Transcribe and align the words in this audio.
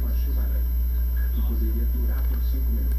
uma 0.00 0.10
chuva 0.10 0.42
leve, 0.42 0.66
que 1.34 1.40
poderia 1.42 1.84
durar 1.94 2.22
por 2.28 2.38
cinco 2.50 2.70
minutos. 2.70 2.96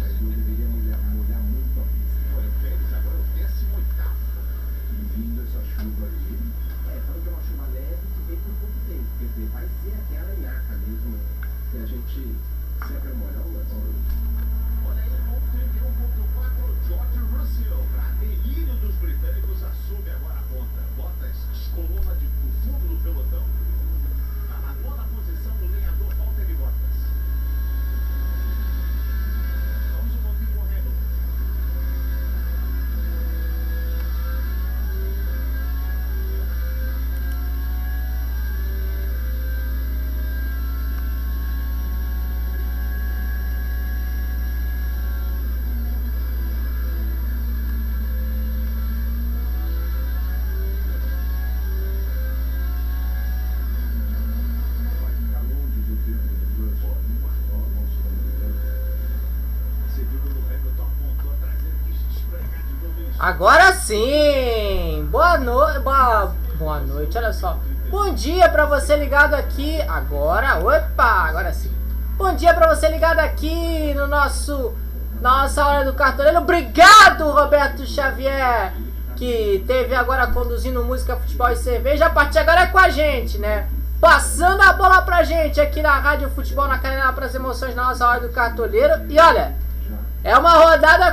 Mas 0.00 0.20
não 0.20 0.30
deveria 0.30 0.68
molhar, 0.68 1.00
molhar 1.00 1.40
muito 1.42 1.80
a 1.80 1.84
pista. 1.84 2.22
Olha, 2.36 2.48
o 2.48 2.52
Pérez 2.62 2.92
agora 2.94 3.16
é 3.16 3.20
o 3.20 3.26
18º. 3.34 4.14
E 4.92 5.02
vindo 5.14 5.42
essa 5.42 5.60
chuva 5.74 6.06
aí, 6.06 6.38
é, 6.86 7.00
fala 7.06 7.20
que 7.20 7.28
é 7.28 7.32
uma 7.32 7.42
chuva 7.42 7.66
leve 7.74 8.06
que 8.14 8.20
vem 8.28 8.38
por 8.38 8.54
pouco 8.60 8.78
tempo. 8.86 9.06
Quer 9.18 9.26
dizer, 9.26 9.48
vai 9.52 9.66
ser 9.82 9.94
aquela 9.98 10.32
nhaca 10.36 10.74
mesmo 10.86 11.18
que 11.70 11.76
a 11.76 11.86
gente 11.86 12.36
sempre 12.86 13.12
molha. 13.14 13.40
Olha, 13.44 13.66
olha. 13.74 14.56
Olha 14.86 15.02
aí, 15.02 15.10
com 15.26 15.40
31.4, 15.50 16.86
George 16.86 17.18
Russell, 17.34 17.82
para 17.92 18.10
delírio 18.20 18.74
dos 18.76 18.94
britânicos, 18.96 19.62
assume 19.62 20.10
agora 20.10 20.38
a 20.38 20.42
ponta. 20.42 20.80
Bottas 20.96 21.36
descolou 21.52 22.02
na 22.04 22.14
de, 22.14 22.26
no 22.26 22.52
fundo 22.62 22.88
do 22.88 23.02
pelotão. 23.02 23.44
Na 24.48 24.72
nona 24.74 25.04
posição 25.04 25.56
do 25.56 25.66
lenhador 25.72 26.14
Valtteri 26.14 26.54
Bottas. 26.54 26.96
Vamos 29.92 30.14
um 30.14 30.22
pouquinho 30.22 30.50
com 30.54 30.60
o 30.60 30.64
Hamilton. 30.64 31.06
Vai 55.00 55.12
ficar 55.12 55.40
longe 55.42 55.80
do 55.82 55.94
termo 56.04 56.26
do 56.26 56.66
Russell. 56.66 56.96
Ó, 57.52 57.58
nosso 57.74 57.98
americano. 58.06 58.58
Você 59.86 60.02
viu 60.04 60.20
quando 60.20 60.36
o 60.36 60.46
Hamilton 60.46 60.82
apontou 60.82 61.32
a 61.32 61.36
traseira 61.36 61.76
quis 61.86 62.00
esfregar 62.16 62.62
de 62.66 62.72
novo 62.74 63.00
ele 63.00 63.12
Agora 63.26 63.72
sim! 63.72 65.04
Boa 65.10 65.36
noite, 65.36 65.80
boa, 65.80 66.32
boa 66.54 66.78
noite, 66.78 67.18
olha 67.18 67.32
só. 67.32 67.58
Bom 67.90 68.14
dia 68.14 68.48
pra 68.48 68.66
você 68.66 68.94
ligado 68.94 69.34
aqui 69.34 69.82
agora. 69.82 70.58
Opa, 70.60 71.26
agora 71.28 71.52
sim. 71.52 71.68
Bom 72.16 72.32
dia 72.36 72.54
pra 72.54 72.72
você 72.72 72.88
ligado 72.88 73.18
aqui 73.18 73.92
no 73.94 74.06
nosso 74.06 74.72
nossa 75.20 75.66
hora 75.66 75.84
do 75.84 75.94
cartoleiro. 75.94 76.38
Obrigado, 76.38 77.28
Roberto 77.32 77.84
Xavier, 77.84 78.72
que 79.16 79.64
teve 79.66 79.92
agora 79.96 80.28
conduzindo 80.28 80.84
música, 80.84 81.16
futebol 81.16 81.50
e 81.50 81.56
cerveja. 81.56 82.06
A 82.06 82.10
partir 82.10 82.38
agora 82.38 82.60
é 82.60 82.66
com 82.66 82.78
a 82.78 82.90
gente, 82.90 83.38
né? 83.38 83.68
Passando 84.00 84.62
a 84.62 84.72
bola 84.72 85.02
pra 85.02 85.24
gente 85.24 85.60
aqui 85.60 85.82
na 85.82 85.98
Rádio 85.98 86.30
Futebol 86.30 86.68
na 86.68 86.78
Canela 86.78 87.12
para 87.12 87.26
as 87.26 87.34
emoções 87.34 87.74
na 87.74 87.86
nossa 87.86 88.06
hora 88.06 88.20
do 88.20 88.28
cartoleiro. 88.28 89.04
E 89.10 89.18
olha, 89.18 89.52
é 90.26 90.36
uma 90.38 90.52
rodada 90.54 91.12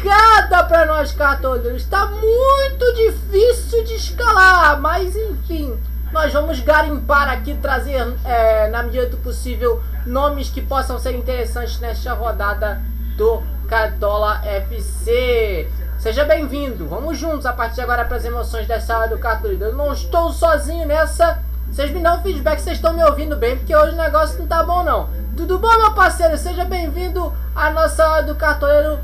complicada 0.00 0.64
para 0.64 0.86
nós 0.86 1.12
cartoleiros. 1.12 1.82
Está 1.82 2.06
muito 2.06 2.94
difícil 2.94 3.84
de 3.84 3.94
escalar, 3.94 4.80
mas 4.80 5.14
enfim, 5.14 5.78
nós 6.10 6.32
vamos 6.32 6.60
garimpar 6.60 7.28
aqui, 7.28 7.54
trazer 7.54 8.14
é, 8.24 8.68
na 8.68 8.82
medida 8.82 9.06
do 9.06 9.18
possível 9.18 9.82
nomes 10.06 10.48
que 10.48 10.62
possam 10.62 10.98
ser 10.98 11.14
interessantes 11.14 11.78
nesta 11.78 12.14
rodada 12.14 12.80
do 13.16 13.42
Cartola 13.68 14.40
FC. 14.44 15.68
Seja 15.98 16.24
bem-vindo, 16.24 16.88
vamos 16.88 17.18
juntos 17.18 17.44
a 17.44 17.52
partir 17.52 17.76
de 17.76 17.80
agora 17.82 18.06
para 18.06 18.16
as 18.16 18.24
emoções 18.24 18.66
dessa 18.66 18.96
hora 18.96 19.08
do 19.08 19.18
cartoleiro. 19.18 19.64
Eu 19.64 19.74
não 19.74 19.92
estou 19.92 20.32
sozinho 20.32 20.86
nessa. 20.86 21.42
Vocês 21.70 21.90
me 21.92 22.00
dão 22.00 22.22
feedback, 22.22 22.58
vocês 22.58 22.76
estão 22.76 22.94
me 22.94 23.04
ouvindo 23.04 23.36
bem, 23.36 23.56
porque 23.56 23.76
hoje 23.76 23.92
o 23.92 23.98
negócio 23.98 24.38
não 24.38 24.46
tá 24.46 24.62
bom 24.62 24.82
não. 24.82 25.10
Tudo 25.36 25.58
bom, 25.58 25.68
meu 25.76 25.92
parceiro? 25.92 26.36
Seja 26.36 26.64
bem-vindo 26.64 27.32
à 27.54 27.70
nossa 27.70 28.08
hora 28.08 28.22
do 28.24 28.34
cartoleiro. 28.34 28.98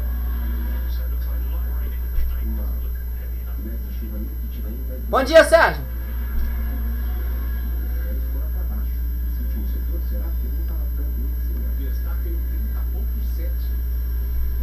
Uma 2.47 2.63
média 3.65 3.93
chuva 3.99 4.19
nítida 4.19 4.69
aí 4.69 4.85
vai 4.89 4.96
Bom 5.09 5.23
dia, 5.23 5.45
Sérgio. 5.45 5.83
Pérez 8.03 8.23
por 8.33 8.41
lá 8.41 8.49
para 8.53 8.77
baixo. 8.77 8.91
Esse 9.31 9.43
último 9.43 9.67
setor, 9.69 10.01
será 10.09 10.25
que 10.35 10.47
ele 10.47 10.55
não 10.57 10.63
estava 10.63 10.87
tão 10.97 11.05
ruim 11.05 11.31
assim, 11.39 11.55
né? 11.63 11.69
Verstappen 11.79 12.35
30.7. 12.35 13.51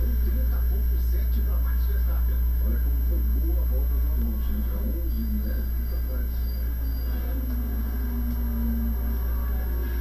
Um 0.04 0.12
30.7 0.28 1.42
para 1.46 1.58
Max 1.64 1.80
Verstappen. 1.88 2.36
Olha 2.66 2.80
como 2.84 2.98
foi 3.08 3.20
boa 3.40 3.62
a 3.62 3.66
volta 3.72 3.94
do 3.96 4.08
Alonso. 4.12 4.50
hein? 4.52 4.64
Para 4.68 4.80
11, 4.84 5.22
né? 5.48 5.56
Fica 5.78 5.96
atrás. 5.96 6.32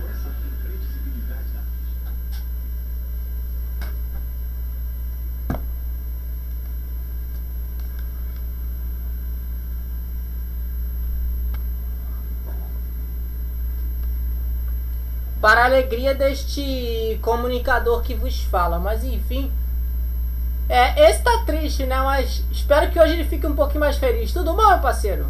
Com 0.00 0.06
essa 0.10 0.30
imprevisibilidade 0.48 1.48
da 1.54 1.62
pista. 1.62 2.10
Para 15.42 15.62
a 15.62 15.64
alegria 15.64 16.14
deste 16.14 17.18
comunicador 17.20 18.00
que 18.02 18.14
vos 18.14 18.44
fala, 18.44 18.78
mas 18.78 19.02
enfim. 19.02 19.50
É, 20.68 21.10
esse 21.10 21.20
tá 21.20 21.42
triste, 21.44 21.84
né? 21.84 22.00
Mas 22.00 22.44
espero 22.52 22.92
que 22.92 23.00
hoje 23.00 23.14
ele 23.14 23.24
fique 23.24 23.44
um 23.44 23.56
pouquinho 23.56 23.80
mais 23.80 23.98
feliz. 23.98 24.32
Tudo 24.32 24.54
bom, 24.54 24.68
meu 24.68 24.78
parceiro? 24.78 25.26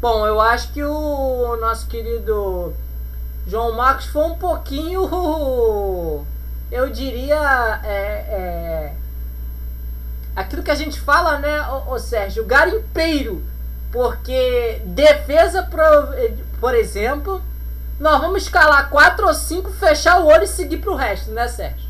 Bom, 0.00 0.26
eu 0.26 0.40
acho 0.40 0.72
que 0.72 0.82
o 0.82 1.56
nosso 1.60 1.86
querido 1.86 2.72
João 3.46 3.76
Marcos 3.76 4.06
foi 4.06 4.24
um 4.24 4.34
pouquinho, 4.34 5.02
eu 6.72 6.88
diria, 6.88 7.80
é, 7.84 7.92
é, 7.92 8.94
aquilo 10.34 10.62
que 10.62 10.70
a 10.70 10.74
gente 10.74 10.98
fala, 10.98 11.36
né, 11.38 11.68
ô, 11.68 11.92
ô 11.92 11.98
Sérgio, 11.98 12.46
garimpeiro, 12.46 13.44
porque 13.92 14.80
defesa, 14.86 15.64
por, 15.64 15.78
por 16.58 16.74
exemplo, 16.74 17.42
nós 17.98 18.18
vamos 18.22 18.44
escalar 18.44 18.88
quatro 18.88 19.26
ou 19.26 19.34
cinco, 19.34 19.70
fechar 19.70 20.22
o 20.22 20.28
olho 20.28 20.44
e 20.44 20.48
seguir 20.48 20.78
pro 20.78 20.94
resto, 20.94 21.30
né, 21.30 21.46
Sérgio? 21.46 21.89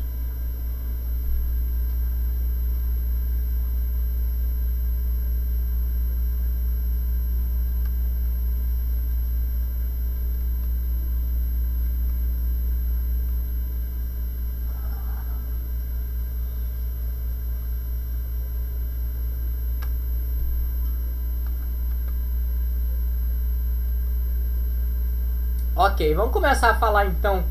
Vamos 26.15 26.33
começar 26.33 26.71
a 26.71 26.75
falar 26.75 27.05
então 27.05 27.43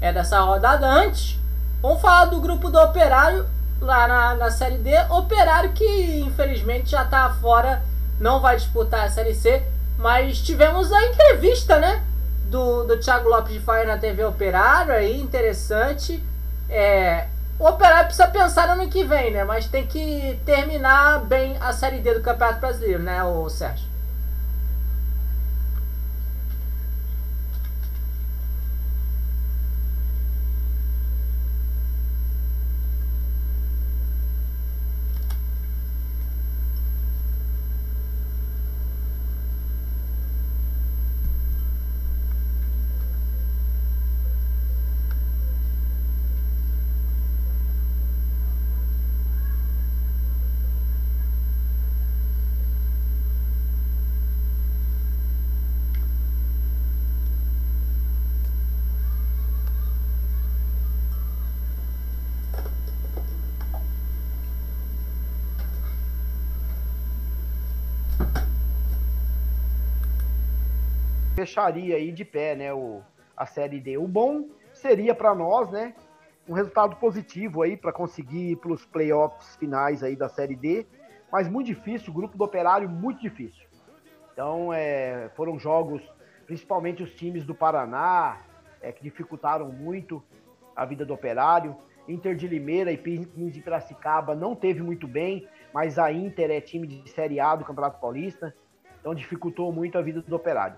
é, 0.00 0.12
dessa 0.12 0.40
rodada. 0.40 0.86
Antes, 0.86 1.38
vamos 1.82 2.00
falar 2.00 2.24
do 2.24 2.40
grupo 2.40 2.70
do 2.70 2.78
Operário 2.80 3.46
lá 3.80 4.08
na, 4.08 4.34
na 4.34 4.50
Série 4.50 4.78
D. 4.78 4.90
Operário 5.10 5.72
que 5.72 6.20
infelizmente 6.20 6.90
já 6.90 7.02
está 7.02 7.28
fora, 7.40 7.82
não 8.18 8.40
vai 8.40 8.56
disputar 8.56 9.04
a 9.04 9.10
Série 9.10 9.34
C. 9.34 9.62
Mas 9.98 10.40
tivemos 10.40 10.90
a 10.90 11.06
entrevista, 11.06 11.78
né? 11.78 12.02
Do, 12.46 12.84
do 12.84 12.98
Thiago 12.98 13.28
Lopes 13.28 13.52
de 13.52 13.60
Faia 13.60 13.86
na 13.86 13.98
TV 13.98 14.24
Operário 14.24 14.92
aí, 14.92 15.20
interessante. 15.20 16.22
É, 16.68 17.26
o 17.58 17.66
Operário 17.66 18.06
precisa 18.06 18.26
pensar 18.28 18.66
no 18.66 18.80
ano 18.80 18.90
que 18.90 19.04
vem, 19.04 19.30
né? 19.30 19.44
Mas 19.44 19.66
tem 19.66 19.86
que 19.86 20.40
terminar 20.46 21.20
bem 21.26 21.58
a 21.60 21.72
Série 21.74 21.98
D 21.98 22.14
do 22.14 22.22
Campeonato 22.22 22.60
Brasileiro, 22.60 23.02
né, 23.02 23.22
o 23.22 23.48
Sérgio? 23.50 23.89
Fecharia 71.40 71.96
aí 71.96 72.12
de 72.12 72.24
pé, 72.24 72.54
né, 72.54 72.72
o, 72.72 73.00
a 73.34 73.46
Série 73.46 73.80
D. 73.80 73.96
O 73.96 74.06
bom 74.06 74.48
seria 74.74 75.14
para 75.14 75.34
nós, 75.34 75.70
né, 75.70 75.94
um 76.46 76.52
resultado 76.52 76.96
positivo 76.96 77.62
aí 77.62 77.78
para 77.78 77.92
conseguir 77.92 78.56
para 78.56 78.72
os 78.72 78.84
playoffs 78.84 79.56
finais 79.56 80.02
aí 80.02 80.14
da 80.14 80.28
Série 80.28 80.54
D, 80.54 80.86
mas 81.32 81.48
muito 81.48 81.68
difícil, 81.68 82.10
o 82.10 82.14
grupo 82.14 82.36
do 82.36 82.44
Operário 82.44 82.88
muito 82.90 83.20
difícil. 83.22 83.66
Então, 84.32 84.72
é, 84.72 85.30
foram 85.34 85.58
jogos, 85.58 86.02
principalmente 86.46 87.02
os 87.02 87.14
times 87.14 87.44
do 87.44 87.54
Paraná, 87.54 88.38
é, 88.82 88.92
que 88.92 89.02
dificultaram 89.02 89.70
muito 89.70 90.22
a 90.76 90.84
vida 90.84 91.06
do 91.06 91.14
Operário. 91.14 91.74
Inter 92.08 92.34
de 92.34 92.48
Limeira 92.48 92.90
e 92.92 92.98
Pins 92.98 93.52
de 93.52 93.60
Piracicaba 93.60 94.34
não 94.34 94.54
teve 94.54 94.82
muito 94.82 95.06
bem, 95.06 95.46
mas 95.72 95.98
a 95.98 96.12
Inter 96.12 96.50
é 96.50 96.60
time 96.60 96.86
de 96.86 97.08
Série 97.08 97.40
A 97.40 97.54
do 97.54 97.64
Campeonato 97.64 97.98
Paulista, 97.98 98.54
então 98.98 99.14
dificultou 99.14 99.72
muito 99.72 99.96
a 99.96 100.02
vida 100.02 100.20
do 100.20 100.36
Operário. 100.36 100.76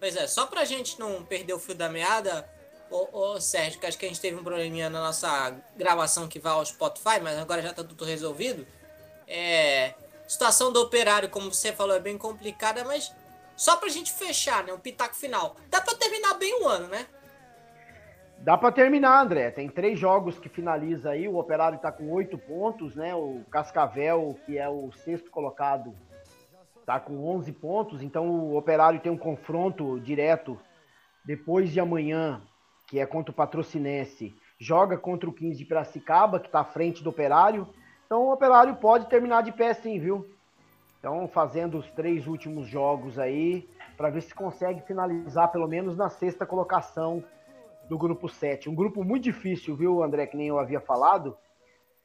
Pois 0.00 0.16
é, 0.16 0.26
só 0.26 0.46
pra 0.46 0.64
gente 0.64 0.98
não 0.98 1.22
perder 1.22 1.52
o 1.52 1.58
fio 1.58 1.74
da 1.74 1.90
meada, 1.90 2.48
ô, 2.90 3.06
ô 3.12 3.40
Sérgio, 3.40 3.78
que 3.78 3.86
acho 3.86 3.98
que 3.98 4.06
a 4.06 4.08
gente 4.08 4.20
teve 4.20 4.34
um 4.34 4.42
probleminha 4.42 4.88
na 4.88 4.98
nossa 4.98 5.54
gravação 5.76 6.26
que 6.26 6.40
vai 6.40 6.52
ao 6.52 6.64
Spotify, 6.64 7.20
mas 7.22 7.38
agora 7.38 7.60
já 7.60 7.74
tá 7.74 7.84
tudo 7.84 8.04
resolvido. 8.06 8.66
É. 9.28 9.92
Situação 10.26 10.72
do 10.72 10.80
operário, 10.80 11.28
como 11.28 11.52
você 11.52 11.72
falou, 11.72 11.94
é 11.94 12.00
bem 12.00 12.16
complicada, 12.16 12.82
mas 12.84 13.14
só 13.56 13.76
pra 13.76 13.90
gente 13.90 14.10
fechar, 14.12 14.64
né? 14.64 14.72
O 14.72 14.78
pitaco 14.78 15.14
final. 15.14 15.54
Dá 15.68 15.82
pra 15.82 15.94
terminar 15.94 16.34
bem 16.34 16.62
o 16.62 16.66
ano, 16.66 16.88
né? 16.88 17.06
Dá 18.38 18.56
para 18.56 18.72
terminar, 18.72 19.22
André. 19.22 19.50
Tem 19.50 19.68
três 19.68 19.98
jogos 19.98 20.38
que 20.38 20.48
finaliza 20.48 21.10
aí. 21.10 21.28
O 21.28 21.36
Operário 21.36 21.76
está 21.76 21.92
com 21.92 22.10
oito 22.10 22.38
pontos, 22.38 22.96
né? 22.96 23.14
O 23.14 23.42
Cascavel, 23.50 24.38
que 24.46 24.56
é 24.56 24.66
o 24.66 24.90
sexto 25.04 25.30
colocado, 25.30 25.94
tá 26.90 26.98
com 26.98 27.24
11 27.36 27.52
pontos, 27.52 28.02
então 28.02 28.28
o 28.28 28.56
Operário 28.56 28.98
tem 28.98 29.12
um 29.12 29.16
confronto 29.16 30.00
direto 30.00 30.58
depois 31.24 31.70
de 31.70 31.78
amanhã, 31.78 32.42
que 32.88 32.98
é 32.98 33.06
contra 33.06 33.30
o 33.30 33.34
Patrocinense, 33.34 34.34
joga 34.58 34.98
contra 34.98 35.30
o 35.30 35.32
15 35.32 35.56
de 35.56 35.64
Piracicaba, 35.64 36.40
que 36.40 36.48
está 36.48 36.62
à 36.62 36.64
frente 36.64 37.00
do 37.00 37.10
Operário. 37.10 37.68
Então 38.06 38.22
o 38.22 38.32
Operário 38.32 38.74
pode 38.74 39.06
terminar 39.06 39.44
de 39.44 39.52
pé 39.52 39.72
sim, 39.72 40.00
viu? 40.00 40.28
Então 40.98 41.28
fazendo 41.28 41.78
os 41.78 41.88
três 41.92 42.26
últimos 42.26 42.66
jogos 42.66 43.20
aí, 43.20 43.68
para 43.96 44.10
ver 44.10 44.22
se 44.22 44.34
consegue 44.34 44.80
finalizar 44.80 45.52
pelo 45.52 45.68
menos 45.68 45.96
na 45.96 46.10
sexta 46.10 46.44
colocação 46.44 47.22
do 47.88 47.96
grupo 47.96 48.28
7. 48.28 48.68
Um 48.68 48.74
grupo 48.74 49.04
muito 49.04 49.22
difícil, 49.22 49.76
viu, 49.76 50.02
André, 50.02 50.26
que 50.26 50.36
nem 50.36 50.48
eu 50.48 50.58
havia 50.58 50.80
falado. 50.80 51.36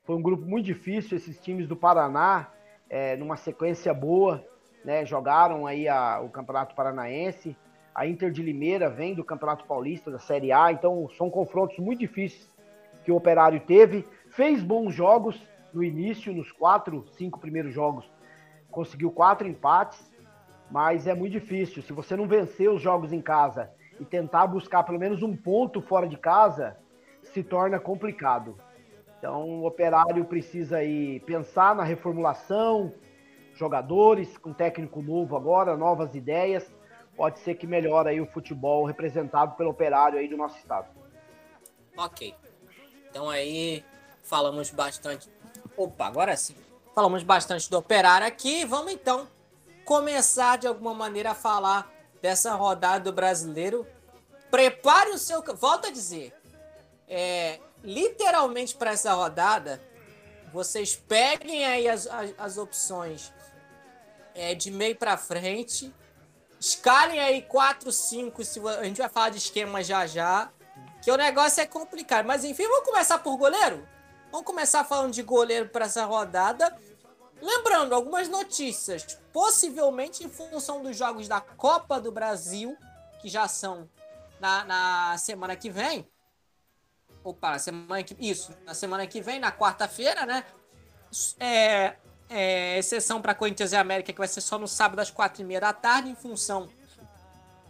Foi 0.04 0.16
um 0.16 0.22
grupo 0.22 0.46
muito 0.46 0.68
difícil, 0.68 1.18
esses 1.18 1.40
times 1.40 1.68
do 1.68 1.76
Paraná, 1.76 2.52
é, 2.88 3.16
numa 3.16 3.36
sequência 3.36 3.92
boa 3.92 4.46
né, 4.86 5.04
jogaram 5.04 5.66
aí 5.66 5.88
a, 5.88 6.22
o 6.22 6.30
Campeonato 6.30 6.76
Paranaense. 6.76 7.58
A 7.94 8.06
Inter 8.06 8.30
de 8.30 8.44
Limeira 8.44 8.90
vem 8.90 9.16
do 9.16 9.24
Campeonato 9.24 9.66
Paulista, 9.66 10.12
da 10.12 10.20
Série 10.20 10.52
A, 10.52 10.72
então 10.72 11.10
são 11.18 11.30
confrontos 11.30 11.80
muito 11.80 12.00
difíceis 12.00 12.48
que 13.04 13.12
o 13.12 13.16
Operário 13.16 13.60
teve. 13.62 14.06
Fez 14.30 14.62
bons 14.62 14.94
jogos 14.94 15.42
no 15.74 15.84
início, 15.84 16.34
nos 16.34 16.52
quatro, 16.52 17.06
cinco 17.18 17.40
primeiros 17.40 17.74
jogos. 17.74 18.10
Conseguiu 18.70 19.12
quatro 19.12 19.48
empates, 19.48 20.12
mas 20.70 21.08
é 21.08 21.16
muito 21.16 21.32
difícil. 21.32 21.82
Se 21.82 21.94
você 21.94 22.16
não 22.16 22.28
vencer 22.28 22.70
os 22.70 22.82
jogos 22.82 23.12
em 23.12 23.22
casa 23.22 23.72
e 24.00 24.06
tentar 24.06 24.46
buscar 24.48 24.84
pelo 24.84 25.00
menos 25.00 25.24
um 25.24 25.36
ponto 25.36 25.82
fora 25.82 26.08
de 26.08 26.18
casa, 26.18 26.78
se 27.24 27.42
torna 27.42 27.80
complicado. 27.80 28.58
Então 29.18 29.62
o 29.62 29.66
Operário 29.66 30.26
precisa 30.26 30.78
aí 30.78 31.22
pensar 31.22 31.76
na 31.76 31.84
reformulação, 31.84 32.94
jogadores, 33.56 34.38
com 34.38 34.54
técnico 34.54 35.02
novo 35.02 35.36
agora, 35.36 35.76
novas 35.76 36.14
ideias. 36.14 36.66
Pode 37.16 37.40
ser 37.40 37.56
que 37.56 37.66
melhore 37.66 38.10
aí 38.10 38.22
o 38.22 38.26
futebol 38.26 38.86
representado 38.86 39.56
pelo 39.56 39.70
operário 39.70 40.20
aí 40.20 40.28
do 40.28 40.38
nosso 40.38 40.58
estado. 40.58 40.88
Ok. 41.98 42.36
Então 43.10 43.30
aí 43.30 43.84
falamos 44.22 44.70
bastante. 44.70 45.30
Opa, 45.78 46.06
agora 46.06 46.36
sim. 46.36 46.56
Falamos 46.94 47.24
bastante 47.24 47.70
do 47.70 47.78
operário 47.78 48.28
aqui. 48.28 48.66
Vamos 48.66 48.92
então 48.92 49.28
começar 49.86 50.58
de 50.58 50.68
alguma 50.68 50.94
maneira 50.94 51.32
a 51.32 51.36
falar 51.36 51.92
dessa 52.22 52.54
rodada 52.56 53.06
do 53.06 53.14
brasileiro. 53.14 53.88
Prepare 54.52 55.12
o 55.12 55.18
seu. 55.18 55.42
Volto 55.56 55.88
a 55.88 55.92
dizer. 55.92 56.34
É, 57.08 57.60
literalmente 57.84 58.76
para 58.76 58.92
essa 58.92 59.14
rodada, 59.14 59.82
vocês 60.52 60.96
peguem 60.96 61.66
aí 61.66 61.88
as, 61.88 62.08
as, 62.08 62.34
as 62.38 62.58
opções 62.58 63.32
é, 64.36 64.54
de 64.54 64.70
meio 64.70 64.96
para 64.96 65.18
frente. 65.18 65.92
Escalem 66.60 67.20
aí 67.20 67.42
4, 67.42 67.92
5, 67.92 68.44
se 68.44 68.60
a 68.60 68.84
gente 68.84 69.00
vai 69.00 69.10
falar 69.10 69.30
de 69.30 69.38
esquema 69.38 69.84
já 69.84 70.06
já, 70.06 70.52
que 71.02 71.10
o 71.10 71.18
negócio 71.18 71.62
é 71.62 71.66
complicado. 71.66 72.26
Mas 72.26 72.44
enfim, 72.44 72.68
vamos 72.68 72.86
começar 72.86 73.20
por 73.20 73.38
goleiro? 73.38 73.88
Vamos 74.32 74.46
começar 74.46 74.84
falando 74.84 75.14
de 75.14 75.24
goleiro 75.24 75.70
para 75.70 75.86
essa 75.86 76.06
rodada. 76.06 76.78
Lembrando, 77.42 77.94
algumas 77.94 78.28
notícias, 78.28 79.20
possivelmente 79.32 80.24
em 80.24 80.30
função 80.30 80.82
dos 80.82 80.98
jogos 80.98 81.28
da 81.28 81.40
Copa 81.40 82.00
do 82.00 82.12
Brasil, 82.12 82.76
que 83.22 83.30
já 83.30 83.48
são 83.48 83.90
na, 84.40 84.64
na 84.66 85.18
semana 85.18 85.56
que 85.56 85.70
vem. 85.70 86.10
Opa, 87.24 87.52
na 87.52 87.60
semana 87.60 88.04
que, 88.04 88.16
isso, 88.20 88.54
na 88.66 88.74
semana 88.74 89.06
que 89.08 89.22
vem, 89.22 89.40
na 89.40 89.52
quarta-feira, 89.52 90.26
né? 90.26 90.44
É, 91.40 91.96
É, 92.28 92.80
exceção 92.80 93.22
para 93.22 93.36
Corinthians 93.36 93.72
e 93.72 93.76
América, 93.76 94.12
que 94.12 94.18
vai 94.18 94.28
ser 94.28 94.42
só 94.42 94.58
no 94.58 94.68
sábado 94.68 95.00
às 95.00 95.12
quatro 95.12 95.44
e 95.44 95.46
meia 95.46 95.62
da 95.62 95.74
tarde, 95.74 96.10
em 96.10 96.16
função 96.16 96.68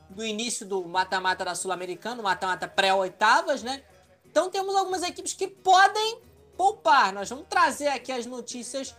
do 0.09 0.25
início 0.25 0.65
do 0.65 0.85
mata-mata 0.85 1.43
da 1.43 1.53
Sul-Americana, 1.53 2.23
mata-mata 2.23 2.65
pré-oitavas, 2.67 3.61
né? 3.63 3.83
Então 4.25 4.49
temos 4.49 4.73
algumas 4.75 5.03
equipes 5.03 5.33
que 5.33 5.47
podem 5.47 6.21
poupar. 6.55 7.11
Nós 7.11 7.29
vamos 7.29 7.47
trazer 7.49 7.87
aqui 7.87 8.13
as 8.13 8.25
notícias 8.25 8.95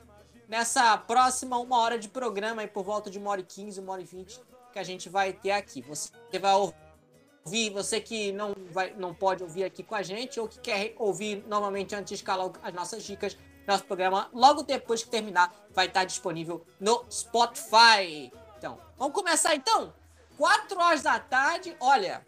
nessa 0.46 0.96
próxima 0.98 1.58
uma 1.58 1.78
hora 1.78 1.98
de 1.98 2.08
programa, 2.08 2.60
aí 2.60 2.68
por 2.68 2.84
volta 2.84 3.10
de 3.10 3.18
uma 3.18 3.30
hora 3.30 3.40
e 3.40 3.44
quinze, 3.44 3.80
uma 3.80 3.92
hora 3.92 4.02
e 4.02 4.04
vinte, 4.04 4.38
que 4.72 4.78
a 4.78 4.84
gente 4.84 5.08
vai 5.08 5.32
ter 5.32 5.52
aqui. 5.52 5.80
Você 5.80 6.10
vai 6.38 6.54
ouvir, 6.54 7.70
você 7.70 7.98
que 7.98 8.30
não, 8.32 8.54
vai, 8.70 8.92
não 8.94 9.14
pode 9.14 9.42
ouvir 9.42 9.64
aqui 9.64 9.82
com 9.82 9.94
a 9.94 10.02
gente, 10.02 10.38
ou 10.38 10.46
que 10.46 10.60
quer 10.60 10.94
ouvir 10.98 11.42
novamente 11.48 11.94
antes 11.94 12.10
de 12.10 12.14
escalar 12.16 12.50
as 12.62 12.74
nossas 12.74 13.02
dicas, 13.02 13.38
nosso 13.66 13.84
programa, 13.84 14.30
logo 14.32 14.62
depois 14.62 15.02
que 15.02 15.10
terminar, 15.10 15.54
vai 15.70 15.86
estar 15.86 16.04
disponível 16.04 16.64
no 16.78 17.04
Spotify. 17.10 18.32
Então, 18.56 18.80
vamos 18.96 19.14
começar 19.14 19.54
então? 19.54 19.92
4 20.36 20.78
horas 20.78 21.02
da 21.02 21.18
tarde, 21.18 21.76
olha. 21.80 22.24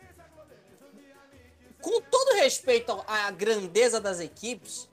Com 1.80 2.00
todo 2.02 2.36
respeito 2.36 3.04
à 3.06 3.30
grandeza 3.30 4.00
das 4.00 4.18
equipes, 4.18 4.88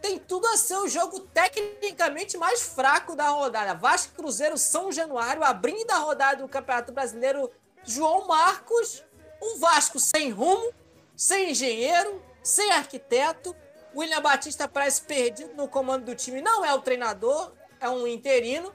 tem 0.00 0.18
tudo 0.18 0.46
a 0.46 0.56
ser 0.56 0.76
o 0.76 0.88
jogo 0.88 1.20
tecnicamente 1.20 2.38
mais 2.38 2.62
fraco 2.62 3.14
da 3.14 3.28
rodada. 3.28 3.74
Vasco 3.74 4.14
Cruzeiro 4.14 4.56
São 4.56 4.90
Januário, 4.90 5.44
abrindo 5.44 5.90
a 5.90 5.98
rodada 5.98 6.42
do 6.42 6.48
Campeonato 6.48 6.92
Brasileiro, 6.92 7.50
João 7.84 8.26
Marcos, 8.26 9.04
um 9.42 9.58
Vasco 9.58 9.98
sem 9.98 10.30
rumo, 10.30 10.72
sem 11.14 11.50
engenheiro, 11.50 12.22
sem 12.42 12.72
arquiteto. 12.72 13.54
William 13.94 14.20
Batista 14.20 14.68
parece 14.68 15.02
perdido 15.02 15.54
no 15.54 15.68
comando 15.68 16.06
do 16.06 16.14
time, 16.14 16.40
não 16.40 16.64
é 16.64 16.72
o 16.74 16.80
treinador, 16.80 17.52
é 17.80 17.88
um 17.88 18.06
interino. 18.06 18.72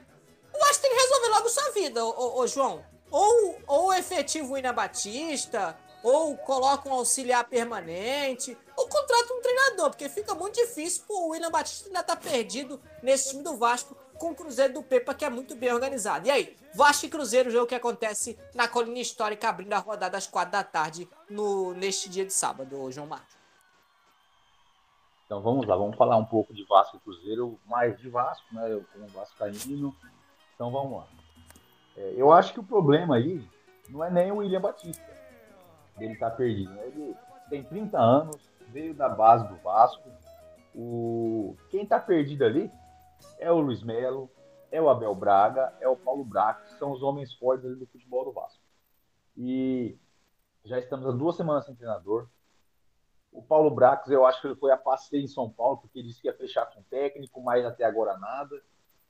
O 0.53 0.60
Vasco 0.60 0.81
tem 0.81 0.91
que 0.91 1.01
resolver 1.01 1.27
logo 1.29 1.50
sua 1.50 1.69
vida, 1.72 2.05
ô 2.05 2.48
João. 2.48 2.84
Ou, 3.12 3.60
ou 3.67 3.93
efetivo 3.93 4.53
William 4.53 4.74
Batista, 4.74 5.77
ou 6.03 6.38
coloca 6.38 6.89
um 6.89 6.93
auxiliar 6.93 7.43
permanente, 7.45 8.57
ou 8.75 8.88
contrata 8.88 9.34
um 9.34 9.41
treinador, 9.41 9.89
porque 9.89 10.07
fica 10.10 10.36
muito 10.36 10.55
difícil 10.55 11.03
o 11.07 11.29
William 11.29 11.50
Batista 11.50 11.88
ainda 11.88 12.03
tá 12.03 12.15
perdido 12.15 12.81
nesse 13.01 13.29
time 13.29 13.43
do 13.43 13.57
Vasco 13.57 13.95
com 14.17 14.31
o 14.31 14.36
Cruzeiro 14.36 14.74
do 14.74 14.84
Pepa, 14.84 15.13
que 15.13 15.25
é 15.25 15.29
muito 15.29 15.55
bem 15.55 15.74
organizado. 15.74 16.27
E 16.27 16.31
aí, 16.31 16.55
Vasco 16.74 17.05
e 17.05 17.10
Cruzeiro, 17.10 17.50
o 17.50 17.51
jogo 17.51 17.67
que 17.67 17.75
acontece 17.75 18.38
na 18.53 18.67
colina 18.67 19.00
histórica, 19.00 19.50
abrindo 19.50 19.74
a 19.74 19.79
rodada 19.79 20.17
às 20.17 20.27
quatro 20.27 20.51
da 20.51 20.63
tarde 20.63 21.10
no, 21.29 21.74
neste 21.74 22.10
dia 22.10 22.25
de 22.25 22.34
sábado, 22.34 22.91
João 22.91 23.07
Marcos. 23.07 23.35
Então 25.25 25.41
vamos 25.41 25.65
lá, 25.65 25.75
vamos 25.75 25.98
falar 25.98 26.17
um 26.17 26.25
pouco 26.25 26.53
de 26.53 26.63
Vasco 26.65 26.98
e 26.98 27.00
Cruzeiro, 27.00 27.60
mais 27.65 27.98
de 28.00 28.10
Vasco, 28.10 28.46
né? 28.53 28.72
Eu 28.72 28.86
como 28.94 29.08
Vascaíno. 29.08 29.96
Então 30.53 30.72
vamos 30.72 31.00
lá. 31.00 31.08
É, 31.98 32.13
eu 32.15 32.32
acho 32.32 32.53
que 32.53 32.60
o 32.60 32.63
problema 32.63 33.15
aí 33.15 33.48
não 33.89 34.03
é 34.03 34.10
nem 34.10 34.32
o 34.32 34.38
William 34.38 34.62
Batista 34.62 35.15
ele 36.00 36.15
tá 36.15 36.29
perdido. 36.29 36.72
Né? 36.72 36.88
Ele 36.88 37.15
tem 37.50 37.63
30 37.63 37.98
anos, 37.98 38.50
veio 38.70 38.94
da 38.94 39.10
base 39.10 39.48
do 39.48 39.55
Vasco. 39.58 40.10
O... 40.74 41.55
Quem 41.70 41.86
tá 41.86 42.00
perdido 42.00 42.44
ali 42.44 42.70
é 43.39 43.51
o 43.51 43.60
Luiz 43.60 43.82
Melo, 43.82 44.29
é 44.72 44.82
o 44.82 44.89
Abel 44.89 45.15
Braga, 45.15 45.74
é 45.79 45.88
o 45.88 45.96
Paulo 45.96 46.27
que 46.63 46.74
são 46.77 46.91
os 46.91 47.01
homens 47.01 47.34
fortes 47.36 47.65
ali 47.65 47.75
do 47.75 47.88
futebol 47.88 48.25
do 48.25 48.34
Vasco. 48.34 48.62
E 49.38 49.98
já 50.65 50.79
estamos 50.79 51.05
há 51.05 51.12
duas 51.12 51.36
semanas 51.36 51.65
sem 51.65 51.75
treinador. 51.75 52.27
O 53.36 53.42
Paulo 53.42 53.70
Bracos, 53.70 54.10
eu 54.10 54.25
acho 54.25 54.42
que 54.42 54.48
ele 54.48 54.56
foi 54.56 54.72
a 54.72 54.77
passeio 54.77 55.24
em 55.24 55.27
São 55.27 55.50
Paulo, 55.50 55.77
porque 55.77 56.01
disse 56.01 56.22
que 56.22 56.27
ia 56.27 56.34
fechar 56.34 56.65
com 56.68 56.80
o 56.80 56.84
técnico, 56.84 57.42
mas 57.42 57.65
até 57.65 57.84
agora 57.84 58.18
nada. 58.18 58.62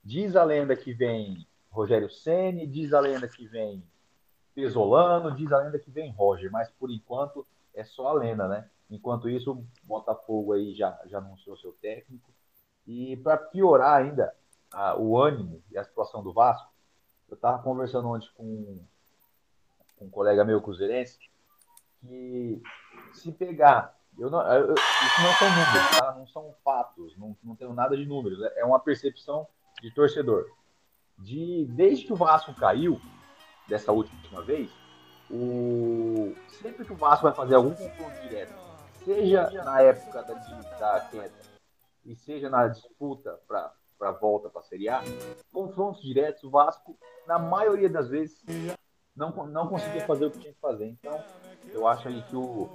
Diz 0.02 0.34
a 0.34 0.42
lenda 0.42 0.76
que 0.76 0.92
vem 0.92 1.46
Rogério 1.70 2.10
Ceni, 2.10 2.66
diz 2.66 2.92
a 2.92 3.00
lenda 3.00 3.28
que 3.28 3.46
vem 3.46 3.82
Pesolano, 4.54 5.34
diz 5.34 5.52
a 5.52 5.58
lenda 5.58 5.78
que 5.78 5.90
vem 5.90 6.10
Roger, 6.10 6.50
mas 6.50 6.70
por 6.70 6.90
enquanto 6.90 7.46
é 7.74 7.84
só 7.84 8.08
a 8.08 8.12
lenda, 8.14 8.48
né? 8.48 8.68
Enquanto 8.90 9.28
isso, 9.28 9.52
o 9.52 9.66
Botafogo 9.82 10.54
aí 10.54 10.74
já, 10.74 10.98
já 11.06 11.18
anunciou 11.18 11.56
seu 11.56 11.72
técnico. 11.72 12.32
E 12.86 13.16
para 13.18 13.36
piorar 13.36 14.02
ainda 14.02 14.34
a, 14.72 14.96
o 14.96 15.18
ânimo 15.18 15.62
e 15.70 15.76
a 15.76 15.84
situação 15.84 16.22
do 16.22 16.32
Vasco, 16.32 16.72
eu 17.28 17.34
estava 17.34 17.62
conversando 17.62 18.08
ontem 18.08 18.30
com, 18.34 18.78
com 19.96 20.04
um 20.06 20.10
colega 20.10 20.44
meu 20.44 20.60
cruzeirense 20.62 21.18
que 22.00 22.62
se 23.12 23.32
pegar, 23.32 23.95
eu 24.18 24.30
não, 24.30 24.40
eu, 24.52 24.74
isso 24.74 25.22
não 25.22 25.32
são 25.34 25.50
números, 25.50 25.98
tá? 25.98 26.14
não 26.16 26.26
são 26.26 26.54
fatos, 26.64 27.16
não, 27.16 27.36
não 27.44 27.54
tenho 27.54 27.74
nada 27.74 27.96
de 27.96 28.06
números, 28.06 28.40
é 28.56 28.64
uma 28.64 28.80
percepção 28.80 29.46
de 29.82 29.90
torcedor. 29.90 30.50
De, 31.18 31.66
desde 31.70 32.04
que 32.04 32.12
o 32.12 32.16
Vasco 32.16 32.54
caiu, 32.54 33.00
dessa 33.68 33.92
última 33.92 34.42
vez, 34.42 34.70
o... 35.30 36.34
sempre 36.60 36.84
que 36.84 36.92
o 36.92 36.96
Vasco 36.96 37.24
vai 37.24 37.34
fazer 37.34 37.56
algum 37.56 37.74
confronto 37.74 38.20
direto, 38.22 38.54
seja 39.04 39.50
na 39.64 39.80
época 39.82 40.22
da, 40.22 40.34
da 40.34 41.00
queda 41.10 41.34
e 42.04 42.14
seja 42.14 42.48
na 42.48 42.68
disputa 42.68 43.38
para 43.46 43.72
a 44.00 44.12
volta 44.12 44.48
para 44.48 44.60
a 44.60 44.64
Série 44.64 44.88
A, 44.88 45.02
confrontos 45.52 46.02
diretos, 46.02 46.44
o 46.44 46.50
Vasco, 46.50 46.96
na 47.26 47.38
maioria 47.38 47.88
das 47.88 48.08
vezes, 48.08 48.42
não, 49.14 49.30
não 49.46 49.68
conseguia 49.68 50.06
fazer 50.06 50.26
o 50.26 50.30
que 50.30 50.38
tinha 50.38 50.52
que 50.52 50.60
fazer. 50.60 50.86
Então, 50.86 51.22
eu 51.72 51.86
acho 51.86 52.08
aí 52.08 52.22
que 52.22 52.36
o 52.36 52.68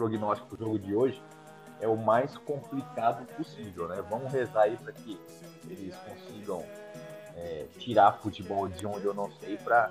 prognóstico 0.00 0.56
do 0.56 0.64
jogo 0.64 0.78
de 0.78 0.94
hoje 0.94 1.22
é 1.78 1.86
o 1.86 1.96
mais 1.96 2.34
complicado 2.38 3.26
possível, 3.36 3.86
né? 3.86 4.02
Vamos 4.08 4.32
rezar 4.32 4.62
aí 4.62 4.76
para 4.78 4.92
que 4.92 5.20
eles 5.68 5.94
consigam 5.96 6.64
é, 7.36 7.66
tirar 7.78 8.18
futebol 8.22 8.66
de 8.66 8.86
onde 8.86 9.04
eu 9.04 9.12
não 9.12 9.30
sei 9.32 9.58
para 9.58 9.90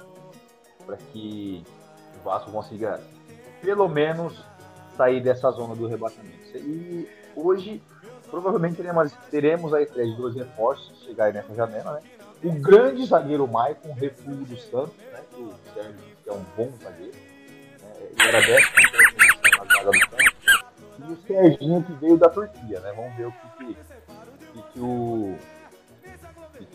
que 1.11 1.63
o 2.19 2.23
Vasco 2.23 2.51
consiga 2.51 2.99
pelo 3.61 3.87
menos 3.87 4.43
sair 4.97 5.21
dessa 5.21 5.51
zona 5.51 5.75
do 5.75 5.85
rebaixamento. 5.87 6.57
E 6.57 7.07
hoje 7.35 7.81
provavelmente 8.31 8.77
teremos, 8.77 9.11
teremos 9.29 9.73
aí 9.75 9.85
três 9.85 10.15
dois 10.15 10.35
reforços 10.35 11.03
chegar 11.03 11.31
nessa 11.31 11.53
janela, 11.53 11.93
né? 11.93 12.01
O 12.43 12.53
grande 12.53 13.05
zagueiro 13.05 13.47
Maicon, 13.47 13.93
refúgio 13.93 14.45
do 14.45 14.57
Santos, 14.57 14.97
né? 15.11 15.21
O 15.33 15.53
Sérgio, 15.73 16.17
que 16.23 16.29
é 16.29 16.33
um 16.33 16.43
bom 16.57 16.71
zagueiro, 16.81 17.13
né? 17.13 17.93
ele 17.99 18.27
era 18.27 18.41
10 18.41 18.69
e 20.99 21.11
o 21.11 21.17
Serginho 21.25 21.83
que 21.83 21.93
veio 21.93 22.17
da 22.17 22.29
Turquia, 22.29 22.79
né? 22.79 22.93
Vamos 22.95 23.15
ver 23.15 23.27
o 23.27 23.31
que, 23.31 23.65
que, 23.65 23.77
que, 24.53 24.61
que 24.73 24.79
o 24.79 25.37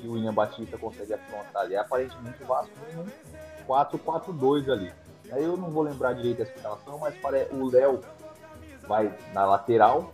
que 0.05 0.09
o 0.09 0.19
Ian 0.19 0.35
Batista 0.35 0.77
consegue 0.77 1.15
afrontar 1.15 1.63
ali. 1.63 1.77
Aparentemente 1.77 2.43
o 2.43 2.47
Vasco 2.47 2.73
tem 2.87 2.99
um 2.99 3.07
4-4-2 3.67 4.71
ali. 4.71 4.93
Aí 5.33 5.43
eu 5.43 5.57
não 5.57 5.71
vou 5.71 5.83
lembrar 5.83 6.13
direito 6.13 6.39
dessa 6.39 6.53
escalação, 6.53 6.99
mas 6.99 7.15
para 7.17 7.49
o 7.55 7.71
Léo 7.71 8.01
vai 8.87 9.13
na 9.33 9.47
lateral. 9.47 10.13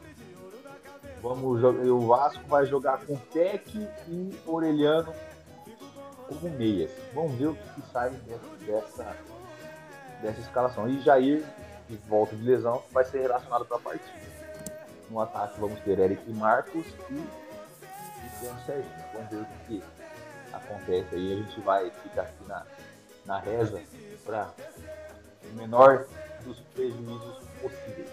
Vamos 1.20 1.62
o 1.62 2.06
Vasco 2.06 2.42
vai 2.46 2.64
jogar 2.66 3.04
com 3.04 3.16
Peck 3.16 3.76
e 4.08 4.38
Orelhano 4.46 5.12
como 6.28 6.48
meias. 6.56 6.90
Vamos 7.12 7.32
ver 7.32 7.48
o 7.48 7.54
que, 7.54 7.80
que 7.80 7.90
sai 7.92 8.10
dessa, 8.64 9.16
dessa 10.22 10.40
escalação. 10.40 10.88
E 10.88 11.00
Jair 11.00 11.44
de 11.90 12.08
volta 12.08 12.36
de 12.36 12.42
lesão, 12.42 12.82
vai 12.92 13.04
ser 13.04 13.22
relacionado 13.22 13.64
para 13.64 13.76
a 13.76 13.80
partida. 13.80 14.30
No 15.10 15.20
ataque 15.20 15.60
vamos 15.60 15.80
ter 15.80 15.98
Eric 15.98 16.30
Marcos 16.30 16.86
e, 17.10 17.14
e 17.14 18.64
Sérgio. 18.64 18.90
Vamos 19.12 19.30
ver 19.30 19.36
o 19.38 19.46
que 19.66 19.82
acontece 20.52 21.14
aí. 21.14 21.32
A 21.32 21.36
gente 21.36 21.60
vai 21.60 21.90
ficar 21.90 22.22
aqui 22.22 22.44
na, 22.46 22.64
na 23.26 23.38
reza 23.40 23.82
para 24.24 24.52
o 25.50 25.56
menor 25.56 26.06
dos 26.44 26.60
prejuízos 26.74 27.38
possíveis. 27.60 28.08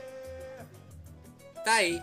Tá 1.64 1.74
aí. 1.74 2.02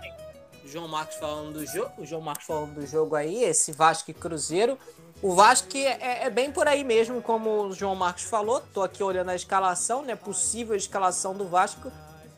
João 0.64 0.88
Marcos 0.88 1.16
falando 1.16 1.54
do 1.54 1.66
jogo, 1.66 1.92
o 1.98 2.06
João 2.06 2.22
Marcos 2.22 2.46
falando 2.46 2.74
do 2.74 2.86
jogo 2.86 3.14
aí, 3.14 3.44
esse 3.44 3.70
Vasco 3.70 4.10
e 4.10 4.14
Cruzeiro. 4.14 4.78
O 5.24 5.34
Vasco 5.34 5.74
é, 5.74 6.26
é, 6.26 6.28
bem 6.28 6.52
por 6.52 6.68
aí 6.68 6.84
mesmo, 6.84 7.22
como 7.22 7.62
o 7.62 7.72
João 7.72 7.94
Marcos 7.94 8.24
falou. 8.24 8.60
Tô 8.74 8.82
aqui 8.82 9.02
olhando 9.02 9.30
a 9.30 9.34
escalação, 9.34 10.02
né? 10.02 10.14
Possível 10.14 10.76
escalação 10.76 11.32
do 11.32 11.46
Vasco. 11.46 11.90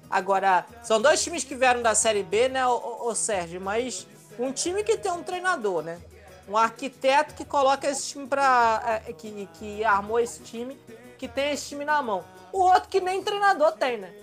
Agora, 0.09 0.65
são 0.85 1.03
dois 1.03 1.21
times 1.21 1.43
que 1.43 1.57
vieram 1.57 1.83
da 1.83 1.97
Série 1.97 2.23
B, 2.23 2.49
né, 2.49 2.65
o, 2.65 3.09
o 3.09 3.13
Sérgio? 3.13 3.61
Mas 3.61 4.07
um 4.39 4.53
time 4.53 4.85
que 4.85 4.97
tem 4.97 5.11
um 5.11 5.25
treinador, 5.25 5.83
né? 5.83 6.01
um 6.49 6.57
arquiteto 6.57 7.35
que 7.35 7.45
coloca 7.45 7.89
esse 7.89 8.07
time 8.07 8.29
para 8.29 9.03
é, 9.05 9.13
que, 9.13 9.49
que 9.55 9.85
armou 9.85 10.21
esse 10.21 10.45
time, 10.45 10.79
que 11.19 11.27
tem 11.27 11.51
esse 11.51 11.71
time 11.71 11.85
na 11.85 12.01
mão. 12.01 12.25
O 12.53 12.61
outro 12.61 12.89
que 12.89 13.01
nem 13.01 13.21
treinador 13.21 13.73
tem, 13.73 13.99
né? 13.99 14.15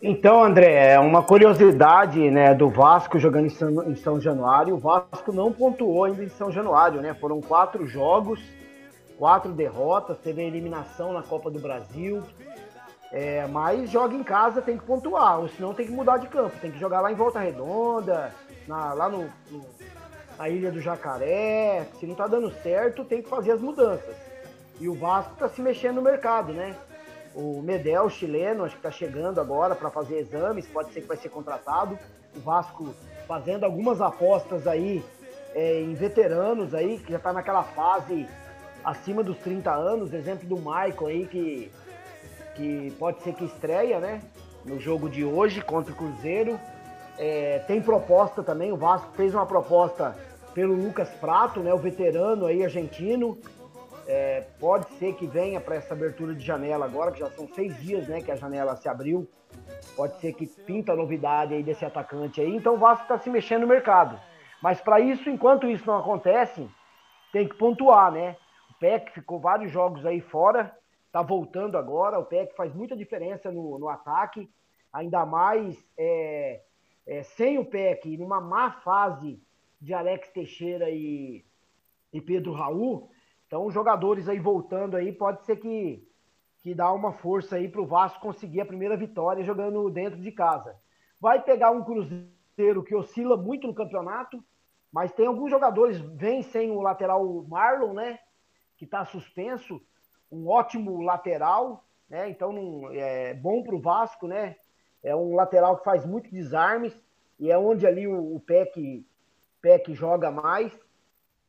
Então, 0.00 0.44
André, 0.44 0.92
é 0.92 0.98
uma 0.98 1.22
curiosidade 1.22 2.30
né, 2.30 2.54
do 2.54 2.68
Vasco 2.68 3.18
jogando 3.18 3.46
em 3.46 3.50
São, 3.50 3.90
em 3.90 3.96
São 3.96 4.20
Januário. 4.20 4.76
O 4.76 4.78
Vasco 4.78 5.32
não 5.32 5.52
pontuou 5.52 6.04
ainda 6.04 6.22
em 6.22 6.28
São 6.28 6.52
Januário, 6.52 7.00
né? 7.00 7.14
Foram 7.14 7.40
quatro 7.40 7.84
jogos, 7.84 8.40
quatro 9.18 9.50
derrotas, 9.52 10.16
teve 10.18 10.40
a 10.40 10.44
eliminação 10.44 11.12
na 11.12 11.22
Copa 11.22 11.50
do 11.50 11.58
Brasil. 11.58 12.22
É, 13.10 13.46
mas 13.48 13.90
joga 13.90 14.14
em 14.14 14.22
casa, 14.22 14.62
tem 14.62 14.76
que 14.76 14.84
pontuar, 14.84 15.40
ou 15.40 15.48
senão 15.48 15.72
tem 15.72 15.86
que 15.86 15.92
mudar 15.92 16.18
de 16.18 16.28
campo, 16.28 16.54
tem 16.60 16.70
que 16.70 16.78
jogar 16.78 17.00
lá 17.00 17.10
em 17.10 17.14
Volta 17.14 17.40
Redonda, 17.40 18.34
na, 18.66 18.92
lá 18.92 19.08
no, 19.08 19.30
no 19.50 19.64
a 20.38 20.48
Ilha 20.48 20.70
do 20.70 20.80
Jacaré. 20.80 21.88
Se 21.98 22.06
não 22.06 22.14
tá 22.14 22.26
dando 22.28 22.52
certo, 22.62 23.04
tem 23.04 23.20
que 23.20 23.28
fazer 23.28 23.52
as 23.52 23.60
mudanças. 23.60 24.14
E 24.78 24.88
o 24.88 24.94
Vasco 24.94 25.34
tá 25.36 25.48
se 25.48 25.60
mexendo 25.60 25.96
no 25.96 26.02
mercado, 26.02 26.52
né? 26.52 26.76
O 27.34 27.62
Medel, 27.62 28.08
chileno, 28.08 28.64
acho 28.64 28.76
que 28.76 28.82
tá 28.82 28.90
chegando 28.90 29.40
agora 29.40 29.74
para 29.74 29.90
fazer 29.90 30.18
exames, 30.18 30.66
pode 30.66 30.92
ser 30.92 31.02
que 31.02 31.06
vai 31.06 31.16
ser 31.16 31.28
contratado. 31.28 31.98
O 32.36 32.40
Vasco 32.40 32.94
fazendo 33.26 33.64
algumas 33.64 34.00
apostas 34.00 34.66
aí 34.66 35.04
é, 35.54 35.80
em 35.80 35.94
veteranos 35.94 36.74
aí, 36.74 36.98
que 36.98 37.12
já 37.12 37.18
tá 37.18 37.32
naquela 37.32 37.62
fase 37.62 38.26
acima 38.84 39.22
dos 39.22 39.36
30 39.38 39.70
anos, 39.70 40.12
exemplo 40.12 40.48
do 40.48 40.56
Michael 40.56 41.06
aí, 41.06 41.26
que, 41.26 41.70
que 42.54 42.90
pode 42.98 43.22
ser 43.22 43.34
que 43.34 43.44
estreia, 43.44 44.00
né? 44.00 44.22
No 44.64 44.80
jogo 44.80 45.08
de 45.08 45.24
hoje 45.24 45.60
contra 45.60 45.92
o 45.92 45.96
Cruzeiro. 45.96 46.58
É, 47.18 47.58
tem 47.66 47.82
proposta 47.82 48.42
também, 48.42 48.72
o 48.72 48.76
Vasco 48.76 49.10
fez 49.14 49.34
uma 49.34 49.44
proposta 49.44 50.16
pelo 50.54 50.74
Lucas 50.74 51.08
Prato, 51.20 51.60
né? 51.60 51.72
O 51.74 51.78
veterano 51.78 52.46
aí 52.46 52.64
argentino. 52.64 53.38
É, 54.08 54.40
pode 54.58 54.88
ser 54.94 55.14
que 55.16 55.26
venha 55.26 55.60
para 55.60 55.76
essa 55.76 55.92
abertura 55.92 56.34
de 56.34 56.42
janela 56.42 56.86
agora, 56.86 57.12
que 57.12 57.18
já 57.18 57.30
são 57.30 57.46
seis 57.48 57.78
dias, 57.78 58.08
né? 58.08 58.22
Que 58.22 58.32
a 58.32 58.36
janela 58.36 58.74
se 58.74 58.88
abriu. 58.88 59.28
Pode 59.94 60.18
ser 60.18 60.32
que 60.32 60.46
pinta 60.46 60.96
novidade 60.96 61.52
aí 61.52 61.62
desse 61.62 61.84
atacante 61.84 62.40
aí. 62.40 62.56
Então 62.56 62.74
o 62.74 62.78
Vasco 62.78 63.02
está 63.02 63.18
se 63.18 63.28
mexendo 63.28 63.62
no 63.62 63.66
mercado. 63.68 64.18
Mas 64.62 64.80
para 64.80 64.98
isso, 64.98 65.28
enquanto 65.28 65.68
isso 65.68 65.86
não 65.86 65.98
acontece, 65.98 66.66
tem 67.32 67.46
que 67.46 67.54
pontuar, 67.54 68.10
né? 68.10 68.36
PEC 68.80 69.12
ficou 69.12 69.38
vários 69.38 69.70
jogos 69.70 70.06
aí 70.06 70.20
fora, 70.20 70.74
tá 71.12 71.20
voltando 71.20 71.76
agora. 71.76 72.18
O 72.18 72.24
PEC 72.24 72.54
faz 72.56 72.74
muita 72.74 72.96
diferença 72.96 73.50
no, 73.50 73.78
no 73.78 73.88
ataque, 73.88 74.48
ainda 74.92 75.26
mais 75.26 75.76
é, 75.96 76.62
é, 77.06 77.22
sem 77.22 77.58
o 77.58 77.64
PEC, 77.64 78.16
numa 78.16 78.40
má 78.40 78.70
fase 78.70 79.40
de 79.80 79.94
Alex 79.94 80.30
Teixeira 80.30 80.88
e, 80.90 81.44
e 82.12 82.20
Pedro 82.20 82.52
Raul. 82.52 83.10
Então, 83.48 83.66
os 83.66 83.74
jogadores 83.74 84.28
aí 84.28 84.38
voltando 84.38 84.96
aí, 84.96 85.12
pode 85.12 85.44
ser 85.44 85.56
que, 85.56 86.06
que 86.60 86.72
dá 86.72 86.92
uma 86.92 87.12
força 87.12 87.56
aí 87.56 87.68
para 87.68 87.80
o 87.80 87.86
Vasco 87.86 88.20
conseguir 88.20 88.60
a 88.60 88.66
primeira 88.66 88.96
vitória 88.96 89.42
jogando 89.42 89.90
dentro 89.90 90.20
de 90.20 90.30
casa. 90.30 90.76
Vai 91.20 91.42
pegar 91.42 91.72
um 91.72 91.82
Cruzeiro 91.82 92.84
que 92.84 92.94
oscila 92.94 93.36
muito 93.36 93.66
no 93.66 93.74
campeonato, 93.74 94.40
mas 94.92 95.12
tem 95.12 95.26
alguns 95.26 95.50
jogadores, 95.50 95.98
vem 95.98 96.42
sem 96.42 96.70
o 96.70 96.80
lateral 96.80 97.44
Marlon, 97.48 97.94
né? 97.94 98.20
que 98.78 98.84
está 98.84 99.04
suspenso, 99.04 99.82
um 100.30 100.48
ótimo 100.48 101.02
lateral, 101.02 101.84
né? 102.08 102.30
Então 102.30 102.88
é 102.92 103.34
bom 103.34 103.62
para 103.62 103.74
o 103.74 103.80
Vasco, 103.80 104.26
né? 104.28 104.56
É 105.02 105.14
um 105.14 105.34
lateral 105.34 105.76
que 105.76 105.84
faz 105.84 106.06
muito 106.06 106.30
desarmes 106.30 106.96
e 107.38 107.50
é 107.50 107.58
onde 107.58 107.86
ali 107.86 108.06
o, 108.06 108.36
o 108.36 108.40
PEC, 108.40 109.04
PEC 109.60 109.94
joga 109.94 110.30
mais. 110.30 110.72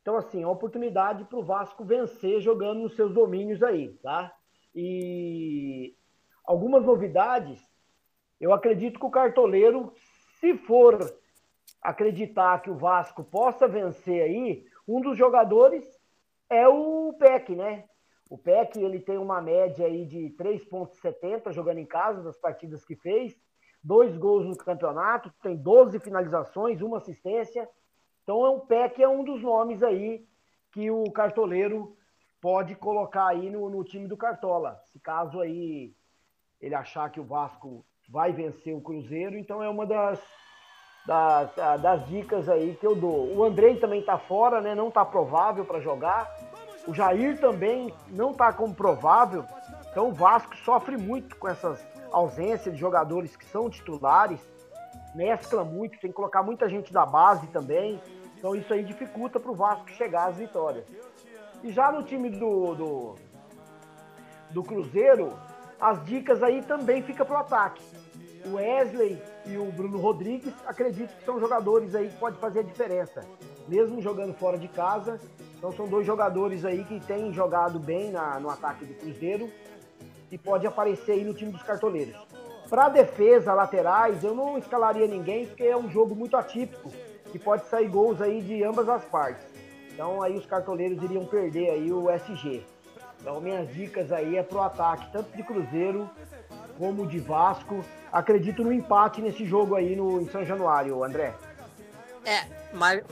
Então, 0.02 0.16
assim, 0.16 0.42
é 0.42 0.46
uma 0.46 0.54
oportunidade 0.54 1.24
para 1.26 1.38
o 1.38 1.44
Vasco 1.44 1.84
vencer 1.84 2.42
jogando 2.42 2.82
nos 2.82 2.96
seus 2.96 3.14
domínios 3.14 3.62
aí, 3.62 3.90
tá? 4.02 4.34
E 4.74 5.96
algumas 6.44 6.86
novidades, 6.86 7.62
eu 8.40 8.54
acredito 8.54 9.00
que 9.00 9.06
o 9.06 9.12
cartoleiro, 9.12 9.94
se 10.40 10.58
for 10.58 10.98
acreditar 11.82 12.62
que 12.62 12.70
o 12.70 12.78
Vasco 12.78 13.24
possa 13.24 13.68
vencer 13.68 14.24
aí, 14.24 14.66
um 14.88 15.02
dos 15.02 15.18
jogadores 15.18 15.86
é 16.50 16.68
o 16.68 17.14
PEC, 17.14 17.56
né? 17.56 17.86
O 18.30 18.38
PEC 18.38 18.80
ele 18.80 19.00
tem 19.00 19.18
uma 19.18 19.42
média 19.42 19.86
aí 19.86 20.06
de 20.06 20.36
3,70 20.38 21.52
jogando 21.52 21.80
em 21.80 21.86
casa 21.86 22.22
das 22.22 22.38
partidas 22.38 22.86
que 22.86 22.96
fez, 22.96 23.36
dois 23.84 24.16
gols 24.18 24.46
no 24.46 24.56
campeonato, 24.56 25.34
tem 25.42 25.56
12 25.56 26.00
finalizações, 26.00 26.82
uma 26.82 26.98
assistência. 26.98 27.68
Então 28.30 28.46
é 28.46 28.50
um 28.52 28.60
PEC 28.60 29.02
é 29.02 29.10
um 29.10 29.24
dos 29.24 29.42
nomes 29.42 29.82
aí 29.82 30.24
que 30.72 30.92
o 30.92 31.06
cartoleiro 31.06 31.98
pode 32.40 32.76
colocar 32.76 33.26
aí 33.26 33.50
no, 33.50 33.72
no 33.72 33.84
time 33.84 34.08
do 34.08 34.16
Cartola. 34.16 34.80
Se 34.94 35.00
caso 35.00 35.42
aí 35.42 35.96
ele 36.62 36.76
achar 36.76 37.10
que 37.10 37.20
o 37.20 37.24
Vasco 37.24 37.84
vai 38.08 38.32
vencer 38.32 38.76
o 38.76 38.82
Cruzeiro, 38.82 39.36
então 39.36 39.64
é 39.64 39.68
uma 39.68 39.84
das, 39.84 40.20
das, 41.08 41.82
das 41.82 42.06
dicas 42.06 42.48
aí 42.48 42.78
que 42.80 42.86
eu 42.86 42.96
dou. 42.96 43.36
O 43.36 43.44
Andrei 43.44 43.78
também 43.78 44.04
tá 44.04 44.20
fora, 44.20 44.62
né? 44.62 44.76
Não 44.76 44.92
tá 44.92 45.04
provável 45.04 45.66
para 45.66 45.80
jogar. 45.80 46.32
O 46.88 46.94
Jair 46.94 47.40
também 47.40 47.92
não 48.10 48.32
tá 48.32 48.54
como 48.54 48.76
provável. 48.76 49.44
Então 49.90 50.10
o 50.10 50.14
Vasco 50.14 50.56
sofre 50.58 50.98
muito 50.98 51.36
com 51.36 51.48
essas 51.48 51.84
ausências 52.12 52.76
de 52.76 52.80
jogadores 52.80 53.36
que 53.36 53.46
são 53.46 53.72
titulares. 53.72 54.40
Mescla 55.16 55.64
muito, 55.64 56.00
tem 56.00 56.12
que 56.12 56.16
colocar 56.16 56.44
muita 56.44 56.70
gente 56.70 56.94
da 56.94 57.08
base 57.08 57.48
também. 57.48 58.00
Então 58.40 58.56
isso 58.56 58.74
aí 58.74 58.84
dificulta 58.84 59.38
para 59.38 59.52
o 59.52 59.54
Vasco 59.54 59.90
chegar 59.92 60.30
às 60.30 60.38
vitórias. 60.38 60.86
E 61.62 61.72
já 61.74 61.92
no 61.92 62.04
time 62.04 62.30
do, 62.30 62.74
do, 62.74 63.16
do 64.50 64.64
Cruzeiro, 64.64 65.38
as 65.80 66.04
dicas 66.06 66.42
aí 66.42 66.62
também 66.62 67.04
fica 67.04 67.26
pro 67.26 67.36
ataque. 67.36 67.84
O 68.46 68.56
Wesley 68.56 69.22
e 69.46 69.58
o 69.58 69.66
Bruno 69.66 69.98
Rodrigues, 69.98 70.54
acredito 70.66 71.14
que 71.18 71.26
são 71.26 71.38
jogadores 71.38 71.94
aí 71.94 72.08
que 72.08 72.16
podem 72.16 72.40
fazer 72.40 72.60
a 72.62 72.64
diferença, 72.64 73.26
mesmo 73.68 74.02
jogando 74.02 74.34
fora 74.34 74.58
de 74.58 74.70
casa. 74.70 75.20
Então 75.58 75.74
são 75.74 75.86
dois 75.86 76.08
jogadores 76.08 76.64
aí 76.64 76.86
que 76.86 77.02
têm 77.02 77.34
jogado 77.34 77.78
bem 77.78 78.10
na, 78.10 78.40
no 78.40 78.50
ataque 78.50 78.86
do 78.86 78.94
Cruzeiro 78.94 79.52
e 80.32 80.38
pode 80.38 80.66
aparecer 80.66 81.12
aí 81.12 81.26
no 81.26 81.34
time 81.34 81.52
dos 81.52 81.64
cartoleiros. 81.64 82.16
Para 82.70 82.88
defesa, 82.88 83.54
laterais, 83.54 84.24
eu 84.24 84.34
não 84.34 84.58
escalaria 84.58 85.08
ninguém 85.08 85.46
porque 85.46 85.64
é 85.64 85.76
um 85.76 85.90
jogo 85.90 86.16
muito 86.16 86.38
atípico 86.38 86.90
que 87.32 87.40
pode 87.40 87.68
sair 87.68 87.88
gols 87.88 88.22
aí 88.22 88.42
de 88.42 88.64
ambas 88.64 88.88
as 88.90 89.04
partes. 89.06 89.46
Então 89.92 90.22
aí 90.22 90.36
os 90.36 90.46
cartoleiros 90.46 91.02
iriam 91.04 91.26
perder 91.26 91.72
aí 91.72 91.92
o 91.92 92.10
SG. 92.10 92.64
Então 93.20 93.40
minhas 93.42 93.72
dicas 93.74 94.12
aí 94.12 94.38
é 94.38 94.44
pro 94.44 94.62
ataque, 94.62 95.12
tanto 95.12 95.36
de 95.36 95.44
Cruzeiro 95.44 96.10
como 96.78 97.06
de 97.06 97.20
Vasco. 97.20 97.84
Acredito 98.12 98.64
no 98.64 98.72
empate 98.72 99.22
nesse 99.22 99.46
jogo 99.46 99.76
aí 99.76 99.96
no, 99.96 100.22
em 100.22 100.30
São 100.30 100.46
Januário, 100.46 101.04
André. 101.04 101.34
É, 102.26 102.46
mas. 102.74 103.04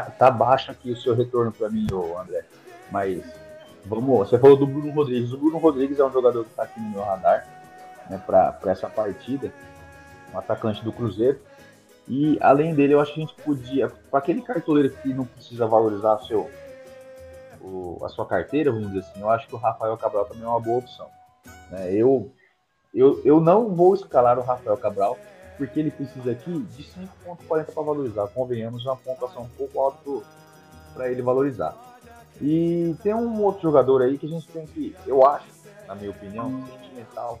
Tá, 0.00 0.10
tá 0.10 0.30
baixo 0.30 0.70
aqui 0.70 0.90
o 0.90 0.96
seu 0.96 1.14
retorno 1.14 1.52
para 1.52 1.68
mim, 1.68 1.86
André. 2.20 2.44
Mas 2.90 3.22
Vamos, 3.88 4.28
você 4.28 4.38
falou 4.38 4.56
do 4.56 4.66
Bruno 4.66 4.92
Rodrigues. 4.92 5.32
O 5.32 5.38
Bruno 5.38 5.56
Rodrigues 5.56 5.98
é 5.98 6.04
um 6.04 6.12
jogador 6.12 6.44
que 6.44 6.50
está 6.50 6.64
aqui 6.64 6.78
no 6.78 6.90
meu 6.90 7.02
radar 7.02 7.46
né, 8.10 8.20
para 8.26 8.58
essa 8.66 8.88
partida, 8.88 9.50
um 10.32 10.38
atacante 10.38 10.84
do 10.84 10.92
Cruzeiro. 10.92 11.40
E 12.06 12.38
além 12.40 12.74
dele, 12.74 12.94
eu 12.94 13.00
acho 13.00 13.14
que 13.14 13.22
a 13.22 13.26
gente 13.26 13.34
podia, 13.42 13.88
para 14.10 14.18
aquele 14.18 14.42
cartoleiro 14.42 14.90
que 14.90 15.12
não 15.12 15.24
precisa 15.24 15.66
valorizar 15.66 16.18
seu, 16.20 16.50
o, 17.60 17.98
a 18.04 18.08
sua 18.08 18.26
carteira, 18.26 18.70
vamos 18.70 18.88
dizer 18.88 19.00
assim, 19.00 19.20
eu 19.20 19.30
acho 19.30 19.48
que 19.48 19.54
o 19.54 19.58
Rafael 19.58 19.96
Cabral 19.96 20.26
também 20.26 20.44
é 20.44 20.48
uma 20.48 20.60
boa 20.60 20.78
opção. 20.78 21.06
Né? 21.70 21.92
Eu, 21.92 22.30
eu, 22.94 23.22
eu 23.24 23.40
não 23.40 23.74
vou 23.74 23.94
escalar 23.94 24.38
o 24.38 24.42
Rafael 24.42 24.76
Cabral, 24.76 25.18
porque 25.58 25.80
ele 25.80 25.90
precisa 25.90 26.30
aqui 26.30 26.60
de 26.60 26.84
5,40 27.26 27.64
para 27.64 27.82
valorizar. 27.82 28.28
Convenhamos, 28.28 28.86
uma 28.86 28.96
pontuação 28.96 29.42
um 29.42 29.48
pouco 29.48 29.80
alta 29.80 30.26
para 30.94 31.10
ele 31.10 31.20
valorizar. 31.20 31.76
E 32.40 32.94
tem 33.02 33.12
um 33.12 33.42
outro 33.42 33.62
jogador 33.62 34.00
aí 34.00 34.16
que 34.16 34.26
a 34.26 34.28
gente 34.28 34.46
tem 34.48 34.64
que, 34.64 34.96
eu 35.04 35.26
acho, 35.26 35.48
na 35.88 35.96
minha 35.96 36.10
opinião, 36.10 36.64
sentimental, 36.68 37.40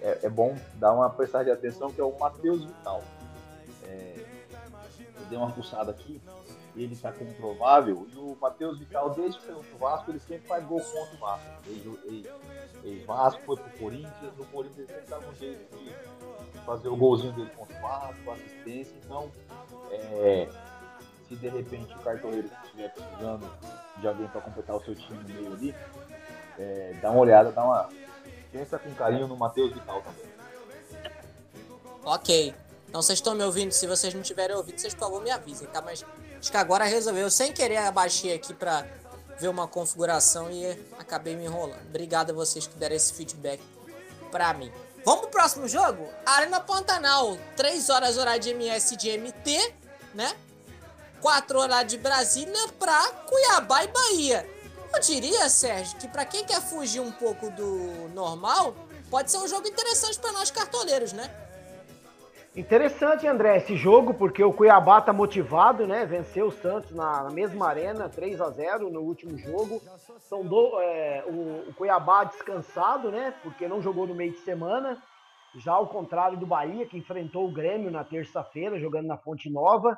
é, 0.00 0.20
é 0.22 0.28
bom 0.30 0.56
dar 0.76 0.94
uma 0.94 1.10
prestar 1.10 1.44
de 1.44 1.50
atenção, 1.50 1.92
que 1.92 2.00
é 2.00 2.04
o 2.04 2.18
Matheus 2.18 2.64
Vital. 2.64 3.02
É, 3.86 4.24
eu 5.20 5.26
dei 5.28 5.36
uma 5.36 5.50
pulsada 5.50 5.90
aqui, 5.90 6.20
ele 6.74 6.94
está 6.94 7.12
como 7.12 7.32
provável, 7.34 8.06
e 8.10 8.16
o 8.16 8.36
Matheus 8.40 8.78
Vital, 8.78 9.10
desde 9.10 9.38
que 9.38 9.46
saiu 9.46 9.58
pro 9.58 9.78
Vasco, 9.78 10.10
ele 10.10 10.20
sempre 10.20 10.48
faz 10.48 10.64
gol 10.64 10.80
contra 10.80 11.14
o 11.14 11.18
Vasco. 11.18 11.46
Ele, 11.66 11.98
ele, 12.04 12.30
ele 12.82 13.04
Vasco 13.04 13.42
foi 13.44 13.56
pro 13.56 13.78
Corinthians, 13.78 14.36
no 14.38 14.46
Corinthians 14.46 14.88
ele 14.88 14.98
sempre 14.98 15.10
dá 15.10 15.18
um 15.18 15.34
jeito 15.34 15.76
de 15.76 15.92
fazer 16.64 16.88
o 16.88 16.96
golzinho 16.96 17.32
dele 17.32 17.50
contra 17.56 17.76
o 17.76 17.80
Vasco, 17.80 18.30
assistência, 18.30 18.94
então 19.04 19.30
é, 19.90 20.48
se 21.28 21.36
de 21.36 21.48
repente 21.48 21.94
o 21.94 21.98
cartoleiro 21.98 22.48
estiver 22.64 22.92
precisando 22.92 23.50
de 23.98 24.08
alguém 24.08 24.28
para 24.28 24.40
completar 24.40 24.76
o 24.76 24.84
seu 24.84 24.94
time 24.94 25.18
no 25.22 25.28
meio 25.28 25.52
ali, 25.52 25.74
é, 26.58 26.94
dá 27.00 27.10
uma 27.10 27.20
olhada, 27.20 27.50
dá 27.52 27.64
uma. 27.64 27.88
Pensa 28.50 28.78
com 28.78 28.92
carinho 28.94 29.26
no 29.26 29.36
Matheus 29.36 29.72
Vital 29.72 30.02
também. 30.02 30.32
Ok. 32.04 32.54
Então 32.88 33.00
vocês 33.00 33.18
estão 33.18 33.34
me 33.34 33.42
ouvindo? 33.42 33.72
Se 33.72 33.86
vocês 33.86 34.12
não 34.12 34.20
tiverem 34.20 34.54
ouvido, 34.54 34.78
vocês 34.78 34.92
por 34.92 35.00
favor 35.00 35.22
me 35.22 35.30
avisem, 35.30 35.66
tá? 35.68 35.80
Mas 35.80 36.04
acho 36.38 36.50
que 36.50 36.56
agora 36.56 36.84
resolveu. 36.84 37.30
Sem 37.30 37.52
querer 37.52 37.78
abaixei 37.78 38.34
aqui 38.34 38.52
para 38.52 38.86
ver 39.38 39.48
uma 39.48 39.66
configuração 39.66 40.50
e 40.50 40.66
acabei 40.98 41.34
me 41.34 41.46
enrolando. 41.46 41.80
Obrigado 41.88 42.30
a 42.30 42.34
vocês 42.34 42.66
que 42.66 42.76
deram 42.76 42.94
esse 42.94 43.14
feedback 43.14 43.62
para 44.30 44.52
mim. 44.52 44.70
Vamos 45.04 45.22
pro 45.22 45.30
próximo 45.30 45.66
jogo? 45.68 46.08
Arena 46.24 46.60
Pantanal, 46.60 47.36
3 47.56 47.90
horas 47.90 48.16
horário 48.16 48.40
de 48.40 48.50
MS 48.54 48.96
de 48.96 49.18
MT 49.18 49.82
né? 50.14 50.34
4 51.20 51.58
horas 51.58 51.86
de 51.86 51.98
Brasília 51.98 52.68
para 52.78 53.08
Cuiabá 53.26 53.84
e 53.84 53.88
Bahia. 53.88 54.48
Eu 54.92 55.00
diria, 55.00 55.48
Sérgio, 55.48 55.96
que 55.98 56.08
para 56.08 56.24
quem 56.24 56.44
quer 56.44 56.60
fugir 56.60 57.00
um 57.00 57.12
pouco 57.12 57.50
do 57.50 58.08
normal, 58.12 58.74
pode 59.10 59.30
ser 59.30 59.38
um 59.38 59.48
jogo 59.48 59.66
interessante 59.66 60.18
para 60.18 60.32
nós 60.32 60.50
cartoleiros, 60.50 61.12
né? 61.12 61.30
Interessante, 62.54 63.26
André, 63.26 63.56
esse 63.56 63.74
jogo, 63.76 64.12
porque 64.12 64.44
o 64.44 64.52
Cuiabá 64.52 65.00
tá 65.00 65.10
motivado, 65.10 65.86
né? 65.86 66.04
Venceu 66.04 66.48
o 66.48 66.52
Santos 66.52 66.90
na, 66.90 67.30
mesma 67.30 67.66
arena, 67.66 68.10
3 68.10 68.38
a 68.42 68.50
0 68.50 68.90
no 68.90 69.00
último 69.00 69.38
jogo. 69.38 69.80
Do, 70.44 70.78
é, 70.80 71.24
o, 71.26 71.70
o, 71.70 71.74
Cuiabá 71.74 72.24
descansado, 72.24 73.10
né? 73.10 73.34
Porque 73.42 73.66
não 73.66 73.80
jogou 73.80 74.06
no 74.06 74.14
meio 74.14 74.32
de 74.32 74.40
semana. 74.40 75.02
Já 75.56 75.72
ao 75.72 75.86
contrário 75.86 76.38
do 76.38 76.46
Bahia, 76.46 76.86
que 76.86 76.98
enfrentou 76.98 77.48
o 77.48 77.52
Grêmio 77.52 77.90
na 77.90 78.04
terça-feira, 78.04 78.78
jogando 78.78 79.06
na 79.06 79.16
Fonte 79.16 79.50
Nova. 79.50 79.96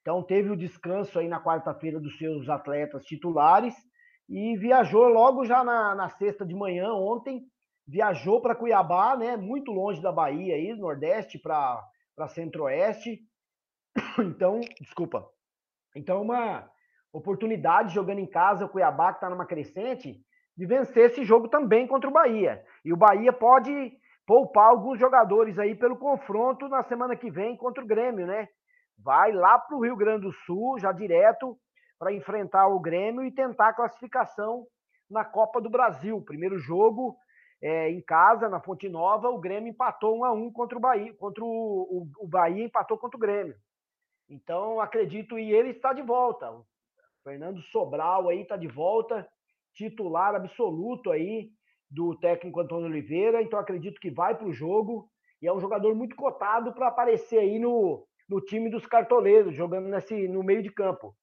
Então 0.00 0.20
teve 0.20 0.50
o 0.50 0.56
descanso 0.56 1.16
aí 1.20 1.28
na 1.28 1.40
quarta-feira 1.40 2.00
dos 2.00 2.18
seus 2.18 2.48
atletas 2.48 3.04
titulares 3.04 3.74
e 4.28 4.56
viajou 4.56 5.06
logo 5.06 5.44
já 5.44 5.62
na, 5.62 5.94
na 5.94 6.08
sexta 6.08 6.44
de 6.44 6.54
manhã, 6.54 6.92
ontem, 6.92 7.42
viajou 7.86 8.40
para 8.40 8.54
Cuiabá, 8.54 9.16
né? 9.16 9.36
Muito 9.36 9.70
longe 9.70 10.00
da 10.00 10.12
Bahia 10.12 10.54
aí, 10.54 10.74
Nordeste 10.74 11.38
para 11.38 11.82
Centro-Oeste. 12.28 13.20
Então, 14.18 14.60
desculpa. 14.80 15.28
Então, 15.94 16.22
uma 16.22 16.68
oportunidade 17.12 17.94
jogando 17.94 18.18
em 18.18 18.26
casa, 18.26 18.64
o 18.64 18.68
Cuiabá 18.68 19.12
que 19.12 19.18
está 19.18 19.30
numa 19.30 19.46
crescente, 19.46 20.20
de 20.56 20.66
vencer 20.66 21.10
esse 21.10 21.24
jogo 21.24 21.48
também 21.48 21.86
contra 21.86 22.08
o 22.08 22.12
Bahia. 22.12 22.64
E 22.84 22.92
o 22.92 22.96
Bahia 22.96 23.32
pode 23.32 23.92
poupar 24.26 24.68
alguns 24.68 24.98
jogadores 24.98 25.58
aí 25.58 25.74
pelo 25.74 25.96
confronto 25.96 26.68
na 26.68 26.82
semana 26.82 27.14
que 27.14 27.30
vem 27.30 27.56
contra 27.56 27.84
o 27.84 27.86
Grêmio, 27.86 28.26
né? 28.26 28.48
vai 28.98 29.32
lá 29.32 29.58
para 29.58 29.76
o 29.76 29.84
Rio 29.84 29.96
Grande 29.96 30.22
do 30.22 30.32
Sul, 30.32 30.78
já 30.78 30.92
direto, 30.92 31.56
para 31.98 32.12
enfrentar 32.12 32.68
o 32.68 32.80
Grêmio 32.80 33.24
e 33.24 33.32
tentar 33.32 33.68
a 33.68 33.74
classificação 33.74 34.66
na 35.10 35.24
Copa 35.24 35.60
do 35.60 35.70
Brasil. 35.70 36.20
Primeiro 36.22 36.58
jogo 36.58 37.16
é, 37.64 37.90
em 37.90 38.02
casa, 38.02 38.46
na 38.46 38.60
Fonte 38.60 38.90
Nova, 38.90 39.30
o 39.30 39.38
Grêmio 39.38 39.70
empatou 39.70 40.18
1 40.18 40.24
a 40.26 40.32
1 40.34 40.52
contra 40.52 40.76
o 40.76 40.80
Bahia, 40.80 41.14
contra 41.14 41.42
o, 41.42 41.48
o, 41.48 42.24
o 42.24 42.28
Bahia 42.28 42.62
empatou 42.62 42.98
contra 42.98 43.16
o 43.16 43.20
Grêmio. 43.20 43.56
Então, 44.28 44.82
acredito, 44.82 45.38
e 45.38 45.50
ele 45.50 45.70
está 45.70 45.94
de 45.94 46.02
volta. 46.02 46.50
O 46.52 46.66
Fernando 47.22 47.62
Sobral 47.62 48.28
aí 48.28 48.42
está 48.42 48.58
de 48.58 48.68
volta, 48.68 49.26
titular 49.72 50.34
absoluto 50.34 51.10
aí 51.10 51.52
do 51.90 52.14
técnico 52.18 52.60
Antônio 52.60 52.84
Oliveira. 52.84 53.40
Então, 53.40 53.58
acredito 53.58 53.98
que 53.98 54.10
vai 54.10 54.36
para 54.36 54.46
o 54.46 54.52
jogo 54.52 55.08
e 55.40 55.46
é 55.46 55.52
um 55.52 55.60
jogador 55.60 55.94
muito 55.94 56.14
cotado 56.16 56.70
para 56.74 56.88
aparecer 56.88 57.38
aí 57.38 57.58
no, 57.58 58.06
no 58.28 58.42
time 58.42 58.68
dos 58.68 58.84
cartoleiros, 58.84 59.56
jogando 59.56 59.88
nesse, 59.88 60.28
no 60.28 60.42
meio 60.42 60.62
de 60.62 60.70
campo. 60.70 61.16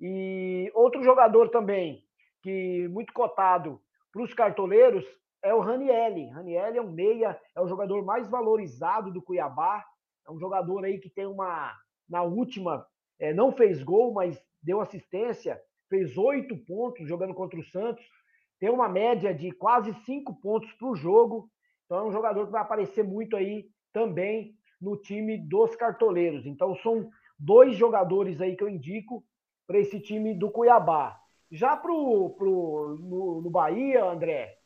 E 0.00 0.72
outro 0.74 1.02
jogador 1.02 1.50
também, 1.50 2.02
que 2.42 2.88
muito 2.88 3.12
cotado 3.12 3.78
para 4.10 4.22
os 4.22 4.32
cartoleiros, 4.32 5.04
é 5.42 5.52
o 5.54 5.60
Ranielli. 5.60 6.28
Ranielli 6.28 6.78
é 6.78 6.82
um 6.82 6.90
meia, 6.90 7.38
é 7.54 7.60
o 7.60 7.68
jogador 7.68 8.04
mais 8.04 8.28
valorizado 8.28 9.12
do 9.12 9.20
Cuiabá. 9.20 9.84
É 10.26 10.30
um 10.30 10.38
jogador 10.38 10.84
aí 10.84 10.98
que 10.98 11.10
tem 11.10 11.26
uma. 11.26 11.74
Na 12.08 12.22
última, 12.22 12.86
é, 13.18 13.32
não 13.32 13.52
fez 13.52 13.82
gol, 13.82 14.12
mas 14.12 14.40
deu 14.62 14.80
assistência, 14.80 15.60
fez 15.88 16.16
oito 16.16 16.56
pontos 16.56 17.08
jogando 17.08 17.34
contra 17.34 17.58
o 17.58 17.64
Santos. 17.64 18.04
Tem 18.60 18.70
uma 18.70 18.88
média 18.88 19.34
de 19.34 19.50
quase 19.50 19.92
cinco 20.04 20.34
pontos 20.40 20.72
por 20.74 20.96
jogo. 20.96 21.50
Então 21.84 21.98
é 21.98 22.04
um 22.04 22.12
jogador 22.12 22.46
que 22.46 22.52
vai 22.52 22.62
aparecer 22.62 23.02
muito 23.02 23.36
aí 23.36 23.66
também 23.92 24.54
no 24.80 24.96
time 24.96 25.36
dos 25.36 25.74
cartoleiros. 25.74 26.46
Então 26.46 26.74
são 26.76 27.10
dois 27.38 27.76
jogadores 27.76 28.40
aí 28.40 28.56
que 28.56 28.62
eu 28.62 28.68
indico 28.68 29.24
para 29.66 29.78
esse 29.78 29.98
time 30.00 30.34
do 30.34 30.50
Cuiabá. 30.50 31.18
Já 31.50 31.76
pro, 31.76 32.30
pro, 32.30 32.96
no, 33.00 33.42
no 33.42 33.50
Bahia, 33.50 34.04
André, 34.04 34.56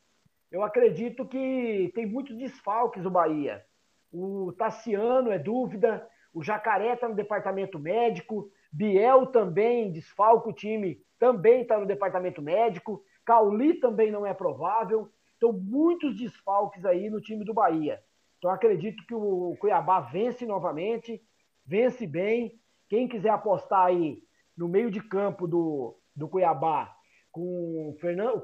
eu 0.50 0.62
acredito 0.62 1.26
que 1.26 1.90
tem 1.94 2.06
muitos 2.06 2.36
desfalques 2.36 3.04
o 3.04 3.10
Bahia. 3.10 3.64
O 4.12 4.52
Tassiano 4.52 5.30
é 5.30 5.38
dúvida, 5.38 6.06
o 6.32 6.42
Jacaré 6.42 6.94
está 6.94 7.08
no 7.08 7.14
departamento 7.14 7.78
médico, 7.78 8.50
Biel 8.72 9.26
também 9.26 9.90
desfalca 9.90 10.48
o 10.48 10.52
time, 10.52 11.00
também 11.18 11.62
está 11.62 11.78
no 11.78 11.86
departamento 11.86 12.40
médico, 12.42 13.02
Cauli 13.24 13.74
também 13.74 14.10
não 14.10 14.26
é 14.26 14.32
provável. 14.32 15.10
Então, 15.36 15.52
muitos 15.52 16.16
desfalques 16.16 16.84
aí 16.84 17.10
no 17.10 17.20
time 17.20 17.44
do 17.44 17.52
Bahia. 17.52 18.02
Então 18.38 18.50
acredito 18.50 19.04
que 19.06 19.14
o 19.14 19.56
Cuiabá 19.58 20.00
vence 20.00 20.46
novamente, 20.46 21.20
vence 21.64 22.06
bem. 22.06 22.60
Quem 22.88 23.08
quiser 23.08 23.30
apostar 23.30 23.86
aí 23.86 24.22
no 24.56 24.68
meio 24.68 24.90
de 24.90 25.00
campo 25.00 25.46
do, 25.46 25.98
do 26.14 26.28
Cuiabá 26.28 26.94
com 27.32 27.96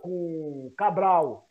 com 0.03 0.73
Cabral, 0.77 1.49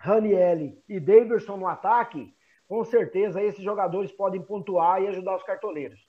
Ranielli 0.00 0.82
e 0.88 0.98
Davidson 0.98 1.58
no 1.58 1.66
ataque, 1.66 2.34
com 2.66 2.82
certeza 2.84 3.42
esses 3.42 3.62
jogadores 3.62 4.10
podem 4.10 4.42
pontuar 4.42 5.02
e 5.02 5.08
ajudar 5.08 5.36
os 5.36 5.42
cartoleiros. 5.42 6.00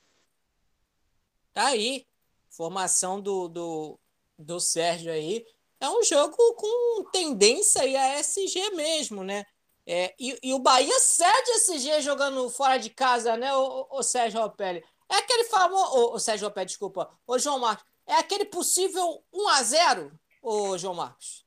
Tá 1.52 1.66
aí, 1.66 2.06
formação 2.48 3.20
do, 3.20 3.48
do, 3.48 4.00
do 4.38 4.58
Sérgio 4.58 5.12
aí. 5.12 5.44
É 5.78 5.90
um 5.90 6.02
jogo 6.02 6.34
com 6.54 7.10
tendência 7.10 7.82
a 7.82 8.18
SG 8.18 8.70
mesmo, 8.70 9.22
né? 9.22 9.44
É, 9.84 10.14
e, 10.18 10.38
e, 10.42 10.54
o 10.54 10.60
Bahia 10.60 10.98
cede 11.00 11.80
dia 11.80 12.00
jogando 12.00 12.48
fora 12.48 12.78
de 12.78 12.88
casa, 12.88 13.36
né, 13.36 13.52
o, 13.54 13.88
o 13.90 14.02
Sérgio 14.02 14.40
Ropelli? 14.40 14.82
É 15.10 15.16
aquele 15.16 15.44
famoso. 15.44 16.14
O, 16.14 16.18
Sérgio 16.18 16.46
Ropelli, 16.46 16.66
desculpa. 16.66 17.10
O 17.26 17.38
João 17.38 17.58
Marcos. 17.58 17.84
É 18.06 18.14
aquele 18.14 18.46
possível 18.46 19.22
1 19.32 19.48
a 19.48 19.62
0 19.62 20.12
o 20.40 20.78
João 20.78 20.94
Marcos? 20.94 21.41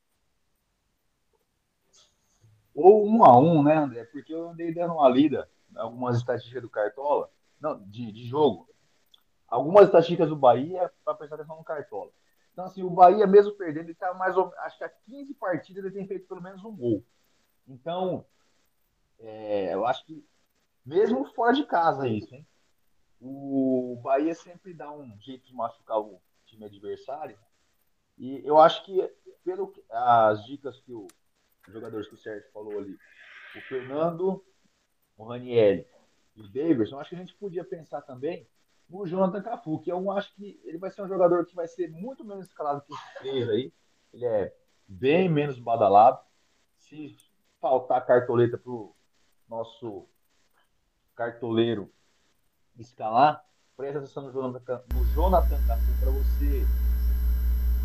Ou 2.75 3.07
1 3.07 3.23
a 3.25 3.39
1 3.39 3.63
né, 3.63 3.77
André? 3.77 4.03
Porque 4.05 4.33
eu 4.33 4.49
andei 4.49 4.73
dando 4.73 4.93
uma 4.93 5.09
lida 5.09 5.49
algumas 5.75 6.17
estatísticas 6.17 6.61
do 6.61 6.69
Cartola, 6.69 7.31
não, 7.59 7.79
de, 7.89 8.11
de 8.11 8.25
jogo. 8.25 8.69
Algumas 9.47 9.85
estatísticas 9.85 10.29
do 10.29 10.35
Bahia 10.35 10.91
para 11.03 11.15
prestar 11.15 11.35
atenção 11.35 11.57
no 11.57 11.63
Cartola. 11.63 12.11
Então, 12.51 12.65
assim, 12.65 12.83
o 12.83 12.89
Bahia, 12.89 13.27
mesmo 13.27 13.53
perdendo, 13.53 13.85
ele 13.85 13.91
está 13.91 14.13
mais 14.13 14.37
ou 14.37 14.53
acho 14.59 14.77
que 14.77 14.83
há 14.83 14.89
15 14.89 15.33
partidas 15.35 15.83
ele 15.83 15.93
tem 15.93 16.07
feito 16.07 16.27
pelo 16.27 16.41
menos 16.41 16.63
um 16.63 16.75
gol. 16.75 17.03
Então, 17.67 18.25
é, 19.19 19.73
eu 19.73 19.85
acho 19.85 20.05
que, 20.05 20.25
mesmo 20.85 21.25
fora 21.33 21.53
de 21.53 21.65
casa, 21.65 22.07
é 22.07 22.11
isso, 22.11 22.33
hein? 22.33 22.47
O 23.19 23.99
Bahia 24.01 24.33
sempre 24.35 24.73
dá 24.73 24.91
um 24.91 25.17
jeito 25.19 25.45
de 25.45 25.53
machucar 25.53 25.99
o 25.99 26.21
time 26.45 26.65
adversário. 26.65 27.37
E 28.17 28.41
eu 28.45 28.59
acho 28.59 28.85
que, 28.85 29.01
pelo 29.43 29.73
as 29.89 30.45
dicas 30.45 30.79
que 30.79 30.93
o, 30.93 31.07
jogadores 31.71 32.07
que 32.07 32.15
o 32.15 32.17
Sérgio 32.17 32.49
falou 32.51 32.77
ali, 32.77 32.97
o 33.55 33.61
Fernando, 33.61 34.43
o 35.17 35.25
Raniel 35.25 35.85
e 36.35 36.41
o 36.41 36.47
Davidson, 36.47 36.99
acho 36.99 37.09
que 37.09 37.15
a 37.15 37.19
gente 37.19 37.35
podia 37.35 37.63
pensar 37.63 38.01
também 38.01 38.47
no 38.89 39.05
Jonathan 39.07 39.41
Cafu, 39.41 39.79
que 39.79 39.91
eu 39.91 40.11
acho 40.11 40.33
que 40.35 40.59
ele 40.63 40.77
vai 40.77 40.91
ser 40.91 41.01
um 41.01 41.07
jogador 41.07 41.45
que 41.45 41.55
vai 41.55 41.67
ser 41.67 41.89
muito 41.89 42.23
menos 42.23 42.45
escalado 42.45 42.81
que 42.81 42.93
esses 42.93 43.13
três 43.19 43.49
aí. 43.49 43.73
Ele 44.13 44.25
é 44.25 44.55
bem 44.87 45.27
menos 45.27 45.59
badalado. 45.59 46.19
Se 46.77 47.15
faltar 47.59 48.05
cartoleta 48.05 48.57
para 48.57 48.71
o 48.71 48.95
nosso 49.49 50.07
cartoleiro 51.15 51.91
escalar, 52.77 53.43
presta 53.75 53.99
atenção 53.99 54.23
no 54.23 54.31
Jonathan, 54.31 54.83
no 54.93 55.05
Jonathan 55.13 55.57
para 55.99 56.11
você 56.11 56.65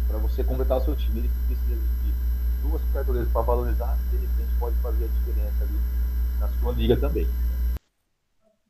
para 0.08 0.18
você 0.18 0.42
completar 0.42 0.78
o 0.78 0.84
seu 0.84 0.96
time. 0.96 1.20
Ele 1.20 1.28
precisa 1.46 1.76
de 1.76 1.99
duas 2.62 2.82
cartoleiras 2.92 3.32
para 3.32 3.42
valorizar, 3.42 3.96
de 4.10 4.16
repente 4.16 4.58
pode 4.58 4.76
fazer 4.82 5.04
a 5.04 5.08
diferença 5.08 5.64
ali 5.64 5.78
na 6.38 6.60
sua 6.60 6.72
liga 6.72 6.96
também. 6.98 7.26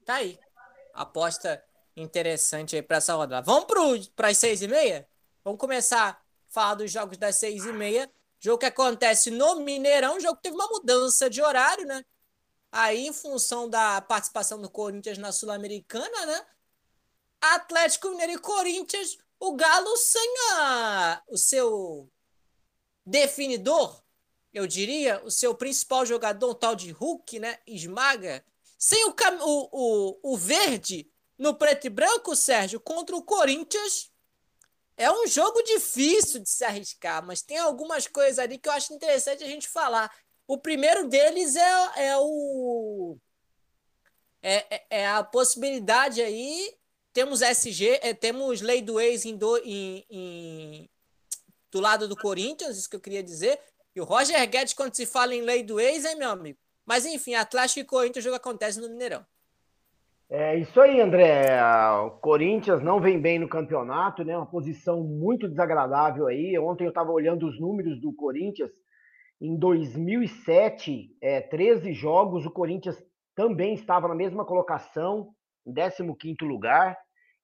Tá 0.05 0.14
aí. 0.14 0.38
Aposta 0.94 1.62
interessante 1.96 2.76
aí 2.76 2.83
para 2.83 2.96
essa 2.96 3.14
rodada. 3.14 3.44
Vamos 3.44 4.09
para 4.09 4.29
as 4.29 4.38
seis 4.38 4.62
e 4.62 4.68
meia? 4.68 5.07
Vamos 5.44 5.61
começar 5.61 6.11
a 6.11 6.16
falar 6.48 6.74
dos 6.74 6.90
jogos 6.90 7.16
das 7.16 7.37
seis 7.37 7.64
e 7.64 7.72
meia. 7.72 8.11
Jogo 8.38 8.59
que 8.59 8.66
acontece 8.66 9.31
no 9.31 9.57
Mineirão, 9.61 10.18
jogo 10.18 10.37
que 10.37 10.44
teve 10.44 10.57
uma 10.57 10.68
mudança 10.68 11.29
de 11.29 11.42
horário, 11.42 11.87
né? 11.87 12.03
Aí, 12.72 13.07
em 13.07 13.12
função 13.12 13.68
da 13.68 14.00
participação 14.00 14.61
do 14.61 14.70
Corinthians 14.70 15.18
na 15.18 15.31
Sul-Americana, 15.31 16.26
né? 16.26 16.46
Atlético 17.40 18.09
Mineiro 18.11 18.33
e 18.33 18.38
Corinthians, 18.38 19.18
o 19.38 19.55
Galo 19.57 19.96
sem 19.96 20.35
a, 20.53 21.22
o 21.29 21.37
seu 21.37 22.11
definidor, 23.04 24.02
eu 24.52 24.66
diria, 24.66 25.22
o 25.24 25.30
seu 25.30 25.54
principal 25.54 26.04
jogador, 26.04 26.50
o 26.50 26.54
tal 26.54 26.74
de 26.74 26.90
Hulk, 26.90 27.38
né? 27.38 27.58
Esmaga. 27.66 28.44
Sem 28.78 29.04
o, 29.06 29.14
o, 29.40 29.68
o, 29.72 30.32
o 30.32 30.36
verde 30.36 31.10
no 31.38 31.54
preto 31.54 31.86
e 31.86 31.90
branco, 31.90 32.34
Sérgio, 32.34 32.80
contra 32.80 33.16
o 33.16 33.22
Corinthians 33.22 34.10
é 34.96 35.10
um 35.10 35.26
jogo 35.26 35.62
difícil 35.62 36.40
de 36.40 36.50
se 36.50 36.62
arriscar, 36.62 37.24
mas 37.24 37.40
tem 37.40 37.56
algumas 37.56 38.06
coisas 38.06 38.38
ali 38.38 38.58
que 38.58 38.68
eu 38.68 38.72
acho 38.72 38.92
interessante 38.92 39.42
a 39.42 39.46
gente 39.46 39.66
falar. 39.66 40.14
O 40.46 40.58
primeiro 40.58 41.08
deles 41.08 41.56
é, 41.56 42.08
é 42.08 42.18
o. 42.18 43.16
É, 44.42 44.76
é, 44.76 44.86
é 44.90 45.08
a 45.08 45.24
possibilidade 45.24 46.20
aí 46.20 46.74
temos 47.12 47.42
SG, 47.42 47.98
é, 48.02 48.14
temos 48.14 48.60
lei 48.60 48.82
do 48.82 49.00
ex 49.00 49.24
em, 49.24 49.36
do, 49.36 49.56
em, 49.58 50.04
em, 50.08 50.90
do 51.70 51.80
lado 51.80 52.09
do 52.09 52.16
Corinthians, 52.16 52.76
isso 52.76 52.90
que 52.90 52.96
eu 52.96 53.00
queria 53.00 53.22
dizer. 53.22 53.59
E 53.94 54.00
o 54.00 54.04
Roger 54.04 54.48
Guedes, 54.48 54.74
quando 54.74 54.94
se 54.94 55.06
fala 55.06 55.35
em 55.35 55.42
lei 55.42 55.62
do 55.62 55.80
ex, 55.80 56.04
é 56.04 56.14
meu 56.14 56.30
amigo. 56.30 56.59
Mas 56.87 57.04
enfim, 57.04 57.35
Atlético 57.35 57.80
e 57.80 57.85
Corinthians, 57.85 58.24
o 58.24 58.26
jogo 58.26 58.37
acontece 58.37 58.80
no 58.80 58.88
Mineirão. 58.88 59.24
É 60.33 60.56
isso 60.56 60.80
aí, 60.80 61.00
André. 61.00 61.61
O 62.04 62.11
Corinthians 62.12 62.80
não 62.83 63.00
vem 63.00 63.20
bem 63.20 63.38
no 63.38 63.48
campeonato, 63.48 64.24
né? 64.24 64.37
Uma 64.37 64.46
posição 64.46 65.02
muito 65.02 65.48
desagradável 65.48 66.28
aí. 66.28 66.56
Ontem 66.56 66.85
eu 66.85 66.90
estava 66.90 67.11
olhando 67.11 67.48
os 67.48 67.61
números 67.61 68.00
do 68.00 68.12
Corinthians. 68.12 68.70
Em 69.40 69.56
2007, 69.56 71.16
é, 71.20 71.40
13 71.40 71.92
jogos, 71.92 72.46
o 72.46 72.50
Corinthians 72.50 72.96
também 73.35 73.74
estava 73.74 74.06
na 74.06 74.14
mesma 74.14 74.44
colocação, 74.44 75.35
em 75.66 75.72
15º 75.72 76.46
lugar. 76.46 76.96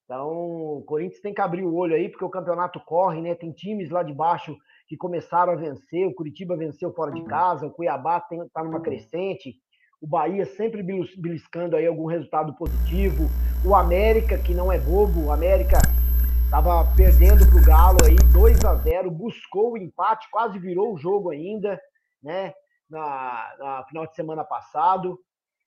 Então, 0.07 0.79
o 0.79 0.85
Corinthians 0.87 1.21
tem 1.21 1.35
que 1.35 1.41
abrir 1.43 1.65
o 1.65 1.75
olho 1.75 1.95
aí, 1.95 2.09
porque 2.09 2.25
o 2.25 2.31
campeonato 2.31 2.81
corre, 2.81 3.21
né? 3.21 3.35
Tem 3.35 3.53
times 3.53 3.91
lá 3.91 4.03
de 4.03 4.15
baixo 4.15 4.57
que 4.89 4.97
começaram 4.97 5.53
a 5.53 5.57
vencer. 5.57 6.07
O 6.07 6.15
Curitiba 6.15 6.57
venceu 6.57 6.95
fora 6.95 7.13
de 7.13 7.23
casa, 7.25 7.67
o 7.67 7.71
Cuiabá 7.71 8.25
está 8.31 8.65
numa 8.65 8.81
crescente 8.81 9.61
o 10.01 10.07
Bahia 10.07 10.45
sempre 10.45 10.83
beliscando 10.83 11.77
aí 11.77 11.87
algum 11.87 12.07
resultado 12.07 12.55
positivo, 12.55 13.29
o 13.65 13.75
América, 13.75 14.39
que 14.39 14.55
não 14.55 14.71
é 14.71 14.79
bobo, 14.79 15.27
o 15.27 15.33
América 15.33 15.79
estava 16.45 16.85
perdendo 16.95 17.47
para 17.47 17.59
o 17.59 17.65
Galo 17.65 17.99
aí 18.05 18.17
2 18.33 18.65
a 18.65 18.75
0 18.75 19.11
buscou 19.11 19.73
o 19.73 19.79
empate, 19.79 20.29
quase 20.31 20.59
virou 20.59 20.95
o 20.95 20.99
jogo 20.99 21.31
ainda, 21.31 21.81
né, 22.23 22.53
na, 22.89 23.55
na 23.59 23.85
final 23.89 24.07
de 24.07 24.15
semana 24.15 24.45
passado. 24.45 25.19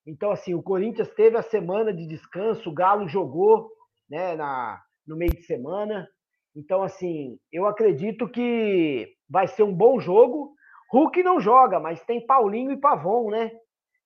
Então, 0.05 0.31
assim, 0.31 0.53
o 0.53 0.63
Corinthians 0.63 1.09
teve 1.09 1.37
a 1.37 1.43
semana 1.43 1.93
de 1.93 2.07
descanso, 2.07 2.69
o 2.69 2.73
Galo 2.73 3.07
jogou, 3.07 3.69
né, 4.09 4.35
na, 4.35 4.81
no 5.05 5.15
meio 5.15 5.31
de 5.31 5.43
semana. 5.43 6.07
Então, 6.55 6.81
assim, 6.81 7.37
eu 7.51 7.65
acredito 7.65 8.27
que 8.27 9.07
vai 9.29 9.47
ser 9.47 9.63
um 9.63 9.73
bom 9.73 9.99
jogo. 9.99 10.53
Hulk 10.91 11.21
não 11.21 11.39
joga, 11.39 11.79
mas 11.79 12.03
tem 12.03 12.25
Paulinho 12.25 12.71
e 12.71 12.77
Pavon, 12.77 13.29
né? 13.29 13.51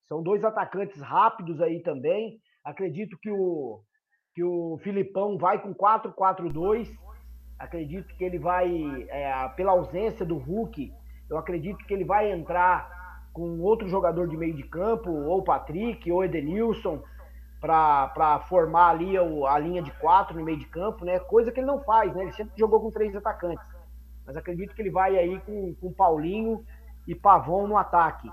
São 0.08 0.22
dois 0.22 0.44
atacantes 0.44 1.02
rápidos 1.02 1.62
aí 1.62 1.82
também. 1.82 2.39
Acredito 2.63 3.18
que 3.22 3.32
o, 3.32 3.82
que 4.36 4.44
o 4.44 4.78
Filipão 4.84 5.38
vai 5.38 5.62
com 5.62 5.74
4-4-2. 5.74 6.89
Acredito 7.58 8.13
que 8.18 8.24
ele 8.24 8.38
vai, 8.38 8.70
é, 9.10 9.50
pela 9.56 9.72
ausência 9.72 10.26
do 10.26 10.38
Hulk, 10.38 10.92
eu 11.30 11.38
acredito 11.38 11.86
que 11.86 11.94
ele 11.94 12.04
vai 12.04 12.32
entrar 12.32 12.92
com 13.32 13.60
outro 13.62 13.88
jogador 13.88 14.28
de 14.28 14.38
meio 14.38 14.54
de 14.54 14.63
campo, 14.63 15.10
ou 15.10 15.44
Patrick, 15.44 16.12
ou 16.12 16.24
Edenilson, 16.24 17.02
para 17.63 18.41
formar 18.49 18.89
ali 18.89 19.15
a 19.17 19.58
linha 19.58 19.82
de 19.82 19.89
quatro 19.91 20.38
no 20.38 20.43
meio 20.43 20.60
de 20.60 20.65
campo, 20.65 21.06
né? 21.06 21.17
Coisa 21.17 21.49
que 21.49 21.62
ele 21.62 21.67
não 21.67 21.80
faz, 21.80 22.13
né? 22.13 22.23
Ele 22.23 22.34
sempre 22.34 22.54
jogou 22.58 22.82
com 22.82 22.91
três 22.91 23.15
atacantes. 23.15 23.65
Mas 24.26 24.36
acredito 24.36 24.76
que 24.76 24.82
ele 24.82 24.91
vai 24.91 25.17
aí 25.17 25.39
com, 25.39 25.73
com 25.76 25.93
Paulinho 25.93 26.65
e 27.08 27.15
Pavon 27.15 27.65
no 27.65 27.78
ataque. 27.78 28.30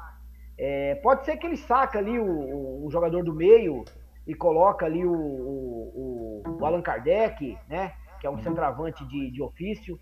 É, 0.58 0.96
pode 0.96 1.24
ser 1.24 1.36
que 1.36 1.46
ele 1.46 1.56
saca 1.56 2.00
ali 2.00 2.18
o, 2.18 2.84
o, 2.84 2.90
jogador 2.90 3.22
do 3.22 3.32
meio 3.32 3.84
e 4.26 4.34
coloca 4.34 4.84
ali 4.84 5.06
o, 5.06 5.12
o, 5.14 6.42
o, 6.44 6.66
Allan 6.66 6.82
Kardec, 6.82 7.56
né? 7.68 7.92
Que 8.20 8.26
é 8.26 8.30
um 8.30 8.38
centroavante 8.40 9.06
de, 9.06 9.30
de 9.30 9.40
ofício. 9.40 9.96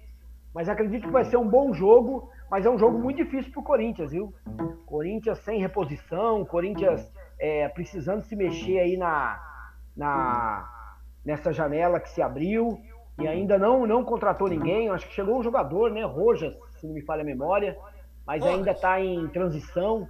Mas 0.55 0.71
acredito 0.71 1.03
que 1.03 1.13
vai 1.13 1.25
ser 1.25 1.37
um 1.37 1.47
bom 1.47 1.75
jogo, 1.75 2.31
mas 2.51 2.65
é 2.65 2.71
um 2.71 2.79
jogo 2.79 2.99
muito 2.99 3.19
difícil 3.19 3.53
para 3.53 3.61
o 3.61 3.65
Corinthians, 3.65 4.11
viu? 4.11 4.33
Corinthians 4.87 5.39
sem 5.41 5.61
reposição, 5.61 6.47
Corinthians 6.47 7.13
é, 7.39 7.69
precisando 7.69 8.25
se 8.25 8.35
mexer 8.35 8.79
aí 8.79 8.97
na, 8.97 9.41
na, 9.97 10.97
nessa 11.25 11.53
janela 11.53 12.01
que 12.01 12.11
se 12.11 12.23
abriu 12.23 12.81
e 13.19 13.27
ainda 13.27 13.59
não, 13.59 13.87
não 13.87 14.05
contratou 14.05 14.49
ninguém. 14.49 14.89
Acho 14.89 15.07
que 15.07 15.15
chegou 15.15 15.39
um 15.39 15.43
jogador, 15.43 15.91
né? 15.91 16.05
Rojas, 16.05 16.55
se 16.81 16.87
não 16.87 16.95
me 16.95 17.03
falha 17.03 17.23
a 17.23 17.25
memória, 17.25 17.77
mas 18.27 18.45
ainda 18.45 18.73
está 18.73 19.01
em 19.01 19.27
transição 19.29 20.09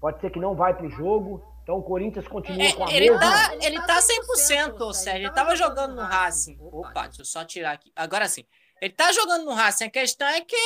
pode 0.00 0.20
ser 0.20 0.30
que 0.30 0.38
não 0.38 0.54
vai 0.54 0.74
para 0.74 0.86
o 0.86 0.90
jogo. 0.90 1.42
Então 1.62 1.78
o 1.78 1.82
Corinthians 1.82 2.28
continua 2.28 2.62
é, 2.62 2.72
com 2.72 2.84
a 2.84 2.92
ele 2.92 3.10
mesma... 3.10 3.20
Tá, 3.20 3.54
ele 3.60 3.82
tá 3.82 3.98
100%, 3.98 4.80
ou 4.80 4.94
seja, 4.94 5.16
ele 5.16 5.30
tava 5.32 5.56
jogando 5.56 5.96
no 5.96 6.02
Racing. 6.02 6.56
Opa, 6.60 7.08
deixa 7.08 7.22
eu 7.22 7.24
só 7.24 7.44
tirar 7.44 7.72
aqui. 7.72 7.90
Agora 7.96 8.28
sim. 8.28 8.44
Ele 8.80 8.92
tá 8.92 9.10
jogando 9.10 9.44
no 9.44 9.52
Racing. 9.52 9.86
A 9.86 9.90
questão 9.90 10.28
é 10.28 10.40
que 10.42 10.56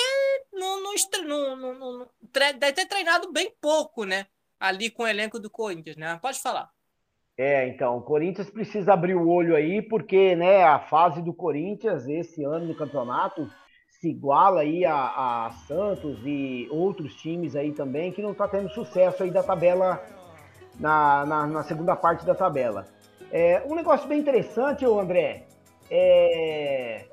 não, 0.53 0.83
não, 0.83 0.94
não, 1.25 1.57
não, 1.57 1.99
não 1.99 2.09
deve 2.33 2.73
ter 2.73 2.87
treinado 2.87 3.33
bem 3.33 3.55
pouco, 3.61 4.05
né? 4.05 4.27
Ali 4.61 4.90
com 4.90 5.05
o 5.05 5.09
elenco 5.09 5.40
do 5.40 5.51
Corinthians, 5.51 5.96
né? 5.96 6.18
Pode 6.20 6.38
falar. 6.38 6.70
É, 7.38 7.66
então, 7.68 7.96
o 7.96 8.03
Corinthians 8.03 8.51
precisa 8.51 8.92
abrir 8.92 9.14
o 9.14 9.27
olho 9.27 9.57
aí, 9.57 9.81
porque 9.81 10.37
né, 10.37 10.62
a 10.62 10.79
fase 10.79 11.23
do 11.23 11.33
Corinthians 11.33 12.07
esse 12.07 12.44
ano 12.44 12.66
no 12.66 12.75
campeonato 12.75 13.51
se 13.88 14.11
iguala 14.11 14.61
aí 14.61 14.85
a, 14.85 15.46
a, 15.46 15.51
Santos 15.66 16.18
e 16.25 16.68
outros 16.70 17.14
times 17.16 17.57
aí 17.57 17.73
também 17.73 18.12
que 18.12 18.20
não 18.20 18.33
está 18.33 18.46
tendo 18.46 18.68
sucesso 18.70 19.23
aí 19.23 19.31
da 19.31 19.42
tabela 19.42 20.03
na, 20.79 21.25
na, 21.25 21.46
na 21.46 21.62
segunda 21.62 21.96
parte 21.96 22.27
da 22.27 22.35
tabela. 22.35 22.87
É, 23.33 23.62
um 23.66 23.75
negócio 23.75 24.07
bem 24.07 24.20
interessante, 24.20 24.85
André, 24.85 25.46
é, 25.90 27.07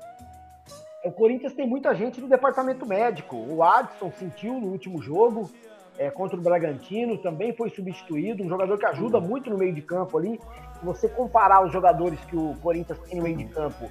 o 1.04 1.12
Corinthians 1.12 1.54
tem 1.54 1.68
muita 1.68 1.94
gente 1.96 2.20
do 2.20 2.28
departamento 2.28 2.86
médico. 2.86 3.36
O 3.36 3.64
Adson 3.64 4.12
sentiu 4.12 4.54
no 4.60 4.68
último 4.68 5.02
jogo 5.02 5.50
é, 5.98 6.10
contra 6.10 6.38
o 6.38 6.42
Bragantino, 6.42 7.18
também 7.18 7.54
foi 7.54 7.70
substituído, 7.70 8.44
um 8.44 8.50
jogador 8.50 8.78
que 8.78 8.86
ajuda 8.86 9.20
muito 9.20 9.50
no 9.50 9.58
meio 9.58 9.74
de 9.74 9.82
campo 9.82 10.18
ali. 10.18 10.40
Se 10.80 10.86
você 10.86 11.10
comparar 11.10 11.66
os 11.66 11.72
jogadores 11.72 12.20
que 12.26 12.36
o 12.36 12.56
Corinthians 12.62 13.00
tem 13.00 13.18
no 13.18 13.24
meio 13.24 13.38
de 13.38 13.46
campo 13.46 13.90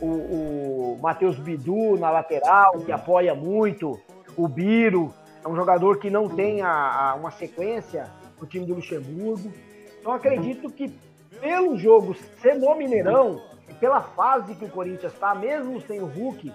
o, 0.00 0.06
o 0.06 0.98
Matheus 1.00 1.36
Bidu 1.38 1.96
na 1.98 2.10
lateral, 2.10 2.78
que 2.80 2.92
apoia 2.92 3.34
muito, 3.34 3.98
o 4.36 4.46
Biro, 4.46 5.12
é 5.44 5.48
um 5.48 5.56
jogador 5.56 5.98
que 5.98 6.10
não 6.10 6.28
tem 6.28 6.62
a, 6.62 6.70
a, 6.70 7.14
uma 7.14 7.30
sequência 7.30 8.10
no 8.40 8.46
time 8.46 8.66
do 8.66 8.74
Luxemburgo. 8.74 9.52
Então 10.00 10.12
acredito 10.12 10.70
que 10.70 10.92
pelo 11.40 11.76
jogo 11.76 12.14
ser 12.40 12.54
no 12.54 12.74
Mineirão, 12.76 13.40
pela 13.80 14.00
fase 14.00 14.54
que 14.54 14.64
o 14.64 14.70
Corinthians 14.70 15.12
está, 15.12 15.34
mesmo 15.34 15.80
sem 15.80 16.00
o 16.00 16.06
Hulk, 16.06 16.52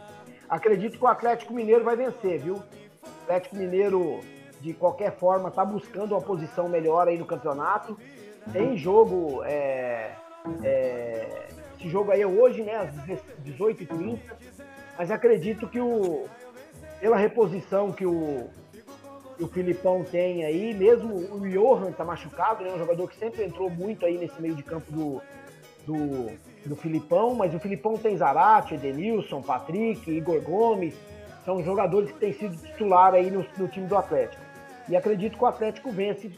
acredito 0.50 0.98
que 0.98 1.04
o 1.04 1.08
Atlético 1.08 1.54
Mineiro 1.54 1.84
vai 1.84 1.96
vencer, 1.96 2.40
viu? 2.40 2.56
O 2.56 3.24
Atlético 3.24 3.56
Mineiro, 3.56 4.20
de 4.62 4.74
qualquer 4.74 5.16
forma, 5.18 5.50
está 5.50 5.64
buscando 5.64 6.14
uma 6.14 6.22
posição 6.22 6.68
melhor 6.68 7.08
aí 7.08 7.18
no 7.18 7.26
campeonato. 7.26 7.98
Tem 8.52 8.78
jogo 8.78 9.42
é, 9.46 10.12
é, 10.64 11.48
esse 11.84 11.90
jogo 11.90 12.12
aí 12.12 12.22
é 12.22 12.28
hoje, 12.28 12.64
né, 12.64 12.76
às 12.78 12.96
18h30. 13.44 14.20
Mas 14.98 15.12
acredito 15.12 15.68
que 15.68 15.82
o, 15.82 16.26
pela 17.00 17.18
reposição 17.18 17.92
que 17.92 18.06
o, 18.06 18.50
o 19.38 19.48
Filipão 19.48 20.04
tem 20.04 20.46
aí, 20.46 20.74
mesmo 20.74 21.14
o 21.14 21.42
Johan 21.42 21.92
tá 21.92 22.06
machucado, 22.06 22.64
né, 22.64 22.72
um 22.74 22.78
jogador 22.78 23.10
que 23.10 23.18
sempre 23.18 23.44
entrou 23.44 23.70
muito 23.70 24.06
aí 24.06 24.18
nesse 24.18 24.42
meio 24.42 24.56
de 24.56 24.64
campo 24.64 24.90
do, 24.92 25.22
do, 25.86 26.32
do 26.66 26.76
Filipão, 26.76 27.36
mas 27.36 27.54
o 27.54 27.60
Filipão 27.60 27.98
tem 27.98 28.18
Zarate, 28.18 28.76
Edenilson, 28.76 29.42
Patrick, 29.42 30.10
Igor 30.10 30.42
Gomes, 30.42 30.96
são 31.46 31.62
jogadores 31.64 32.12
que 32.12 32.20
têm 32.20 32.34
sido 32.34 32.56
titular 32.56 33.14
aí 33.14 33.30
no, 33.30 33.46
no 33.58 33.68
time 33.68 33.88
do 33.88 33.98
Atlético. 33.98 34.42
E 34.88 34.96
acredito 34.96 35.38
que 35.38 35.44
o 35.44 35.48
Atlético 35.48 35.92
vence 35.92 36.32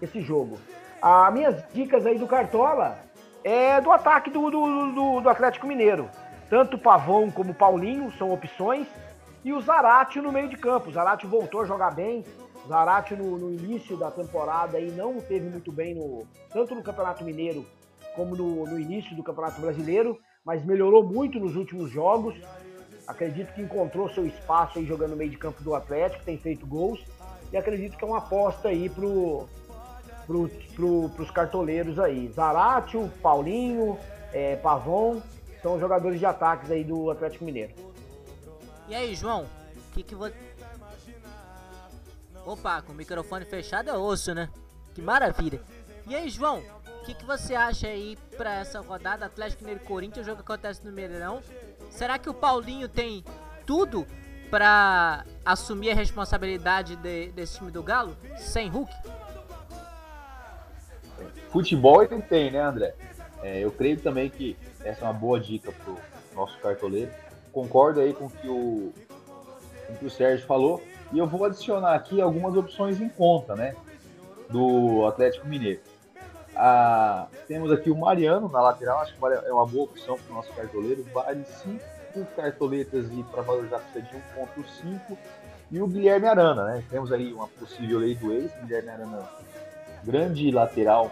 esse 0.00 0.20
jogo. 0.20 0.58
As 1.00 1.32
minhas 1.32 1.62
dicas 1.72 2.06
aí 2.06 2.18
do 2.18 2.26
Cartola 2.26 2.98
é 3.44 3.80
do 3.80 3.90
ataque 3.90 4.30
do, 4.30 4.50
do, 4.50 4.92
do, 4.92 5.20
do 5.20 5.28
Atlético 5.28 5.66
Mineiro. 5.66 6.08
Tanto 6.48 6.78
Pavão 6.78 7.30
como 7.30 7.54
Paulinho 7.54 8.12
são 8.12 8.32
opções. 8.32 8.86
E 9.44 9.52
o 9.52 9.60
Zarate 9.60 10.20
no 10.20 10.30
meio 10.30 10.48
de 10.48 10.56
campo. 10.56 10.90
O 10.90 10.92
Zarate 10.92 11.26
voltou 11.26 11.62
a 11.62 11.64
jogar 11.64 11.92
bem. 11.92 12.24
O 12.64 12.68
Zarate 12.68 13.16
no, 13.16 13.36
no, 13.36 13.50
início 13.50 13.96
da 13.96 14.10
temporada 14.10 14.76
aí 14.76 14.90
não 14.92 15.20
teve 15.20 15.48
muito 15.48 15.72
bem 15.72 15.94
no 15.94 16.24
tanto 16.52 16.74
no 16.74 16.82
Campeonato 16.82 17.24
Mineiro 17.24 17.66
como 18.14 18.36
no, 18.36 18.66
no 18.66 18.78
início 18.78 19.14
do 19.16 19.22
Campeonato 19.22 19.60
Brasileiro, 19.60 20.18
mas 20.44 20.64
melhorou 20.64 21.02
muito 21.04 21.38
nos 21.38 21.56
últimos 21.56 21.90
jogos. 21.90 22.34
Acredito 23.06 23.52
que 23.54 23.62
encontrou 23.62 24.08
seu 24.08 24.26
espaço 24.26 24.78
aí 24.78 24.86
jogando 24.86 25.10
no 25.10 25.16
meio 25.16 25.30
de 25.30 25.36
campo 25.36 25.62
do 25.62 25.74
Atlético, 25.74 26.24
tem 26.24 26.38
feito 26.38 26.66
gols. 26.66 27.00
E 27.52 27.56
acredito 27.56 27.96
que 27.96 28.04
é 28.04 28.06
uma 28.06 28.18
aposta 28.18 28.68
aí 28.68 28.88
pro, 28.88 29.46
pro, 30.26 30.48
pro, 30.74 31.08
pros 31.10 31.30
cartoleiros 31.30 31.98
aí. 31.98 32.30
Zaratio, 32.34 33.10
Paulinho, 33.22 33.98
é, 34.32 34.56
Pavon, 34.56 35.20
são 35.62 35.78
jogadores 35.78 36.18
de 36.18 36.26
ataques 36.26 36.70
aí 36.70 36.82
do 36.82 37.10
Atlético 37.10 37.44
Mineiro. 37.44 37.74
E 38.88 38.94
aí, 38.94 39.14
João, 39.14 39.44
o 39.44 39.92
que 39.92 40.02
que 40.02 40.14
você... 40.14 40.34
Opa, 42.44 42.82
com 42.82 42.92
o 42.92 42.96
microfone 42.96 43.44
fechado 43.44 43.88
é 43.88 43.96
osso, 43.96 44.34
né? 44.34 44.48
Que 44.94 45.00
maravilha. 45.00 45.60
E 46.08 46.14
aí, 46.14 46.28
João, 46.28 46.62
o 47.02 47.04
que, 47.04 47.14
que 47.14 47.24
você 47.24 47.56
acha 47.56 47.88
aí 47.88 48.16
para 48.36 48.60
essa 48.60 48.80
rodada 48.80 49.26
Atlético 49.26 49.64
Mineiro 49.64 49.84
Corinthians, 49.84 50.24
o 50.24 50.30
jogo 50.30 50.40
que 50.40 50.52
acontece 50.52 50.86
no 50.86 50.92
Mineirão? 50.92 51.42
Será 51.90 52.16
que 52.16 52.30
o 52.30 52.34
Paulinho 52.34 52.88
tem 52.88 53.24
tudo 53.66 54.06
para 54.48 55.24
assumir 55.44 55.90
a 55.90 55.94
responsabilidade 55.96 56.94
de, 56.94 57.32
desse 57.32 57.58
time 57.58 57.72
do 57.72 57.82
Galo 57.82 58.16
sem 58.36 58.68
Hulk? 58.68 58.92
Futebol 61.50 62.04
ele 62.04 62.22
tem, 62.22 62.52
né, 62.52 62.60
André? 62.60 62.94
É, 63.42 63.58
eu 63.58 63.72
creio 63.72 64.00
também 64.00 64.30
que 64.30 64.56
essa 64.84 65.04
é 65.04 65.04
uma 65.04 65.12
boa 65.12 65.40
dica 65.40 65.72
para 65.72 65.92
o 65.92 65.98
nosso 66.36 66.56
cartoleiro. 66.60 67.10
Concordo 67.52 67.98
aí 67.98 68.14
com 68.14 68.30
que 68.30 68.48
o, 68.48 68.92
com 69.88 69.94
que 69.96 70.06
o 70.06 70.10
Sérgio 70.10 70.46
falou. 70.46 70.80
E 71.12 71.18
eu 71.18 71.26
vou 71.26 71.44
adicionar 71.44 71.96
aqui 71.96 72.20
algumas 72.20 72.56
opções 72.56 73.00
em 73.00 73.08
conta, 73.08 73.56
né? 73.56 73.74
Do 74.48 75.04
Atlético 75.04 75.48
Mineiro. 75.48 75.80
Ah, 76.54 77.26
temos 77.48 77.72
aqui 77.72 77.90
o 77.90 77.96
Mariano 77.96 78.48
na 78.48 78.60
lateral, 78.60 79.00
acho 79.00 79.14
que 79.14 79.24
é 79.24 79.52
uma 79.52 79.66
boa 79.66 79.84
opção 79.84 80.18
para 80.18 80.32
o 80.32 80.36
nosso 80.36 80.52
cartoleiro. 80.52 81.04
Vale 81.12 81.44
5 81.44 82.26
cartoletas 82.36 83.06
e 83.10 83.22
para 83.24 83.42
valorizar 83.42 83.78
precisa 83.78 84.04
de 84.04 84.16
1,5. 84.40 85.18
E 85.70 85.80
o 85.80 85.86
Guilherme 85.86 86.26
Arana, 86.26 86.64
né? 86.64 86.84
Temos 86.90 87.10
aí 87.10 87.32
uma 87.32 87.48
possível 87.48 87.98
lei 87.98 88.14
do 88.14 88.32
ex. 88.32 88.52
Guilherme 88.62 88.90
Arana, 88.90 89.28
grande 90.04 90.50
lateral 90.50 91.10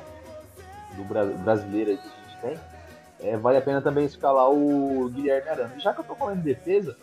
do 0.97 1.05
brasileiro 1.05 1.97
que 1.97 2.09
a 2.09 2.29
gente 2.29 2.41
tem. 2.43 2.61
É, 3.21 3.37
vale 3.37 3.59
a 3.59 3.63
pena 3.63 3.81
também 3.81 4.05
escalar 4.05 4.51
o 4.51 5.09
Guilherme 5.09 5.49
Arana. 5.49 5.79
já 5.79 5.93
que 5.93 6.01
eu 6.01 6.03
estou 6.03 6.17
falando 6.17 6.39
de 6.39 6.55
defesa, 6.55 6.97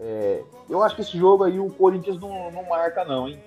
é, 0.00 0.42
eu 0.68 0.82
acho 0.82 0.96
que 0.96 1.02
esse 1.02 1.16
jogo 1.16 1.44
aí 1.44 1.58
o 1.58 1.70
Corinthians 1.70 2.20
não, 2.20 2.50
não 2.50 2.64
marca, 2.64 3.04
não, 3.04 3.28
hein? 3.28 3.40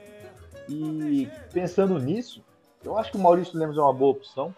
E 0.68 1.30
pensando 1.52 2.00
nisso, 2.00 2.44
eu 2.84 2.98
acho 2.98 3.12
que 3.12 3.18
o 3.18 3.20
Maurício 3.20 3.58
Lemos 3.58 3.78
é 3.78 3.82
uma 3.82 3.94
boa 3.94 4.12
opção, 4.12 4.54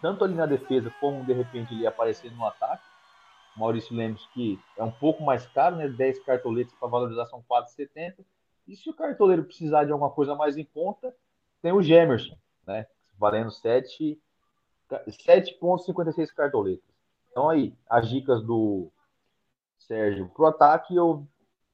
tanto 0.00 0.24
ali 0.24 0.34
na 0.34 0.46
defesa 0.46 0.92
como 1.00 1.24
de 1.24 1.32
repente 1.32 1.74
ele 1.74 1.86
aparecer 1.86 2.30
no 2.32 2.46
ataque. 2.46 2.86
Maurício 3.56 3.96
Lemos, 3.96 4.24
que 4.32 4.58
é 4.76 4.84
um 4.84 4.90
pouco 4.90 5.22
mais 5.22 5.46
caro, 5.46 5.76
né? 5.76 5.88
10 5.88 6.20
cartoletes 6.20 6.74
para 6.78 6.88
valorização 6.88 7.42
4,70. 7.50 8.24
E 8.68 8.76
se 8.76 8.88
o 8.88 8.94
cartoleiro 8.94 9.44
precisar 9.44 9.84
de 9.84 9.92
alguma 9.92 10.10
coisa 10.10 10.34
mais 10.34 10.56
em 10.56 10.64
conta, 10.64 11.12
tem 11.60 11.72
o 11.72 11.82
Gemerson, 11.82 12.36
né? 12.66 12.86
Valendo 13.18 13.50
7 13.50 14.20
7,56 14.88 16.32
cartoletas. 16.32 16.88
Então 17.30 17.48
aí, 17.48 17.74
as 17.88 18.08
dicas 18.08 18.42
do 18.42 18.90
Sérgio 19.78 20.28
pro 20.30 20.46
ataque 20.46 20.94
e 20.94 21.00
os 21.00 21.24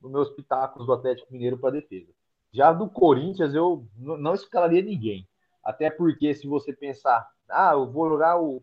meus 0.02 0.30
pitacos 0.30 0.86
do 0.86 0.92
Atlético 0.92 1.32
Mineiro 1.32 1.58
para 1.58 1.70
defesa. 1.70 2.12
Já 2.52 2.72
do 2.72 2.88
Corinthians, 2.88 3.54
eu 3.54 3.86
não 3.96 4.34
escalaria 4.34 4.82
ninguém. 4.82 5.26
Até 5.64 5.90
porque 5.90 6.34
se 6.34 6.46
você 6.46 6.72
pensar, 6.72 7.28
ah, 7.48 7.72
eu 7.72 7.90
vou 7.90 8.08
jogar 8.08 8.40
o. 8.40 8.62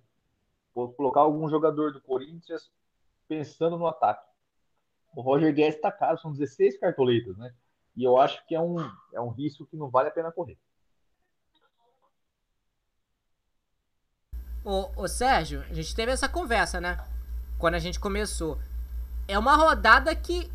Vou 0.74 0.94
colocar 0.94 1.22
algum 1.22 1.50
jogador 1.50 1.92
do 1.92 2.02
Corinthians 2.02 2.72
pensando 3.28 3.78
no 3.78 3.88
ataque. 3.88 4.26
O 5.16 5.22
Roger 5.22 5.54
Guedes 5.54 5.76
está 5.76 5.92
caro, 5.92 6.18
são 6.18 6.32
16 6.32 6.80
cartoletas, 6.80 7.36
né? 7.38 7.54
E 7.96 8.04
eu 8.04 8.18
acho 8.18 8.46
que 8.46 8.56
é 8.56 8.62
um, 8.62 8.78
é 9.14 9.20
um 9.20 9.30
risco 9.30 9.66
que 9.66 9.76
não 9.76 9.90
vale 9.90 10.08
a 10.08 10.12
pena 10.12 10.32
correr. 10.32 10.58
Ô, 14.64 14.90
ô 14.96 15.08
Sérgio, 15.08 15.62
a 15.70 15.74
gente 15.74 15.94
teve 15.96 16.12
essa 16.12 16.30
conversa, 16.30 16.80
né? 16.80 16.98
Quando 17.58 17.76
a 17.76 17.80
gente 17.80 18.00
começou. 18.00 18.58
É 19.28 19.38
uma 19.38 19.56
rodada 19.56 20.16
que 20.16 20.52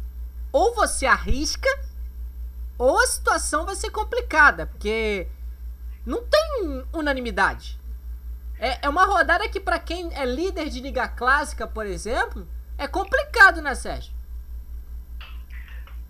ou 0.52 0.74
você 0.74 1.06
arrisca 1.06 1.68
ou 2.78 2.98
a 2.98 3.06
situação 3.06 3.64
vai 3.64 3.74
ser 3.74 3.90
complicada, 3.90 4.66
porque 4.66 5.28
não 6.06 6.22
tem 6.24 6.84
unanimidade. 6.94 7.78
É, 8.58 8.86
é 8.86 8.88
uma 8.88 9.04
rodada 9.04 9.48
que, 9.48 9.60
para 9.60 9.78
quem 9.78 10.14
é 10.14 10.24
líder 10.24 10.70
de 10.70 10.80
Liga 10.80 11.08
Clássica, 11.08 11.66
por 11.66 11.84
exemplo, 11.84 12.46
é 12.78 12.86
complicado, 12.86 13.60
né, 13.60 13.74
Sérgio? 13.74 14.14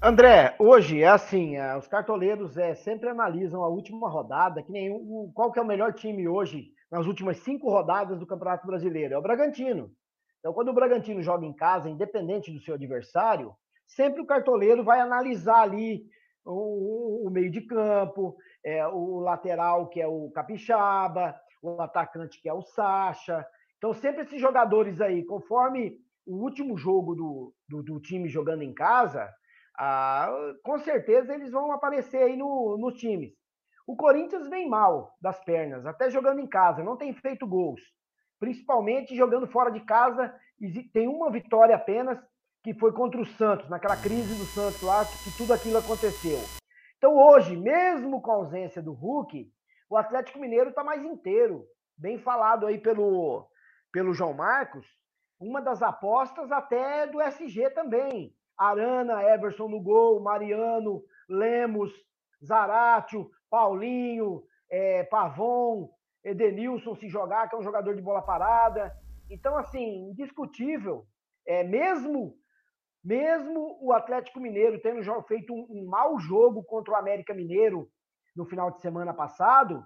André, 0.00 0.54
hoje 0.58 1.02
é 1.02 1.08
assim, 1.08 1.56
é, 1.56 1.76
os 1.76 1.88
cartoleiros 1.88 2.56
é, 2.56 2.74
sempre 2.74 3.08
analisam 3.08 3.64
a 3.64 3.68
última 3.68 4.08
rodada, 4.08 4.62
que 4.62 4.70
nem 4.70 4.90
o, 4.92 5.32
qual 5.34 5.50
que 5.50 5.58
é 5.58 5.62
o 5.62 5.66
melhor 5.66 5.94
time 5.94 6.28
hoje 6.28 6.70
nas 6.90 7.06
últimas 7.06 7.38
cinco 7.38 7.70
rodadas 7.70 8.18
do 8.18 8.26
Campeonato 8.26 8.66
Brasileiro, 8.66 9.14
é 9.14 9.18
o 9.18 9.22
Bragantino. 9.22 9.90
Então, 10.38 10.52
quando 10.52 10.68
o 10.68 10.74
Bragantino 10.74 11.22
joga 11.22 11.44
em 11.44 11.52
casa, 11.52 11.88
independente 11.88 12.52
do 12.52 12.60
seu 12.60 12.74
adversário, 12.74 13.52
sempre 13.88 14.20
o 14.20 14.26
cartoleiro 14.26 14.84
vai 14.84 15.00
analisar 15.00 15.62
ali 15.62 16.04
o, 16.44 17.26
o 17.26 17.30
meio 17.30 17.50
de 17.50 17.62
campo, 17.62 18.36
é, 18.66 18.84
o 18.88 19.20
lateral, 19.20 19.86
que 19.86 20.00
é 20.00 20.08
o 20.08 20.28
Capixaba, 20.32 21.40
o 21.62 21.80
atacante, 21.80 22.42
que 22.42 22.48
é 22.48 22.52
o 22.52 22.62
Sacha. 22.62 23.46
Então, 23.78 23.94
sempre 23.94 24.22
esses 24.22 24.40
jogadores 24.40 25.00
aí, 25.00 25.24
conforme 25.24 26.00
o 26.26 26.42
último 26.42 26.76
jogo 26.76 27.14
do, 27.14 27.54
do, 27.68 27.82
do 27.84 28.00
time 28.00 28.28
jogando 28.28 28.62
em 28.62 28.74
casa, 28.74 29.32
ah, 29.78 30.28
com 30.64 30.78
certeza 30.80 31.32
eles 31.32 31.52
vão 31.52 31.70
aparecer 31.70 32.20
aí 32.24 32.36
no, 32.36 32.76
nos 32.76 32.94
times. 32.94 33.32
O 33.86 33.94
Corinthians 33.94 34.48
vem 34.48 34.68
mal 34.68 35.14
das 35.22 35.38
pernas, 35.44 35.86
até 35.86 36.10
jogando 36.10 36.40
em 36.40 36.48
casa, 36.48 36.82
não 36.82 36.96
tem 36.96 37.14
feito 37.14 37.46
gols. 37.46 37.80
Principalmente 38.40 39.14
jogando 39.14 39.46
fora 39.46 39.70
de 39.70 39.78
casa, 39.84 40.34
tem 40.92 41.06
uma 41.06 41.30
vitória 41.30 41.76
apenas, 41.76 42.18
que 42.64 42.74
foi 42.74 42.92
contra 42.92 43.20
o 43.20 43.26
Santos, 43.26 43.68
naquela 43.70 43.96
crise 43.96 44.34
do 44.34 44.44
Santos 44.44 44.82
lá, 44.82 45.04
que 45.04 45.36
tudo 45.38 45.52
aquilo 45.52 45.78
aconteceu. 45.78 46.40
Então 46.98 47.14
hoje, 47.14 47.56
mesmo 47.56 48.20
com 48.22 48.30
a 48.30 48.34
ausência 48.36 48.82
do 48.82 48.92
Hulk, 48.92 49.50
o 49.88 49.96
Atlético 49.96 50.38
Mineiro 50.38 50.70
está 50.70 50.82
mais 50.82 51.04
inteiro. 51.04 51.66
Bem 51.96 52.18
falado 52.18 52.66
aí 52.66 52.78
pelo, 52.78 53.48
pelo 53.92 54.14
João 54.14 54.32
Marcos, 54.32 54.86
uma 55.38 55.60
das 55.60 55.82
apostas 55.82 56.50
até 56.50 57.06
do 57.06 57.20
SG 57.20 57.70
também. 57.70 58.34
Arana, 58.56 59.22
Everson 59.22 59.68
no 59.68 59.80
gol, 59.80 60.20
Mariano, 60.20 61.02
Lemos, 61.28 61.92
Zaratio, 62.42 63.30
Paulinho, 63.50 64.42
é, 64.70 65.04
Pavon, 65.04 65.90
Edenilson 66.24 66.94
se 66.94 67.08
jogar, 67.08 67.48
que 67.48 67.54
é 67.54 67.58
um 67.58 67.62
jogador 67.62 67.94
de 67.94 68.02
bola 68.02 68.22
parada. 68.22 68.92
Então, 69.30 69.56
assim, 69.56 70.08
indiscutível, 70.10 71.06
é, 71.46 71.62
mesmo 71.62 72.34
mesmo 73.06 73.78
o 73.80 73.92
Atlético 73.92 74.40
Mineiro 74.40 74.80
tendo 74.80 75.00
feito 75.22 75.54
um, 75.54 75.66
um 75.70 75.86
mau 75.86 76.18
jogo 76.18 76.64
contra 76.64 76.92
o 76.92 76.96
América 76.96 77.32
Mineiro 77.32 77.88
no 78.34 78.44
final 78.44 78.72
de 78.72 78.80
semana 78.80 79.14
passado, 79.14 79.84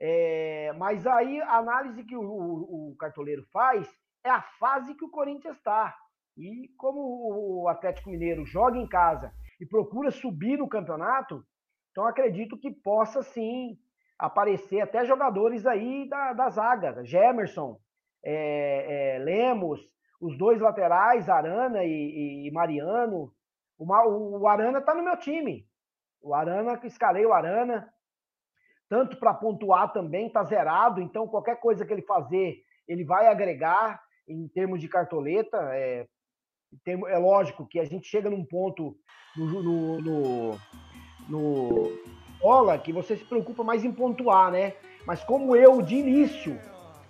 é, 0.00 0.72
mas 0.78 1.04
aí 1.04 1.40
a 1.42 1.58
análise 1.58 2.04
que 2.04 2.16
o, 2.16 2.22
o, 2.22 2.92
o, 2.92 2.96
cartoleiro 2.96 3.42
faz 3.52 3.88
é 4.24 4.30
a 4.30 4.40
fase 4.40 4.94
que 4.94 5.04
o 5.04 5.10
Corinthians 5.10 5.56
está. 5.56 5.94
E 6.38 6.68
como 6.78 7.62
o 7.62 7.68
Atlético 7.68 8.08
Mineiro 8.08 8.46
joga 8.46 8.78
em 8.78 8.88
casa 8.88 9.32
e 9.60 9.66
procura 9.66 10.12
subir 10.12 10.56
no 10.56 10.68
campeonato, 10.68 11.44
então 11.90 12.06
acredito 12.06 12.56
que 12.56 12.70
possa 12.70 13.20
sim 13.20 13.76
aparecer 14.16 14.80
até 14.80 15.04
jogadores 15.04 15.66
aí 15.66 16.08
da, 16.08 16.32
da 16.34 16.48
zaga, 16.50 17.04
Gemerson, 17.04 17.78
é, 18.24 19.16
é, 19.16 19.18
Lemos, 19.18 19.80
os 20.20 20.36
dois 20.36 20.60
laterais, 20.60 21.28
Arana 21.28 21.82
e, 21.84 22.46
e 22.46 22.50
Mariano. 22.50 23.32
O, 23.78 24.40
o 24.40 24.46
Arana 24.46 24.78
está 24.78 24.94
no 24.94 25.02
meu 25.02 25.16
time. 25.16 25.66
O 26.20 26.34
Arana, 26.34 26.76
que 26.76 26.86
escalei 26.86 27.24
o 27.24 27.32
Arana, 27.32 27.88
tanto 28.88 29.16
para 29.16 29.32
pontuar 29.32 29.92
também, 29.92 30.26
está 30.26 30.44
zerado, 30.44 31.00
então 31.00 31.26
qualquer 31.26 31.58
coisa 31.58 31.86
que 31.86 31.92
ele 31.92 32.02
fazer, 32.02 32.58
ele 32.86 33.04
vai 33.04 33.28
agregar 33.28 34.02
em 34.28 34.46
termos 34.48 34.80
de 34.80 34.88
cartoleta. 34.88 35.56
É, 35.72 36.06
é 36.86 37.18
lógico 37.18 37.66
que 37.66 37.80
a 37.80 37.84
gente 37.84 38.06
chega 38.06 38.28
num 38.28 38.44
ponto 38.44 38.94
no, 39.36 39.62
no, 39.62 40.00
no, 40.00 40.58
no 41.28 41.98
bola 42.40 42.78
que 42.78 42.92
você 42.92 43.16
se 43.16 43.24
preocupa 43.24 43.62
mais 43.62 43.84
em 43.84 43.92
pontuar, 43.92 44.50
né? 44.50 44.74
Mas 45.06 45.22
como 45.24 45.56
eu, 45.56 45.80
de 45.80 45.96
início, 45.96 46.58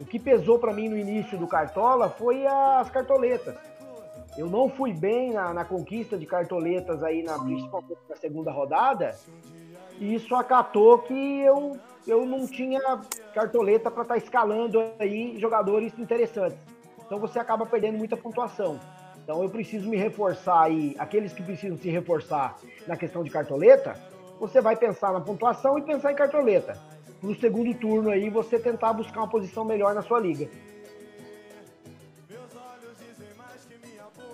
o 0.01 0.05
que 0.05 0.18
pesou 0.18 0.59
para 0.59 0.72
mim 0.72 0.88
no 0.88 0.96
início 0.96 1.36
do 1.36 1.46
Cartola 1.46 2.09
foi 2.09 2.46
as 2.46 2.88
cartoletas. 2.88 3.55
Eu 4.36 4.48
não 4.48 4.70
fui 4.70 4.94
bem 4.94 5.34
na, 5.34 5.53
na 5.53 5.64
conquista 5.64 6.16
de 6.16 6.24
cartoletas 6.24 7.03
aí, 7.03 7.22
na, 7.22 7.38
principalmente 7.38 8.01
na 8.09 8.16
segunda 8.16 8.51
rodada, 8.51 9.14
e 9.98 10.14
isso 10.14 10.34
acatou 10.34 10.98
que 11.01 11.40
eu, 11.40 11.76
eu 12.07 12.24
não 12.24 12.46
tinha 12.46 12.80
cartoleta 13.34 13.90
para 13.90 14.03
estar 14.03 14.14
tá 14.14 14.18
escalando 14.18 14.82
aí 14.98 15.38
jogadores 15.38 15.92
interessantes. 15.98 16.59
Então 17.05 17.18
você 17.18 17.38
acaba 17.38 17.66
perdendo 17.66 17.98
muita 17.98 18.16
pontuação. 18.16 18.80
Então 19.22 19.42
eu 19.42 19.51
preciso 19.51 19.90
me 19.90 19.98
reforçar 19.98 20.62
aí, 20.62 20.94
aqueles 20.98 21.34
que 21.34 21.42
precisam 21.42 21.76
se 21.76 21.90
reforçar 21.90 22.57
na 22.86 22.96
questão 22.96 23.22
de 23.22 23.28
cartoleta, 23.28 24.01
você 24.38 24.62
vai 24.62 24.76
pensar 24.76 25.12
na 25.12 25.20
pontuação 25.20 25.78
e 25.78 25.82
pensar 25.82 26.11
em 26.12 26.16
cartoleta 26.16 26.78
no 27.23 27.39
segundo 27.39 27.73
turno 27.75 28.11
aí 28.11 28.31
você 28.31 28.59
tentar 28.59 28.93
buscar 28.93 29.21
uma 29.21 29.29
posição 29.29 29.64
melhor 29.64 29.95
na 29.95 30.03
sua 30.03 30.21
liga. 30.21 30.49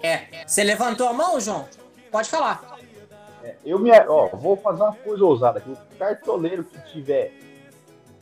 É, 0.03 0.47
você 0.47 0.63
levantou 0.63 1.09
a 1.09 1.13
mão, 1.13 1.41
João? 1.41 1.67
Pode 2.11 2.29
falar. 2.29 2.79
É, 3.43 3.57
eu 3.65 3.79
me, 3.79 3.91
ó, 4.09 4.29
vou 4.29 4.57
fazer 4.57 4.83
uma 4.83 4.95
coisa 4.95 5.25
ousada 5.25 5.59
aqui. 5.59 5.71
O 5.71 5.99
cartoleiro 5.99 6.65
que 6.65 6.79
tiver 6.93 7.33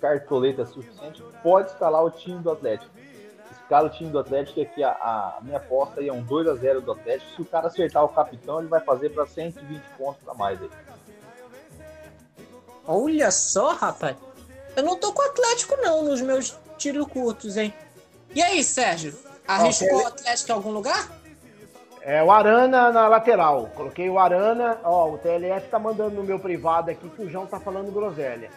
cartoleta 0.00 0.66
suficiente 0.66 1.22
pode 1.42 1.70
escalar 1.70 2.04
o 2.04 2.10
time 2.10 2.42
do 2.42 2.50
Atlético. 2.50 2.94
Escala 3.50 3.88
o 3.88 3.90
time 3.90 4.10
do 4.10 4.18
Atlético, 4.18 4.60
aqui 4.60 4.84
a, 4.84 4.90
a 4.90 5.38
minha 5.40 5.56
aposta 5.56 6.00
aí 6.00 6.08
é 6.08 6.12
um 6.12 6.22
2 6.22 6.48
a 6.48 6.54
0 6.54 6.82
do 6.82 6.92
Atlético. 6.92 7.30
Se 7.34 7.40
o 7.40 7.44
cara 7.46 7.68
acertar 7.68 8.04
o 8.04 8.08
capitão, 8.08 8.58
ele 8.58 8.68
vai 8.68 8.80
fazer 8.80 9.08
para 9.10 9.24
120 9.24 9.82
pontos 9.96 10.28
a 10.28 10.34
mais 10.34 10.60
aí. 10.60 10.70
Olha 12.86 13.30
só, 13.30 13.72
rapaz. 13.72 14.16
Eu 14.76 14.82
não 14.82 14.96
tô 14.96 15.12
com 15.12 15.22
o 15.22 15.26
Atlético, 15.26 15.76
não, 15.76 16.02
nos 16.02 16.20
meus 16.20 16.56
tiros 16.76 17.06
curtos, 17.08 17.56
hein? 17.56 17.72
E 18.34 18.42
aí, 18.42 18.62
Sérgio? 18.64 19.16
Arriscou 19.46 20.02
o 20.02 20.06
Atlético 20.06 20.50
em 20.50 20.54
algum 20.54 20.70
lugar? 20.70 21.08
É 22.02 22.22
o 22.22 22.30
Arana 22.30 22.90
na 22.92 23.08
lateral. 23.08 23.70
Coloquei 23.74 24.08
o 24.10 24.18
Arana. 24.18 24.78
Ó, 24.84 25.10
o 25.12 25.18
TLF 25.18 25.68
tá 25.68 25.78
mandando 25.78 26.16
no 26.16 26.22
meu 26.24 26.38
privado 26.38 26.90
aqui 26.90 27.08
que 27.08 27.22
o 27.22 27.30
João 27.30 27.46
tá 27.46 27.58
falando 27.60 27.90
groselha. 27.92 28.50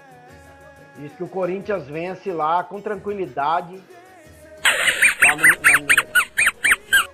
Diz 0.97 1.11
que 1.13 1.23
o 1.23 1.27
Corinthians 1.29 1.85
vence 1.85 2.31
lá 2.31 2.63
com 2.63 2.81
tranquilidade. 2.81 3.81
Lá 5.23 5.35
no- 5.35 5.45
na- 5.45 5.79
no- 5.79 6.07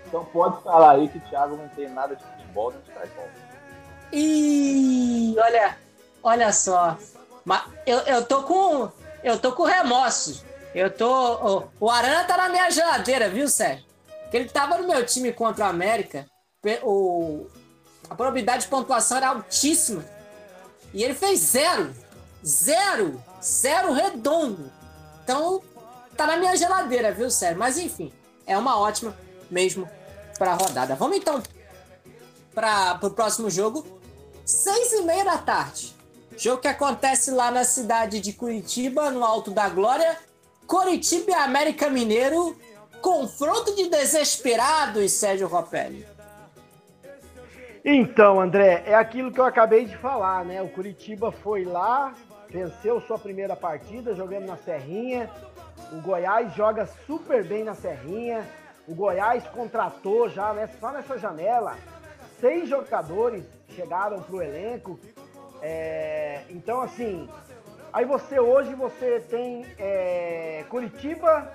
Então 0.08 0.26
pode 0.26 0.64
falar 0.64 0.92
aí 0.94 1.08
que 1.10 1.18
o 1.18 1.22
Thiago 1.22 1.58
não 1.58 1.68
tem 1.70 1.90
nada 1.90 2.16
de 2.16 2.24
futebol 2.24 2.72
de 2.72 2.92
cartão. 2.92 3.26
Ih, 4.12 5.36
olha, 5.38 5.78
olha 6.24 6.54
só. 6.54 6.98
Mas 7.46 7.64
eu, 7.86 8.00
eu 8.00 8.26
tô 8.26 8.44
com. 8.44 8.90
Eu 9.24 9.40
tô 9.40 9.52
com 9.54 9.64
remorso. 9.64 10.44
Eu 10.74 10.90
tô. 10.90 11.10
O, 11.10 11.70
o 11.82 11.90
Arana 11.90 12.24
tá 12.24 12.38
na 12.38 12.50
minha 12.50 12.70
geladeira, 12.70 13.30
viu, 13.30 13.48
Sérgio? 13.48 13.86
Porque 14.24 14.38
ele 14.38 14.50
tava 14.50 14.78
no 14.78 14.88
meu 14.88 15.06
time 15.06 15.32
contra 15.32 15.66
o 15.66 15.70
América. 15.70 16.26
O, 16.82 17.48
a 18.10 18.16
probabilidade 18.16 18.64
de 18.64 18.70
pontuação 18.70 19.18
era 19.18 19.30
altíssima. 19.30 20.04
E 20.94 21.04
ele 21.04 21.14
fez 21.14 21.40
zero. 21.40 21.94
Zero. 22.46 23.24
Zero 23.42 23.94
redondo. 23.94 24.72
Então, 25.24 25.62
tá 26.18 26.28
na 26.28 26.38
minha 26.38 26.56
geladeira, 26.56 27.12
viu, 27.12 27.30
Sérgio? 27.30 27.60
Mas 27.60 27.78
enfim, 27.78 28.12
é 28.46 28.58
uma 28.58 28.80
ótima 28.80 29.16
mesmo 29.50 29.90
pra 30.38 30.54
rodada. 30.54 30.96
Vamos 30.96 31.18
então 31.18 31.42
para 32.54 33.00
o 33.02 33.10
próximo 33.10 33.50
jogo, 33.50 33.86
seis 34.46 34.94
e 34.94 35.02
meia 35.02 35.24
da 35.24 35.38
tarde. 35.38 35.96
Jogo 36.38 36.62
que 36.62 36.68
acontece 36.68 37.32
lá 37.32 37.52
na 37.52 37.64
cidade 37.64 38.20
de 38.20 38.34
Curitiba, 38.34 39.12
no 39.12 39.24
Alto 39.24 39.52
da 39.52 39.70
Glória. 39.70 40.18
Curitiba 40.66 41.32
e 41.32 41.34
América 41.34 41.90
Mineiro. 41.90 42.56
Confronto 43.02 43.76
de 43.76 43.90
desesperados, 43.90 45.12
Sérgio 45.12 45.48
Ropelli. 45.48 46.06
Então, 47.86 48.40
André, 48.40 48.84
é 48.86 48.96
aquilo 48.96 49.32
que 49.32 49.40
eu 49.40 49.46
acabei 49.46 49.86
de 49.86 49.98
falar, 49.98 50.46
né? 50.46 50.62
O 50.62 50.70
Curitiba 50.70 51.32
foi 51.32 51.66
lá, 51.66 52.14
venceu 52.50 53.02
sua 53.02 53.20
primeira 53.20 53.56
partida 53.56 54.16
jogando 54.16 54.46
na 54.46 54.58
Serrinha. 54.58 55.30
O 55.92 56.02
Goiás 56.02 56.54
joga 56.56 56.88
super 57.06 57.44
bem 57.44 57.64
na 57.64 57.76
Serrinha. 57.76 58.48
O 58.88 58.96
Goiás 58.96 59.44
contratou 59.48 60.30
já 60.30 60.54
né, 60.54 60.70
só 60.80 60.92
nessa 60.92 61.18
janela 61.18 61.76
seis 62.44 62.68
jogadores 62.68 63.46
chegaram 63.70 64.22
para 64.22 64.36
o 64.36 64.42
elenco. 64.42 65.00
É, 65.66 66.42
então, 66.50 66.82
assim, 66.82 67.30
aí 67.94 68.04
você 68.04 68.38
hoje 68.38 68.76
você 68.76 69.22
tem 69.22 69.66
é, 69.80 70.66
Curitiba 70.70 71.50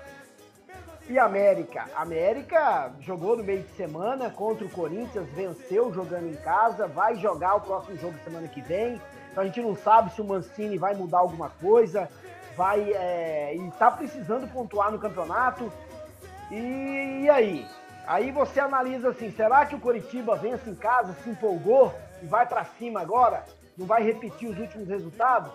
e 1.07 1.19
América. 1.19 1.85
América 1.95 2.91
jogou 3.01 3.37
no 3.37 3.43
meio 3.43 3.61
de 3.61 3.71
semana 3.75 4.31
contra 4.31 4.65
o 4.65 4.69
Corinthians, 4.69 5.29
venceu 5.29 5.93
jogando 5.93 6.27
em 6.27 6.35
casa, 6.37 6.87
vai 6.87 7.17
jogar 7.17 7.55
o 7.55 7.61
próximo 7.61 7.97
jogo 7.97 8.17
semana 8.23 8.47
que 8.47 8.61
vem. 8.61 8.99
Então 9.31 9.43
a 9.43 9.45
gente 9.45 9.61
não 9.61 9.75
sabe 9.75 10.11
se 10.11 10.21
o 10.21 10.25
Mancini 10.25 10.79
vai 10.79 10.95
mudar 10.95 11.19
alguma 11.19 11.51
coisa, 11.61 12.09
vai 12.57 12.91
é, 12.91 13.55
e 13.55 13.71
tá 13.77 13.91
precisando 13.91 14.51
pontuar 14.51 14.91
no 14.91 14.97
campeonato. 14.97 15.71
E, 16.49 17.25
e 17.25 17.29
aí? 17.29 17.67
Aí 18.07 18.31
você 18.31 18.59
analisa 18.59 19.09
assim, 19.09 19.31
será 19.31 19.67
que 19.67 19.75
o 19.75 19.79
Coritiba 19.79 20.35
vence 20.35 20.67
em 20.67 20.73
casa, 20.73 21.13
se 21.23 21.29
empolgou 21.29 21.93
e 22.23 22.25
vai 22.25 22.47
para 22.47 22.65
cima 22.65 23.01
agora? 23.01 23.45
Não 23.79 23.85
vai 23.85 24.03
repetir 24.03 24.49
os 24.49 24.59
últimos 24.59 24.89
resultados? 24.89 25.53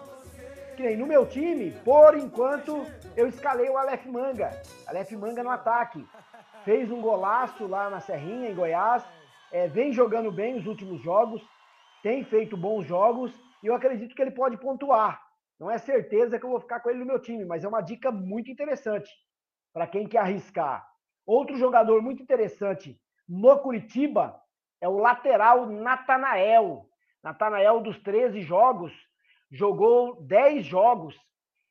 Que 0.76 0.82
nem 0.82 0.96
no 0.96 1.06
meu 1.06 1.26
time, 1.26 1.72
por 1.84 2.16
enquanto, 2.16 2.86
eu 3.14 3.28
escalei 3.28 3.68
o 3.68 3.76
Aleph 3.76 4.06
Manga. 4.06 4.50
Aleph 4.86 5.12
Manga 5.12 5.42
no 5.42 5.50
ataque. 5.50 6.08
Fez 6.64 6.90
um 6.90 7.02
golaço 7.02 7.66
lá 7.66 7.90
na 7.90 8.00
Serrinha, 8.00 8.48
em 8.48 8.54
Goiás. 8.54 9.04
É, 9.52 9.68
vem 9.68 9.92
jogando 9.92 10.32
bem 10.32 10.56
os 10.56 10.66
últimos 10.66 11.02
jogos. 11.02 11.46
Tem 12.02 12.24
feito 12.24 12.56
bons 12.56 12.86
jogos. 12.86 13.30
E 13.62 13.66
eu 13.66 13.74
acredito 13.74 14.14
que 14.14 14.22
ele 14.22 14.30
pode 14.30 14.56
pontuar. 14.56 15.22
Não 15.60 15.70
é 15.70 15.76
certeza 15.76 16.38
que 16.38 16.46
eu 16.46 16.50
vou 16.50 16.60
ficar 16.60 16.80
com 16.80 16.88
ele 16.88 17.00
no 17.00 17.06
meu 17.06 17.20
time, 17.20 17.44
mas 17.44 17.62
é 17.62 17.68
uma 17.68 17.82
dica 17.82 18.10
muito 18.10 18.50
interessante 18.50 19.10
para 19.70 19.86
quem 19.86 20.08
quer 20.08 20.20
arriscar. 20.20 20.88
Outro 21.26 21.58
jogador 21.58 22.00
muito 22.00 22.22
interessante 22.22 22.98
no 23.28 23.58
Curitiba 23.58 24.40
é 24.80 24.88
o 24.88 24.96
lateral 24.96 25.66
Natanael. 25.66 26.88
Natanael, 27.24 27.80
dos 27.80 27.98
13 28.02 28.42
jogos, 28.42 28.92
jogou 29.50 30.22
10 30.22 30.66
jogos, 30.66 31.18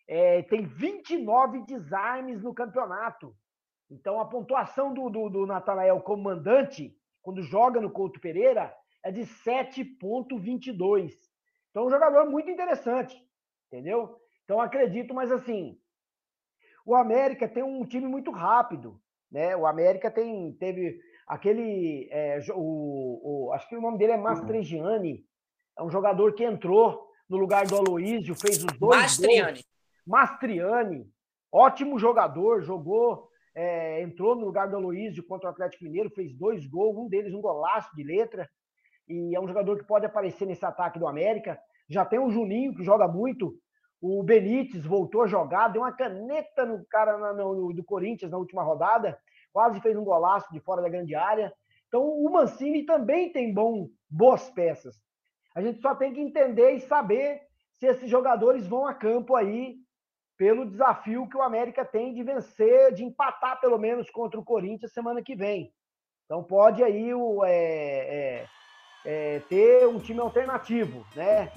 é, 0.08 0.42
tem 0.42 0.66
29 0.66 1.64
desarmes 1.66 2.42
no 2.42 2.56
campeonato. 2.56 3.36
Então, 3.90 4.20
a 4.20 4.26
pontuação 4.26 4.92
do, 4.94 5.10
do, 5.12 5.30
do 5.30 5.46
Natanael 5.46 6.02
como 6.02 6.24
mandante, 6.24 6.98
quando 7.22 7.44
joga 7.44 7.80
no 7.80 7.92
Couto 7.92 8.20
Pereira, 8.20 8.76
é 9.04 9.12
de 9.12 9.22
7,22. 9.22 11.12
Então, 11.70 11.86
um 11.86 11.90
jogador 11.90 12.30
muito 12.30 12.50
interessante, 12.50 13.16
entendeu? 13.68 14.18
Então, 14.44 14.60
acredito, 14.60 15.14
mas 15.14 15.32
assim, 15.32 15.78
o 16.86 16.96
América 16.96 17.48
tem 17.48 17.62
um 17.64 17.86
time 17.86 18.08
muito 18.08 18.32
rápido, 18.32 19.00
né? 19.32 19.56
O 19.56 19.68
América 19.68 20.10
tem, 20.10 20.52
teve 20.54 21.00
aquele, 21.28 22.08
é, 22.12 22.40
o, 22.56 23.48
o- 23.50 23.54
acho 23.54 23.70
que 23.70 23.76
o 23.76 23.82
nome 23.82 23.98
dele 24.00 24.14
é 24.14 24.18
Mastrigiani, 24.18 25.24
é 25.78 25.84
um 25.84 25.90
jogador 25.90 26.34
que 26.34 26.44
entrou 26.44 27.08
no 27.30 27.38
lugar 27.38 27.66
do 27.66 27.76
Aloísio, 27.76 28.36
fez 28.36 28.58
os 28.58 28.66
dois 28.66 28.80
gols. 28.80 28.96
Mastriani. 29.02 29.66
Mastriani, 30.06 31.08
ótimo 31.52 31.98
jogador, 31.98 32.62
jogou, 32.62 33.28
é, 33.56 34.02
entrou 34.02 34.36
no 34.36 34.46
lugar 34.46 34.70
do 34.70 34.76
Aloísio 34.76 35.26
contra 35.26 35.48
o 35.50 35.52
Atlético 35.52 35.84
Mineiro, 35.84 36.10
fez 36.10 36.34
dois 36.36 36.66
gols, 36.68 36.98
um 36.98 37.08
deles 37.08 37.34
um 37.34 37.42
golaço 37.42 37.90
de 37.96 38.04
letra, 38.04 38.48
e 39.08 39.36
é 39.36 39.40
um 39.40 39.48
jogador 39.48 39.78
que 39.78 39.86
pode 39.86 40.06
aparecer 40.06 40.46
nesse 40.46 40.66
ataque 40.66 41.00
do 41.00 41.08
América. 41.08 41.60
Já 41.90 42.06
tem 42.06 42.20
o 42.20 42.30
Juninho, 42.30 42.74
que 42.76 42.84
joga 42.84 43.08
muito, 43.08 43.56
o 44.02 44.22
Benítez 44.24 44.86
voltou 44.86 45.22
a 45.24 45.28
jogar, 45.28 45.70
deu 45.70 45.82
uma 45.82 45.92
caneta 45.92 46.66
no 46.66 46.86
cara 46.86 47.18
na- 47.18 47.34
no- 47.34 47.74
do 47.74 47.84
Corinthians 47.84 48.32
na 48.32 48.38
última 48.38 48.64
rodada, 48.64 49.18
quase 49.52 49.80
fez 49.82 49.96
um 49.98 50.04
golaço 50.04 50.52
de 50.52 50.60
fora 50.60 50.82
da 50.82 50.90
grande 50.90 51.16
área. 51.16 51.54
Então 51.88 52.02
o 52.04 52.30
Mancini 52.32 52.86
também 52.86 53.32
tem 53.32 53.54
bom, 53.54 53.88
boas 54.10 54.50
peças. 54.50 54.96
A 55.56 55.62
gente 55.62 55.82
só 55.82 55.94
tem 55.96 56.14
que 56.14 56.20
entender 56.22 56.72
e 56.72 56.80
saber 56.82 57.42
se 57.74 57.86
esses 57.86 58.10
jogadores 58.10 58.66
vão 58.68 58.86
a 58.88 58.94
campo 58.94 59.36
aí 59.36 59.76
pelo 60.38 60.66
desafio 60.66 61.28
que 61.30 61.38
o 61.38 61.42
América 61.44 61.86
tem 61.86 62.14
de 62.14 62.24
vencer, 62.24 62.94
de 62.94 63.04
empatar 63.04 63.60
pelo 63.62 63.78
menos 63.78 64.10
contra 64.10 64.40
o 64.40 64.44
Corinthians 64.44 64.92
semana 64.94 65.22
que 65.22 65.36
vem. 65.36 65.72
Então 66.26 66.44
pode 66.44 66.84
aí 66.84 67.14
o, 67.14 67.44
é, 67.46 67.52
é, 67.54 68.46
é, 69.06 69.40
ter 69.48 69.88
um 69.88 70.00
time 70.00 70.20
alternativo, 70.20 71.06
né? 71.16 71.52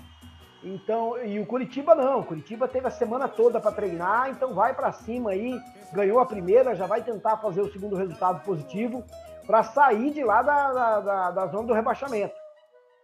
Então, 0.63 1.17
e 1.25 1.39
o 1.39 1.47
Curitiba 1.47 1.95
não, 1.95 2.21
o 2.21 2.25
Curitiba 2.25 2.67
teve 2.67 2.87
a 2.89 2.91
semana 2.91 3.29
toda 3.29 3.61
para 3.61 3.71
treinar, 3.73 4.31
então 4.31 4.53
vai 4.53 4.75
para 4.75 4.91
cima 4.91 5.31
aí, 5.31 5.59
ganhou 5.93 6.19
a 6.19 6.27
primeira, 6.27 6.75
já 6.75 6.87
vai 6.87 7.03
tentar 7.05 7.37
fazer 7.37 7.61
o 7.61 7.71
segundo 7.71 7.95
resultado 7.95 8.43
positivo 8.45 9.05
para 9.47 9.63
sair 9.63 10.11
de 10.11 10.25
lá 10.25 10.43
da, 10.43 10.73
da, 10.73 11.01
da- 11.01 11.31
da 11.31 11.47
zona 11.47 11.69
do 11.69 11.73
rebaixamento. 11.73 12.35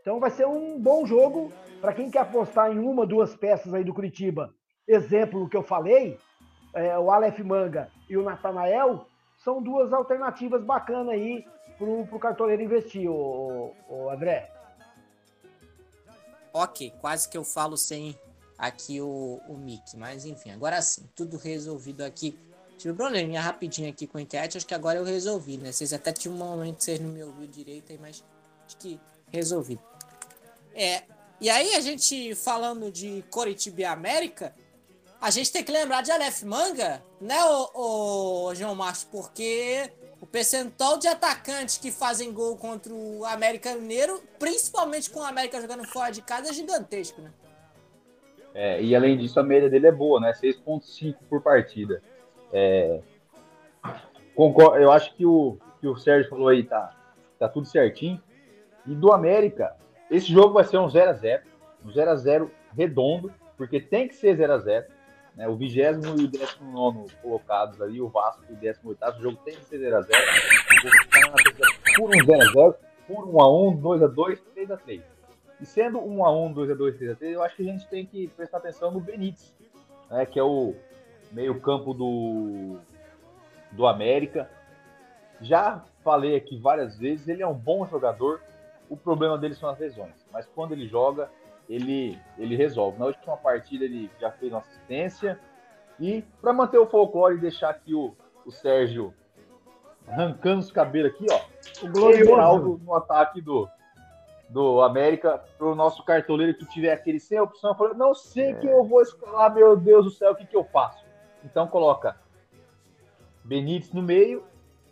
Então 0.03 0.19
vai 0.19 0.31
ser 0.31 0.47
um 0.47 0.79
bom 0.79 1.07
jogo 1.07 1.53
para 1.81 1.95
quem 1.95 2.11
quer 2.11 2.19
apostar 2.19 2.73
em 2.73 2.79
uma, 2.79 3.07
duas 3.07 3.37
peças 3.37 3.73
aí 3.73 3.85
do 3.85 3.95
Curitiba. 3.95 4.53
Exemplo 4.87 5.49
que 5.49 5.57
eu 5.57 5.63
falei, 5.63 6.19
é, 6.75 6.99
o 6.99 7.09
Aleph 7.09 7.39
Manga 7.39 7.89
e 8.11 8.17
o 8.17 8.23
Natanael 8.23 9.07
são 9.39 9.63
duas 9.63 9.93
alternativas 9.93 10.65
bacanas 10.65 11.11
aí 11.11 11.45
pro, 11.79 12.05
pro 12.07 12.19
cartoleiro 12.19 12.63
investir, 12.63 13.09
o, 13.09 13.73
André. 14.11 14.51
Ok, 16.53 16.93
quase 17.01 17.29
que 17.29 17.39
eu 17.39 17.45
falo 17.45 17.77
sem 17.77 18.19
aqui 18.59 19.01
o, 19.01 19.41
o 19.49 19.57
mic, 19.57 19.97
mas 19.97 20.27
enfim, 20.27 20.51
agora 20.51 20.83
sim, 20.83 21.09
tudo 21.15 21.37
resolvido 21.37 22.03
aqui. 22.03 22.39
Tive 22.77 22.93
um 22.93 22.97
probleminha 22.97 23.41
rapidinho 23.41 23.89
aqui 23.89 24.07
com 24.07 24.19
a 24.19 24.21
internet, 24.21 24.57
acho 24.57 24.67
que 24.67 24.75
agora 24.75 24.99
eu 24.99 25.05
resolvi, 25.05 25.57
né? 25.57 25.71
Vocês 25.71 25.93
até 25.93 26.13
tinham 26.13 26.35
um 26.35 26.39
momento 26.39 26.79
que 26.79 26.85
vocês 26.85 26.99
não 26.99 27.11
me 27.11 27.23
ouviram 27.23 27.51
direito 27.51 27.93
aí, 27.93 27.99
mas 27.99 28.25
acho 28.67 28.77
que 28.77 29.01
resolvi. 29.31 29.79
É, 30.75 31.03
e 31.41 31.51
aí 31.51 31.75
a 31.75 31.81
gente 31.81 32.35
falando 32.35 32.91
de 32.91 33.25
Coritiba 33.31 33.81
e 33.81 33.85
América, 33.85 34.55
a 35.21 35.31
gente 35.31 35.53
tem 35.53 35.63
que 35.63 35.73
lembrar 35.73 36.03
de 36.03 36.11
Aleph 36.11 36.43
Manga, 36.43 37.03
né, 37.21 37.37
o, 37.45 38.49
o 38.49 38.55
João 38.55 38.75
Marcos, 38.75 39.05
porque 39.05 39.91
o 40.21 40.27
percentual 40.27 40.99
de 40.99 41.09
atacantes 41.09 41.79
que 41.79 41.91
fazem 41.91 42.33
gol 42.33 42.57
contra 42.57 42.93
o 42.93 43.25
América 43.25 43.75
Mineiro, 43.75 44.21
principalmente 44.39 45.11
com 45.11 45.21
o 45.21 45.25
América 45.25 45.61
jogando 45.61 45.85
fora 45.85 46.11
de 46.13 46.23
casa, 46.23 46.51
é 46.51 46.53
gigantesco, 46.53 47.21
né? 47.21 47.33
É, 48.55 48.83
e 48.83 48.95
além 48.95 49.17
disso, 49.17 49.41
a 49.41 49.43
média 49.43 49.69
dele 49.69 49.87
é 49.87 49.93
boa, 49.93 50.21
né? 50.21 50.33
6,5 50.33 51.17
por 51.29 51.41
partida. 51.41 52.03
É, 52.53 53.01
concordo, 54.35 54.77
eu 54.77 54.93
acho 54.93 55.15
que 55.15 55.25
o 55.25 55.57
que 55.81 55.89
o 55.89 55.97
Sérgio 55.97 56.31
falou 56.31 56.49
aí 56.49 56.63
tá, 56.63 56.95
tá 57.41 57.49
tudo 57.49 57.67
certinho. 57.67 58.23
E 58.87 58.95
do 58.95 59.13
América, 59.13 59.75
esse 60.13 60.31
jogo 60.31 60.53
vai 60.53 60.65
ser 60.65 60.77
um 60.77 60.87
0x0, 60.87 61.41
um 61.83 61.89
0x0 61.89 62.51
redondo, 62.77 63.33
porque 63.57 63.81
tem 63.81 64.07
que 64.07 64.15
ser 64.15 64.37
0x0. 64.37 64.85
Né? 65.35 65.49
O 65.49 65.57
vigésimo 65.57 66.21
e 66.21 66.25
o 66.25 66.29
19 66.29 67.11
colocados 67.23 67.81
ali, 67.81 67.99
o 67.99 68.09
Vasco 68.09 68.45
e 68.51 68.53
o 68.53 68.57
18. 68.57 69.03
O 69.03 69.23
jogo 69.23 69.39
tem 69.43 69.57
que 69.57 69.65
ser 69.65 69.79
0x0. 69.79 70.09
Por 71.97 72.11
um 72.11 72.19
0x0, 72.19 72.75
por 73.09 73.27
1x1, 73.27 73.81
2x2, 73.81 74.39
3x3. 74.55 75.03
E 75.63 75.65
sendo 75.65 75.99
1x1, 75.99 76.55
2x2, 76.55 76.99
3x3, 76.99 77.31
eu 77.31 77.43
acho 77.43 77.57
que 77.57 77.63
a 77.63 77.73
gente 77.73 77.89
tem 77.89 78.05
que 78.05 78.29
prestar 78.29 78.59
atenção 78.59 78.91
no 78.91 79.01
Benítez, 79.01 79.55
né? 80.11 80.27
que 80.27 80.39
é 80.39 80.43
o 80.43 80.75
meio-campo 81.31 81.95
do, 81.95 82.77
do 83.71 83.87
América. 83.87 84.51
Já 85.41 85.83
falei 86.05 86.37
aqui 86.37 86.59
várias 86.59 86.99
vezes, 86.99 87.29
ele 87.29 87.43
é 87.43 87.47
um 87.47 87.55
bom 87.55 87.87
jogador. 87.87 88.43
O 88.93 88.97
problema 88.99 89.39
dele 89.39 89.55
são 89.55 89.71
as 89.71 89.79
lesões. 89.79 90.13
Mas 90.31 90.45
quando 90.55 90.73
ele 90.73 90.87
joga, 90.87 91.31
ele, 91.67 92.21
ele 92.37 92.55
resolve. 92.55 92.99
Na 92.99 93.07
última 93.07 93.39
partida 93.39 93.87
ele 93.87 94.11
já 94.21 94.31
fez 94.31 94.53
uma 94.53 94.61
assistência. 94.61 95.41
E 95.99 96.21
para 96.43 96.53
manter 96.53 96.77
o 96.77 96.87
folclore 96.87 97.37
e 97.37 97.41
deixar 97.41 97.71
aqui 97.71 97.95
o, 97.95 98.15
o 98.45 98.51
Sérgio 98.51 99.15
arrancando 100.07 100.61
os 100.61 100.71
cabelos 100.71 101.11
aqui, 101.11 101.25
ó. 101.31 101.87
O 101.87 101.91
glorioso 101.91 102.83
no 102.85 102.95
ataque 102.95 103.41
do, 103.41 103.67
do 104.51 104.83
América 104.83 105.43
para 105.57 105.69
o 105.69 105.75
nosso 105.75 106.05
cartoleiro 106.05 106.53
que 106.53 106.67
tiver 106.67 106.93
aquele 106.93 107.19
sem 107.19 107.41
opção, 107.41 107.75
falou, 107.75 107.95
não 107.95 108.15
sei 108.15 108.51
é. 108.51 108.55
que 108.57 108.67
eu 108.67 108.85
vou 108.85 109.01
escalar, 109.01 109.55
meu 109.55 109.75
Deus 109.75 110.05
do 110.05 110.11
céu, 110.11 110.33
o 110.33 110.37
que, 110.37 110.45
que 110.45 110.57
eu 110.57 110.65
faço? 110.65 111.03
Então 111.43 111.67
coloca 111.67 112.15
Benítez 113.43 113.91
no 113.95 114.03
meio, 114.03 114.45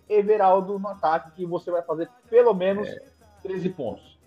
Everaldo 0.09 0.79
no 0.79 0.89
ataque, 0.89 1.33
que 1.33 1.45
você 1.45 1.71
vai 1.71 1.83
fazer 1.83 2.09
pelo 2.31 2.55
menos 2.55 2.89
é. 2.89 3.10
13 3.43 3.69
pontos. 3.71 4.21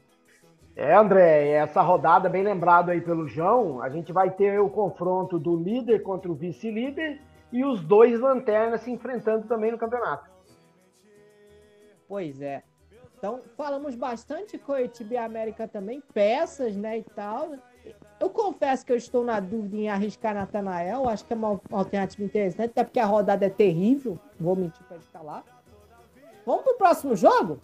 É, 0.75 0.95
André, 0.95 1.49
essa 1.49 1.81
rodada, 1.81 2.27
bem 2.27 2.43
lembrado 2.43 2.89
aí 2.89 2.99
pelo 2.99 3.27
João, 3.27 3.81
a 3.81 3.89
gente 3.89 4.11
vai 4.11 4.31
ter 4.31 4.59
o 4.59 4.69
confronto 4.69 5.37
do 5.37 5.55
líder 5.55 6.01
contra 6.01 6.31
o 6.31 6.35
vice-líder 6.35 7.21
e 7.51 7.63
os 7.63 7.81
dois 7.83 8.19
lanternas 8.19 8.81
se 8.81 8.91
enfrentando 8.91 9.47
também 9.47 9.71
no 9.71 9.77
campeonato. 9.77 10.29
Pois 12.07 12.41
é. 12.41 12.63
Então, 13.17 13.41
falamos 13.55 13.95
bastante 13.95 14.57
Coitiba 14.57 15.13
e 15.13 15.17
América 15.17 15.67
também, 15.67 16.01
peças, 16.13 16.75
né, 16.75 16.97
e 16.97 17.03
tal. 17.03 17.53
Eu 18.19 18.29
confesso 18.29 18.85
que 18.85 18.91
eu 18.91 18.97
estou 18.97 19.23
na 19.23 19.39
dúvida 19.39 19.77
em 19.77 19.89
arriscar 19.89 20.33
Natanael, 20.33 21.07
acho 21.07 21.23
que 21.23 21.33
é 21.33 21.35
uma 21.35 21.61
alternativa 21.71 22.23
interessante, 22.23 22.71
até 22.71 22.83
porque 22.83 22.99
a 22.99 23.05
rodada 23.05 23.45
é 23.45 23.49
terrível, 23.49 24.19
vou 24.39 24.55
mentir 24.55 24.83
para 24.87 24.97
escalar. 24.97 25.43
Vamos 26.45 26.63
pro 26.63 26.77
próximo 26.77 27.15
jogo? 27.15 27.59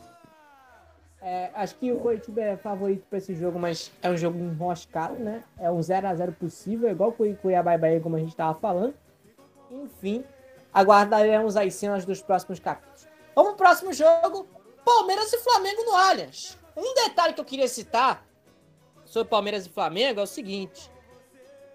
É, 1.22 1.52
acho 1.54 1.76
que 1.76 1.92
o 1.92 2.00
Coritiba 2.00 2.42
é 2.42 2.58
favorito 2.58 3.06
para 3.10 3.18
esse 3.18 3.36
jogo, 3.36 3.60
mas 3.60 3.92
é 4.02 4.10
um 4.10 4.18
jogo 4.18 4.40
enroscado, 4.40 5.16
né? 5.16 5.44
É 5.60 5.70
um 5.70 5.82
0 5.82 6.08
a 6.08 6.16
0 6.16 6.32
possível, 6.34 6.90
igual 6.90 7.14
o 7.18 7.36
Cuiabá 7.36 7.76
e 7.76 7.78
Bahia, 7.78 8.00
como 8.00 8.16
a 8.16 8.20
gente 8.20 8.30
estava 8.30 8.58
falando. 8.58 8.94
Enfim, 9.70 10.24
aguardaremos 10.74 11.58
as 11.58 11.74
cenas 11.76 12.06
dos 12.06 12.22
próximos 12.22 12.60
capítulos. 12.60 13.08
Vamos 13.36 13.52
pro 13.52 13.66
próximo 13.66 13.92
jogo: 13.92 14.48
Palmeiras 14.86 15.32
e 15.34 15.38
Flamengo 15.40 15.84
no 15.84 15.96
Allianz. 15.96 16.58
Um 16.76 16.94
detalhe 16.94 17.34
que 17.34 17.42
eu 17.42 17.46
queria 17.46 17.68
citar 17.68 18.26
sobre 19.06 19.30
Palmeiras 19.30 19.66
e 19.66 19.70
Flamengo 19.70 20.22
é 20.22 20.24
o 20.24 20.28
seguinte: 20.28 20.90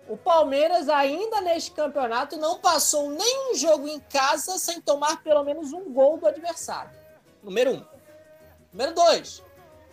o 0.09 0.17
Palmeiras, 0.17 0.89
ainda 0.89 1.41
neste 1.43 1.71
campeonato, 1.71 2.37
não 2.37 2.59
passou 2.59 3.11
nenhum 3.11 3.55
jogo 3.55 3.89
em 3.89 4.01
casa 4.01 4.59
sem 4.59 4.81
tomar 4.81 5.23
pelo 5.23 5.45
menos 5.45 5.73
um 5.73 5.93
gol 5.93 6.19
do 6.19 6.27
adversário. 6.27 6.91
Número 7.43 7.73
um. 7.73 7.94
Número 8.75 8.93
2. 8.93 9.41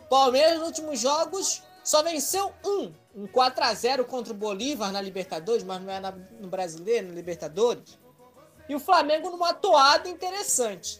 Palmeiras 0.10 0.58
nos 0.58 0.68
últimos 0.70 1.00
jogos 1.00 1.62
só 1.84 2.02
venceu 2.02 2.52
um. 2.66 2.92
Um 3.14 3.28
4 3.28 3.64
a 3.64 3.74
0 3.76 4.06
contra 4.06 4.34
o 4.34 4.36
Bolívar 4.36 4.92
na 4.92 5.00
Libertadores, 5.00 5.64
mas 5.64 5.80
não 5.82 5.94
é 5.94 6.00
na, 6.00 6.12
no 6.12 6.48
Brasileiro, 6.48 7.10
na 7.10 7.14
Libertadores. 7.14 8.00
E 8.68 8.74
o 8.74 8.80
Flamengo 8.80 9.30
numa 9.30 9.54
toada 9.54 10.10
interessante. 10.10 11.00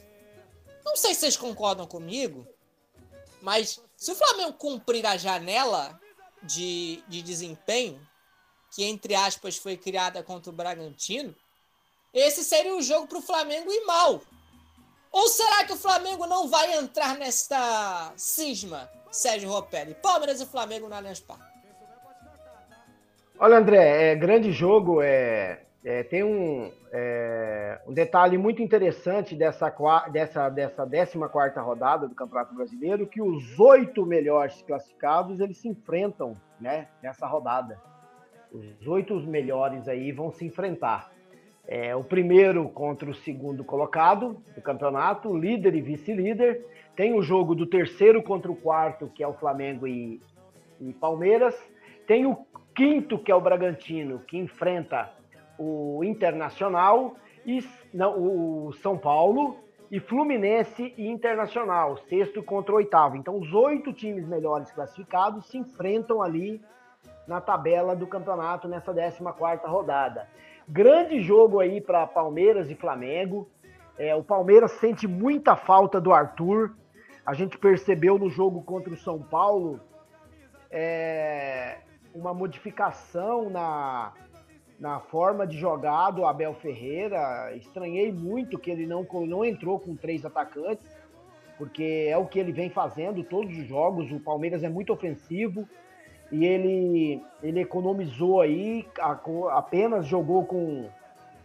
Não 0.86 0.96
sei 0.96 1.16
se 1.16 1.22
vocês 1.22 1.38
concordam 1.38 1.88
comigo, 1.88 2.48
mas 3.42 3.82
se 3.98 4.12
o 4.12 4.16
Flamengo 4.16 4.54
cumprir 4.54 5.04
a 5.08 5.18
janela 5.18 6.00
de, 6.44 7.04
de 7.08 7.24
desempenho, 7.24 8.00
que 8.76 8.84
entre 8.84 9.16
aspas 9.16 9.58
foi 9.58 9.76
criada 9.76 10.22
contra 10.22 10.52
o 10.52 10.56
Bragantino, 10.56 11.36
esse 12.14 12.44
seria 12.44 12.76
o 12.76 12.82
jogo 12.82 13.08
para 13.08 13.18
o 13.18 13.24
Flamengo 13.24 13.72
ir 13.72 13.86
mal. 13.86 14.22
Ou 15.12 15.28
será 15.28 15.66
que 15.66 15.74
o 15.74 15.78
Flamengo 15.78 16.26
não 16.26 16.48
vai 16.48 16.74
entrar 16.78 17.18
nesta 17.18 18.14
cisma, 18.16 18.90
Sérgio 19.12 19.50
Ropelli? 19.50 19.94
Palmeiras 19.96 20.40
e 20.40 20.46
Flamengo 20.46 20.88
no 20.88 20.96
Allianz 20.96 21.20
Parque. 21.20 21.52
Olha, 23.38 23.58
André, 23.58 24.12
é 24.12 24.16
grande 24.16 24.52
jogo. 24.52 25.02
É, 25.02 25.64
é 25.84 26.04
tem 26.04 26.24
um, 26.24 26.72
é, 26.94 27.82
um 27.88 27.94
detalhe 27.94 28.38
muito 28.38 28.62
interessante 28.62 29.36
dessa, 29.36 29.74
dessa, 30.12 30.48
dessa 30.48 30.88
14 30.88 31.18
rodada 31.60 32.08
do 32.08 32.16
Campeonato 32.16 32.54
Brasileiro, 32.54 33.08
que 33.08 33.22
os 33.22 33.60
oito 33.60 34.06
melhores 34.06 34.62
classificados 34.62 35.40
eles 35.40 35.58
se 35.58 35.68
enfrentam 35.68 36.38
né, 36.60 36.88
nessa 37.02 37.26
rodada. 37.26 37.82
Os 38.52 38.88
oito 38.88 39.16
melhores 39.22 39.88
aí 39.88 40.12
vão 40.12 40.32
se 40.32 40.46
enfrentar. 40.46 41.12
É, 41.68 41.96
o 41.96 42.04
primeiro 42.04 42.68
contra 42.70 43.10
o 43.10 43.14
segundo 43.14 43.64
colocado 43.64 44.44
do 44.56 44.62
campeonato, 44.62 45.36
líder 45.36 45.76
e 45.76 45.82
vice-líder. 45.82 46.66
Tem 46.96 47.14
o 47.14 47.22
jogo 47.22 47.56
do 47.56 47.66
terceiro 47.66 48.22
contra 48.22 48.52
o 48.52 48.56
quarto, 48.56 49.10
que 49.14 49.24
é 49.24 49.28
o 49.28 49.34
Flamengo 49.34 49.88
e, 49.88 50.20
e 50.80 50.92
Palmeiras. 50.94 51.56
Tem 52.06 52.26
o 52.26 52.46
quinto, 52.76 53.20
que 53.20 53.32
é 53.32 53.36
o 53.36 53.42
Bragantino, 53.42 54.20
que 54.20 54.38
enfrenta 54.38 55.12
o 55.58 56.04
Internacional 56.04 57.16
e 57.46 57.60
não, 57.94 58.18
o 58.18 58.74
São 58.74 58.98
Paulo 58.98 59.58
e 59.92 60.00
Fluminense 60.00 60.94
e 60.98 61.08
Internacional, 61.08 61.98
sexto 61.98 62.42
contra 62.42 62.74
o 62.74 62.78
oitavo. 62.78 63.18
Então, 63.18 63.38
os 63.38 63.54
oito 63.54 63.92
times 63.92 64.26
melhores 64.26 64.72
classificados 64.72 65.48
se 65.48 65.58
enfrentam 65.58 66.22
ali 66.22 66.62
na 67.28 67.42
tabela 67.42 67.96
do 67.96 68.08
campeonato 68.08 68.68
nessa 68.68 68.94
14 68.94 69.22
quarta 69.38 69.68
rodada. 69.68 70.28
Grande 70.72 71.20
jogo 71.20 71.60
aí 71.60 71.82
para 71.82 72.08
Palmeiras 72.08 72.72
e 72.72 72.76
Flamengo. 72.76 73.50
É, 73.98 74.16
o 74.16 74.24
Palmeiras 74.24 74.72
sente 74.80 75.06
muita 75.06 75.54
falta 75.54 76.00
do 76.00 76.14
Arthur. 76.14 76.74
A 77.26 77.34
gente 77.34 77.58
percebeu 77.58 78.18
no 78.18 78.30
jogo 78.30 78.64
contra 78.64 78.94
o 78.94 78.96
São 78.96 79.22
Paulo 79.22 79.82
é, 80.72 81.80
uma 82.16 82.34
modificação 82.34 83.50
na, 83.50 84.14
na 84.80 85.02
forma 85.02 85.46
de 85.46 85.58
jogar 85.58 86.12
do 86.12 86.26
Abel 86.26 86.54
Ferreira. 86.54 87.54
Estranhei 87.54 88.10
muito 88.10 88.58
que 88.58 88.72
ele 88.72 88.88
não, 88.88 89.06
não 89.28 89.44
entrou 89.44 89.78
com 89.78 89.94
três 89.94 90.26
atacantes, 90.26 90.90
porque 91.58 92.08
é 92.10 92.18
o 92.18 92.26
que 92.26 92.40
ele 92.40 92.54
vem 92.54 92.70
fazendo 92.70 93.26
todos 93.26 93.58
os 93.58 93.68
jogos. 93.68 94.10
O 94.10 94.22
Palmeiras 94.22 94.64
é 94.64 94.70
muito 94.70 94.94
ofensivo 94.94 95.68
e 96.32 96.46
ele, 96.46 97.22
ele 97.44 97.60
economizou 97.60 98.40
aí, 98.40 98.88
apenas 99.52 100.08
jogou 100.08 100.46
com, 100.46 100.88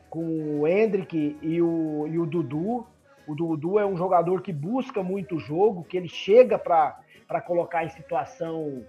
com 0.09 0.61
o 0.61 0.69
Hendrick 0.69 1.37
e 1.43 1.61
o, 1.61 2.07
e 2.07 2.19
o 2.19 2.25
Dudu. 2.25 2.87
O 3.27 3.35
Dudu 3.35 3.81
é 3.81 3.85
um 3.85 3.97
jogador 3.97 4.41
que 4.43 4.53
busca 4.53 5.03
muito 5.03 5.41
jogo, 5.41 5.83
que 5.83 5.97
ele 5.97 6.09
chega 6.09 6.57
para 6.57 7.41
colocar 7.45 7.85
em 7.85 7.89
situação 7.89 8.85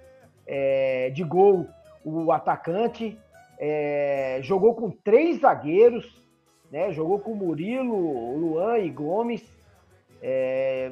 é, 0.46 1.10
de 1.10 1.24
gol 1.24 1.68
o 2.06 2.32
atacante. 2.32 3.18
É, 3.60 4.40
jogou 4.44 4.76
com 4.76 4.92
três 4.92 5.40
zagueiros, 5.40 6.24
né? 6.72 6.92
jogou 6.94 7.18
com 7.20 7.34
Murilo, 7.34 8.38
Luan 8.38 8.78
e 8.78 8.90
Gomes. 8.92 9.44
É, 10.22 10.92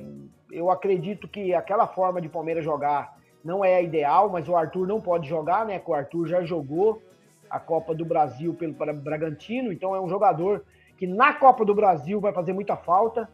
eu 0.52 0.72
acredito 0.72 1.28
que 1.28 1.54
aquela 1.54 1.86
forma 1.86 2.20
de 2.20 2.28
Palmeiras 2.28 2.66
jogar 2.66 3.16
não 3.46 3.64
é 3.64 3.84
ideal, 3.84 4.28
mas 4.28 4.50
o 4.50 4.56
Arthur 4.56 4.88
não 4.88 5.00
pode 5.00 5.30
jogar, 5.30 5.68
né? 5.68 5.80
O 5.86 5.94
Arthur 5.94 6.26
já 6.26 6.42
jogou 6.44 7.00
a 7.48 7.60
Copa 7.60 7.94
do 7.94 8.04
Brasil 8.04 8.56
pelo 8.56 8.74
Bragantino, 8.74 9.72
então 9.72 9.96
é 9.96 10.02
um 10.02 10.10
jogador 10.10 10.66
que 10.98 11.06
na 11.06 11.32
Copa 11.32 11.64
do 11.64 11.76
Brasil 11.76 12.20
vai 12.20 12.34
fazer 12.34 12.54
muita 12.54 12.76
falta. 12.76 13.30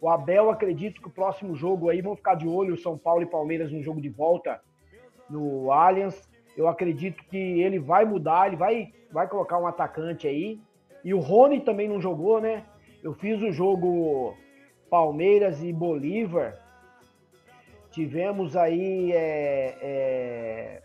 O 0.00 0.08
Abel, 0.08 0.50
acredito 0.50 1.00
que 1.00 1.06
o 1.06 1.12
próximo 1.12 1.54
jogo 1.54 1.88
aí 1.88 2.02
vão 2.02 2.16
ficar 2.16 2.34
de 2.34 2.48
olho 2.48 2.76
São 2.76 2.98
Paulo 2.98 3.22
e 3.22 3.26
Palmeiras 3.26 3.70
no 3.70 3.80
jogo 3.80 4.00
de 4.00 4.08
volta 4.08 4.60
no 5.30 5.70
Allianz. 5.70 6.28
Eu 6.56 6.66
acredito 6.66 7.22
que 7.30 7.36
ele 7.36 7.78
vai 7.78 8.04
mudar, 8.04 8.48
ele 8.48 8.56
vai, 8.56 8.92
vai 9.12 9.28
colocar 9.28 9.58
um 9.58 9.66
atacante 9.66 10.26
aí. 10.26 10.60
E 11.04 11.14
o 11.14 11.20
Rony 11.20 11.60
também 11.60 11.88
não 11.88 12.00
jogou, 12.00 12.40
né? 12.40 12.64
Eu 13.00 13.14
fiz 13.14 13.40
o 13.40 13.52
jogo 13.52 14.34
Palmeiras 14.90 15.62
e 15.62 15.72
Bolívar 15.72 16.61
Tivemos 17.92 18.56
aí 18.56 19.12
é, 19.12 19.76
é, 19.82 20.82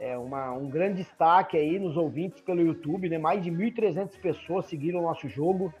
é 0.00 0.16
uma, 0.16 0.50
um 0.52 0.66
grande 0.66 1.02
destaque 1.02 1.58
aí 1.58 1.78
nos 1.78 1.94
ouvintes 1.94 2.40
pelo 2.40 2.62
YouTube, 2.62 3.06
né? 3.06 3.18
Mais 3.18 3.42
de 3.42 3.50
1.300 3.50 4.18
pessoas 4.18 4.64
seguiram 4.64 5.00
o 5.00 5.02
nosso 5.02 5.28
jogo. 5.28 5.72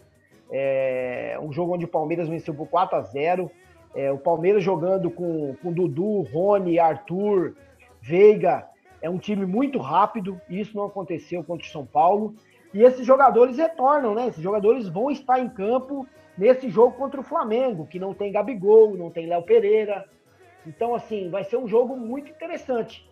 É, 0.50 1.38
um 1.40 1.50
jogo 1.50 1.74
onde 1.74 1.86
o 1.86 1.88
Palmeiras 1.88 2.28
venceu 2.28 2.52
por 2.52 2.68
4 2.68 2.96
a 2.96 3.00
0 3.02 3.50
é, 3.94 4.10
O 4.12 4.18
Palmeiras 4.18 4.62
jogando 4.62 5.10
com, 5.10 5.54
com 5.62 5.72
Dudu, 5.72 6.20
Rony, 6.30 6.78
Arthur, 6.78 7.56
Veiga. 8.02 8.66
É 9.00 9.08
um 9.08 9.18
time 9.18 9.46
muito 9.46 9.78
rápido, 9.78 10.38
e 10.50 10.60
isso 10.60 10.76
não 10.76 10.84
aconteceu 10.84 11.42
contra 11.42 11.66
o 11.66 11.70
São 11.70 11.86
Paulo. 11.86 12.34
E 12.74 12.82
esses 12.82 13.06
jogadores 13.06 13.56
retornam, 13.56 14.14
né? 14.14 14.28
Esses 14.28 14.42
jogadores 14.42 14.86
vão 14.86 15.10
estar 15.10 15.40
em 15.40 15.48
campo 15.48 16.06
nesse 16.36 16.68
jogo 16.68 16.94
contra 16.94 17.18
o 17.18 17.24
Flamengo, 17.24 17.86
que 17.86 17.98
não 17.98 18.12
tem 18.12 18.30
Gabigol, 18.30 18.98
não 18.98 19.10
tem 19.10 19.26
Léo 19.26 19.42
Pereira. 19.44 20.04
Então, 20.68 20.94
assim, 20.94 21.30
vai 21.30 21.44
ser 21.44 21.56
um 21.56 21.66
jogo 21.66 21.96
muito 21.96 22.30
interessante. 22.30 23.08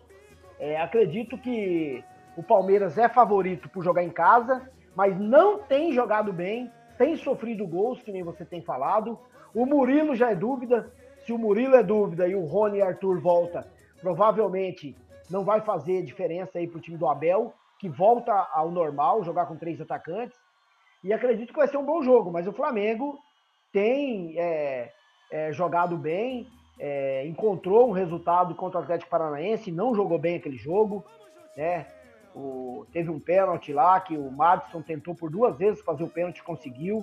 É, 0.59 0.79
acredito 0.79 1.39
que 1.39 2.03
o 2.35 2.43
Palmeiras 2.43 2.99
é 2.99 3.09
favorito 3.09 3.67
por 3.67 3.83
jogar 3.83 4.03
em 4.03 4.11
casa, 4.11 4.69
mas 4.95 5.19
não 5.19 5.57
tem 5.57 5.91
jogado 5.91 6.31
bem, 6.31 6.71
tem 6.99 7.15
sofrido 7.15 7.65
gols, 7.65 7.99
que 8.03 8.11
nem 8.11 8.21
você 8.21 8.45
tem 8.45 8.61
falado. 8.61 9.17
O 9.55 9.65
Murilo 9.65 10.15
já 10.15 10.29
é 10.29 10.35
dúvida. 10.35 10.93
Se 11.25 11.33
o 11.33 11.37
Murilo 11.37 11.75
é 11.75 11.81
dúvida 11.81 12.27
e 12.27 12.35
o 12.35 12.45
Rony 12.45 12.77
e 12.77 12.81
Arthur 12.83 13.19
volta, 13.19 13.67
provavelmente 13.99 14.95
não 15.27 15.43
vai 15.43 15.59
fazer 15.61 16.03
diferença 16.03 16.59
aí 16.59 16.67
pro 16.67 16.79
time 16.79 16.95
do 16.95 17.09
Abel, 17.09 17.53
que 17.79 17.89
volta 17.89 18.31
ao 18.53 18.69
normal, 18.69 19.23
jogar 19.23 19.47
com 19.47 19.55
três 19.55 19.81
atacantes. 19.81 20.37
E 21.03 21.11
acredito 21.11 21.49
que 21.49 21.59
vai 21.59 21.67
ser 21.67 21.77
um 21.77 21.85
bom 21.85 22.03
jogo, 22.03 22.31
mas 22.31 22.47
o 22.47 22.53
Flamengo 22.53 23.17
tem 23.71 24.35
é, 24.37 24.91
é, 25.31 25.51
jogado 25.51 25.97
bem, 25.97 26.47
é, 26.79 27.25
encontrou 27.25 27.89
um 27.89 27.91
resultado 27.91 28.53
contra 28.55 28.79
o 28.79 28.83
Atlético 28.83 29.09
Paranaense, 29.09 29.71
não 29.71 29.95
jogou 29.95 30.19
bem 30.19 30.35
aquele 30.35 30.57
jogo, 30.57 31.03
né? 31.55 31.87
O, 32.35 32.85
teve 32.93 33.09
um 33.09 33.19
pênalti 33.19 33.73
lá 33.73 33.99
que 33.99 34.15
o 34.15 34.31
Madison 34.31 34.81
tentou 34.81 35.15
por 35.15 35.29
duas 35.31 35.57
vezes 35.57 35.81
fazer 35.81 36.03
o 36.03 36.09
pênalti, 36.09 36.43
conseguiu. 36.43 37.01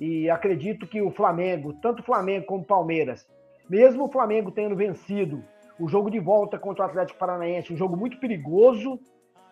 E 0.00 0.30
acredito 0.30 0.86
que 0.86 1.02
o 1.02 1.10
Flamengo, 1.10 1.74
tanto 1.74 2.00
o 2.00 2.04
Flamengo 2.04 2.46
como 2.46 2.62
o 2.62 2.66
Palmeiras, 2.66 3.28
mesmo 3.68 4.04
o 4.04 4.10
Flamengo 4.10 4.50
tendo 4.50 4.76
vencido 4.76 5.44
o 5.78 5.88
jogo 5.88 6.10
de 6.10 6.18
volta 6.18 6.58
contra 6.58 6.84
o 6.84 6.88
Atlético 6.88 7.18
Paranaense, 7.18 7.72
um 7.72 7.76
jogo 7.76 7.96
muito 7.96 8.18
perigoso 8.18 8.98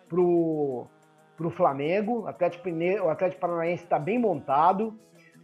pro, 0.07 0.87
pro 1.37 1.51
Flamengo. 1.51 2.21
O 2.21 2.27
Atlético, 2.27 2.67
o 3.03 3.09
Atlético 3.09 3.41
Paranaense 3.41 3.83
está 3.83 3.99
bem 3.99 4.17
montado. 4.17 4.97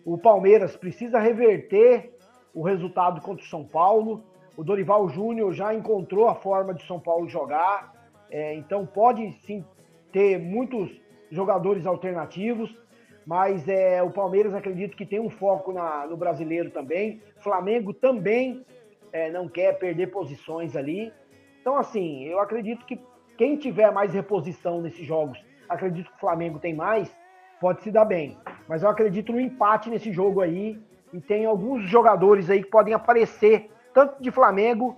O 0.04 0.18
Palmeiras 0.18 0.76
precisa 0.76 1.20
reverter 1.20 2.18
o 2.54 2.64
resultado 2.64 3.22
contra 3.22 3.44
o 3.44 3.48
São 3.48 3.64
Paulo. 3.64 4.24
O 4.58 4.64
Dorival 4.64 5.08
Júnior 5.10 5.54
já 5.54 5.74
encontrou 5.74 6.28
a 6.28 6.36
forma 6.36 6.74
de 6.74 6.86
São 6.86 7.00
Paulo 7.00 7.28
jogar. 7.28 7.94
É, 8.30 8.54
então 8.56 8.86
pode 8.86 9.32
sim 9.46 9.66
ter 10.12 10.38
muitos 10.40 10.90
jogadores 11.30 11.86
alternativos 11.86 12.82
mas 13.26 13.68
é, 13.68 14.02
o 14.02 14.10
Palmeiras 14.10 14.54
acredito 14.54 14.98
que 14.98 15.06
tem 15.06 15.20
um 15.20 15.30
foco 15.30 15.72
na, 15.72 16.08
no 16.08 16.18
brasileiro 16.18 16.70
também. 16.72 17.22
Flamengo 17.38 17.94
também 17.94 18.66
é, 19.12 19.30
não 19.30 19.48
quer 19.48 19.78
perder 19.78 20.08
posições 20.08 20.76
ali. 20.76 21.14
Então, 21.62 21.78
assim, 21.78 22.24
eu 22.24 22.40
acredito 22.40 22.86
que 22.86 23.00
quem 23.38 23.58
tiver 23.58 23.92
mais 23.92 24.14
reposição 24.14 24.82
nesses 24.82 25.06
jogos, 25.06 25.44
acredito 25.70 26.10
que 26.10 26.18
o 26.18 26.20
Flamengo 26.20 26.60
tem 26.60 26.74
mais, 26.74 27.16
pode 27.60 27.82
se 27.84 27.92
dar 27.92 28.06
bem. 28.06 28.38
Mas 28.68 28.84
eu 28.84 28.90
acredito 28.90 29.32
no 29.32 29.40
empate 29.40 29.90
nesse 29.90 30.12
jogo 30.12 30.42
aí. 30.42 30.80
E 31.14 31.20
tem 31.20 31.46
alguns 31.46 31.84
jogadores 31.84 32.50
aí 32.50 32.64
que 32.64 32.70
podem 32.70 32.94
aparecer, 32.94 33.70
tanto 33.94 34.22
de 34.22 34.32
Flamengo 34.32 34.96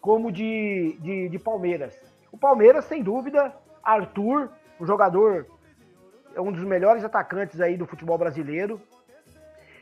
como 0.00 0.30
de, 0.30 0.98
de, 1.00 1.28
de 1.28 1.38
Palmeiras. 1.38 1.98
O 2.30 2.36
Palmeiras, 2.36 2.84
sem 2.84 3.02
dúvida, 3.02 3.54
Arthur, 3.82 4.50
um 4.78 4.84
jogador 4.86 5.46
é 6.34 6.40
um 6.40 6.52
dos 6.52 6.64
melhores 6.64 7.04
atacantes 7.04 7.60
aí 7.60 7.76
do 7.76 7.86
futebol 7.86 8.18
brasileiro. 8.18 8.80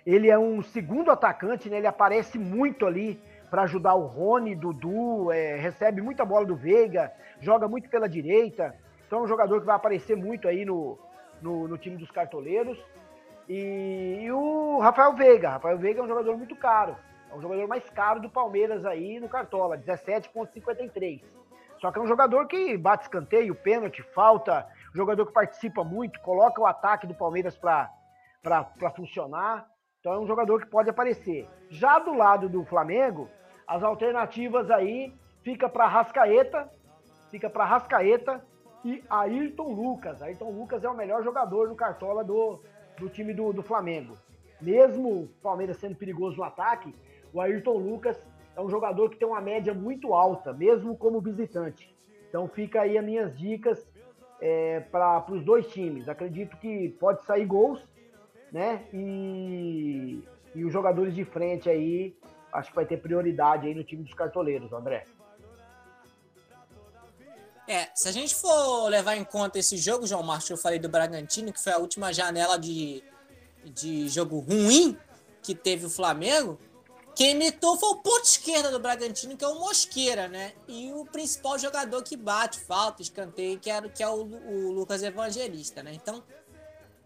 Ele 0.04 0.28
é 0.28 0.38
um 0.38 0.62
segundo 0.62 1.10
atacante, 1.10 1.68
né? 1.68 1.78
Ele 1.78 1.86
aparece 1.86 2.38
muito 2.38 2.86
ali 2.86 3.20
para 3.50 3.62
ajudar 3.62 3.94
o 3.94 4.06
Rony, 4.06 4.54
Dudu, 4.54 5.30
é, 5.30 5.56
recebe 5.56 6.00
muita 6.00 6.24
bola 6.24 6.46
do 6.46 6.56
Veiga, 6.56 7.12
joga 7.40 7.68
muito 7.68 7.88
pela 7.88 8.08
direita. 8.08 8.74
Então 9.06 9.20
é 9.20 9.22
um 9.22 9.28
jogador 9.28 9.60
que 9.60 9.66
vai 9.66 9.76
aparecer 9.76 10.16
muito 10.16 10.48
aí 10.48 10.64
no, 10.64 10.98
no, 11.40 11.68
no 11.68 11.76
time 11.76 11.96
dos 11.96 12.10
cartoleiros. 12.10 12.78
E, 13.48 14.20
e, 14.22 14.32
o 14.32 14.78
Rafael 14.78 15.14
Veiga. 15.14 15.50
Rafael 15.50 15.78
Veiga 15.78 16.00
é 16.00 16.02
um 16.04 16.08
jogador 16.08 16.36
muito 16.36 16.56
caro. 16.56 16.96
É 17.30 17.34
um 17.34 17.40
jogador 17.40 17.66
mais 17.66 17.88
caro 17.90 18.20
do 18.20 18.28
Palmeiras 18.28 18.84
aí 18.84 19.18
no 19.18 19.28
Cartola, 19.28 19.78
17,53. 19.78 21.22
Só 21.80 21.90
que 21.90 21.98
é 21.98 22.02
um 22.02 22.06
jogador 22.06 22.46
que 22.46 22.76
bate 22.76 23.04
escanteio, 23.04 23.54
pênalti, 23.54 24.02
falta, 24.14 24.66
jogador 24.94 25.26
que 25.26 25.32
participa 25.32 25.82
muito, 25.82 26.20
coloca 26.20 26.60
o 26.60 26.66
ataque 26.66 27.06
do 27.06 27.14
Palmeiras 27.14 27.56
para 27.56 27.90
funcionar. 28.94 29.66
Então 29.98 30.12
é 30.12 30.18
um 30.20 30.26
jogador 30.26 30.60
que 30.60 30.70
pode 30.70 30.90
aparecer. 30.90 31.48
Já 31.70 31.98
do 31.98 32.14
lado 32.14 32.48
do 32.48 32.64
Flamengo, 32.64 33.28
as 33.66 33.82
alternativas 33.82 34.70
aí 34.70 35.12
fica 35.42 35.68
para 35.68 35.86
Rascaeta, 35.86 36.70
fica 37.30 37.50
para 37.50 37.64
Rascaeta 37.64 38.44
e 38.84 39.02
Ayrton 39.08 39.72
Lucas. 39.72 40.22
Ayrton 40.22 40.50
Lucas 40.50 40.84
é 40.84 40.88
o 40.88 40.96
melhor 40.96 41.24
jogador 41.24 41.68
no 41.68 41.74
cartola 41.74 42.22
do, 42.22 42.60
do 42.98 43.08
time 43.08 43.32
do, 43.32 43.52
do 43.52 43.62
Flamengo. 43.62 44.16
Mesmo 44.60 45.22
o 45.22 45.28
Palmeiras 45.42 45.78
sendo 45.78 45.96
perigoso 45.96 46.36
no 46.36 46.44
ataque, 46.44 46.94
o 47.32 47.40
Ayrton 47.40 47.76
Lucas 47.76 48.16
é 48.56 48.60
um 48.60 48.68
jogador 48.68 49.10
que 49.10 49.16
tem 49.16 49.26
uma 49.26 49.40
média 49.40 49.72
muito 49.74 50.14
alta, 50.14 50.52
mesmo 50.52 50.96
como 50.96 51.20
visitante. 51.20 51.94
Então 52.28 52.46
fica 52.48 52.82
aí 52.82 52.96
as 52.96 53.04
minhas 53.04 53.36
dicas 53.36 53.86
é, 54.40 54.80
para 54.80 55.24
os 55.30 55.44
dois 55.44 55.66
times. 55.68 56.08
Acredito 56.08 56.56
que 56.56 56.90
pode 57.00 57.24
sair 57.24 57.44
gols, 57.44 57.80
né? 58.50 58.84
E, 58.92 60.22
e 60.54 60.64
os 60.64 60.72
jogadores 60.72 61.14
de 61.14 61.24
frente 61.24 61.68
aí, 61.68 62.14
acho 62.52 62.70
que 62.70 62.76
vai 62.76 62.86
ter 62.86 62.98
prioridade 62.98 63.66
aí 63.66 63.74
no 63.74 63.84
time 63.84 64.02
dos 64.02 64.14
cartoleiros, 64.14 64.72
André. 64.72 65.04
É, 67.66 67.88
se 67.94 68.08
a 68.08 68.12
gente 68.12 68.34
for 68.34 68.88
levar 68.88 69.16
em 69.16 69.24
conta 69.24 69.58
esse 69.58 69.76
jogo, 69.76 70.06
João 70.06 70.22
Marcos, 70.22 70.50
eu 70.50 70.56
falei 70.56 70.78
do 70.78 70.88
Bragantino, 70.88 71.52
que 71.52 71.60
foi 71.60 71.72
a 71.72 71.78
última 71.78 72.12
janela 72.12 72.58
de, 72.58 73.02
de 73.64 74.08
jogo 74.08 74.40
ruim 74.40 74.98
que 75.42 75.54
teve 75.54 75.86
o 75.86 75.90
Flamengo, 75.90 76.58
quem 77.14 77.32
imitou 77.32 77.76
foi 77.76 77.90
o 77.90 77.96
ponto 77.96 78.24
esquerda 78.24 78.70
do 78.70 78.80
Bragantino, 78.80 79.36
que 79.36 79.44
é 79.44 79.48
o 79.48 79.58
Mosqueira, 79.58 80.28
né? 80.28 80.52
E 80.66 80.92
o 80.92 81.04
principal 81.04 81.58
jogador 81.58 82.02
que 82.02 82.16
bate, 82.16 82.58
falta, 82.60 83.02
escanteio, 83.02 83.58
que, 83.58 83.70
era, 83.70 83.88
que 83.88 84.02
é 84.02 84.08
o, 84.08 84.22
o 84.22 84.72
Lucas 84.72 85.02
Evangelista, 85.02 85.82
né? 85.82 85.92
Então, 85.92 86.22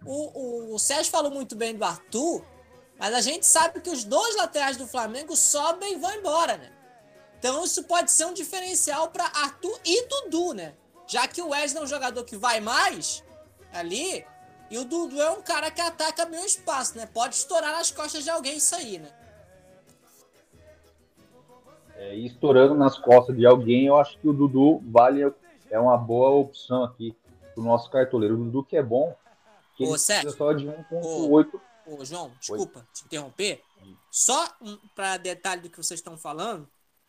o, 0.04 0.70
o, 0.70 0.74
o 0.74 0.78
Sérgio 0.78 1.10
falou 1.10 1.30
muito 1.30 1.56
bem 1.56 1.74
do 1.74 1.84
Arthur, 1.84 2.44
mas 2.98 3.14
a 3.14 3.20
gente 3.20 3.44
sabe 3.44 3.80
que 3.80 3.90
os 3.90 4.04
dois 4.04 4.36
laterais 4.36 4.76
do 4.76 4.86
Flamengo 4.86 5.36
sobem 5.36 5.94
e 5.94 5.96
vão 5.96 6.14
embora, 6.14 6.56
né? 6.56 6.72
Então 7.38 7.64
isso 7.64 7.84
pode 7.84 8.10
ser 8.10 8.24
um 8.24 8.34
diferencial 8.34 9.08
para 9.08 9.24
Arthur 9.24 9.78
e 9.84 10.06
Dudu, 10.06 10.54
né? 10.54 10.74
Já 11.06 11.28
que 11.28 11.40
o 11.40 11.48
Wesley 11.48 11.80
é 11.80 11.84
um 11.84 11.88
jogador 11.88 12.24
que 12.24 12.36
vai 12.36 12.60
mais 12.60 13.22
ali, 13.72 14.24
e 14.70 14.78
o 14.78 14.84
Dudu 14.84 15.20
é 15.20 15.30
um 15.30 15.42
cara 15.42 15.70
que 15.70 15.80
ataca 15.80 16.26
bem 16.26 16.40
o 16.40 16.46
espaço, 16.46 16.96
né? 16.96 17.06
Pode 17.06 17.34
estourar 17.34 17.72
nas 17.72 17.90
costas 17.90 18.24
de 18.24 18.30
alguém 18.30 18.56
isso 18.56 18.74
aí, 18.74 18.98
né? 18.98 19.12
é, 21.96 22.14
estourando 22.14 22.74
nas 22.74 22.98
costas 22.98 23.36
de 23.36 23.46
alguém, 23.46 23.86
eu 23.86 23.96
acho 23.96 24.18
que 24.18 24.28
o 24.28 24.32
Dudu 24.32 24.82
vale 24.86 25.32
é 25.70 25.78
uma 25.78 25.96
boa 25.96 26.30
opção 26.30 26.84
aqui 26.84 27.16
pro 27.54 27.64
nosso 27.64 27.90
cartoleiro. 27.90 28.34
O 28.34 28.44
Dudu 28.44 28.64
que 28.64 28.76
é 28.76 28.82
bom, 28.82 29.14
que 29.76 29.84
Ô, 29.84 29.90
ele 29.90 29.98
Sérgio, 29.98 30.30
só 30.32 30.52
de 30.52 30.66
1.8. 30.66 31.60
Ô, 31.86 32.04
João, 32.04 32.32
desculpa 32.38 32.86
te 32.92 33.04
interromper. 33.04 33.62
Só 34.10 34.46
um, 34.60 34.76
para 34.94 35.16
detalhe 35.16 35.62
do 35.62 35.70
que 35.70 35.76
vocês 35.76 36.00
estão 36.00 36.18
falando, 36.18 36.68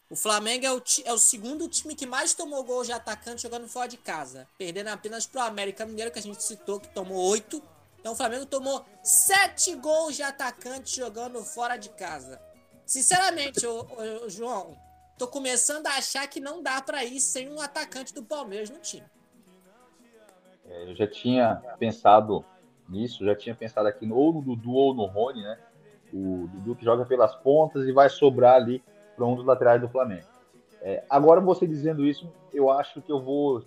o 0.10 0.16
Flamengo 0.16 0.66
é 0.66 0.74
o, 0.74 0.82
é 1.04 1.14
o 1.14 1.18
segundo 1.18 1.68
time 1.68 1.94
que 1.94 2.06
mais 2.06 2.34
tomou 2.34 2.64
gol 2.64 2.84
de 2.84 2.94
atacante 2.94 3.42
jogando 3.42 3.68
fora 3.68 3.90
de 3.90 3.98
casa, 3.98 4.48
perdendo 4.58 4.88
apenas 4.88 5.28
pro 5.28 5.42
América 5.42 5.86
Mineiro, 5.86 6.12
que 6.12 6.20
a 6.20 6.22
gente 6.22 6.42
citou, 6.42 6.80
que 6.80 6.88
tomou 6.90 7.30
oito. 7.30 7.62
Então 8.00 8.14
o 8.14 8.16
Flamengo 8.16 8.46
tomou 8.46 8.86
sete 9.04 9.76
gols 9.76 10.16
de 10.16 10.24
atacante 10.24 10.96
jogando 10.96 11.44
fora 11.44 11.76
de 11.76 11.90
casa. 11.90 12.42
Sinceramente, 12.86 13.68
ô, 13.68 13.86
ô, 14.24 14.30
João, 14.30 14.78
tô 15.18 15.28
começando 15.28 15.88
a 15.88 15.98
achar 15.98 16.26
que 16.28 16.40
não 16.40 16.64
dá 16.64 16.82
para 16.82 17.04
ir 17.04 17.20
sem 17.20 17.52
um 17.52 17.60
atacante 17.60 18.14
do 18.14 18.24
Palmeiras 18.24 18.70
no 18.70 18.80
time. 18.80 19.06
É, 20.70 20.90
eu 20.90 20.96
já 20.96 21.06
tinha 21.06 21.56
pensado 21.78 22.46
nisso, 22.88 23.26
já 23.26 23.36
tinha 23.36 23.54
pensado 23.54 23.90
aqui 23.90 24.06
no, 24.06 24.16
ou 24.16 24.32
no 24.32 24.42
Dudu 24.42 24.72
ou 24.72 24.94
no 24.94 25.06
Rony, 25.06 25.42
né? 25.42 25.60
O 26.14 26.48
Dudu 26.48 26.78
que 26.78 26.86
joga 26.86 27.06
pelas 27.06 27.36
pontas 27.36 27.86
e 27.86 27.92
vai 27.92 28.10
sobrar 28.10 28.56
ali 28.56 28.82
para 29.18 29.26
um 29.26 29.36
dos 29.36 29.46
laterais 29.46 29.82
do 29.82 29.90
Flamengo. 29.90 30.28
É, 30.80 31.04
agora 31.10 31.42
você 31.42 31.66
dizendo 31.66 32.06
isso, 32.06 32.32
eu 32.54 32.70
acho 32.72 33.02
que 33.02 33.12
eu 33.12 33.20
vou. 33.20 33.64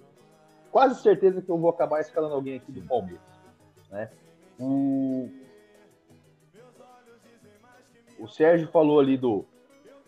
Quase 0.71 1.03
certeza 1.03 1.43
que 1.43 1.51
eu 1.51 1.59
vou 1.59 1.69
acabar 1.69 2.01
escalando 2.01 2.35
alguém 2.35 2.57
aqui 2.57 2.71
do 2.71 2.81
Palmeiras. 2.83 3.21
Né? 3.91 4.09
O, 4.59 5.29
o 8.21 8.29
Sérgio 8.29 8.69
falou 8.69 9.01
ali 9.01 9.19
do, 9.19 9.45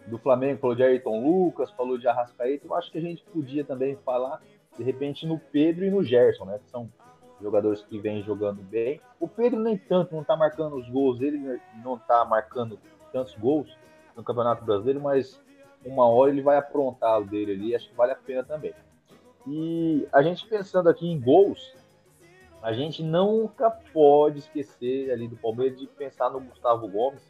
do 0.06 0.16
Flamengo, 0.18 0.60
falou 0.60 0.76
de 0.76 0.84
Ayrton 0.84 1.20
Lucas, 1.20 1.72
falou 1.72 1.98
de 1.98 2.06
Arrascaeta. 2.06 2.64
Eu 2.64 2.74
acho 2.76 2.92
que 2.92 2.98
a 2.98 3.02
gente 3.02 3.24
podia 3.24 3.64
também 3.64 3.96
falar, 4.04 4.40
de 4.78 4.84
repente, 4.84 5.26
no 5.26 5.36
Pedro 5.36 5.84
e 5.84 5.90
no 5.90 6.04
Gerson, 6.04 6.44
né? 6.44 6.60
Que 6.62 6.70
são 6.70 6.88
jogadores 7.40 7.82
que 7.82 7.98
vêm 7.98 8.22
jogando 8.22 8.62
bem. 8.62 9.00
O 9.18 9.26
Pedro 9.26 9.58
nem 9.58 9.76
tanto, 9.76 10.14
não 10.14 10.22
tá 10.22 10.36
marcando 10.36 10.76
os 10.76 10.88
gols, 10.88 11.20
ele 11.20 11.60
não 11.82 11.98
tá 11.98 12.24
marcando 12.24 12.78
tantos 13.12 13.34
gols 13.34 13.76
no 14.16 14.22
Campeonato 14.22 14.64
Brasileiro, 14.64 15.00
mas 15.00 15.40
uma 15.84 16.06
hora 16.06 16.30
ele 16.30 16.42
vai 16.42 16.56
aprontar 16.56 17.20
o 17.20 17.24
dele 17.24 17.52
ali, 17.52 17.74
acho 17.74 17.88
que 17.88 17.94
vale 17.94 18.12
a 18.12 18.16
pena 18.16 18.42
também. 18.44 18.74
E 19.46 20.06
a 20.12 20.22
gente 20.22 20.46
pensando 20.46 20.88
aqui 20.88 21.06
em 21.06 21.20
gols, 21.20 21.74
a 22.62 22.72
gente 22.72 23.02
nunca 23.02 23.70
pode 23.70 24.38
esquecer 24.38 25.10
ali 25.10 25.26
do 25.26 25.36
Palmeiras 25.36 25.78
de 25.78 25.86
pensar 25.86 26.30
no 26.30 26.40
Gustavo 26.40 26.86
Gomes 26.86 27.22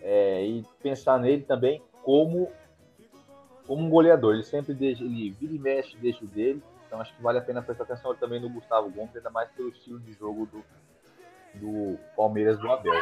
é, 0.00 0.44
e 0.46 0.64
pensar 0.80 1.18
nele 1.18 1.42
também 1.42 1.82
como, 2.02 2.48
como 3.66 3.84
um 3.84 3.90
goleador. 3.90 4.34
Ele 4.34 4.44
sempre 4.44 4.72
deixa, 4.72 5.02
ele 5.02 5.30
vira 5.30 5.52
e 5.52 5.58
mexe, 5.58 5.96
deixa 5.96 6.24
o 6.24 6.28
dele. 6.28 6.62
Então 6.86 7.00
acho 7.00 7.14
que 7.16 7.22
vale 7.22 7.38
a 7.38 7.42
pena 7.42 7.60
prestar 7.60 7.84
atenção 7.84 8.14
também 8.14 8.40
no 8.40 8.48
Gustavo 8.48 8.88
Gomes, 8.90 9.16
ainda 9.16 9.30
mais 9.30 9.50
pelo 9.50 9.70
estilo 9.70 9.98
de 9.98 10.12
jogo 10.12 10.46
do, 10.46 10.64
do 11.54 11.98
Palmeiras 12.14 12.58
do 12.58 12.70
Abel. 12.70 12.92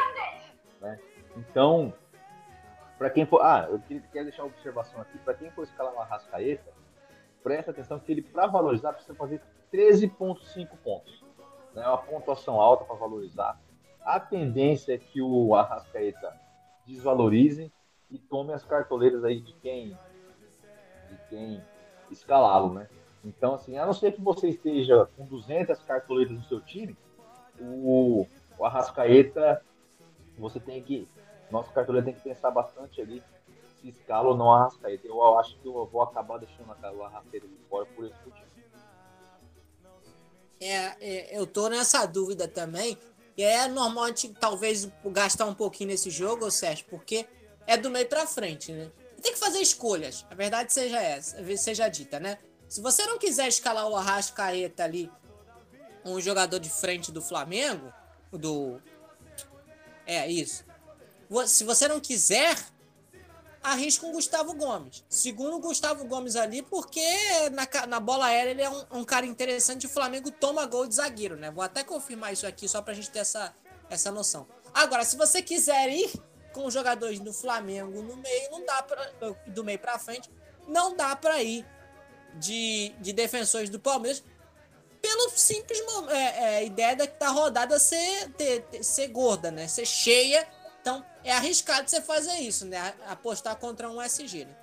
Né? 0.79 0.99
Então, 1.37 1.93
para 3.01 3.09
quem 3.09 3.25
for. 3.25 3.41
Ah, 3.41 3.67
eu 3.67 3.79
queria 3.79 4.23
deixar 4.25 4.43
uma 4.43 4.51
observação 4.51 5.01
aqui. 5.01 5.17
Para 5.17 5.33
quem 5.33 5.49
for 5.49 5.63
escalar 5.63 5.91
uma 5.91 6.05
Rascaeta, 6.05 6.71
presta 7.41 7.71
atenção 7.71 7.97
que 7.97 8.11
ele, 8.11 8.21
para 8.21 8.45
valorizar, 8.45 8.93
precisa 8.93 9.15
fazer 9.15 9.41
13,5 9.73 10.67
pontos. 10.83 11.25
É 11.75 11.79
uma 11.79 11.97
pontuação 11.97 12.61
alta 12.61 12.85
para 12.85 12.93
valorizar. 12.93 13.59
A 14.05 14.19
tendência 14.19 14.93
é 14.93 14.99
que 14.99 15.19
o 15.19 15.55
Arrascaeta 15.55 16.31
desvalorize 16.85 17.73
e 18.11 18.19
tome 18.19 18.53
as 18.53 18.63
cartoleiras 18.63 19.23
aí 19.23 19.41
de 19.41 19.53
quem, 19.53 19.97
de 21.09 21.17
quem 21.27 21.63
escalá-lo, 22.11 22.71
né? 22.71 22.87
Então, 23.25 23.55
assim, 23.55 23.79
a 23.79 23.85
não 23.87 23.93
ser 23.93 24.11
que 24.11 24.21
você 24.21 24.49
esteja 24.49 25.07
com 25.17 25.25
200 25.25 25.81
cartoletas 25.85 26.37
no 26.37 26.43
seu 26.43 26.61
time, 26.61 26.95
o, 27.59 28.27
o 28.59 28.63
Arrascaeta, 28.63 29.65
você 30.37 30.59
tem 30.59 30.83
que. 30.83 31.07
Nosso 31.51 31.71
cartoleiro 31.71 32.05
tem 32.05 32.15
que 32.15 32.21
pensar 32.21 32.49
bastante 32.51 33.01
ali 33.01 33.23
se 33.81 33.89
escala 33.89 34.29
ou 34.29 34.37
não 34.37 34.45
o 34.45 34.53
Arrascaeta. 34.53 35.07
Eu 35.07 35.37
acho 35.37 35.57
que 35.57 35.67
eu 35.67 35.85
vou 35.85 36.01
acabar 36.03 36.37
deixando 36.37 36.69
o 36.69 37.03
Arrascaeta 37.03 37.47
de 37.47 37.57
fora 37.69 37.85
por 37.87 38.05
esse 38.05 38.15
motivo. 38.25 38.51
É, 40.59 40.95
é, 41.01 41.37
eu 41.37 41.47
tô 41.47 41.67
nessa 41.67 42.05
dúvida 42.05 42.47
também. 42.47 42.97
E 43.35 43.43
é 43.43 43.67
normal 43.67 44.05
a 44.05 44.07
gente 44.07 44.29
talvez 44.33 44.87
gastar 45.05 45.45
um 45.45 45.55
pouquinho 45.55 45.89
nesse 45.89 46.09
jogo, 46.09 46.51
Sérgio, 46.51 46.85
porque 46.89 47.25
é 47.65 47.75
do 47.75 47.89
meio 47.89 48.07
para 48.07 48.27
frente, 48.27 48.71
né? 48.71 48.91
Tem 49.21 49.33
que 49.33 49.39
fazer 49.39 49.59
escolhas. 49.59 50.25
A 50.29 50.35
verdade 50.35 50.73
seja 50.73 51.01
essa, 51.01 51.57
seja 51.57 51.87
dita, 51.87 52.19
né? 52.19 52.37
Se 52.67 52.81
você 52.81 53.05
não 53.05 53.17
quiser 53.17 53.47
escalar 53.47 53.87
o 53.87 53.95
Arrascaeta 53.95 54.83
ali, 54.83 55.11
um 56.05 56.19
jogador 56.19 56.59
de 56.59 56.69
frente 56.69 57.11
do 57.11 57.21
Flamengo, 57.21 57.91
do. 58.31 58.81
É 60.05 60.29
isso. 60.29 60.65
Se 61.47 61.63
você 61.63 61.87
não 61.87 61.99
quiser, 61.99 62.57
arrisca 63.63 64.05
um 64.05 64.11
Gustavo 64.11 64.53
Gomes. 64.53 65.03
Segundo 65.07 65.55
o 65.55 65.59
Gustavo 65.59 66.05
Gomes 66.05 66.35
ali, 66.35 66.61
porque 66.61 67.01
na, 67.51 67.87
na 67.87 67.99
bola 67.99 68.25
aérea 68.25 68.51
ele 68.51 68.61
é 68.61 68.69
um, 68.69 68.99
um, 68.99 69.03
cara 69.03 69.25
interessante. 69.25 69.85
O 69.85 69.89
Flamengo 69.89 70.31
toma 70.31 70.65
gol 70.65 70.87
de 70.87 70.95
zagueiro, 70.95 71.35
né? 71.35 71.51
Vou 71.51 71.63
até 71.63 71.83
confirmar 71.83 72.33
isso 72.33 72.45
aqui 72.45 72.67
só 72.67 72.81
pra 72.81 72.93
gente 72.93 73.09
ter 73.09 73.19
essa, 73.19 73.53
essa 73.89 74.11
noção. 74.11 74.47
Agora, 74.73 75.05
se 75.05 75.15
você 75.15 75.41
quiser 75.41 75.89
ir 75.89 76.11
com 76.53 76.65
os 76.65 76.73
jogadores 76.73 77.19
do 77.19 77.31
Flamengo 77.31 78.01
no 78.01 78.17
meio, 78.17 78.51
não 78.51 78.65
dá 78.65 78.83
pra, 78.83 79.09
do 79.47 79.63
meio 79.63 79.79
para 79.79 79.97
frente, 79.99 80.29
não 80.67 80.95
dá 80.95 81.15
para 81.15 81.41
ir 81.41 81.65
de, 82.35 82.89
de 82.99 83.13
defensores 83.13 83.69
do 83.69 83.79
Palmeiras 83.79 84.23
pelo 85.01 85.29
simples 85.31 85.81
é, 86.09 86.43
é, 86.43 86.65
ideia 86.65 86.95
da, 86.95 87.05
da 87.05 87.29
rodada 87.29 87.79
ser, 87.79 88.29
ter, 88.37 88.61
ter, 88.63 88.83
ser 88.83 89.07
gorda, 89.07 89.49
né? 89.49 89.67
Ser 89.67 89.85
cheia. 89.85 90.47
É 91.23 91.31
arriscado 91.33 91.89
você 91.89 92.01
fazer 92.01 92.39
isso, 92.39 92.65
né? 92.65 92.93
Apostar 93.07 93.55
contra 93.57 93.89
um 93.89 94.01
SG. 94.01 94.45
Né? 94.45 94.55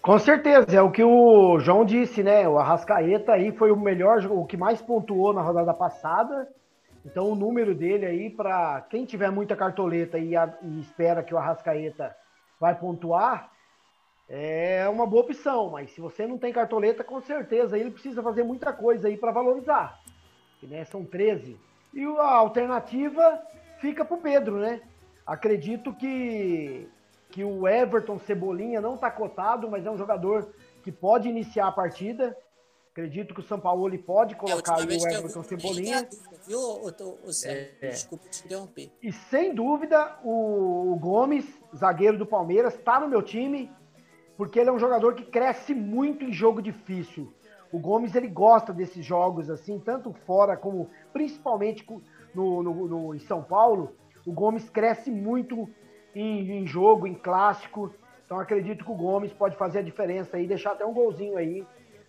Com 0.00 0.18
certeza, 0.18 0.76
é 0.76 0.80
o 0.80 0.90
que 0.90 1.02
o 1.02 1.58
João 1.58 1.84
disse, 1.84 2.22
né? 2.22 2.46
O 2.48 2.58
Arrascaeta 2.58 3.32
aí 3.32 3.50
foi 3.50 3.72
o 3.72 3.76
melhor, 3.76 4.24
o 4.26 4.44
que 4.44 4.56
mais 4.56 4.80
pontuou 4.80 5.32
na 5.32 5.42
rodada 5.42 5.74
passada. 5.74 6.48
Então 7.04 7.30
o 7.30 7.34
número 7.34 7.74
dele 7.74 8.06
aí, 8.06 8.30
para 8.30 8.82
quem 8.88 9.04
tiver 9.04 9.30
muita 9.30 9.56
cartoleta 9.56 10.18
e, 10.18 10.36
a, 10.36 10.52
e 10.62 10.80
espera 10.80 11.22
que 11.22 11.34
o 11.34 11.38
Arrascaeta 11.38 12.16
vai 12.60 12.74
pontuar, 12.74 13.50
é 14.28 14.88
uma 14.88 15.06
boa 15.06 15.22
opção, 15.22 15.70
mas 15.70 15.90
se 15.92 16.00
você 16.00 16.26
não 16.26 16.36
tem 16.36 16.52
cartoleta, 16.52 17.04
com 17.04 17.20
certeza 17.20 17.78
ele 17.78 17.92
precisa 17.92 18.22
fazer 18.22 18.42
muita 18.42 18.72
coisa 18.72 19.06
aí 19.06 19.16
para 19.16 19.30
valorizar. 19.30 20.00
Que, 20.58 20.66
né, 20.66 20.84
são 20.84 21.04
13. 21.04 21.56
E 21.94 22.04
a 22.04 22.34
alternativa 22.34 23.40
fica 23.78 24.04
para 24.04 24.16
o 24.16 24.20
Pedro, 24.20 24.58
né? 24.58 24.80
Acredito 25.26 25.92
que, 25.92 26.88
que 27.30 27.42
o 27.44 27.66
Everton 27.66 28.18
Cebolinha 28.18 28.80
não 28.80 28.94
está 28.94 29.10
cotado, 29.10 29.70
mas 29.70 29.84
é 29.84 29.90
um 29.90 29.98
jogador 29.98 30.54
que 30.82 30.92
pode 30.92 31.28
iniciar 31.28 31.68
a 31.68 31.72
partida. 31.72 32.36
Acredito 32.92 33.34
que 33.34 33.40
o 33.40 33.46
São 33.46 33.60
Paulo 33.60 33.98
pode 33.98 34.34
é, 34.34 34.36
colocar 34.36 34.80
é, 34.80 34.84
o 34.84 34.90
Everton 34.90 35.42
Cebolinha. 35.42 36.08
Viu, 36.46 36.58
o, 36.58 36.86
o, 36.86 36.88
o 36.88 37.30
é, 37.44 37.88
Desculpa 37.88 38.28
te 38.28 38.44
interromper. 38.44 38.90
E 39.02 39.12
sem 39.12 39.54
dúvida, 39.54 40.16
o, 40.22 40.92
o 40.92 40.96
Gomes, 40.96 41.44
zagueiro 41.76 42.16
do 42.16 42.24
Palmeiras, 42.24 42.74
está 42.74 43.00
no 43.00 43.08
meu 43.08 43.22
time 43.22 43.70
porque 44.36 44.60
ele 44.60 44.68
é 44.68 44.72
um 44.72 44.78
jogador 44.78 45.14
que 45.14 45.24
cresce 45.24 45.74
muito 45.74 46.24
em 46.24 46.32
jogo 46.32 46.60
difícil. 46.60 47.32
O 47.72 47.78
Gomes 47.78 48.14
ele 48.14 48.28
gosta 48.28 48.72
desses 48.72 49.04
jogos 49.04 49.50
assim, 49.50 49.78
tanto 49.78 50.12
fora 50.26 50.56
como 50.56 50.88
principalmente 51.12 51.84
no, 52.34 52.62
no, 52.62 52.88
no 52.88 53.14
em 53.14 53.18
São 53.18 53.42
Paulo. 53.42 53.96
O 54.26 54.32
Gomes 54.32 54.68
cresce 54.68 55.10
muito 55.10 55.68
em, 56.14 56.50
em, 56.50 56.66
jogo, 56.66 57.06
em 57.06 57.14
clássico. 57.14 57.94
Então 58.24 58.40
acredito 58.40 58.84
que 58.84 58.90
o 58.90 58.94
Gomes 58.94 59.32
pode 59.32 59.56
fazer 59.56 59.78
a 59.78 59.82
diferença 59.82 60.36
aí, 60.36 60.46
deixar 60.46 60.72
até 60.72 60.84
um 60.84 60.92
golzinho 60.92 61.36
aí 61.36 61.64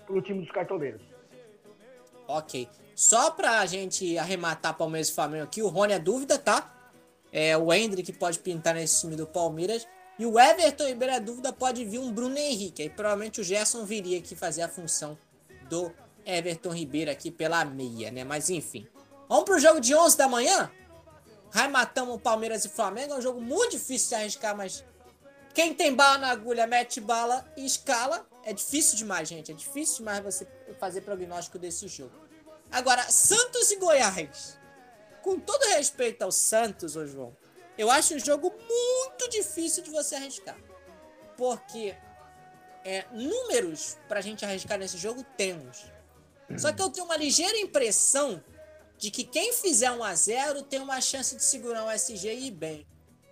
pro 0.05 0.22
time 0.22 0.41
dos 0.41 0.51
cartoleiros. 0.51 1.01
Ok. 2.28 2.68
Só 2.95 3.30
pra 3.30 3.63
gente 3.68 4.18
arrematar 4.18 4.76
Palmeiras 4.76 5.09
e 5.09 5.13
Flamengo 5.13 5.43
aqui, 5.43 5.61
o 5.61 5.68
Rony 5.68 5.93
é 5.93 5.99
dúvida, 5.99 6.39
tá? 6.39 6.74
É 7.32 7.55
o 7.55 7.72
Hendrick 7.72 8.11
pode 8.13 8.39
pintar 8.39 8.74
nesse 8.74 9.01
time 9.01 9.15
do 9.15 9.28
Palmeiras. 9.28 9.88
E 10.18 10.26
o 10.26 10.39
Everton 10.39 10.86
Ribeiro 10.86 11.13
é 11.13 11.20
dúvida, 11.20 11.53
pode 11.53 11.86
vir 11.86 11.99
um 11.99 12.11
Bruno 12.11 12.36
Henrique. 12.36 12.82
Aí 12.82 12.89
provavelmente 12.89 13.39
o 13.39 13.43
Gerson 13.43 13.86
viria 13.86 14.18
aqui 14.18 14.36
fazer 14.36 14.63
a 14.63 14.68
função 14.68 15.15
do 15.70 15.91
Everton 16.26 16.72
Ribeiro 16.72 17.11
aqui 17.11 17.30
pela 17.30 17.63
meia, 17.63 18.09
né? 18.09 18.24
Mas 18.24 18.49
enfim. 18.49 18.88
Vamos 19.30 19.43
pro 19.43 19.59
jogo 19.59 19.80
de 19.80 19.93
11 19.93 20.18
da 20.18 20.28
manhã? 20.28 20.72
Rematamos 21.51 22.15
o 22.15 22.19
Palmeiras 22.19 22.65
e 22.65 22.69
Flamengo. 22.69 23.13
É 23.13 23.17
um 23.17 23.21
jogo 23.21 23.41
muito 23.41 23.71
difícil 23.71 24.09
de 24.09 24.15
arriscar, 24.15 24.55
mas 24.55 24.83
quem 25.53 25.73
tem 25.73 25.93
bala 25.93 26.19
na 26.19 26.29
agulha 26.29 26.67
mete 26.67 27.01
bala 27.01 27.51
e 27.57 27.65
escala. 27.65 28.27
É 28.43 28.53
difícil 28.53 28.97
demais, 28.97 29.27
gente. 29.27 29.51
É 29.51 29.55
difícil 29.55 29.97
demais 29.97 30.23
você 30.23 30.47
fazer 30.79 31.01
prognóstico 31.01 31.57
desse 31.57 31.87
jogo. 31.87 32.13
Agora, 32.71 33.03
Santos 33.09 33.71
e 33.71 33.77
Goiás. 33.77 34.59
Com 35.21 35.39
todo 35.39 35.63
respeito 35.69 36.21
ao 36.21 36.31
Santos, 36.31 36.95
ô 36.95 37.05
João, 37.05 37.35
eu 37.77 37.89
acho 37.89 38.15
um 38.15 38.19
jogo 38.19 38.49
muito 38.49 39.29
difícil 39.29 39.83
de 39.83 39.89
você 39.89 40.15
arriscar. 40.15 40.57
Porque 41.35 41.95
é, 42.85 43.05
números 43.11 43.97
pra 44.07 44.21
gente 44.21 44.45
arriscar 44.45 44.77
nesse 44.77 44.97
jogo 44.97 45.25
temos. 45.35 45.85
Só 46.57 46.71
que 46.71 46.81
eu 46.81 46.89
tenho 46.89 47.05
uma 47.05 47.17
ligeira 47.17 47.57
impressão 47.57 48.41
de 48.97 49.11
que 49.11 49.23
quem 49.23 49.53
fizer 49.53 49.91
1 49.91 50.03
a 50.03 50.15
0 50.15 50.63
tem 50.63 50.79
uma 50.79 50.99
chance 50.99 51.35
de 51.35 51.43
segurar 51.43 51.85
o 51.85 51.91
SG 51.91 52.33
e 52.33 52.47
ir 52.47 52.51
bem. 52.51 52.87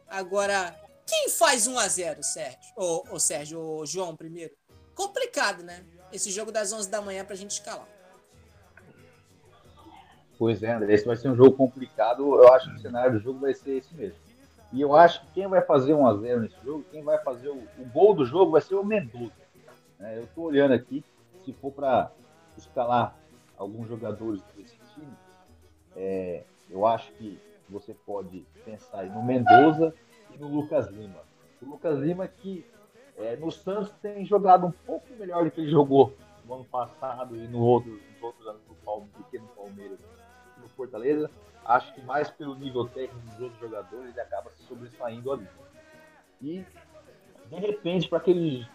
Agora, 0.07 0.75
quem 1.05 1.29
faz 1.29 1.67
1 1.67 1.77
a 1.77 1.87
0 1.87 2.23
Sérgio? 2.23 2.73
Ou, 2.75 3.19
Sérgio, 3.19 3.59
ou 3.59 3.85
João 3.85 4.15
primeiro? 4.15 4.53
Complicado, 4.93 5.63
né? 5.63 5.83
Esse 6.11 6.31
jogo 6.31 6.51
das 6.51 6.71
11 6.71 6.89
da 6.89 7.01
manhã 7.01 7.25
pra 7.25 7.35
gente 7.35 7.51
escalar. 7.51 7.87
Pois 10.37 10.61
é, 10.61 10.73
André, 10.73 10.93
esse 10.93 11.05
vai 11.05 11.15
ser 11.15 11.29
um 11.29 11.35
jogo 11.35 11.55
complicado. 11.55 12.35
Eu 12.35 12.53
acho 12.53 12.69
que 12.69 12.75
o 12.75 12.81
cenário 12.81 13.13
do 13.13 13.19
jogo 13.19 13.39
vai 13.39 13.53
ser 13.53 13.77
esse 13.77 13.93
mesmo. 13.95 14.19
E 14.71 14.81
eu 14.81 14.95
acho 14.95 15.21
que 15.21 15.33
quem 15.33 15.47
vai 15.47 15.61
fazer 15.61 15.93
1 15.93 16.07
a 16.07 16.17
0 16.17 16.41
nesse 16.41 16.55
jogo, 16.63 16.85
quem 16.91 17.01
vai 17.01 17.17
fazer 17.19 17.49
o, 17.49 17.57
o 17.79 17.85
gol 17.93 18.13
do 18.13 18.25
jogo 18.25 18.51
vai 18.51 18.61
ser 18.61 18.75
o 18.75 18.83
Mendoza. 18.83 19.31
É, 19.99 20.17
eu 20.17 20.25
estou 20.25 20.45
olhando 20.45 20.73
aqui, 20.73 21.03
se 21.45 21.53
for 21.53 21.71
para 21.71 22.11
escalar 22.57 23.15
alguns 23.57 23.87
jogadores 23.87 24.41
é, 25.95 26.43
eu 26.69 26.85
acho 26.85 27.11
que 27.13 27.39
você 27.69 27.93
pode 27.93 28.45
pensar 28.63 29.05
no 29.05 29.23
Mendoza 29.23 29.93
e 30.33 30.37
no 30.37 30.47
Lucas 30.47 30.87
Lima. 30.89 31.21
O 31.61 31.69
Lucas 31.69 31.99
Lima 31.99 32.27
que 32.27 32.65
é, 33.17 33.35
no 33.35 33.51
Santos 33.51 33.91
tem 34.01 34.25
jogado 34.25 34.67
um 34.67 34.71
pouco 34.71 35.07
melhor 35.17 35.45
do 35.45 35.51
que 35.51 35.61
ele 35.61 35.71
jogou 35.71 36.13
no 36.45 36.55
ano 36.55 36.65
passado 36.65 37.35
e 37.35 37.47
no 37.47 37.59
outro, 37.59 37.91
nos 37.91 38.21
outros 38.21 38.47
anos 38.47 38.61
do 38.67 39.23
pequeno 39.23 39.47
Palmeiras 39.55 39.99
no 40.61 40.69
Fortaleza 40.69 41.29
acho 41.65 41.93
que 41.93 42.01
mais 42.01 42.29
pelo 42.29 42.55
nível 42.55 42.87
técnico 42.87 43.25
dos 43.27 43.41
outros 43.41 43.59
jogadores, 43.59 44.11
ele 44.11 44.21
acaba 44.21 44.51
se 44.51 44.63
sobressaindo 44.63 45.31
ali. 45.31 45.47
E, 46.41 46.63
de 47.49 47.55
repente, 47.55 48.07
para 48.07 48.19
aquele 48.19 48.67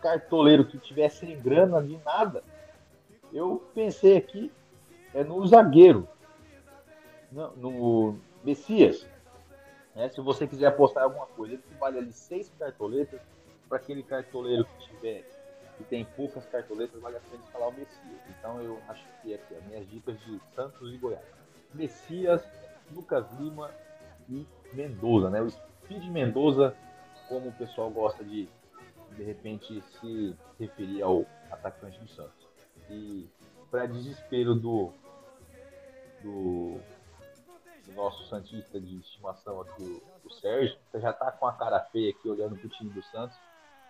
cartoleiro 0.00 0.64
que 0.64 0.78
tivesse 0.78 1.26
sem 1.26 1.40
grana 1.40 1.82
de 1.82 1.98
nada, 2.04 2.44
eu 3.32 3.62
pensei 3.74 4.16
aqui 4.16 4.52
é 5.12 5.22
no 5.22 5.46
zagueiro, 5.46 6.08
no, 7.32 8.16
Messias. 8.44 9.06
Né? 9.94 10.08
Se 10.08 10.20
você 10.20 10.46
quiser 10.46 10.66
apostar 10.66 11.04
alguma 11.04 11.26
coisa, 11.26 11.54
ele 11.54 11.62
vale 11.78 11.98
ali 11.98 12.12
seis 12.12 12.50
cartoletas 12.58 13.20
para 13.68 13.78
aquele 13.78 14.02
cartoleiro 14.02 14.64
que 14.64 14.88
tiver 14.88 15.24
que 15.78 15.84
tem 15.84 16.04
poucas 16.04 16.44
cartoletas, 16.46 17.00
vale 17.00 17.16
a 17.16 17.20
pena 17.20 17.42
escalar 17.44 17.68
o 17.68 17.72
Messias. 17.72 18.20
Então 18.28 18.60
eu 18.60 18.78
acho 18.88 19.04
que 19.22 19.34
aqui, 19.34 19.54
as 19.54 19.64
minhas 19.64 19.88
dicas 19.88 20.18
de 20.20 20.40
Santos 20.54 20.92
e 20.92 20.98
Goiás. 20.98 21.24
Messias, 21.72 22.46
Lucas 22.94 23.26
Lima 23.38 23.70
e 24.28 24.46
Mendoza, 24.74 25.30
né? 25.30 25.40
O 25.40 25.50
Speed 25.50 26.04
Mendoza, 26.10 26.76
como 27.28 27.48
o 27.48 27.52
pessoal 27.52 27.90
gosta 27.90 28.22
de 28.22 28.48
de 29.16 29.22
repente 29.22 29.82
se 29.82 30.34
referir 30.58 31.02
ao 31.02 31.26
atacante 31.50 31.98
do 31.98 32.08
Santos. 32.08 32.46
E 32.90 33.28
para 33.70 33.86
desespero 33.86 34.54
do, 34.54 34.90
do, 36.22 36.80
do, 37.86 37.92
nosso 37.92 38.24
Santista 38.28 38.80
de 38.80 38.98
estimação 38.98 39.60
aqui, 39.60 39.82
o, 39.82 40.28
o 40.28 40.30
Sérgio, 40.30 40.76
já 40.94 41.12
tá 41.12 41.30
com 41.32 41.46
a 41.46 41.52
cara 41.52 41.80
feia 41.92 42.10
aqui 42.10 42.28
olhando 42.28 42.56
pro 42.56 42.68
time 42.68 42.90
do 42.90 43.02
Santos. 43.04 43.36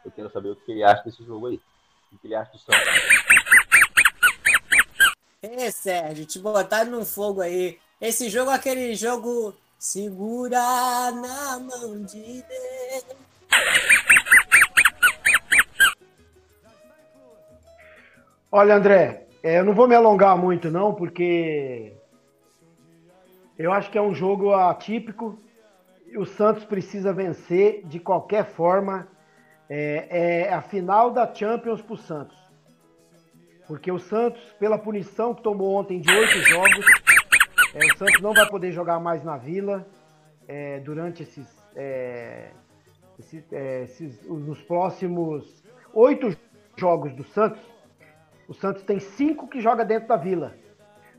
Eu 0.05 0.11
quero 0.11 0.30
saber 0.30 0.51
o 0.51 0.57
que 0.57 0.72
ele 0.72 0.82
acha 0.82 1.03
desse 1.05 1.24
jogo 1.24 1.47
aí. 1.47 1.61
O 2.12 2.18
que 2.18 2.26
ele 2.26 2.34
acha 2.34 2.53
do 2.53 2.59
Santos. 2.59 2.78
Ê, 5.43 5.70
Sérgio, 5.70 6.26
te 6.26 6.38
botar 6.38 6.84
no 6.84 7.05
fogo 7.05 7.40
aí. 7.40 7.78
Esse 8.01 8.28
jogo 8.28 8.51
é 8.51 8.55
aquele 8.55 8.95
jogo 8.95 9.55
segura 9.78 10.61
na 11.11 11.59
mão 11.59 12.03
de 12.05 12.43
Deus. 12.43 13.16
Olha, 18.51 18.76
André, 18.76 19.26
é, 19.43 19.59
eu 19.59 19.64
não 19.64 19.74
vou 19.74 19.88
me 19.88 19.95
alongar 19.95 20.36
muito, 20.36 20.70
não, 20.70 20.95
porque 20.95 21.93
eu 23.59 23.72
acho 23.72 23.90
que 23.90 23.98
é 23.98 24.03
um 24.03 24.14
jogo 24.14 24.55
atípico. 24.55 25.38
O 26.16 26.24
Santos 26.24 26.64
precisa 26.64 27.12
vencer 27.12 27.86
de 27.86 27.98
qualquer 27.98 28.46
forma. 28.46 29.09
É, 29.68 30.44
é 30.48 30.53
a 30.53 30.61
final 30.61 31.11
da 31.11 31.32
Champions 31.32 31.80
para 31.80 31.94
o 31.94 31.96
Santos. 31.96 32.36
Porque 33.66 33.90
o 33.90 33.98
Santos, 33.98 34.42
pela 34.59 34.78
punição 34.78 35.34
que 35.34 35.42
tomou 35.42 35.74
ontem 35.74 36.00
de 36.00 36.12
oito 36.12 36.38
jogos, 36.42 36.84
é, 37.74 37.78
o 37.78 37.96
Santos 37.96 38.20
não 38.20 38.34
vai 38.34 38.46
poder 38.48 38.72
jogar 38.72 39.00
mais 39.00 39.22
na 39.24 39.36
Vila 39.36 39.86
é, 40.46 40.80
durante 40.80 41.22
esses, 41.22 41.48
é, 41.74 42.50
esses, 43.18 43.53
é, 43.53 43.84
esses, 43.84 44.28
nos 44.28 44.61
próximos 44.62 45.64
oito 45.94 46.36
jogos 46.76 47.14
do 47.14 47.24
Santos. 47.24 47.62
O 48.48 48.53
Santos 48.53 48.82
tem 48.82 48.98
cinco 48.98 49.48
que 49.48 49.61
joga 49.61 49.84
dentro 49.84 50.09
da 50.09 50.16
Vila. 50.16 50.55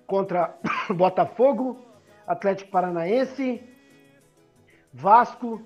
Contra 0.05 0.55
Botafogo, 0.93 1.79
Atlético 2.27 2.71
Paranaense, 2.71 3.63
Vasco, 4.93 5.61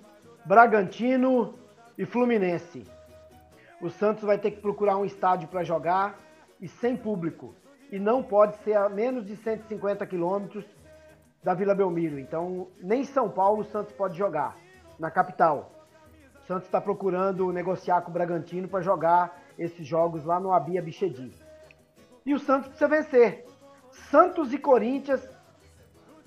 Bragantino 0.45 1.53
e 1.97 2.05
Fluminense. 2.05 2.85
O 3.81 3.89
Santos 3.89 4.23
vai 4.23 4.37
ter 4.37 4.51
que 4.51 4.61
procurar 4.61 4.97
um 4.97 5.05
estádio 5.05 5.47
para 5.47 5.63
jogar 5.63 6.19
e 6.59 6.67
sem 6.67 6.95
público. 6.95 7.53
E 7.91 7.99
não 7.99 8.23
pode 8.23 8.57
ser 8.63 8.73
a 8.73 8.89
menos 8.89 9.25
de 9.25 9.35
150 9.35 10.05
quilômetros 10.05 10.65
da 11.43 11.53
Vila 11.53 11.75
Belmiro. 11.75 12.19
Então, 12.19 12.67
nem 12.81 13.03
São 13.03 13.29
Paulo 13.29 13.61
o 13.61 13.65
Santos 13.65 13.93
pode 13.93 14.17
jogar, 14.17 14.57
na 14.99 15.11
capital. 15.11 15.71
O 16.41 16.47
Santos 16.47 16.65
está 16.65 16.81
procurando 16.81 17.51
negociar 17.51 18.01
com 18.01 18.09
o 18.09 18.13
Bragantino 18.13 18.67
para 18.67 18.81
jogar 18.81 19.41
esses 19.57 19.85
jogos 19.85 20.25
lá 20.25 20.39
no 20.39 20.51
Abia 20.51 20.81
Bichedi. 20.81 21.31
E 22.25 22.33
o 22.33 22.39
Santos 22.39 22.69
precisa 22.69 22.87
vencer. 22.87 23.45
Santos 23.91 24.53
e 24.53 24.57
Corinthians 24.57 25.36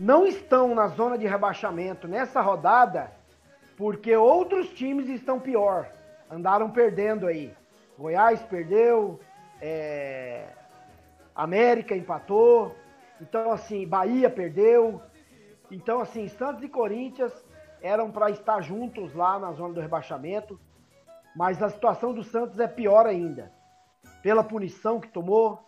não 0.00 0.26
estão 0.26 0.74
na 0.74 0.86
zona 0.88 1.18
de 1.18 1.26
rebaixamento 1.26 2.08
nessa 2.08 2.40
rodada 2.40 3.12
porque 3.76 4.16
outros 4.16 4.70
times 4.70 5.10
estão 5.10 5.38
pior. 5.38 5.90
Andaram 6.30 6.70
perdendo 6.70 7.26
aí. 7.26 7.52
Goiás 7.98 8.42
perdeu, 8.44 9.20
é... 9.60 10.46
América 11.34 11.94
empatou. 11.94 12.74
Então, 13.20 13.52
assim, 13.52 13.86
Bahia 13.86 14.30
perdeu. 14.30 15.02
Então, 15.70 16.00
assim, 16.00 16.28
Santos 16.28 16.64
e 16.64 16.68
Corinthians 16.70 17.34
eram 17.82 18.10
para 18.10 18.30
estar 18.30 18.62
juntos 18.62 19.14
lá 19.14 19.38
na 19.38 19.52
zona 19.52 19.74
do 19.74 19.82
rebaixamento. 19.82 20.58
Mas 21.36 21.62
a 21.62 21.68
situação 21.68 22.14
do 22.14 22.24
Santos 22.24 22.58
é 22.58 22.66
pior 22.66 23.06
ainda. 23.06 23.52
Pela 24.22 24.42
punição 24.42 24.98
que 24.98 25.08
tomou, 25.08 25.62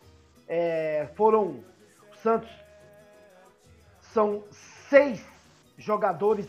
é, 0.49 1.11
foram. 1.17 1.63
O 2.11 2.17
Santos 2.17 2.62
são 4.13 4.45
seis 4.89 5.25
jogadores 5.79 6.47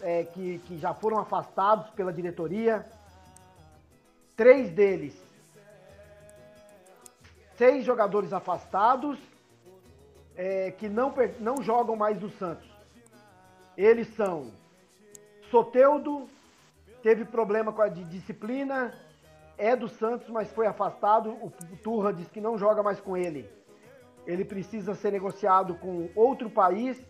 é, 0.00 0.24
que, 0.24 0.58
que 0.60 0.78
já 0.78 0.94
foram 0.94 1.18
afastados 1.18 1.90
pela 1.90 2.12
diretoria. 2.12 2.86
Três 4.36 4.70
deles. 4.70 5.14
Seis 7.56 7.84
jogadores 7.84 8.32
afastados 8.32 9.18
é, 10.34 10.70
que 10.70 10.88
não, 10.88 11.14
não 11.38 11.62
jogam 11.62 11.94
mais 11.94 12.20
no 12.20 12.30
Santos. 12.30 12.68
Eles 13.76 14.08
são 14.16 14.50
Soteudo, 15.50 16.28
teve 17.02 17.24
problema 17.24 17.72
com 17.72 17.82
a 17.82 17.88
de 17.88 18.04
disciplina, 18.04 18.94
é 19.58 19.76
do 19.76 19.88
Santos, 19.88 20.28
mas 20.28 20.50
foi 20.50 20.66
afastado. 20.66 21.30
O 21.30 21.52
Turra 21.82 22.12
diz 22.12 22.28
que 22.28 22.40
não 22.40 22.56
joga 22.56 22.82
mais 22.82 23.00
com 23.00 23.16
ele. 23.16 23.48
Ele 24.26 24.44
precisa 24.44 24.94
ser 24.94 25.10
negociado 25.10 25.74
com 25.74 26.08
outro 26.14 26.48
país, 26.48 27.00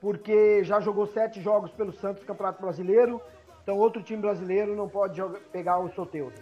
porque 0.00 0.64
já 0.64 0.80
jogou 0.80 1.06
sete 1.06 1.40
jogos 1.40 1.70
pelo 1.72 1.92
Santos 1.92 2.24
Campeonato 2.24 2.60
Brasileiro. 2.60 3.20
Então, 3.62 3.78
outro 3.78 4.02
time 4.02 4.20
brasileiro 4.20 4.74
não 4.74 4.88
pode 4.88 5.16
jogar, 5.16 5.40
pegar 5.52 5.78
o 5.78 5.88
Soteudo. 5.90 6.34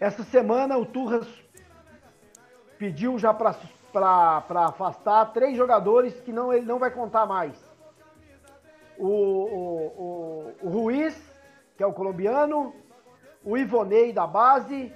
Essa 0.00 0.24
semana, 0.24 0.76
o 0.76 0.84
Turras 0.84 1.28
pediu 2.78 3.18
já 3.18 3.32
para 3.32 3.54
afastar 4.66 5.32
três 5.32 5.56
jogadores 5.56 6.20
que 6.20 6.32
não, 6.32 6.52
ele 6.52 6.66
não 6.66 6.78
vai 6.78 6.90
contar 6.90 7.26
mais. 7.26 7.54
O, 8.98 9.08
o, 9.08 9.86
o, 9.96 10.52
o 10.62 10.68
Ruiz, 10.68 11.16
que 11.76 11.82
é 11.82 11.86
o 11.86 11.92
colombiano, 11.92 12.74
o 13.44 13.56
Ivonei 13.56 14.12
da 14.12 14.26
base 14.26 14.92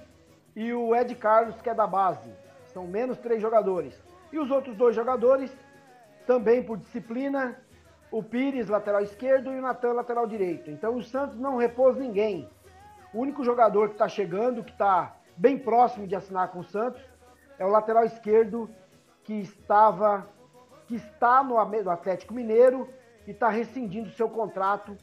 e 0.55 0.73
o 0.73 0.95
Ed 0.95 1.15
Carlos, 1.15 1.61
que 1.61 1.69
é 1.69 1.73
da 1.73 1.87
base. 1.87 2.29
São 2.73 2.87
menos 2.87 3.17
três 3.17 3.41
jogadores. 3.41 4.01
E 4.31 4.39
os 4.39 4.49
outros 4.51 4.75
dois 4.75 4.95
jogadores, 4.95 5.55
também 6.25 6.63
por 6.63 6.77
disciplina, 6.77 7.59
o 8.11 8.23
Pires, 8.23 8.67
lateral 8.67 9.01
esquerdo, 9.01 9.51
e 9.51 9.57
o 9.57 9.61
Natan, 9.61 9.93
lateral 9.93 10.27
direito. 10.27 10.69
Então 10.69 10.95
o 10.95 11.03
Santos 11.03 11.37
não 11.39 11.57
repôs 11.57 11.97
ninguém. 11.97 12.49
O 13.13 13.19
único 13.19 13.43
jogador 13.43 13.89
que 13.89 13.95
está 13.95 14.07
chegando, 14.07 14.63
que 14.63 14.71
está 14.71 15.15
bem 15.35 15.57
próximo 15.57 16.07
de 16.07 16.15
assinar 16.15 16.49
com 16.49 16.59
o 16.59 16.63
Santos, 16.63 17.01
é 17.57 17.65
o 17.65 17.69
lateral 17.69 18.05
esquerdo 18.05 18.69
que 19.23 19.33
estava, 19.33 20.27
que 20.87 20.95
está 20.95 21.43
no 21.43 21.57
Atlético 21.57 22.33
Mineiro 22.33 22.87
e 23.25 23.31
está 23.31 23.49
rescindindo 23.49 24.09
seu 24.11 24.29
contrato 24.29 24.95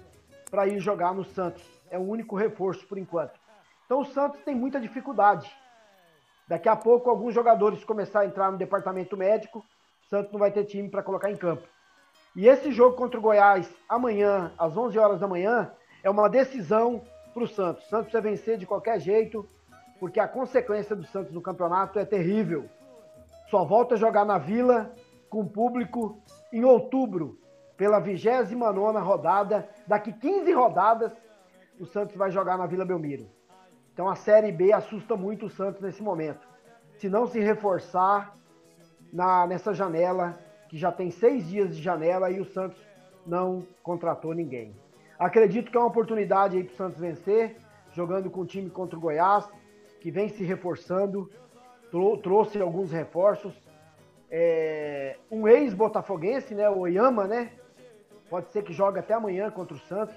para 0.50 0.66
ir 0.66 0.78
jogar 0.78 1.12
no 1.12 1.24
Santos 1.24 1.76
é 1.90 1.98
o 1.98 2.02
único 2.02 2.36
reforço 2.36 2.86
por 2.86 2.98
enquanto. 2.98 3.38
Então 3.84 4.00
o 4.00 4.04
Santos 4.06 4.40
tem 4.42 4.54
muita 4.54 4.80
dificuldade. 4.80 5.50
Daqui 6.48 6.68
a 6.68 6.76
pouco, 6.76 7.10
alguns 7.10 7.34
jogadores 7.34 7.84
começar 7.84 8.20
a 8.20 8.26
entrar 8.26 8.52
no 8.52 8.58
departamento 8.58 9.16
médico, 9.16 9.58
o 9.58 10.08
Santos 10.08 10.30
não 10.32 10.38
vai 10.38 10.52
ter 10.52 10.64
time 10.64 10.88
para 10.88 11.02
colocar 11.02 11.30
em 11.30 11.36
campo. 11.36 11.66
E 12.36 12.46
esse 12.46 12.70
jogo 12.70 12.96
contra 12.96 13.18
o 13.18 13.22
Goiás, 13.22 13.68
amanhã, 13.88 14.52
às 14.56 14.76
11 14.76 14.96
horas 14.98 15.20
da 15.20 15.26
manhã, 15.26 15.72
é 16.04 16.10
uma 16.10 16.28
decisão 16.28 17.02
para 17.34 17.42
o 17.42 17.48
Santos. 17.48 17.84
O 17.84 17.88
Santos 17.88 18.12
precisa 18.12 18.20
vencer 18.20 18.58
de 18.58 18.66
qualquer 18.66 19.00
jeito, 19.00 19.48
porque 19.98 20.20
a 20.20 20.28
consequência 20.28 20.94
do 20.94 21.04
Santos 21.04 21.32
no 21.32 21.42
campeonato 21.42 21.98
é 21.98 22.04
terrível. 22.04 22.68
Só 23.50 23.64
volta 23.64 23.94
a 23.94 23.98
jogar 23.98 24.24
na 24.24 24.38
Vila, 24.38 24.94
com 25.28 25.48
público, 25.48 26.22
em 26.52 26.64
outubro, 26.64 27.38
pela 27.76 27.98
29 27.98 28.98
rodada. 29.00 29.68
Daqui 29.86 30.12
15 30.12 30.52
rodadas, 30.52 31.12
o 31.80 31.86
Santos 31.86 32.14
vai 32.14 32.30
jogar 32.30 32.56
na 32.56 32.66
Vila 32.66 32.84
Belmiro. 32.84 33.35
Então 33.96 34.10
a 34.10 34.14
Série 34.14 34.52
B 34.52 34.74
assusta 34.74 35.16
muito 35.16 35.46
o 35.46 35.48
Santos 35.48 35.80
nesse 35.80 36.02
momento. 36.02 36.46
Se 36.98 37.08
não 37.08 37.26
se 37.26 37.40
reforçar 37.40 38.34
na, 39.10 39.46
nessa 39.46 39.72
janela, 39.72 40.38
que 40.68 40.76
já 40.76 40.92
tem 40.92 41.10
seis 41.10 41.48
dias 41.48 41.74
de 41.74 41.82
janela 41.82 42.30
e 42.30 42.38
o 42.38 42.44
Santos 42.44 42.78
não 43.26 43.66
contratou 43.82 44.34
ninguém. 44.34 44.76
Acredito 45.18 45.70
que 45.70 45.78
é 45.78 45.80
uma 45.80 45.88
oportunidade 45.88 46.58
aí 46.58 46.64
para 46.64 46.74
o 46.74 46.76
Santos 46.76 47.00
vencer, 47.00 47.56
jogando 47.94 48.28
com 48.28 48.42
o 48.42 48.46
time 48.46 48.68
contra 48.68 48.98
o 48.98 49.00
Goiás, 49.00 49.48
que 49.98 50.10
vem 50.10 50.28
se 50.28 50.44
reforçando, 50.44 51.30
trou 51.90 52.18
trouxe 52.18 52.60
alguns 52.60 52.92
reforços. 52.92 53.54
É, 54.30 55.16
um 55.30 55.48
ex-botafoguense, 55.48 56.54
né, 56.54 56.68
o 56.68 56.80
Oyama, 56.80 57.26
né? 57.26 57.50
Pode 58.28 58.52
ser 58.52 58.62
que 58.62 58.74
jogue 58.74 58.98
até 58.98 59.14
amanhã 59.14 59.50
contra 59.50 59.74
o 59.74 59.80
Santos 59.80 60.14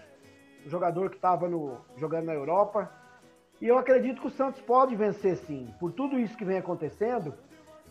um 0.66 0.70
jogador 0.70 1.10
que 1.10 1.16
estava 1.16 1.50
jogando 1.96 2.26
na 2.26 2.34
Europa. 2.34 2.99
E 3.62 3.68
eu 3.68 3.78
acredito 3.78 4.22
que 4.22 4.28
o 4.28 4.32
Santos 4.32 4.62
pode 4.62 4.96
vencer 4.96 5.36
sim. 5.36 5.74
Por 5.80 5.92
tudo 5.92 6.18
isso 6.18 6.38
que 6.38 6.46
vem 6.46 6.58
acontecendo, 6.58 7.34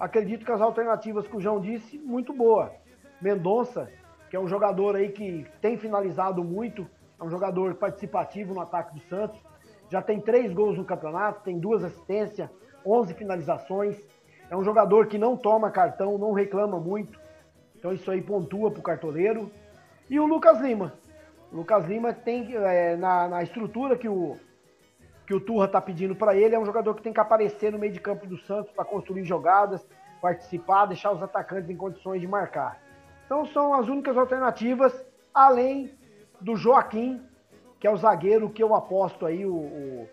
acredito 0.01 0.45
que 0.45 0.53
as 0.53 0.61
alternativas 0.61 1.29
que 1.29 1.37
o 1.37 1.41
João 1.41 1.61
disse, 1.61 1.99
muito 1.99 2.33
boa. 2.33 2.73
Mendonça, 3.21 3.91
que 4.31 4.37
é 4.37 4.41
um 4.41 4.49
jogador 4.49 4.97
aí 4.97 5.11
que 5.11 5.47
tem 5.61 5.77
finalizado 5.77 6.43
muito, 6.43 6.89
é 7.21 7.25
um 7.25 7.29
jogador 7.29 7.75
participativo 7.75 8.55
no 8.55 8.61
ataque 8.61 8.95
do 8.95 9.01
Santos. 9.03 9.39
já 9.91 10.01
tem 10.01 10.21
três 10.21 10.53
gols 10.53 10.77
no 10.77 10.85
campeonato, 10.85 11.43
tem 11.43 11.59
duas 11.59 11.83
assistências, 11.85 12.49
11 12.85 13.15
finalizações. 13.15 13.99
É 14.51 14.57
um 14.57 14.65
jogador 14.65 15.07
que 15.07 15.19
não 15.19 15.37
toma 15.37 15.71
cartão, 15.71 16.17
não 16.17 16.33
reclama 16.33 16.79
muito. 16.81 17.19
Então 17.77 17.93
isso 17.93 18.11
aí 18.11 18.23
pontua 18.23 18.71
pro 18.71 18.83
cartoleiro. 18.83 19.51
E 20.09 20.19
o 20.19 20.27
Lucas 20.27 20.61
Lima. 20.61 20.95
O 21.53 21.57
Lucas 21.57 21.87
Lima 21.87 22.13
tem, 22.13 22.55
é, 22.55 22.97
na, 22.97 23.29
na 23.29 23.43
estrutura 23.43 23.97
que 23.97 24.09
o, 24.09 24.39
que 25.29 25.35
o 25.35 25.41
Turra 25.41 25.69
tá 25.69 25.79
pedindo 25.79 26.17
para 26.17 26.35
ele, 26.35 26.55
é 26.55 26.59
um 26.59 26.65
jogador 26.65 26.95
que 26.95 27.03
tem 27.03 27.13
que 27.13 27.21
aparecer 27.21 27.71
no 27.71 27.79
meio 27.79 27.93
de 27.93 28.01
campo 28.01 28.27
do 28.27 28.39
Santos 28.39 28.73
para 28.73 28.83
construir 28.83 29.27
jogadas, 29.27 29.87
participar, 30.23 30.87
deixar 30.87 31.13
os 31.13 31.23
atacantes 31.23 31.69
em 31.69 31.77
condições 31.77 32.23
de 32.23 32.27
marcar. 32.27 32.81
Então 33.27 33.45
são 33.45 33.75
as 33.75 33.89
únicas 33.89 34.17
alternativas, 34.17 35.07
além 35.35 35.95
do 36.41 36.57
Joaquim, 36.57 37.21
que 37.79 37.87
é 37.87 37.91
o 37.91 37.97
zagueiro 37.99 38.49
que 38.49 38.63
eu 38.63 38.75
aposto 38.75 39.27
aí, 39.27 39.45
o, 39.45 39.55
o, 39.55 40.09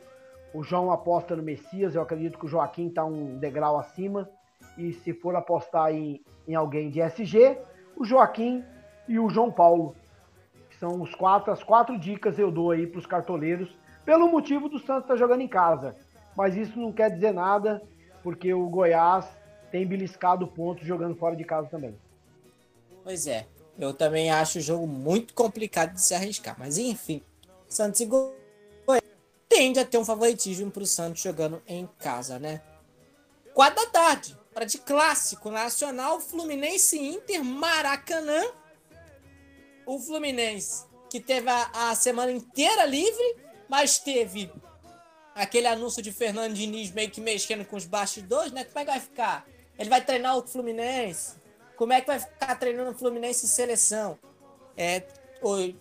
o 0.53 0.63
João 0.63 0.91
aposta 0.91 1.33
no 1.33 1.41
Messias, 1.41 1.95
eu 1.95 2.01
acredito 2.01 2.37
que 2.37 2.45
o 2.45 2.49
Joaquim 2.49 2.87
está 2.89 3.05
um 3.05 3.37
degrau 3.37 3.79
acima, 3.79 4.29
e 4.77 4.91
se 4.91 5.13
for 5.13 5.33
apostar 5.37 5.93
em, 5.93 6.21
em 6.45 6.55
alguém 6.55 6.89
de 6.89 6.99
SG, 6.99 7.57
o 7.95 8.03
Joaquim 8.03 8.65
e 9.07 9.17
o 9.17 9.29
João 9.29 9.49
Paulo, 9.49 9.95
que 10.69 10.75
são 10.75 11.01
os 11.01 11.15
quatro, 11.15 11.53
as 11.53 11.63
quatro 11.63 11.97
dicas 11.97 12.37
eu 12.37 12.51
dou 12.51 12.71
aí 12.71 12.85
para 12.85 12.99
os 12.99 13.05
cartoleiros, 13.05 13.73
pelo 14.05 14.29
motivo 14.29 14.69
do 14.69 14.77
Santos 14.77 15.03
estar 15.03 15.13
tá 15.13 15.15
jogando 15.15 15.41
em 15.41 15.47
casa. 15.47 15.95
Mas 16.35 16.55
isso 16.55 16.77
não 16.79 16.91
quer 16.91 17.09
dizer 17.09 17.33
nada, 17.33 17.81
porque 18.21 18.53
o 18.53 18.67
Goiás 18.67 19.25
tem 19.71 19.85
beliscado 19.85 20.47
pontos 20.47 20.85
jogando 20.85 21.15
fora 21.15 21.35
de 21.35 21.43
casa 21.43 21.67
também. 21.67 21.97
Pois 23.03 23.27
é, 23.27 23.47
eu 23.77 23.93
também 23.93 24.29
acho 24.31 24.59
o 24.59 24.61
jogo 24.61 24.85
muito 24.85 25.33
complicado 25.33 25.93
de 25.93 26.01
se 26.01 26.13
arriscar. 26.13 26.55
Mas 26.57 26.77
enfim, 26.77 27.21
Santos 27.67 27.99
e 28.01 28.05
Goiás 28.05 28.35
tende 29.49 29.79
a 29.79 29.85
ter 29.85 29.97
um 29.97 30.05
favoritismo 30.05 30.69
para 30.69 30.83
o 30.83 30.87
Santos 30.87 31.21
jogando 31.21 31.61
em 31.67 31.87
casa, 31.99 32.37
né? 32.37 32.61
Quatro 33.53 33.85
da 33.85 33.89
tarde, 33.89 34.37
para 34.53 34.65
de 34.65 34.77
clássico 34.77 35.49
nacional, 35.49 36.19
Fluminense 36.19 36.99
Inter 36.99 37.43
Maracanã. 37.43 38.43
O 39.85 39.99
Fluminense 39.99 40.83
que 41.09 41.19
teve 41.21 41.49
a, 41.49 41.89
a 41.89 41.95
semana 41.95 42.31
inteira 42.31 42.85
livre, 42.85 43.37
mas 43.67 43.99
teve 43.99 44.51
aquele 45.33 45.67
anúncio 45.67 46.01
de 46.01 46.11
Fernando 46.11 46.53
Diniz 46.53 46.91
meio 46.91 47.11
que 47.11 47.19
mexendo 47.19 47.65
com 47.65 47.75
os 47.75 47.85
bastidores, 47.85 48.51
né? 48.51 48.63
Como 48.63 48.79
é 48.79 48.85
que 48.85 48.91
vai 48.91 48.99
ficar? 48.99 49.45
Ele 49.77 49.89
vai 49.89 50.03
treinar 50.03 50.37
o 50.37 50.47
Fluminense? 50.47 51.35
Como 51.75 51.91
é 51.91 51.99
que 51.99 52.07
vai 52.07 52.19
ficar 52.19 52.55
treinando 52.55 52.91
o 52.91 52.93
Fluminense 52.93 53.45
em 53.45 53.49
seleção? 53.49 54.17
É, 54.77 55.03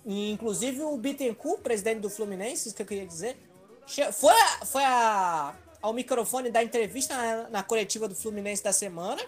inclusive 0.05 0.82
o 0.82 0.97
Bittencourt, 0.97 1.62
presidente 1.62 2.01
do 2.01 2.11
Fluminense, 2.11 2.68
isso 2.68 2.76
que 2.76 2.82
eu 2.82 2.87
queria 2.87 3.07
dizer, 3.07 3.37
foi, 4.12 4.35
a, 4.35 4.66
foi 4.66 4.82
a, 4.85 5.55
ao 5.80 5.93
microfone 5.93 6.51
da 6.51 6.62
entrevista 6.62 7.16
na, 7.16 7.49
na, 7.51 7.62
coletiva 7.62 8.09
do 8.09 8.14
Fluminense 8.14 8.62
da 8.62 8.72
semana. 8.72 9.22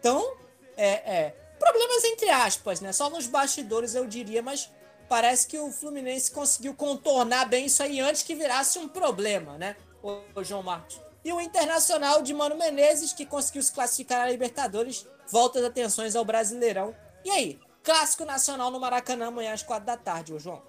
Então, 0.00 0.36
é, 0.76 0.88
é, 0.88 1.34
problemas 1.58 2.04
entre 2.04 2.30
aspas, 2.30 2.80
né? 2.80 2.92
Só 2.92 3.10
nos 3.10 3.26
bastidores 3.26 3.94
eu 3.94 4.06
diria, 4.06 4.42
mas 4.42 4.70
parece 5.08 5.46
que 5.46 5.58
o 5.58 5.70
Fluminense 5.70 6.30
conseguiu 6.30 6.74
contornar 6.74 7.48
bem 7.48 7.66
isso 7.66 7.82
aí 7.82 8.00
antes 8.00 8.22
que 8.22 8.34
virasse 8.34 8.78
um 8.78 8.88
problema, 8.88 9.56
né? 9.56 9.76
O, 10.02 10.44
João 10.44 10.62
Marcos. 10.62 11.00
E 11.24 11.32
o 11.32 11.40
Internacional 11.40 12.22
de 12.22 12.32
Mano 12.32 12.56
Menezes, 12.56 13.12
que 13.12 13.26
conseguiu 13.26 13.62
se 13.62 13.72
classificar 13.72 14.20
na 14.20 14.30
Libertadores, 14.30 15.08
volta 15.30 15.58
as 15.58 15.64
atenções 15.64 16.14
ao 16.14 16.24
Brasileirão. 16.24 16.94
E 17.24 17.30
aí, 17.30 17.60
Clássico 17.82 18.24
Nacional 18.24 18.70
no 18.70 18.78
Maracanã 18.78 19.28
amanhã 19.28 19.52
às 19.52 19.62
quatro 19.62 19.86
da 19.86 19.96
tarde, 19.96 20.32
ô 20.32 20.38
João. 20.38 20.62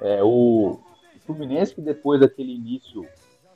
É, 0.00 0.22
o 0.22 0.80
Fluminense 1.26 1.74
que 1.74 1.80
depois 1.80 2.20
daquele 2.20 2.54
início 2.54 3.06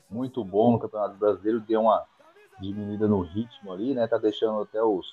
muito 0.08 0.44
bom 0.44 0.72
no 0.72 0.78
Campeonato 0.78 1.16
Brasileiro 1.16 1.60
deu 1.60 1.82
uma 1.82 2.04
diminuída 2.60 3.08
no 3.08 3.20
ritmo 3.20 3.72
ali, 3.72 3.94
né? 3.94 4.06
Tá 4.06 4.18
deixando 4.18 4.62
até 4.62 4.82
os 4.82 5.06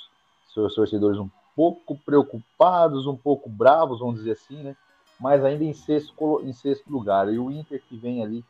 seus 0.53 0.75
torcedores 0.75 1.19
um 1.19 1.29
pouco 1.55 1.97
preocupados, 1.97 3.07
um 3.07 3.15
pouco 3.15 3.49
bravos, 3.49 3.99
vamos 3.99 4.15
dizer 4.15 4.31
assim, 4.31 4.63
né? 4.63 4.75
Mas 5.19 5.43
ainda 5.43 5.63
em 5.63 5.73
sexto, 5.73 6.41
em 6.43 6.53
sexto 6.53 6.91
lugar. 6.91 7.31
E 7.31 7.37
o 7.37 7.51
Inter 7.51 7.81
que 7.87 7.97
vem 7.97 8.23
ali 8.23 8.43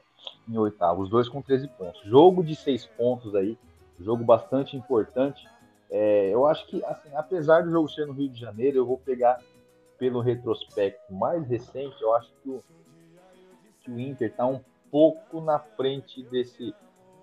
em 0.47 0.57
oitavo, 0.57 1.01
os 1.01 1.09
dois 1.09 1.27
com 1.27 1.41
13 1.41 1.67
pontos. 1.69 2.01
Jogo 2.03 2.43
de 2.43 2.55
seis 2.55 2.85
pontos 2.85 3.35
aí, 3.35 3.57
jogo 3.99 4.23
bastante 4.23 4.75
importante. 4.75 5.47
É, 5.89 6.29
eu 6.29 6.45
acho 6.47 6.65
que, 6.67 6.83
assim, 6.85 7.09
apesar 7.15 7.63
do 7.63 7.71
jogo 7.71 7.87
ser 7.87 8.07
no 8.07 8.13
Rio 8.13 8.29
de 8.29 8.39
Janeiro, 8.39 8.77
eu 8.77 8.85
vou 8.85 8.97
pegar 8.97 9.39
pelo 9.97 10.21
retrospecto 10.21 11.13
mais 11.13 11.47
recente, 11.47 12.01
eu 12.01 12.13
acho 12.15 12.31
que 12.41 12.49
o, 12.49 12.63
que 13.81 13.91
o 13.91 13.99
Inter 13.99 14.29
está 14.29 14.45
um 14.45 14.59
pouco 14.89 15.39
na 15.39 15.59
frente 15.59 16.23
desse 16.23 16.73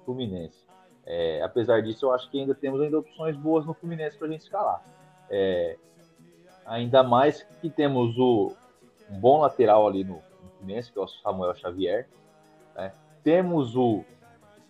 Fluminense. 0.04 0.64
É, 1.04 1.42
apesar 1.42 1.82
disso, 1.82 2.06
eu 2.06 2.12
acho 2.12 2.30
que 2.30 2.40
ainda 2.40 2.54
temos 2.54 2.80
ainda 2.80 2.98
opções 2.98 3.36
boas 3.36 3.66
no 3.66 3.74
Fluminense 3.74 4.16
para 4.16 4.28
a 4.28 4.30
gente 4.30 4.42
escalar. 4.42 4.82
É, 5.30 5.76
ainda 6.66 7.02
mais 7.02 7.46
que 7.60 7.70
temos 7.70 8.18
o, 8.18 8.52
um 9.10 9.18
bom 9.18 9.40
lateral 9.40 9.86
ali 9.86 10.04
no, 10.04 10.20
Fluminense, 10.60 10.92
que 10.92 10.98
é 10.98 11.02
o 11.02 11.08
Samuel 11.08 11.54
Xavier. 11.54 12.08
Né? 12.76 12.92
Temos 13.24 13.74
o 13.74 14.04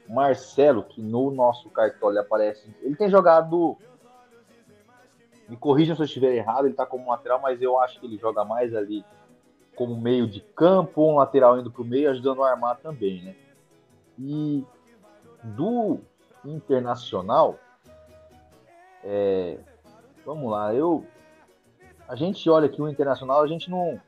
Marcelo, 0.08 0.84
que 0.84 1.02
no 1.02 1.30
nosso 1.30 1.68
cartão 1.70 2.16
aparece. 2.18 2.74
Ele 2.80 2.96
tem 2.96 3.10
jogado 3.10 3.76
me 5.48 5.56
corrijam 5.56 5.96
se 5.96 6.02
eu 6.02 6.06
estiver 6.06 6.32
errado, 6.32 6.66
ele 6.66 6.74
está 6.74 6.86
como 6.86 7.10
lateral, 7.10 7.40
mas 7.40 7.60
eu 7.60 7.78
acho 7.80 7.98
que 7.98 8.06
ele 8.06 8.16
joga 8.16 8.44
mais 8.44 8.72
ali 8.72 9.04
como 9.74 10.00
meio 10.00 10.28
de 10.28 10.40
campo, 10.40 11.02
um 11.02 11.16
lateral 11.16 11.58
indo 11.58 11.72
para 11.72 11.82
o 11.82 11.84
meio, 11.84 12.08
ajudando 12.10 12.44
a 12.44 12.50
armar 12.50 12.76
também, 12.76 13.20
né? 13.22 13.34
E 14.16 14.64
do 15.42 15.98
Internacional, 16.44 17.58
é, 19.02 19.58
vamos 20.30 20.48
lá, 20.48 20.72
eu 20.72 21.04
a 22.06 22.14
gente 22.14 22.48
olha 22.48 22.66
aqui 22.66 22.80
o 22.80 22.88
Internacional, 22.88 23.42
a 23.42 23.48
gente 23.48 23.68
não 23.68 24.00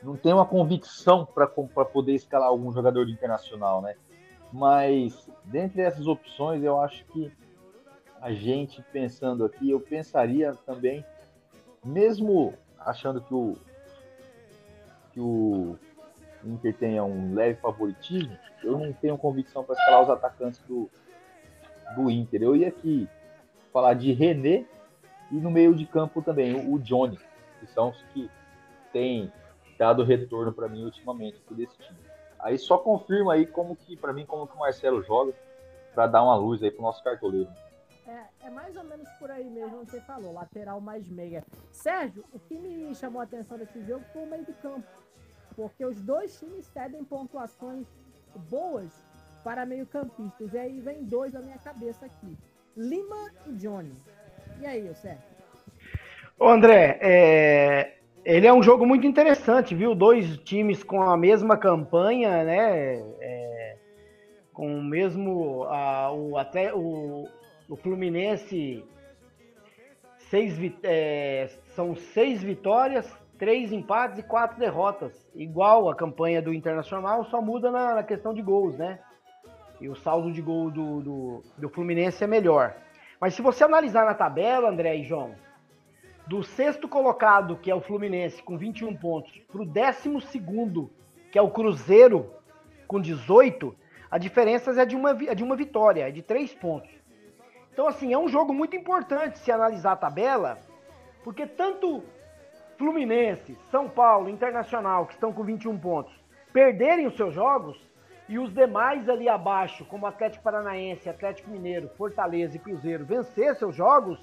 não 0.00 0.16
tem 0.16 0.32
uma 0.32 0.46
convicção 0.46 1.26
para 1.26 1.48
poder 1.48 2.14
escalar 2.14 2.48
algum 2.48 2.72
jogador 2.72 3.04
do 3.04 3.10
Internacional, 3.10 3.82
né? 3.82 3.96
Mas 4.52 5.28
dentre 5.44 5.82
essas 5.82 6.06
opções, 6.06 6.62
eu 6.62 6.80
acho 6.80 7.04
que 7.06 7.32
a 8.20 8.32
gente 8.32 8.80
pensando 8.92 9.44
aqui, 9.44 9.68
eu 9.70 9.80
pensaria 9.80 10.54
também, 10.64 11.04
mesmo 11.84 12.54
achando 12.78 13.20
que 13.20 13.34
o, 13.34 13.56
que 15.12 15.20
o 15.20 15.76
Inter 16.44 16.76
tenha 16.76 17.02
um 17.02 17.34
leve 17.34 17.58
favoritismo, 17.60 18.38
eu 18.62 18.78
não 18.78 18.92
tenho 18.92 19.18
convicção 19.18 19.64
para 19.64 19.74
escalar 19.74 20.02
os 20.04 20.10
atacantes 20.10 20.60
do, 20.60 20.88
do 21.96 22.08
Inter. 22.08 22.42
Eu 22.44 22.54
ia 22.54 22.68
aqui 22.68 23.08
falar 23.72 23.94
de 23.94 24.12
René 24.12 24.64
e 25.30 25.36
no 25.36 25.50
meio 25.50 25.74
de 25.74 25.86
campo 25.86 26.22
também 26.22 26.54
o, 26.54 26.78
Johnny, 26.78 27.18
que 27.60 27.66
são 27.66 27.90
os 27.90 28.02
que 28.12 28.30
têm 28.92 29.32
dado 29.78 30.04
retorno 30.04 30.52
para 30.52 30.68
mim 30.68 30.84
ultimamente 30.84 31.40
desse 31.50 31.76
time. 31.78 31.98
Aí 32.38 32.58
só 32.58 32.78
confirma 32.78 33.34
aí 33.34 33.46
como 33.46 33.74
que, 33.74 33.96
para 33.96 34.12
mim, 34.12 34.24
como 34.24 34.46
que 34.46 34.54
o 34.54 34.58
Marcelo 34.58 35.02
joga, 35.02 35.34
para 35.94 36.06
dar 36.06 36.22
uma 36.22 36.36
luz 36.36 36.62
aí 36.62 36.70
pro 36.70 36.82
nosso 36.82 37.02
cartoleiro. 37.02 37.50
É, 38.06 38.46
é 38.46 38.50
mais 38.50 38.76
ou 38.76 38.84
menos 38.84 39.08
por 39.18 39.30
aí 39.30 39.48
mesmo 39.50 39.80
que 39.80 39.90
você 39.90 40.00
falou, 40.02 40.32
lateral 40.32 40.80
mais 40.80 41.08
meia. 41.08 41.44
Sérgio, 41.72 42.24
o 42.32 42.38
que 42.38 42.56
me 42.56 42.94
chamou 42.94 43.20
a 43.20 43.24
atenção 43.24 43.58
desse 43.58 43.82
jogo 43.82 44.04
foi 44.12 44.22
o 44.22 44.26
meio 44.26 44.44
de 44.44 44.52
campo. 44.54 44.86
Porque 45.56 45.84
os 45.84 46.00
dois 46.00 46.38
times 46.38 46.66
cedem 46.66 47.02
pontuações 47.02 47.86
boas 48.50 49.04
para 49.42 49.64
meio-campistas. 49.64 50.52
E 50.52 50.58
aí 50.58 50.80
vem 50.80 51.04
dois 51.04 51.32
na 51.32 51.40
minha 51.40 51.58
cabeça 51.58 52.06
aqui: 52.06 52.36
Lima 52.76 53.32
e 53.46 53.52
Johnny. 53.52 53.96
E 54.60 54.66
aí, 54.66 54.94
Sérgio? 54.94 55.22
Ô 56.38 56.48
André, 56.48 56.98
é, 57.00 57.94
ele 58.24 58.46
é 58.46 58.52
um 58.52 58.62
jogo 58.62 58.86
muito 58.86 59.06
interessante, 59.06 59.74
viu? 59.74 59.94
Dois 59.94 60.36
times 60.38 60.82
com 60.82 61.02
a 61.02 61.16
mesma 61.16 61.56
campanha, 61.56 62.44
né? 62.44 62.98
É, 63.20 63.76
com 64.52 64.78
o 64.78 64.82
mesmo. 64.82 65.64
A, 65.64 66.12
o, 66.12 66.36
até, 66.36 66.74
o, 66.74 67.28
o 67.68 67.76
Fluminense 67.76 68.84
seis, 70.30 70.58
é, 70.82 71.48
são 71.74 71.94
seis 71.94 72.42
vitórias, 72.42 73.10
três 73.38 73.72
empates 73.72 74.18
e 74.18 74.22
quatro 74.22 74.58
derrotas. 74.58 75.12
Igual 75.34 75.88
a 75.88 75.94
campanha 75.94 76.42
do 76.42 76.52
Internacional, 76.52 77.24
só 77.26 77.40
muda 77.40 77.70
na, 77.70 77.94
na 77.94 78.02
questão 78.02 78.34
de 78.34 78.42
gols, 78.42 78.76
né? 78.76 78.98
E 79.80 79.88
o 79.88 79.94
saldo 79.94 80.32
de 80.32 80.40
gol 80.40 80.70
do, 80.70 81.00
do, 81.02 81.42
do, 81.58 81.68
Fluminense 81.68 82.24
é 82.24 82.26
melhor. 82.26 82.74
Mas 83.20 83.34
se 83.34 83.42
você 83.42 83.64
analisar 83.64 84.04
na 84.04 84.14
tabela, 84.14 84.68
André 84.68 84.96
e 84.96 85.04
João, 85.04 85.34
do 86.26 86.42
sexto 86.42 86.88
colocado, 86.88 87.56
que 87.56 87.70
é 87.70 87.74
o 87.74 87.80
Fluminense, 87.80 88.42
com 88.42 88.58
21 88.58 88.96
pontos, 88.96 89.32
para 89.50 89.62
o 89.62 89.66
décimo 89.66 90.20
segundo, 90.20 90.90
que 91.30 91.38
é 91.38 91.42
o 91.42 91.50
Cruzeiro, 91.50 92.30
com 92.86 93.00
18, 93.00 93.74
a 94.10 94.18
diferença 94.18 94.70
é 94.80 94.84
de 94.84 94.96
uma, 94.96 95.10
é 95.10 95.34
de 95.34 95.44
uma 95.44 95.56
vitória, 95.56 96.08
é 96.08 96.10
de 96.10 96.22
três 96.22 96.52
pontos. 96.54 96.90
Então, 97.72 97.86
assim, 97.86 98.12
é 98.12 98.18
um 98.18 98.28
jogo 98.28 98.52
muito 98.52 98.74
importante 98.74 99.38
se 99.38 99.52
analisar 99.52 99.92
a 99.92 99.96
tabela, 99.96 100.58
porque 101.22 101.46
tanto 101.46 102.02
Fluminense, 102.78 103.56
São 103.70 103.88
Paulo, 103.88 104.28
Internacional, 104.28 105.06
que 105.06 105.14
estão 105.14 105.32
com 105.32 105.42
21 105.42 105.78
pontos, 105.78 106.14
perderem 106.52 107.06
os 107.06 107.16
seus 107.16 107.34
jogos 107.34 107.78
e 108.28 108.38
os 108.38 108.52
demais 108.52 109.08
ali 109.08 109.28
abaixo, 109.28 109.84
como 109.84 110.06
Atlético 110.06 110.42
Paranaense, 110.42 111.08
Atlético 111.08 111.50
Mineiro, 111.50 111.88
Fortaleza 111.96 112.56
e 112.56 112.60
Cruzeiro, 112.60 113.04
vencer 113.04 113.54
seus 113.54 113.74
jogos, 113.74 114.18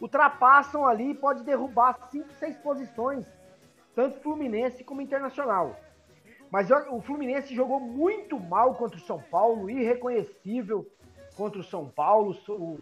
ultrapassam 0.00 0.86
ali 0.86 1.10
e 1.10 1.14
pode 1.14 1.44
derrubar 1.44 2.08
5, 2.10 2.32
6 2.32 2.56
posições, 2.58 3.26
tanto 3.94 4.20
Fluminense 4.20 4.82
como 4.82 5.02
Internacional. 5.02 5.76
Mas 6.50 6.70
o 6.70 7.00
Fluminense 7.00 7.54
jogou 7.54 7.80
muito 7.80 8.38
mal 8.38 8.74
contra 8.74 8.98
o 8.98 9.02
São 9.02 9.20
Paulo, 9.20 9.70
irreconhecível 9.70 10.86
contra 11.36 11.60
o 11.60 11.64
São 11.64 11.88
Paulo. 11.88 12.36
O 12.48 12.78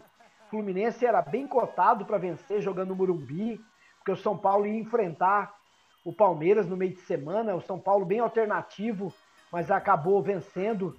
Fluminense 0.49 1.05
era 1.05 1.21
bem 1.21 1.47
cotado 1.47 2.05
para 2.05 2.17
vencer 2.17 2.61
jogando 2.61 2.89
no 2.89 2.95
Murumbi, 2.95 3.61
porque 3.97 4.11
o 4.11 4.17
São 4.17 4.37
Paulo 4.37 4.65
ia 4.65 4.79
enfrentar 4.79 5.55
o 6.03 6.11
Palmeiras 6.11 6.67
no 6.67 6.75
meio 6.75 6.93
de 6.93 7.01
semana. 7.01 7.55
O 7.55 7.61
São 7.61 7.79
Paulo 7.79 8.05
bem 8.05 8.19
alternativo, 8.19 9.13
mas 9.51 9.69
acabou 9.69 10.21
vencendo 10.21 10.95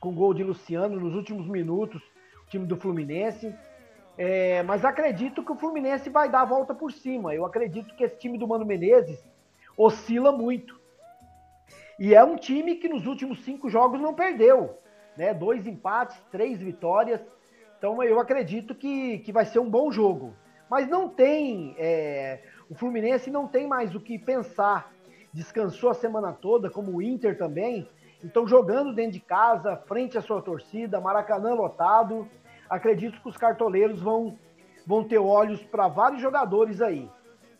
com 0.00 0.14
gol 0.14 0.32
de 0.32 0.44
Luciano 0.44 1.00
nos 1.00 1.14
últimos 1.14 1.46
minutos, 1.46 2.00
o 2.46 2.50
time 2.50 2.66
do 2.66 2.76
Fluminense. 2.76 3.54
É, 4.16 4.62
mas 4.62 4.84
acredito 4.84 5.44
que 5.44 5.52
o 5.52 5.56
Fluminense 5.56 6.10
vai 6.10 6.28
dar 6.28 6.42
a 6.42 6.46
volta 6.46 6.74
por 6.74 6.92
cima. 6.92 7.34
Eu 7.34 7.44
acredito 7.44 7.94
que 7.94 8.04
esse 8.04 8.18
time 8.18 8.38
do 8.38 8.46
Mano 8.48 8.64
Menezes 8.64 9.22
oscila 9.76 10.32
muito. 10.32 10.78
E 11.98 12.14
é 12.14 12.22
um 12.22 12.36
time 12.36 12.76
que 12.76 12.88
nos 12.88 13.06
últimos 13.06 13.44
cinco 13.44 13.68
jogos 13.68 14.00
não 14.00 14.14
perdeu. 14.14 14.76
Né? 15.16 15.34
Dois 15.34 15.66
empates, 15.66 16.20
três 16.30 16.60
vitórias. 16.60 17.20
Então 17.76 18.02
eu 18.02 18.18
acredito 18.20 18.74
que, 18.74 19.18
que 19.18 19.32
vai 19.32 19.44
ser 19.44 19.58
um 19.58 19.70
bom 19.70 19.90
jogo. 19.90 20.34
Mas 20.68 20.88
não 20.88 21.08
tem. 21.08 21.74
É, 21.78 22.40
o 22.68 22.74
Fluminense 22.74 23.30
não 23.30 23.48
tem 23.48 23.66
mais 23.66 23.94
o 23.94 24.00
que 24.00 24.18
pensar. 24.18 24.92
Descansou 25.38 25.90
a 25.90 25.94
semana 25.94 26.32
toda, 26.32 26.68
como 26.68 26.96
o 26.96 27.00
Inter 27.00 27.38
também. 27.38 27.88
Então, 28.24 28.44
jogando 28.48 28.92
dentro 28.92 29.12
de 29.12 29.20
casa, 29.20 29.76
frente 29.86 30.18
à 30.18 30.20
sua 30.20 30.42
torcida, 30.42 31.00
Maracanã 31.00 31.54
lotado, 31.54 32.28
acredito 32.68 33.20
que 33.22 33.28
os 33.28 33.36
cartoleiros 33.36 34.00
vão, 34.00 34.36
vão 34.84 35.04
ter 35.04 35.18
olhos 35.18 35.62
para 35.62 35.86
vários 35.86 36.20
jogadores 36.20 36.82
aí. 36.82 37.08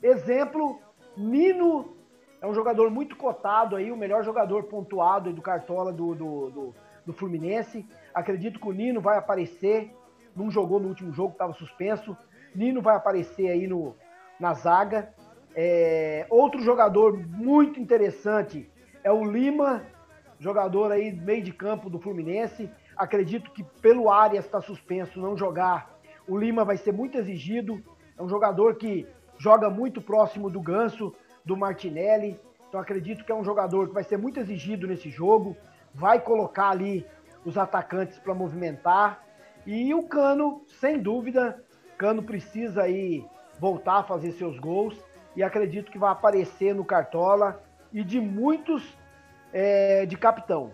Exemplo, 0.03 0.81
Nino 1.17 1.97
é 2.41 2.47
um 2.49 2.53
jogador 2.53 2.91
muito 2.91 3.17
cotado 3.17 3.77
aí, 3.77 3.93
o 3.93 3.97
melhor 3.97 4.25
jogador 4.25 4.65
pontuado 4.65 5.33
do 5.33 5.41
Cartola 5.41 5.93
do, 5.93 6.17
do, 6.17 6.51
do, 6.51 6.75
do 7.07 7.13
Fluminense. 7.13 7.87
Acredito 8.13 8.59
que 8.59 8.69
o 8.69 8.73
Nino 8.73 9.01
vai 9.01 9.17
aparecer 9.17 9.95
não 10.35 10.51
jogou 10.51 10.79
no 10.79 10.89
último 10.89 11.13
jogo, 11.13 11.33
estava 11.33 11.53
suspenso. 11.53 12.17
Nino 12.55 12.81
vai 12.81 12.97
aparecer 12.97 13.49
aí 13.49 13.67
no, 13.67 13.95
na 14.39 14.55
zaga. 14.55 15.13
É, 15.61 16.25
outro 16.31 16.63
jogador 16.63 17.19
muito 17.19 17.81
interessante 17.81 18.71
é 19.03 19.11
o 19.11 19.25
Lima, 19.25 19.83
jogador 20.39 20.93
aí 20.93 21.11
meio 21.11 21.43
de 21.43 21.53
campo 21.53 21.91
do 21.91 21.99
Fluminense. 21.99 22.71
Acredito 22.97 23.51
que 23.51 23.65
pelo 23.83 24.09
Arias 24.09 24.45
está 24.45 24.61
suspenso, 24.61 25.21
não 25.21 25.37
jogar. 25.37 25.99
O 26.29 26.39
Lima 26.39 26.65
vai 26.65 26.77
ser 26.77 26.93
muito 26.93 27.19
exigido. 27.19 27.83
É 28.17 28.23
um 28.23 28.29
jogador 28.29 28.77
que 28.77 29.05
joga 29.37 29.69
muito 29.69 30.01
próximo 30.01 30.49
do 30.49 30.61
Ganso, 30.61 31.13
do 31.45 31.57
Martinelli. 31.57 32.39
Então 32.69 32.79
acredito 32.79 33.25
que 33.25 33.33
é 33.33 33.35
um 33.35 33.43
jogador 33.43 33.89
que 33.89 33.95
vai 33.95 34.05
ser 34.05 34.17
muito 34.17 34.39
exigido 34.39 34.87
nesse 34.87 35.11
jogo. 35.11 35.57
Vai 35.93 36.21
colocar 36.21 36.71
ali 36.71 37.05
os 37.45 37.59
atacantes 37.59 38.17
para 38.21 38.33
movimentar. 38.33 39.25
E 39.67 39.93
o 39.93 40.05
Cano, 40.05 40.63
sem 40.79 41.01
dúvida, 41.01 41.61
Cano 41.97 42.23
precisa 42.23 42.83
aí 42.83 43.27
voltar 43.59 43.99
a 43.99 44.05
fazer 44.05 44.31
seus 44.31 44.57
gols 44.61 45.08
e 45.39 45.43
acredito 45.45 45.93
que 45.93 45.99
vai 46.01 46.11
aparecer 46.11 46.75
no 46.75 46.85
Cartola 46.85 47.63
e 47.93 48.03
de 48.03 48.21
muitos 48.21 48.99
é, 49.53 50.05
de 50.05 50.17
capitão. 50.17 50.73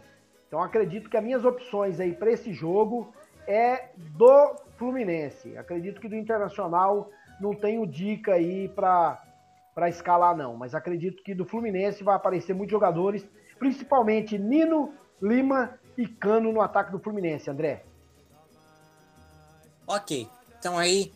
Então 0.48 0.58
acredito 0.62 1.10
que 1.10 1.18
as 1.18 1.22
minhas 1.22 1.44
opções 1.44 2.00
aí 2.00 2.14
para 2.14 2.32
esse 2.32 2.50
jogo 2.54 3.12
é 3.46 3.90
do 3.94 4.56
Fluminense. 4.78 5.54
Acredito 5.58 6.00
que 6.00 6.08
do 6.08 6.16
Internacional 6.16 7.10
não 7.38 7.54
tenho 7.54 7.86
dica 7.86 8.32
aí 8.32 8.66
para 8.70 9.22
para 9.74 9.90
escalar 9.90 10.34
não, 10.34 10.56
mas 10.56 10.74
acredito 10.74 11.22
que 11.22 11.34
do 11.34 11.44
Fluminense 11.44 12.02
vai 12.02 12.14
aparecer 12.14 12.54
muitos 12.54 12.72
jogadores, 12.72 13.26
principalmente 13.58 14.38
Nino, 14.38 14.94
Lima 15.20 15.78
e 15.98 16.06
Cano 16.06 16.50
no 16.52 16.62
ataque 16.62 16.90
do 16.90 17.00
Fluminense, 17.00 17.50
André. 17.50 17.84
Ok. 19.86 20.26
Então 20.58 20.78
aí 20.78 21.12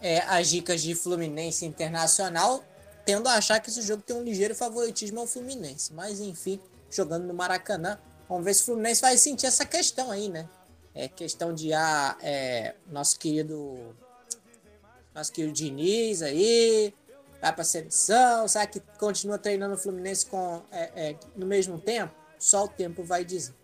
é, 0.00 0.18
as 0.20 0.48
dicas 0.48 0.80
de 0.80 0.96
Fluminense 0.96 1.64
Internacional, 1.64 2.64
tendo 3.08 3.26
a 3.26 3.36
achar 3.36 3.58
que 3.58 3.70
esse 3.70 3.80
jogo 3.80 4.02
tem 4.02 4.14
um 4.14 4.22
ligeiro 4.22 4.54
favoritismo 4.54 5.18
ao 5.18 5.26
Fluminense. 5.26 5.94
Mas 5.94 6.20
enfim, 6.20 6.60
jogando 6.90 7.24
no 7.24 7.32
Maracanã, 7.32 7.98
vamos 8.28 8.44
ver 8.44 8.52
se 8.52 8.60
o 8.60 8.64
Fluminense 8.66 9.00
vai 9.00 9.16
sentir 9.16 9.46
essa 9.46 9.64
questão 9.64 10.10
aí, 10.10 10.28
né? 10.28 10.46
É 10.94 11.08
questão 11.08 11.54
de 11.54 11.72
ah, 11.72 12.18
é, 12.20 12.74
nosso 12.86 13.18
querido 13.18 13.96
nosso 15.14 15.32
querido 15.32 15.54
Diniz 15.54 16.20
aí, 16.20 16.92
vai 17.40 17.50
para 17.50 17.64
seleção, 17.64 18.46
será 18.46 18.66
que 18.66 18.78
continua 18.98 19.38
treinando 19.38 19.74
o 19.74 19.78
Fluminense 19.78 20.26
com, 20.26 20.62
é, 20.70 21.08
é, 21.08 21.16
no 21.34 21.46
mesmo 21.46 21.80
tempo? 21.80 22.14
Só 22.38 22.64
o 22.64 22.68
tempo 22.68 23.02
vai 23.02 23.24
dizer. 23.24 23.54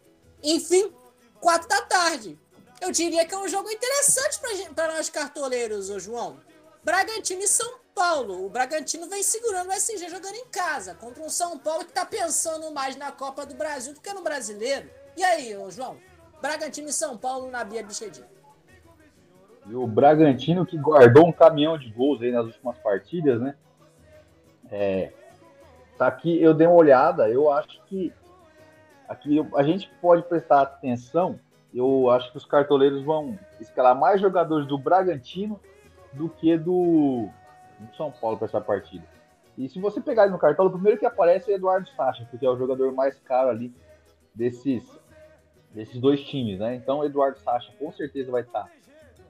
Enfim, 0.42 0.90
quatro 1.38 1.68
da 1.68 1.82
tarde 1.82 2.38
eu 2.80 2.90
diria 2.90 3.26
que 3.26 3.34
é 3.34 3.38
um 3.38 3.46
jogo 3.46 3.70
interessante 3.70 4.40
para 4.74 4.94
nós 4.94 5.10
cartoleiros, 5.10 5.90
ô 5.90 5.98
João. 5.98 6.40
Bragantino 6.82 7.42
e 7.42 7.48
São 7.48 7.84
Paulo. 7.94 8.44
O 8.44 8.50
Bragantino 8.50 9.08
vem 9.08 9.22
segurando 9.22 9.68
o 9.68 9.72
SG 9.72 10.08
jogando 10.08 10.34
em 10.34 10.46
casa 10.46 10.94
contra 10.94 11.22
um 11.22 11.28
São 11.28 11.58
Paulo 11.58 11.84
que 11.84 11.90
está 11.90 12.04
pensando 12.04 12.72
mais 12.72 12.96
na 12.96 13.12
Copa 13.12 13.46
do 13.46 13.54
Brasil 13.54 13.94
do 13.94 14.00
que 14.00 14.12
no 14.12 14.22
brasileiro. 14.22 14.90
E 15.16 15.22
aí, 15.22 15.56
João? 15.70 15.96
Bragantino 16.42 16.88
e 16.88 16.92
São 16.92 17.16
Paulo 17.16 17.50
na 17.50 17.64
Bia 17.64 17.82
Bichedinha. 17.82 18.26
E 19.66 19.74
o 19.74 19.86
Bragantino 19.86 20.66
que 20.66 20.76
guardou 20.76 21.26
um 21.26 21.32
caminhão 21.32 21.78
de 21.78 21.90
gols 21.90 22.20
aí 22.20 22.30
nas 22.30 22.46
últimas 22.46 22.76
partidas, 22.78 23.40
né? 23.40 23.54
É, 24.70 25.12
tá 25.96 26.06
aqui, 26.06 26.42
eu 26.42 26.52
dei 26.52 26.66
uma 26.66 26.76
olhada, 26.76 27.28
eu 27.30 27.50
acho 27.50 27.82
que 27.84 28.12
aqui 29.08 29.38
a 29.54 29.62
gente 29.62 29.90
pode 30.00 30.22
prestar 30.22 30.62
atenção 30.62 31.38
eu 31.74 32.08
acho 32.10 32.30
que 32.30 32.36
os 32.36 32.44
cartoleiros 32.44 33.02
vão 33.02 33.36
escalar 33.60 33.98
mais 33.98 34.20
jogadores 34.20 34.66
do 34.66 34.78
Bragantino 34.78 35.60
do 36.12 36.28
que 36.28 36.56
do, 36.56 37.28
do 37.78 37.94
São 37.96 38.10
Paulo 38.10 38.36
para 38.36 38.46
essa 38.46 38.60
partida. 38.60 39.05
E 39.56 39.68
se 39.68 39.78
você 39.78 40.01
pegar 40.01 40.24
ele 40.24 40.32
no 40.32 40.38
cartola, 40.38 40.68
o 40.68 40.72
primeiro 40.72 40.98
que 40.98 41.06
aparece 41.06 41.52
é 41.52 41.55
Eduardo 41.55 41.88
Sacha, 41.90 42.26
porque 42.30 42.44
é 42.44 42.51
o 42.51 42.56
jogador 42.56 42.92
mais 42.92 43.18
caro 43.20 43.51
ali 43.51 43.72
desses, 44.34 44.84
desses 45.72 46.01
dois 46.01 46.22
times, 46.24 46.59
né? 46.59 46.74
Então, 46.74 47.05
Eduardo 47.05 47.38
Sacha 47.38 47.72
com 47.78 47.92
certeza 47.92 48.32
vai 48.32 48.42
estar 48.42 48.68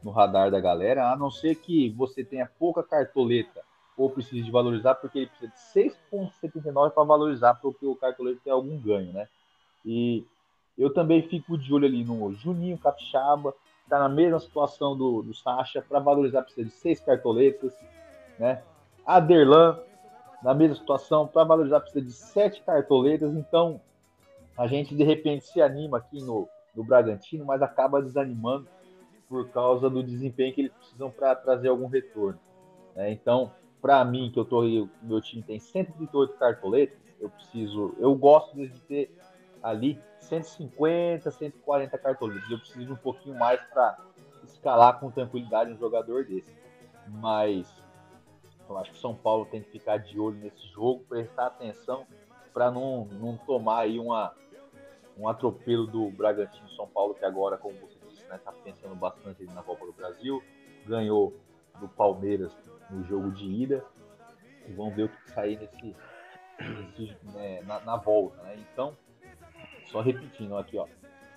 no 0.02 0.10
radar 0.10 0.50
da 0.50 0.60
galera, 0.60 1.10
a 1.10 1.16
não 1.16 1.30
ser 1.30 1.54
que 1.56 1.90
você 1.90 2.24
tenha 2.24 2.48
pouca 2.58 2.82
cartoleta 2.82 3.62
ou 3.96 4.10
precise 4.10 4.42
de 4.42 4.50
valorizar, 4.50 4.94
porque 4.96 5.20
ele 5.20 5.26
precisa 5.28 5.52
de 5.52 5.90
6,79 6.12 6.90
para 6.90 7.04
valorizar, 7.04 7.54
porque 7.54 7.86
o 7.86 7.94
cartoleiro 7.94 8.40
tem 8.42 8.52
algum 8.52 8.78
ganho, 8.78 9.12
né? 9.12 9.28
E 9.84 10.24
eu 10.76 10.92
também 10.92 11.22
fico 11.22 11.56
de 11.56 11.72
olho 11.72 11.86
ali 11.86 12.04
no 12.04 12.32
Juninho 12.32 12.78
Capixaba, 12.78 13.54
está 13.82 13.98
na 13.98 14.08
mesma 14.08 14.40
situação 14.40 14.96
do, 14.96 15.22
do 15.22 15.34
Sacha, 15.34 15.80
para 15.80 16.00
valorizar 16.00 16.42
precisa 16.42 16.66
de 16.66 16.74
seis 16.74 17.00
cartoletas, 17.00 17.72
né? 18.38 18.62
Aderlan, 19.06 19.78
na 20.42 20.54
mesma 20.54 20.76
situação, 20.76 21.26
para 21.26 21.44
valorizar 21.44 21.80
precisa 21.80 22.04
de 22.04 22.12
sete 22.12 22.62
cartoletas, 22.62 23.34
então 23.34 23.80
a 24.56 24.66
gente 24.66 24.94
de 24.94 25.02
repente 25.04 25.44
se 25.46 25.60
anima 25.60 25.98
aqui 25.98 26.22
no, 26.22 26.48
no 26.74 26.84
Bragantino, 26.84 27.44
mas 27.44 27.62
acaba 27.62 28.02
desanimando 28.02 28.66
por 29.28 29.48
causa 29.48 29.90
do 29.90 30.02
desempenho 30.02 30.54
que 30.54 30.60
eles 30.62 30.72
precisam 30.72 31.10
para 31.10 31.34
trazer 31.34 31.68
algum 31.68 31.86
retorno. 31.86 32.38
Né? 32.94 33.10
Então, 33.10 33.50
para 33.80 34.04
mim, 34.04 34.30
que 34.32 34.38
eu 34.38 34.44
tô 34.44 34.62
meu 35.02 35.20
time 35.20 35.42
tem 35.42 35.58
138 35.58 36.34
cartoletas, 36.34 36.98
eu 37.20 37.28
preciso, 37.30 37.94
eu 37.98 38.14
gosto 38.14 38.54
de 38.54 38.68
ter 38.82 39.14
ali 39.62 39.98
150, 40.20 41.30
140 41.30 41.98
cartolitos. 41.98 42.50
Eu 42.50 42.58
preciso 42.58 42.86
de 42.86 42.92
um 42.92 42.96
pouquinho 42.96 43.38
mais 43.38 43.60
para 43.72 43.96
escalar 44.44 45.00
com 45.00 45.10
tranquilidade 45.10 45.72
um 45.72 45.78
jogador 45.78 46.24
desse. 46.24 46.52
Mas 47.08 47.66
eu 48.68 48.78
acho 48.78 48.90
que 48.90 48.96
o 48.96 49.00
São 49.00 49.14
Paulo 49.14 49.46
tem 49.46 49.62
que 49.62 49.70
ficar 49.70 49.98
de 49.98 50.18
olho 50.18 50.36
nesse 50.36 50.66
jogo, 50.68 51.04
prestar 51.08 51.46
atenção 51.46 52.06
para 52.52 52.70
não, 52.70 53.04
não 53.06 53.36
tomar 53.36 53.80
aí 53.80 53.98
uma, 53.98 54.34
um 55.18 55.28
atropelo 55.28 55.86
do 55.86 56.10
Bragantino 56.10 56.68
São 56.70 56.86
Paulo, 56.86 57.14
que 57.14 57.24
agora, 57.24 57.56
como 57.56 57.74
você 57.80 57.98
disse, 58.08 58.22
está 58.22 58.34
né, 58.34 58.40
tá 58.44 58.52
pensando 58.52 58.94
bastante 58.94 59.44
na 59.44 59.62
Copa 59.62 59.84
do 59.84 59.92
Brasil, 59.92 60.42
ganhou 60.86 61.34
do 61.80 61.88
Palmeiras 61.88 62.52
no 62.90 63.04
jogo 63.04 63.30
de 63.32 63.44
ida. 63.44 63.84
E 64.66 64.72
vamos 64.72 64.94
ver 64.94 65.04
o 65.04 65.08
que 65.08 65.30
sair 65.30 65.58
nesse, 65.58 65.96
nesse 66.98 67.16
né, 67.34 67.60
na, 67.62 67.80
na, 67.80 67.96
volta. 67.96 68.42
Né? 68.44 68.56
Então, 68.72 68.96
só 69.90 70.00
repetindo 70.00 70.56
aqui, 70.56 70.78
ó. 70.78 70.86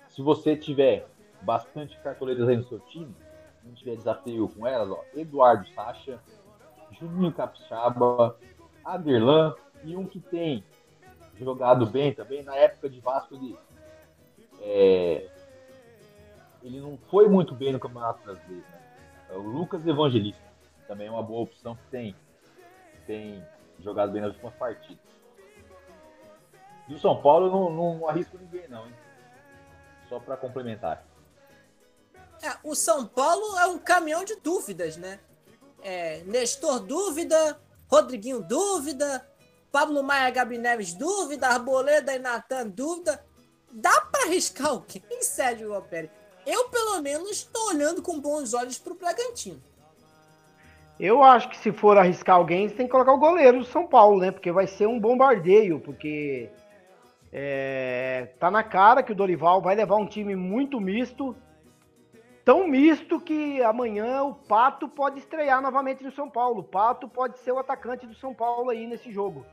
Se 0.08 0.22
você 0.22 0.56
tiver 0.56 1.06
bastante 1.42 1.98
cartoleiras 2.00 2.48
aí 2.48 2.56
no 2.56 2.64
seu 2.64 2.80
time, 2.80 3.14
não 3.62 3.74
tiver 3.74 3.96
desafio 3.96 4.48
com 4.48 4.66
elas, 4.66 4.90
ó, 4.90 5.04
Eduardo 5.14 5.68
Sacha, 5.74 6.18
Juninho 7.00 7.32
Capixaba, 7.32 8.36
Aderlan 8.84 9.54
e 9.84 9.96
um 9.96 10.06
que 10.06 10.20
tem 10.20 10.64
jogado 11.38 11.86
bem 11.86 12.12
também. 12.12 12.42
Na 12.42 12.56
época 12.56 12.88
de 12.88 13.00
Vasco, 13.00 13.34
ele, 13.34 13.56
é, 14.60 15.28
ele 16.62 16.80
não 16.80 16.98
foi 17.10 17.28
muito 17.28 17.54
bem 17.54 17.72
no 17.72 17.80
Campeonato 17.80 18.22
Brasileiro. 18.24 18.66
Né? 18.70 18.80
É 19.30 19.34
o 19.34 19.42
Lucas 19.42 19.86
Evangelista 19.86 20.48
também 20.88 21.06
é 21.06 21.10
uma 21.10 21.22
boa 21.22 21.42
opção 21.42 21.76
que 21.76 21.82
tem, 21.90 22.16
tem 23.06 23.46
jogado 23.78 24.10
bem 24.10 24.22
nas 24.22 24.32
últimas 24.32 24.54
partidas. 24.54 25.04
E 26.88 26.94
o 26.94 26.98
São 26.98 27.20
Paulo 27.20 27.50
não, 27.50 27.70
não 27.70 28.08
arrisco 28.08 28.38
ninguém, 28.38 28.66
não, 28.68 28.86
hein? 28.86 28.94
Só 30.08 30.18
para 30.18 30.38
complementar. 30.38 31.04
É, 32.42 32.56
o 32.64 32.74
São 32.74 33.06
Paulo 33.06 33.58
é 33.58 33.66
um 33.66 33.78
caminhão 33.78 34.24
de 34.24 34.36
dúvidas, 34.36 34.96
né? 34.96 35.20
É, 35.82 36.22
Nestor 36.26 36.80
dúvida, 36.80 37.58
Rodriguinho 37.88 38.40
dúvida, 38.40 39.26
Pablo 39.70 40.02
Maia 40.02 40.30
Gabi 40.30 40.58
Neves 40.58 40.94
dúvida, 40.94 41.48
Arboleda 41.48 42.14
e 42.14 42.18
Natan 42.18 42.68
dúvida. 42.68 43.24
Dá 43.70 44.00
para 44.00 44.24
arriscar 44.24 44.68
alguém, 44.68 45.02
Sérgio 45.20 45.68
Lopes? 45.68 46.08
Eu, 46.46 46.68
pelo 46.70 47.00
menos, 47.02 47.30
estou 47.30 47.68
olhando 47.68 48.02
com 48.02 48.18
bons 48.18 48.54
olhos 48.54 48.78
para 48.78 48.92
o 48.92 48.96
Bragantino. 48.96 49.62
Eu 50.98 51.22
acho 51.22 51.48
que 51.50 51.58
se 51.58 51.70
for 51.70 51.96
arriscar 51.96 52.36
alguém, 52.36 52.68
você 52.68 52.74
tem 52.74 52.86
que 52.86 52.92
colocar 52.92 53.12
o 53.12 53.18
goleiro 53.18 53.58
do 53.58 53.64
São 53.64 53.86
Paulo, 53.86 54.18
né? 54.18 54.32
Porque 54.32 54.50
vai 54.50 54.66
ser 54.66 54.86
um 54.86 54.98
bombardeio, 54.98 55.78
porque 55.78 56.50
é, 57.32 58.30
tá 58.40 58.50
na 58.50 58.64
cara 58.64 59.02
que 59.02 59.12
o 59.12 59.14
Dorival 59.14 59.60
vai 59.60 59.76
levar 59.76 59.96
um 59.96 60.06
time 60.06 60.34
muito 60.34 60.80
misto, 60.80 61.36
tão 62.48 62.66
misto 62.66 63.20
que 63.20 63.62
amanhã 63.62 64.22
o 64.22 64.34
Pato 64.34 64.88
pode 64.88 65.18
estrear 65.18 65.60
novamente 65.60 66.02
no 66.02 66.10
São 66.10 66.30
Paulo. 66.30 66.60
O 66.60 66.64
Pato 66.64 67.06
pode 67.06 67.38
ser 67.40 67.52
o 67.52 67.58
atacante 67.58 68.06
do 68.06 68.14
São 68.14 68.32
Paulo 68.32 68.70
aí 68.70 68.86
nesse 68.86 69.12
jogo. 69.12 69.44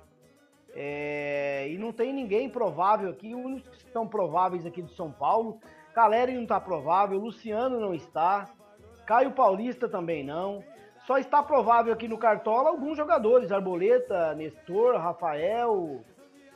É, 0.74 1.68
e 1.70 1.78
não 1.78 1.92
tem 1.92 2.14
ninguém 2.14 2.50
provável 2.50 3.10
aqui. 3.10 3.36
Os 3.36 3.44
únicos 3.44 3.68
que 3.68 3.86
estão 3.86 4.08
prováveis 4.08 4.66
aqui 4.66 4.82
do 4.82 4.92
São 4.92 5.12
Paulo. 5.12 5.60
Caleri 5.94 6.36
não 6.36 6.44
está 6.44 6.58
provável, 6.58 7.20
Luciano 7.20 7.82
não 7.82 7.94
está, 7.94 8.50
Caio 9.06 9.32
Paulista 9.32 9.90
também 9.90 10.24
não. 10.24 10.64
Só 11.06 11.18
está 11.18 11.44
provável 11.44 11.92
aqui 11.92 12.08
no 12.08 12.18
Cartola 12.18 12.70
alguns 12.70 12.96
jogadores, 12.96 13.52
Arboleta, 13.52 14.34
Nestor, 14.36 14.96
Rafael, 14.96 16.02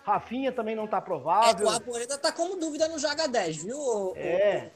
Rafinha 0.03 0.53
também 0.53 0.75
não 0.75 0.85
está 0.85 1.01
provável. 1.01 1.67
É, 1.67 1.69
o 1.69 1.73
Arboleta 1.73 2.15
está 2.15 2.31
como 2.31 2.55
dúvida 2.55 2.87
no 2.87 2.97
Joga 2.97 3.27
10, 3.27 3.63
viu? 3.63 4.13
É. 4.15 4.71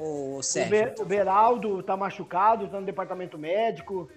O... 0.00 0.42
Sérgio. 0.42 0.94
o, 1.00 1.04
Beraldo 1.04 1.82
tá 1.82 1.96
machucado, 1.96 2.68
tá 2.68 2.80
no 2.80 2.86
departamento 2.86 3.36
médico. 3.36 4.08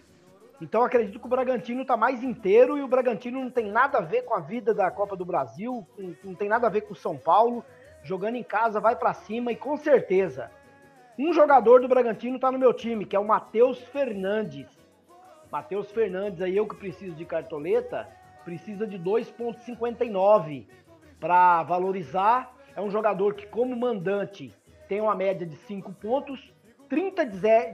Então 0.61 0.83
acredito 0.83 1.19
que 1.19 1.25
o 1.25 1.29
Bragantino 1.29 1.83
tá 1.83 1.97
mais 1.97 2.23
inteiro 2.23 2.77
e 2.77 2.81
o 2.81 2.87
Bragantino 2.87 3.41
não 3.41 3.51
tem 3.51 3.69
nada 3.69 3.97
a 3.97 4.01
ver 4.01 4.21
com 4.21 4.33
a 4.33 4.39
vida 4.39 4.73
da 4.73 4.89
Copa 4.89 5.15
do 5.15 5.25
Brasil, 5.25 5.85
não 6.23 6.33
tem 6.33 6.47
nada 6.47 6.67
a 6.67 6.69
ver 6.69 6.81
com 6.81 6.93
o 6.93 6.95
São 6.95 7.17
Paulo. 7.17 7.65
Jogando 8.01 8.35
em 8.35 8.43
casa, 8.43 8.79
vai 8.79 8.95
para 8.95 9.13
cima 9.13 9.51
e 9.51 9.55
com 9.55 9.75
certeza. 9.75 10.49
Um 11.17 11.33
jogador 11.33 11.81
do 11.81 11.87
Bragantino 11.87 12.39
tá 12.39 12.51
no 12.51 12.57
meu 12.57 12.73
time, 12.73 13.05
que 13.05 13.15
é 13.15 13.19
o 13.19 13.27
Matheus 13.27 13.79
Fernandes. 13.79 14.67
Matheus 15.51 15.91
Fernandes 15.91 16.41
aí, 16.41 16.55
eu 16.57 16.67
que 16.67 16.75
preciso 16.75 17.15
de 17.15 17.25
cartoleta, 17.25 18.07
precisa 18.43 18.87
de 18.87 18.97
2,59 18.97 20.65
para 21.19 21.61
valorizar. 21.63 22.53
É 22.75 22.81
um 22.81 22.89
jogador 22.89 23.35
que, 23.35 23.45
como 23.45 23.75
mandante, 23.75 24.53
tem 24.93 25.01
uma 25.01 25.15
média 25.15 25.43
de 25.43 25.55
5 25.55 25.91
pontos, 25.93 26.53
30, 26.87 27.25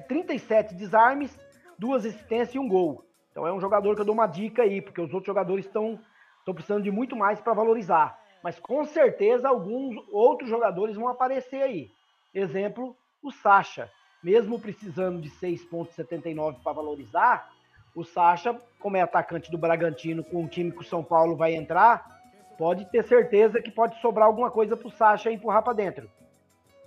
37 0.07 0.73
desarmes, 0.73 1.37
duas 1.77 2.05
assistências 2.05 2.55
e 2.55 2.59
um 2.59 2.65
gol. 2.65 3.03
Então 3.29 3.45
é 3.45 3.51
um 3.51 3.59
jogador 3.59 3.93
que 3.93 3.99
eu 3.99 4.05
dou 4.05 4.15
uma 4.15 4.25
dica 4.25 4.61
aí, 4.61 4.81
porque 4.81 5.01
os 5.01 5.13
outros 5.13 5.25
jogadores 5.27 5.65
estão 5.65 5.99
precisando 6.45 6.83
de 6.83 6.89
muito 6.89 7.17
mais 7.17 7.41
para 7.41 7.51
valorizar. 7.53 8.17
Mas 8.41 8.57
com 8.57 8.85
certeza 8.85 9.49
alguns 9.49 9.97
outros 10.13 10.49
jogadores 10.49 10.95
vão 10.95 11.09
aparecer 11.09 11.61
aí. 11.61 11.91
Exemplo, 12.33 12.95
o 13.21 13.33
Sacha. 13.33 13.91
Mesmo 14.23 14.57
precisando 14.57 15.19
de 15.19 15.29
6,79 15.29 16.63
para 16.63 16.71
valorizar, 16.71 17.49
o 17.93 18.05
Sacha, 18.05 18.57
como 18.79 18.95
é 18.95 19.01
atacante 19.01 19.51
do 19.51 19.57
Bragantino, 19.57 20.23
com 20.23 20.45
o 20.45 20.47
time 20.47 20.71
que 20.71 20.79
o 20.79 20.85
São 20.85 21.03
Paulo 21.03 21.35
vai 21.35 21.53
entrar, 21.53 22.17
pode 22.57 22.85
ter 22.85 23.03
certeza 23.03 23.61
que 23.61 23.71
pode 23.71 23.99
sobrar 23.99 24.25
alguma 24.25 24.49
coisa 24.49 24.77
para 24.77 24.87
o 24.87 24.91
Sacha 24.91 25.29
empurrar 25.29 25.63
para 25.63 25.73
dentro. 25.73 26.09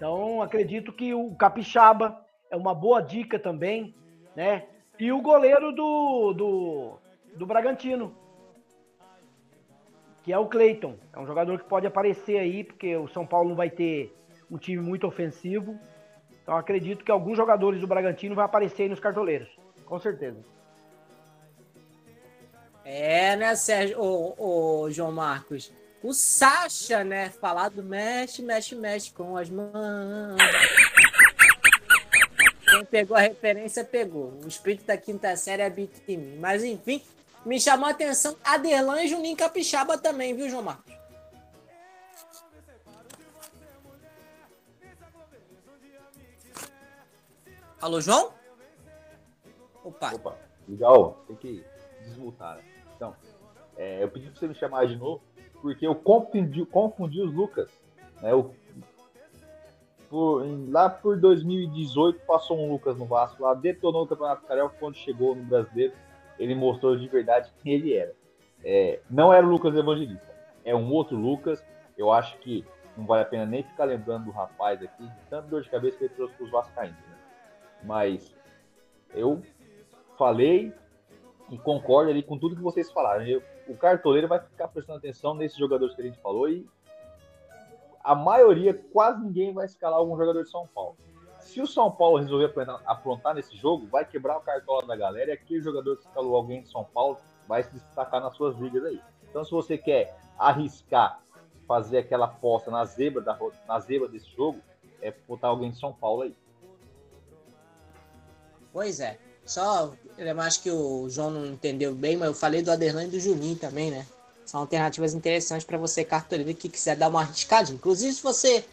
Então, 0.03 0.43
acredito 0.43 0.93
que 0.93 1.15
o 1.15 1.33
Capixaba 1.37 2.27
é 2.51 2.57
uma 2.57 2.75
boa 2.75 3.01
dica 3.01 3.39
também, 3.39 3.95
né? 4.35 4.67
E 4.99 5.13
o 5.13 5.23
goleiro 5.23 5.71
do, 5.71 6.33
do, 6.33 6.99
do 7.37 7.47
Bragantino, 7.47 8.13
que 10.25 10.33
é 10.33 10.37
o 10.37 10.49
Cleiton. 10.49 10.97
É 11.13 11.21
um 11.21 11.25
jogador 11.25 11.57
que 11.57 11.69
pode 11.69 11.87
aparecer 11.87 12.37
aí, 12.41 12.65
porque 12.65 12.97
o 12.97 13.07
São 13.07 13.25
Paulo 13.25 13.51
não 13.51 13.55
vai 13.55 13.71
ter 13.71 14.13
um 14.51 14.59
time 14.59 14.83
muito 14.83 15.07
ofensivo. 15.07 15.79
Então, 16.43 16.57
acredito 16.57 17.05
que 17.05 17.11
alguns 17.13 17.37
jogadores 17.37 17.81
do 17.81 17.87
Bragantino 17.87 18.35
vão 18.35 18.43
aparecer 18.43 18.83
aí 18.83 18.89
nos 18.89 18.99
cartoleiros, 18.99 19.57
com 19.87 20.01
certeza. 20.01 20.45
É, 22.85 23.37
né, 23.37 23.55
Sérgio? 23.55 24.01
Ô, 24.01 24.91
João 24.91 25.13
Marcos? 25.13 25.73
O 26.03 26.13
Sasha, 26.13 27.05
né? 27.05 27.31
Falado 27.31 27.83
mexe, 27.83 28.43
mexe, 28.43 28.75
mexe 28.75 29.13
com 29.13 29.37
as 29.37 29.49
mãos. 29.49 30.37
Quem 32.69 32.85
pegou 32.87 33.17
a 33.17 33.21
referência, 33.21 33.85
pegou. 33.85 34.33
O 34.43 34.49
espírito 34.49 34.85
da 34.87 34.97
quinta 34.97 35.37
série 35.37 35.63
habita 35.63 36.01
em 36.09 36.17
mim. 36.17 36.39
Mas 36.39 36.65
enfim, 36.65 37.01
me 37.47 37.61
chamou 37.61 37.87
a 37.87 37.91
atenção 37.93 38.37
Aderlan 38.43 39.03
e 39.03 39.09
Juninho 39.09 39.37
Capixaba 39.37 39.97
também, 39.97 40.35
viu, 40.35 40.49
João 40.49 40.63
Marcos? 40.63 40.93
Alô, 47.81 48.01
João? 48.01 48.33
Opa. 49.85 50.15
Opa, 50.15 50.39
legal. 50.69 51.25
Tem 51.27 51.37
que 51.37 51.65
desmutar. 52.05 52.61
Então, 52.97 53.15
é, 53.77 54.03
eu 54.03 54.09
pedi 54.09 54.31
pra 54.31 54.39
você 54.39 54.49
me 54.49 54.55
chamar 54.55 54.87
de 54.87 54.97
novo 54.97 55.23
porque 55.63 55.87
eu 55.87 55.95
confundi, 55.95 56.67
confundi 56.67 57.23
os 57.23 57.33
Lucas. 57.33 57.71
Né? 58.21 58.33
Eu, 58.33 58.53
por, 60.11 60.45
lá 60.69 60.91
por 60.91 61.19
2018 61.19 62.27
passou 62.27 62.59
um 62.59 62.71
Lucas 62.71 62.99
no 62.99 63.07
Vasco, 63.07 63.45
lá 63.45 63.55
detonou 63.55 64.03
o 64.03 64.07
Campeonato 64.07 64.45
Carioca 64.45 64.77
quando 64.79 64.97
chegou 64.97 65.35
no 65.35 65.45
Brasileiro, 65.45 65.95
ele 66.39 66.55
mostrou 66.55 66.97
de 66.97 67.09
verdade 67.09 67.51
quem 67.63 67.75
ele 67.75 67.95
era. 67.95 68.13
É, 68.65 69.01
não 69.09 69.33
era 69.33 69.47
o 69.47 69.51
Lucas 69.51 69.75
Evangelista, 69.75 70.35
é 70.65 70.75
um 70.75 70.93
outro 70.93 71.17
Lucas. 71.17 71.65
Eu 71.97 72.13
acho 72.13 72.37
que 72.39 72.65
não 72.97 73.07
vale 73.07 73.23
a 73.23 73.27
pena 73.27 73.47
nem 73.47 73.63
ficar 73.63 73.85
lembrando 73.85 74.25
do 74.25 74.31
rapaz 74.31 74.83
aqui, 74.83 75.05
de 75.05 75.21
tanto 75.31 75.49
dor 75.49 75.63
de 75.63 75.71
cabeça 75.71 75.97
que 75.97 76.05
ele 76.05 76.15
trouxe 76.15 76.35
para 76.35 76.45
os 76.45 76.51
Vascaínos. 76.51 76.99
Né? 76.99 77.17
Mas 77.85 78.35
eu 79.15 79.41
falei 80.19 80.73
e 81.51 81.59
concordo 81.59 82.11
ali 82.11 82.23
com 82.23 82.39
tudo 82.39 82.57
que 82.57 82.63
vocês 82.63 82.91
falaram. 82.91 83.25
Eu, 83.27 83.43
o 83.69 83.77
cartoleiro 83.77 84.29
vai 84.29 84.41
ficar 84.41 84.69
prestando 84.69 84.99
atenção 84.99 85.35
nesses 85.35 85.59
jogadores 85.59 85.95
que 85.95 86.01
a 86.03 86.05
gente 86.05 86.21
falou 86.21 86.49
e 86.49 86.67
a 88.03 88.15
maioria, 88.15 88.75
quase 88.93 89.23
ninguém 89.23 89.53
vai 89.53 89.67
escalar 89.67 89.99
algum 89.99 90.17
jogador 90.17 90.43
de 90.43 90.51
São 90.51 90.67
Paulo. 90.67 90.97
Se 91.39 91.61
o 91.61 91.67
São 91.67 91.91
Paulo 91.91 92.19
resolver 92.19 92.53
aprontar 92.87 93.35
nesse 93.35 93.57
jogo, 93.57 93.87
vai 93.87 94.05
quebrar 94.05 94.39
o 94.39 94.41
cartola 94.41 94.87
da 94.87 94.97
galera 94.97 95.31
e 95.31 95.35
aquele 95.35 95.61
jogador 95.61 95.97
que 95.97 96.05
escalou 96.07 96.35
alguém 96.35 96.63
de 96.63 96.69
São 96.69 96.85
Paulo 96.85 97.19
vai 97.47 97.63
se 97.63 97.73
destacar 97.73 98.21
nas 98.21 98.37
suas 98.37 98.57
ligas 98.57 98.85
aí. 98.85 99.01
Então, 99.29 99.45
se 99.45 99.51
você 99.51 99.79
quer 99.79 100.17
arriscar 100.39 101.21
fazer 101.67 101.99
aquela 101.99 102.27
aposta 102.27 102.71
na 102.71 102.85
zebra, 102.85 103.23
da, 103.23 103.39
na 103.67 103.79
zebra 103.81 104.09
desse 104.09 104.31
jogo, 104.31 104.61
é 105.01 105.13
botar 105.29 105.49
alguém 105.49 105.71
de 105.71 105.79
São 105.79 105.93
Paulo 105.93 106.23
aí. 106.23 106.37
Pois 108.73 109.01
é. 109.01 109.19
Só, 109.45 109.93
eu 110.17 110.41
acho 110.41 110.63
que 110.63 110.71
o 110.71 111.09
João 111.09 111.31
não 111.31 111.47
entendeu 111.47 111.95
bem, 111.95 112.17
mas 112.17 112.29
eu 112.29 112.35
falei 112.35 112.63
do 112.63 112.71
Aderlan 112.71 113.05
e 113.05 113.09
do 113.09 113.21
Juninho 113.21 113.57
também, 113.57 113.91
né? 113.91 114.07
São 114.45 114.61
alternativas 114.61 115.15
interessantes 115.15 115.65
para 115.65 115.79
você, 115.79 116.05
cartoleiro, 116.05 116.55
que 116.55 116.69
quiser 116.69 116.97
dar 116.97 117.09
uma 117.09 117.21
arriscadinha. 117.21 117.77
Inclusive, 117.77 118.13
se 118.13 118.23
você 118.23 118.65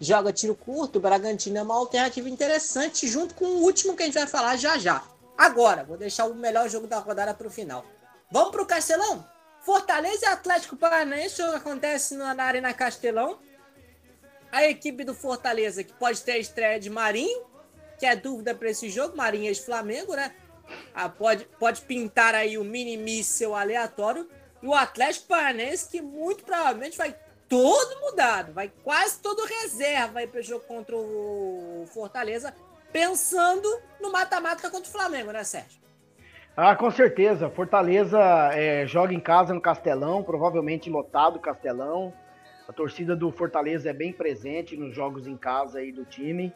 joga 0.00 0.32
tiro 0.32 0.54
curto, 0.54 0.96
o 0.96 1.00
Bragantino 1.00 1.58
é 1.58 1.62
uma 1.62 1.74
alternativa 1.74 2.28
interessante, 2.28 3.06
junto 3.06 3.34
com 3.34 3.44
o 3.44 3.62
último 3.62 3.96
que 3.96 4.02
a 4.02 4.06
gente 4.06 4.14
vai 4.14 4.26
falar 4.26 4.56
já 4.56 4.78
já. 4.78 5.02
Agora, 5.36 5.84
vou 5.84 5.96
deixar 5.96 6.26
o 6.26 6.34
melhor 6.34 6.68
jogo 6.68 6.86
da 6.86 6.98
rodada 6.98 7.34
para 7.34 7.46
o 7.46 7.50
final. 7.50 7.84
Vamos 8.30 8.50
para 8.52 8.62
o 8.62 8.66
Castelão? 8.66 9.26
Fortaleza 9.62 10.24
e 10.24 10.28
Atlético 10.28 10.76
Paranaense, 10.76 11.42
acontece 11.42 12.14
na 12.14 12.42
Arena 12.42 12.72
Castelão. 12.72 13.38
A 14.50 14.64
equipe 14.64 15.04
do 15.04 15.14
Fortaleza, 15.14 15.84
que 15.84 15.92
pode 15.92 16.20
ter 16.22 16.32
a 16.32 16.38
estreia 16.38 16.80
de 16.80 16.90
Marinho, 16.90 17.49
que 18.00 18.06
é 18.06 18.16
dúvida 18.16 18.54
para 18.54 18.70
esse 18.70 18.88
jogo, 18.88 19.14
Marinhas 19.14 19.58
Flamengo, 19.58 20.16
né? 20.16 20.32
Ah, 20.94 21.08
pode, 21.08 21.44
pode 21.58 21.82
pintar 21.82 22.34
aí 22.34 22.56
o 22.56 22.64
mini 22.64 22.96
míssel 22.96 23.54
aleatório. 23.54 24.26
E 24.62 24.66
o 24.66 24.74
Atlético 24.74 25.28
Paranaense, 25.28 25.90
que 25.90 26.00
muito 26.00 26.42
provavelmente 26.42 26.96
vai 26.96 27.14
todo 27.46 28.00
mudado, 28.00 28.52
vai 28.54 28.72
quase 28.82 29.20
todo 29.20 29.44
reserva 29.44 30.20
aí 30.20 30.26
para 30.26 30.40
o 30.40 30.42
jogo 30.42 30.64
contra 30.64 30.96
o 30.96 31.84
Fortaleza, 31.92 32.54
pensando 32.90 33.68
no 34.00 34.10
mata-mata 34.10 34.70
contra 34.70 34.88
o 34.88 34.92
Flamengo, 34.92 35.30
né, 35.30 35.44
Sérgio? 35.44 35.80
Ah, 36.56 36.74
com 36.74 36.90
certeza. 36.90 37.50
Fortaleza 37.50 38.18
é, 38.54 38.86
joga 38.86 39.12
em 39.12 39.20
casa 39.20 39.52
no 39.52 39.60
Castelão, 39.60 40.22
provavelmente 40.22 40.88
lotado 40.88 41.36
o 41.36 41.40
Castelão. 41.40 42.14
A 42.66 42.72
torcida 42.72 43.14
do 43.14 43.30
Fortaleza 43.30 43.90
é 43.90 43.92
bem 43.92 44.12
presente 44.12 44.76
nos 44.76 44.94
jogos 44.94 45.26
em 45.26 45.36
casa 45.36 45.80
aí 45.80 45.92
do 45.92 46.04
time. 46.04 46.54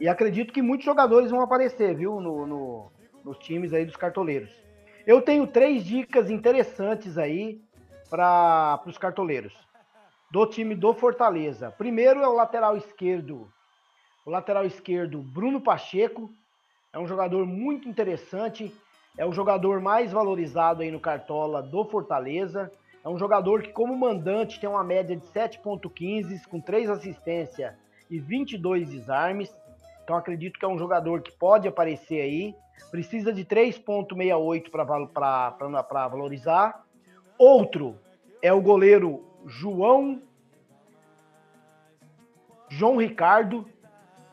E 0.00 0.08
acredito 0.08 0.52
que 0.52 0.62
muitos 0.62 0.84
jogadores 0.84 1.30
vão 1.30 1.40
aparecer, 1.40 1.94
viu, 1.94 2.20
no, 2.20 2.46
no, 2.46 2.92
nos 3.24 3.38
times 3.38 3.72
aí 3.72 3.84
dos 3.84 3.96
cartoleiros. 3.96 4.50
Eu 5.06 5.22
tenho 5.22 5.46
três 5.46 5.84
dicas 5.84 6.30
interessantes 6.30 7.16
aí 7.16 7.60
para 8.10 8.82
os 8.86 8.98
cartoleiros 8.98 9.54
do 10.30 10.44
time 10.46 10.74
do 10.74 10.92
Fortaleza. 10.92 11.70
Primeiro 11.70 12.20
é 12.20 12.28
o 12.28 12.34
lateral 12.34 12.76
esquerdo, 12.76 13.48
o 14.24 14.30
lateral 14.30 14.66
esquerdo 14.66 15.22
Bruno 15.22 15.60
Pacheco. 15.60 16.30
É 16.92 16.98
um 16.98 17.06
jogador 17.06 17.46
muito 17.46 17.88
interessante, 17.88 18.74
é 19.16 19.24
o 19.24 19.32
jogador 19.32 19.80
mais 19.80 20.12
valorizado 20.12 20.82
aí 20.82 20.90
no 20.90 21.00
Cartola 21.00 21.62
do 21.62 21.84
Fortaleza. 21.84 22.70
É 23.04 23.08
um 23.08 23.18
jogador 23.18 23.62
que, 23.62 23.72
como 23.72 23.96
mandante, 23.96 24.58
tem 24.58 24.68
uma 24.68 24.82
média 24.82 25.16
de 25.16 25.24
7,15 25.28 26.46
com 26.48 26.60
3 26.60 26.90
assistências 26.90 27.72
e 28.10 28.18
22 28.18 28.90
desarmes. 28.90 29.54
Então 30.06 30.16
acredito 30.16 30.56
que 30.56 30.64
é 30.64 30.68
um 30.68 30.78
jogador 30.78 31.20
que 31.20 31.32
pode 31.32 31.66
aparecer 31.66 32.20
aí. 32.20 32.54
Precisa 32.92 33.32
de 33.32 33.44
3,68 33.44 34.70
para 34.70 36.06
valorizar. 36.06 36.86
Outro 37.36 37.98
é 38.40 38.52
o 38.52 38.62
goleiro 38.62 39.24
João 39.44 40.22
João 42.68 42.98
Ricardo. 42.98 43.68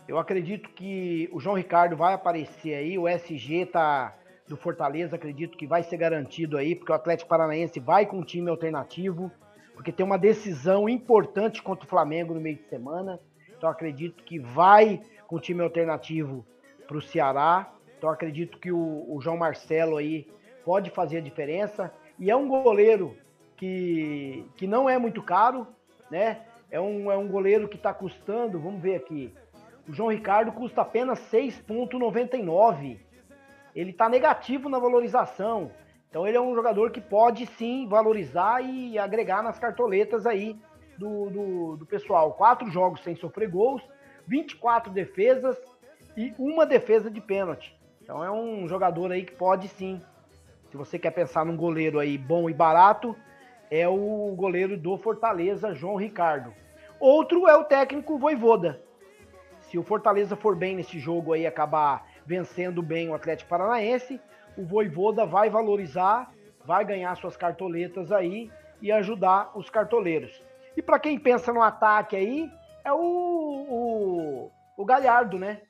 Eu 0.07 0.19
acredito 0.19 0.69
que 0.69 1.27
o 1.33 1.39
João 1.39 1.55
Ricardo 1.55 1.97
vai 1.97 2.13
aparecer 2.13 2.75
aí. 2.75 2.95
O 2.99 3.07
SG 3.07 3.65
tá 3.65 4.15
do 4.47 4.55
Fortaleza, 4.55 5.15
acredito 5.15 5.57
que 5.57 5.65
vai 5.65 5.81
ser 5.81 5.97
garantido 5.97 6.55
aí, 6.55 6.75
porque 6.75 6.91
o 6.91 6.95
Atlético 6.95 7.29
Paranaense 7.29 7.79
vai 7.79 8.05
com 8.05 8.19
um 8.19 8.23
time 8.23 8.47
alternativo, 8.47 9.31
porque 9.73 9.91
tem 9.91 10.05
uma 10.05 10.19
decisão 10.19 10.87
importante 10.87 11.63
contra 11.63 11.83
o 11.83 11.89
Flamengo 11.89 12.35
no 12.35 12.39
meio 12.39 12.57
de 12.57 12.69
semana. 12.69 13.19
Então 13.57 13.67
acredito 13.67 14.23
que 14.23 14.37
vai 14.37 15.01
com 15.33 15.39
time 15.39 15.63
alternativo 15.63 16.45
para 16.87 16.95
o 16.95 17.01
Ceará. 17.01 17.73
Então 17.97 18.07
acredito 18.07 18.59
que 18.59 18.71
o, 18.71 19.05
o, 19.09 19.19
João 19.19 19.35
Marcelo 19.35 19.97
aí 19.97 20.27
pode 20.63 20.91
fazer 20.91 21.17
a 21.17 21.21
diferença. 21.21 21.91
E 22.19 22.29
é 22.29 22.35
um 22.35 22.47
goleiro 22.47 23.17
que, 23.57 24.45
que 24.55 24.67
não 24.67 24.87
é 24.87 24.99
muito 24.99 25.23
caro, 25.23 25.65
né? 26.11 26.41
É 26.69 26.79
um, 26.79 27.11
é 27.11 27.17
um 27.17 27.27
goleiro 27.27 27.67
que 27.67 27.77
está 27.77 27.91
custando, 27.91 28.59
vamos 28.59 28.79
ver 28.79 28.93
aqui. 28.95 29.33
O 29.89 29.93
João 29.93 30.11
Ricardo 30.11 30.51
custa 30.51 30.81
apenas 30.81 31.19
6,99. 31.31 32.99
Ele 33.75 33.89
está 33.89 34.07
negativo 34.07 34.69
na 34.69 34.77
valorização. 34.77 35.71
Então 36.11 36.27
ele 36.27 36.37
é 36.37 36.41
um 36.41 36.53
jogador 36.53 36.91
que 36.91 37.01
pode 37.01 37.47
sim 37.57 37.87
valorizar 37.87 38.61
e 38.61 38.99
agregar 38.99 39.41
nas 39.41 39.57
cartoletas 39.57 40.27
aí 40.27 40.55
do, 40.95 41.29
do, 41.31 41.77
do 41.77 41.85
pessoal. 41.87 42.33
Quatro 42.33 42.69
jogos 42.69 43.01
sem 43.01 43.15
sofrer 43.15 43.49
gols, 43.49 43.81
24 44.27 44.91
defesas 44.91 45.57
e 46.15 46.33
uma 46.37 46.65
defesa 46.65 47.09
de 47.09 47.19
pênalti. 47.19 47.77
Então 48.01 48.23
é 48.23 48.31
um 48.31 48.67
jogador 48.67 49.11
aí 49.11 49.23
que 49.23 49.33
pode 49.33 49.67
sim. 49.67 50.01
Se 50.69 50.77
você 50.77 50.97
quer 50.97 51.11
pensar 51.11 51.45
num 51.45 51.55
goleiro 51.55 51.99
aí 51.99 52.17
bom 52.17 52.49
e 52.49 52.53
barato, 52.53 53.15
é 53.69 53.87
o 53.87 54.33
goleiro 54.35 54.77
do 54.77 54.97
Fortaleza, 54.97 55.73
João 55.73 55.95
Ricardo. 55.95 56.53
Outro 56.99 57.47
é 57.47 57.55
o 57.55 57.63
técnico 57.63 58.17
Voivoda. 58.17 58.81
Se 59.61 59.77
o 59.77 59.83
Fortaleza 59.83 60.35
for 60.35 60.55
bem 60.55 60.75
nesse 60.75 60.99
jogo 60.99 61.33
aí, 61.33 61.47
acabar 61.47 62.07
vencendo 62.25 62.81
bem 62.81 63.09
o 63.09 63.15
Atlético 63.15 63.49
Paranaense, 63.49 64.21
o 64.57 64.63
Voivoda 64.63 65.25
vai 65.25 65.49
valorizar, 65.49 66.31
vai 66.65 66.85
ganhar 66.85 67.15
suas 67.15 67.35
cartoletas 67.35 68.11
aí 68.11 68.51
e 68.81 68.91
ajudar 68.91 69.51
os 69.55 69.69
cartoleiros. 69.69 70.43
E 70.75 70.81
para 70.81 70.99
quem 70.99 71.17
pensa 71.17 71.53
no 71.53 71.61
ataque 71.61 72.15
aí, 72.15 72.51
é 72.83 72.91
o, 72.91 72.97
o, 72.97 74.51
o 74.77 74.85
Galhardo, 74.85 75.39
né? 75.39 75.61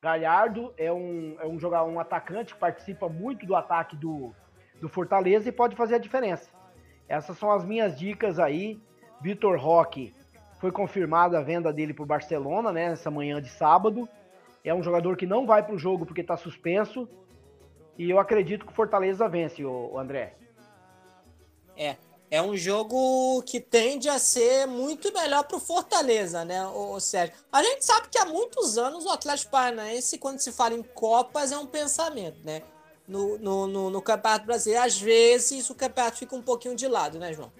Galhardo 0.00 0.74
é 0.76 0.92
um, 0.92 1.36
é 1.40 1.46
um 1.46 1.58
jogador, 1.58 1.88
um 1.90 1.98
atacante 1.98 2.54
que 2.54 2.60
participa 2.60 3.08
muito 3.08 3.46
do 3.46 3.54
ataque 3.54 3.96
do, 3.96 4.34
do 4.80 4.88
Fortaleza 4.88 5.48
e 5.48 5.52
pode 5.52 5.76
fazer 5.76 5.94
a 5.94 5.98
diferença. 5.98 6.50
Essas 7.08 7.38
são 7.38 7.50
as 7.50 7.64
minhas 7.64 7.98
dicas 7.98 8.38
aí. 8.38 8.80
Vitor 9.20 9.58
Roque 9.58 10.14
foi 10.60 10.70
confirmada 10.70 11.38
a 11.38 11.42
venda 11.42 11.72
dele 11.72 11.94
para 11.94 12.02
o 12.02 12.06
Barcelona, 12.06 12.72
né? 12.72 12.84
Essa 12.92 13.10
manhã 13.10 13.40
de 13.40 13.48
sábado. 13.48 14.08
É 14.62 14.74
um 14.74 14.82
jogador 14.82 15.16
que 15.16 15.26
não 15.26 15.46
vai 15.46 15.62
para 15.62 15.74
o 15.74 15.78
jogo 15.78 16.06
porque 16.06 16.22
está 16.22 16.36
suspenso. 16.36 17.08
E 17.96 18.10
eu 18.10 18.18
acredito 18.18 18.66
que 18.66 18.72
o 18.72 18.74
Fortaleza 18.74 19.28
vence, 19.28 19.64
o 19.64 19.98
André. 19.98 20.34
É, 21.76 21.96
é 22.34 22.42
um 22.42 22.56
jogo 22.56 23.40
que 23.42 23.60
tende 23.60 24.08
a 24.08 24.18
ser 24.18 24.66
muito 24.66 25.12
melhor 25.12 25.44
para 25.44 25.56
o 25.56 25.60
Fortaleza, 25.60 26.44
né, 26.44 26.66
o 26.66 26.98
Sérgio? 26.98 27.36
A 27.52 27.62
gente 27.62 27.84
sabe 27.84 28.08
que 28.08 28.18
há 28.18 28.24
muitos 28.24 28.76
anos 28.76 29.06
o 29.06 29.10
Atlético 29.10 29.52
Paranaense, 29.52 30.18
quando 30.18 30.40
se 30.40 30.50
fala 30.50 30.74
em 30.74 30.82
Copas, 30.82 31.52
é 31.52 31.56
um 31.56 31.66
pensamento, 31.66 32.44
né? 32.44 32.62
No, 33.06 33.38
no, 33.38 33.66
no, 33.68 33.88
no 33.90 34.02
Campeonato 34.02 34.46
Brasileiro, 34.46 34.84
às 34.84 35.00
vezes 35.00 35.70
o 35.70 35.76
campeonato 35.76 36.16
fica 36.16 36.34
um 36.34 36.42
pouquinho 36.42 36.74
de 36.74 36.88
lado, 36.88 37.20
né, 37.20 37.32
João? 37.32 37.52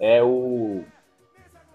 É 0.00 0.22
o 0.22 0.84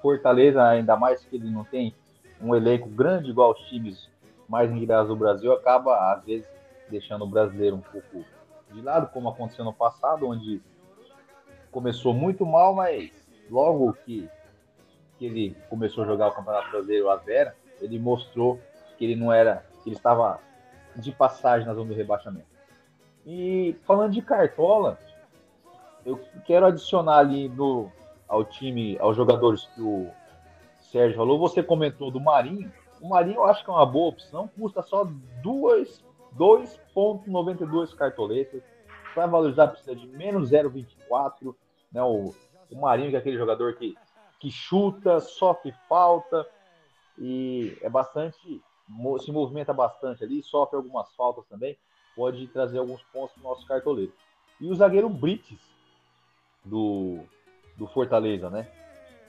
Fortaleza, 0.01 0.63
ainda 0.63 0.97
mais 0.97 1.23
que 1.23 1.35
ele 1.35 1.51
não 1.51 1.65
tem 1.65 1.93
um 2.41 2.55
elenco 2.55 2.89
grande 2.89 3.29
igual 3.29 3.51
os 3.51 3.59
times 3.67 4.09
mais 4.49 4.71
engraçados 4.71 5.09
do 5.09 5.15
Brasil, 5.15 5.53
acaba, 5.53 6.13
às 6.13 6.25
vezes, 6.25 6.47
deixando 6.89 7.25
o 7.25 7.27
brasileiro 7.27 7.75
um 7.75 7.81
pouco 7.81 8.25
de 8.73 8.81
lado, 8.81 9.11
como 9.11 9.29
aconteceu 9.29 9.63
no 9.65 9.73
passado, 9.73 10.27
onde 10.27 10.61
começou 11.71 12.13
muito 12.13 12.45
mal, 12.45 12.73
mas 12.73 13.11
logo 13.49 13.93
que, 13.93 14.29
que 15.17 15.25
ele 15.25 15.57
começou 15.69 16.03
a 16.03 16.07
jogar 16.07 16.27
o 16.29 16.31
Campeonato 16.31 16.71
Brasileiro 16.71 17.09
a 17.09 17.15
Vera, 17.15 17.55
ele 17.79 17.97
mostrou 17.97 18.59
que 18.97 19.05
ele 19.05 19.15
não 19.15 19.31
era, 19.31 19.65
que 19.83 19.89
ele 19.89 19.95
estava 19.95 20.39
de 20.95 21.11
passagem 21.11 21.67
na 21.67 21.73
zona 21.73 21.89
do 21.89 21.95
rebaixamento. 21.95 22.47
E 23.25 23.75
falando 23.83 24.13
de 24.13 24.21
Cartola, 24.21 24.97
eu 26.05 26.19
quero 26.45 26.65
adicionar 26.65 27.17
ali 27.17 27.47
no, 27.49 27.91
ao 28.27 28.43
time, 28.43 28.97
aos 28.99 29.15
jogadores 29.15 29.65
que 29.75 29.81
o 29.81 30.09
Sérgio 30.79 31.17
falou, 31.17 31.39
você 31.39 31.61
comentou 31.61 32.11
do 32.11 32.19
Marinho. 32.19 32.71
O 33.01 33.09
Marinho 33.09 33.37
eu 33.37 33.45
acho 33.45 33.63
que 33.63 33.69
é 33.69 33.73
uma 33.73 33.85
boa 33.85 34.09
opção, 34.09 34.47
custa 34.47 34.81
só 34.81 35.07
duas 35.41 36.03
2,92 36.37 37.95
cartoletas. 37.95 38.63
Para 39.13 39.25
valorizar, 39.27 39.67
precisa 39.67 39.95
de 39.95 40.07
menos 40.07 40.51
0,24. 40.51 41.55
Né? 41.91 42.01
O, 42.01 42.33
o 42.71 42.81
Marinho, 42.81 43.09
que 43.09 43.15
é 43.15 43.19
aquele 43.19 43.37
jogador 43.37 43.75
que, 43.75 43.95
que 44.39 44.49
chuta, 44.49 45.19
sofre 45.19 45.73
falta 45.89 46.47
e 47.17 47.77
é 47.81 47.89
bastante. 47.89 48.61
se 49.19 49.31
movimenta 49.31 49.73
bastante 49.73 50.23
ali, 50.23 50.41
sofre 50.41 50.77
algumas 50.77 51.13
faltas 51.15 51.45
também. 51.47 51.77
Pode 52.15 52.47
trazer 52.47 52.79
alguns 52.79 53.01
pontos 53.03 53.33
para 53.33 53.41
o 53.41 53.49
nosso 53.49 53.65
cartoleiro. 53.67 54.13
E 54.59 54.69
o 54.69 54.75
zagueiro 54.75 55.09
Brites, 55.09 55.59
do, 56.63 57.19
do 57.77 57.87
Fortaleza, 57.87 58.49
né? 58.49 58.67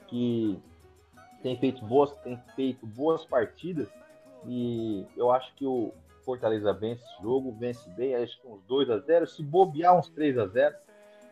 Que 0.07 0.59
tem 1.41 1.57
feito 1.57 1.83
boas, 1.85 2.11
tem 2.17 2.37
feito 2.55 2.85
boas 2.85 3.25
partidas 3.25 3.89
e 4.45 5.05
eu 5.17 5.31
acho 5.31 5.53
que 5.55 5.65
o, 5.65 5.93
Fortaleza 6.23 6.73
vence 6.73 7.03
esse 7.03 7.21
jogo, 7.21 7.51
vence 7.53 7.89
bem, 7.91 8.15
acho 8.15 8.39
que 8.41 8.47
uns 8.47 8.63
2 8.63 8.89
a 8.89 8.99
0 8.99 9.27
se 9.27 9.43
bobear 9.43 9.97
uns 9.97 10.09
3 10.09 10.37
a 10.37 10.47
0 10.47 10.75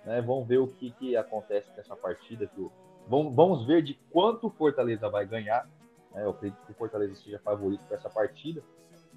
né? 0.06 0.22
Vamos 0.22 0.48
ver 0.48 0.58
o 0.58 0.68
que, 0.68 0.92
que 0.92 1.16
acontece 1.16 1.70
nessa 1.76 1.96
partida. 1.96 2.48
Que 2.48 2.60
o... 2.60 2.72
vamos, 3.08 3.36
vamos 3.36 3.66
ver 3.66 3.82
de 3.82 3.94
quanto 4.12 4.48
o 4.48 4.50
Fortaleza 4.50 5.10
vai 5.10 5.26
ganhar. 5.26 5.68
Né? 6.14 6.24
Eu 6.24 6.32
acredito 6.32 6.60
que 6.66 6.72
o 6.72 6.76
Fortaleza 6.76 7.16
seja 7.16 7.40
favorito 7.40 7.84
para 7.86 7.98
essa 7.98 8.10
partida. 8.10 8.62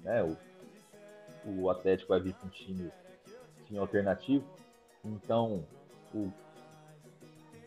Né? 0.03 0.23
O, 0.23 1.61
o 1.61 1.69
Atlético 1.69 2.09
vai 2.09 2.19
vir 2.19 2.33
com 2.35 2.47
um 2.47 2.49
time, 2.49 2.91
time 3.65 3.79
alternativo. 3.79 4.45
Então, 5.03 5.63
o 6.13 6.31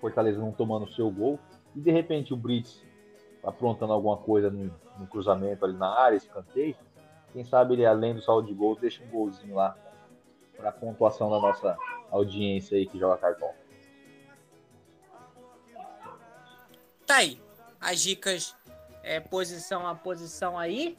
Fortaleza 0.01 0.39
não 0.39 0.53
tomando 0.53 0.85
o 0.85 0.93
seu 0.93 1.11
gol. 1.11 1.39
E 1.75 1.81
de 1.81 1.91
repente 1.91 2.33
o 2.33 2.37
Brits 2.37 2.83
aprontando 3.45 3.93
alguma 3.93 4.17
coisa 4.17 4.51
no, 4.51 4.71
no 4.99 5.07
cruzamento 5.07 5.65
ali 5.65 5.77
na 5.77 5.89
área, 5.89 6.17
escanteio 6.17 6.75
quem 7.33 7.45
sabe 7.45 7.75
ele, 7.75 7.87
além 7.87 8.15
do 8.15 8.23
saldo 8.23 8.49
de 8.49 8.55
gols, 8.55 8.81
deixa 8.81 9.03
um 9.05 9.09
golzinho 9.09 9.55
lá 9.55 9.77
para 10.57 10.73
pontuação 10.73 11.31
da 11.31 11.39
nossa 11.39 11.77
audiência 12.11 12.77
aí 12.77 12.87
que 12.87 12.99
joga 12.99 13.17
cartão. 13.19 13.53
Tá 17.07 17.17
aí. 17.17 17.41
As 17.81 18.01
dicas 18.01 18.57
é, 19.03 19.21
posição 19.21 19.87
a 19.87 19.95
posição 19.95 20.59
aí. 20.59 20.97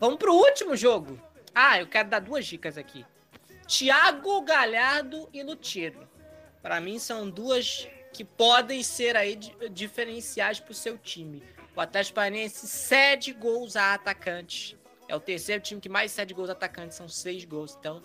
Vamos 0.00 0.18
pro 0.18 0.34
último 0.34 0.76
jogo. 0.76 1.18
Ah, 1.54 1.80
eu 1.80 1.86
quero 1.86 2.08
dar 2.08 2.20
duas 2.20 2.44
dicas 2.44 2.76
aqui. 2.76 3.06
Thiago 3.66 4.42
Galhardo 4.42 5.28
e 5.32 5.42
Lutiro. 5.42 6.08
Para 6.60 6.80
mim 6.80 6.98
são 6.98 7.30
duas 7.30 7.88
que 8.12 8.24
podem 8.24 8.82
ser 8.82 9.16
aí 9.16 9.36
diferenciais 9.70 10.60
para 10.60 10.72
o 10.72 10.74
seu 10.74 10.98
time. 10.98 11.42
O 11.74 11.80
Atlético 11.80 12.16
Paranaense 12.16 12.66
cede 12.66 13.32
gols 13.32 13.76
a 13.76 13.94
atacantes 13.94 14.76
É 15.12 15.14
o 15.14 15.20
terceiro 15.20 15.62
time 15.62 15.78
que 15.78 15.90
mais 15.90 16.10
cede 16.10 16.32
gols 16.32 16.48
atacantes, 16.48 16.96
são 16.96 17.06
seis 17.06 17.44
gols. 17.44 17.76
Então, 17.78 18.02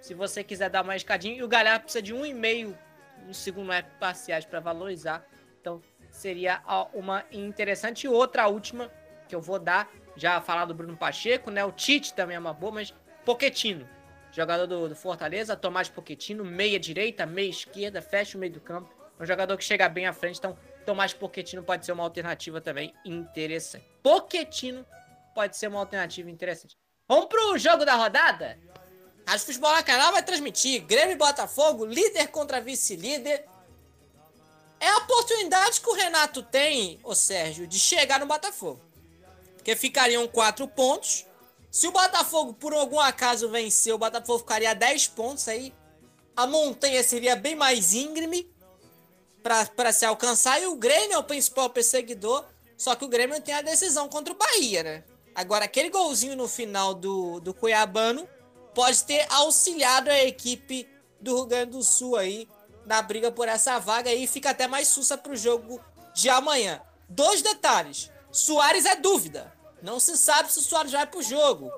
se 0.00 0.14
você 0.14 0.42
quiser 0.42 0.68
dar 0.68 0.82
uma 0.82 0.96
escadinha, 0.96 1.36
e 1.36 1.44
o 1.44 1.46
Galhardo 1.46 1.84
precisa 1.84 2.02
de 2.02 2.12
um 2.12 2.26
e 2.26 2.34
meio 2.34 2.76
no 3.24 3.32
segundo 3.32 3.70
época 3.70 3.94
parciais 4.00 4.44
para 4.44 4.58
valorizar. 4.58 5.24
Então, 5.60 5.80
seria 6.10 6.60
uma 6.92 7.24
interessante. 7.30 8.02
E 8.02 8.08
outra, 8.08 8.48
última, 8.48 8.90
que 9.28 9.34
eu 9.36 9.40
vou 9.40 9.60
dar, 9.60 9.88
já 10.16 10.40
falar 10.40 10.64
do 10.64 10.74
Bruno 10.74 10.96
Pacheco, 10.96 11.52
né? 11.52 11.64
O 11.64 11.70
Tite 11.70 12.14
também 12.14 12.34
é 12.34 12.40
uma 12.40 12.52
boa, 12.52 12.72
mas 12.72 12.92
Poquetino, 13.24 13.88
jogador 14.32 14.66
do, 14.66 14.88
do 14.88 14.96
Fortaleza, 14.96 15.54
Tomás 15.54 15.88
Poquetino, 15.88 16.44
meia 16.44 16.80
direita, 16.80 17.24
meia 17.26 17.48
esquerda, 17.48 18.02
fecha 18.02 18.36
o 18.36 18.40
meio 18.40 18.54
do 18.54 18.60
campo. 18.60 18.92
É 19.20 19.22
um 19.22 19.26
jogador 19.26 19.56
que 19.56 19.62
chega 19.62 19.88
bem 19.88 20.08
à 20.08 20.12
frente, 20.12 20.38
então 20.38 20.58
Tomás 20.84 21.14
Poquetino 21.14 21.62
pode 21.62 21.86
ser 21.86 21.92
uma 21.92 22.02
alternativa 22.02 22.60
também 22.60 22.92
interessante. 23.04 23.86
Poquetino 24.02 24.84
pode 25.34 25.56
ser 25.56 25.68
uma 25.68 25.80
alternativa 25.80 26.30
interessante. 26.30 26.76
Vamos 27.08 27.26
pro 27.26 27.58
jogo 27.58 27.84
da 27.84 27.94
rodada? 27.94 28.58
A 29.26 29.38
Futebol 29.38 29.72
na 29.72 29.82
Canal 29.82 30.12
vai 30.12 30.22
transmitir 30.22 30.82
Grêmio 30.84 31.12
e 31.12 31.16
Botafogo, 31.16 31.84
líder 31.84 32.28
contra 32.28 32.60
vice-líder. 32.60 33.46
É 34.80 34.88
a 34.88 34.96
oportunidade 34.98 35.80
que 35.80 35.88
o 35.88 35.94
Renato 35.94 36.42
tem, 36.42 36.98
ô 37.04 37.14
Sérgio, 37.14 37.66
de 37.66 37.78
chegar 37.78 38.18
no 38.18 38.26
Botafogo. 38.26 38.80
Porque 39.54 39.76
ficariam 39.76 40.26
quatro 40.26 40.66
pontos. 40.66 41.26
Se 41.70 41.86
o 41.86 41.92
Botafogo, 41.92 42.54
por 42.54 42.72
algum 42.72 42.98
acaso, 42.98 43.48
vencer, 43.50 43.94
o 43.94 43.98
Botafogo 43.98 44.38
ficaria 44.40 44.70
a 44.70 44.74
10 44.74 45.08
pontos 45.08 45.46
aí. 45.48 45.72
A 46.34 46.46
montanha 46.46 47.02
seria 47.04 47.36
bem 47.36 47.54
mais 47.54 47.92
íngreme 47.92 48.50
para 49.42 49.92
se 49.92 50.04
alcançar. 50.04 50.60
E 50.60 50.66
o 50.66 50.76
Grêmio 50.76 51.14
é 51.14 51.18
o 51.18 51.24
principal 51.24 51.70
perseguidor. 51.70 52.44
Só 52.76 52.94
que 52.96 53.04
o 53.04 53.08
Grêmio 53.08 53.40
tem 53.40 53.54
a 53.54 53.62
decisão 53.62 54.08
contra 54.08 54.32
o 54.32 54.36
Bahia, 54.36 54.82
né? 54.82 55.04
Agora, 55.34 55.64
aquele 55.64 55.90
golzinho 55.90 56.36
no 56.36 56.48
final 56.48 56.94
do, 56.94 57.40
do 57.40 57.54
Cuiabano 57.54 58.28
pode 58.74 59.04
ter 59.04 59.26
auxiliado 59.30 60.10
a 60.10 60.24
equipe 60.24 60.88
do 61.20 61.34
Rio 61.36 61.46
Grande 61.46 61.72
do 61.72 61.82
Sul 61.82 62.16
aí 62.16 62.48
na 62.86 63.00
briga 63.02 63.30
por 63.30 63.48
essa 63.48 63.78
vaga 63.78 64.10
aí. 64.10 64.26
Fica 64.26 64.50
até 64.50 64.66
mais 64.66 64.88
sussa 64.88 65.16
para 65.16 65.32
o 65.32 65.36
jogo 65.36 65.80
de 66.14 66.28
amanhã. 66.28 66.82
Dois 67.08 67.42
detalhes. 67.42 68.10
Soares 68.30 68.84
é 68.84 68.96
dúvida. 68.96 69.52
Não 69.82 69.98
se 69.98 70.16
sabe 70.16 70.52
se 70.52 70.58
o 70.58 70.62
Soares 70.62 70.92
vai 70.92 71.06
pro 71.06 71.22
jogo. 71.22 71.72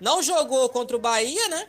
Não 0.00 0.22
jogou 0.22 0.68
contra 0.68 0.96
o 0.96 1.00
Bahia, 1.00 1.48
né? 1.48 1.68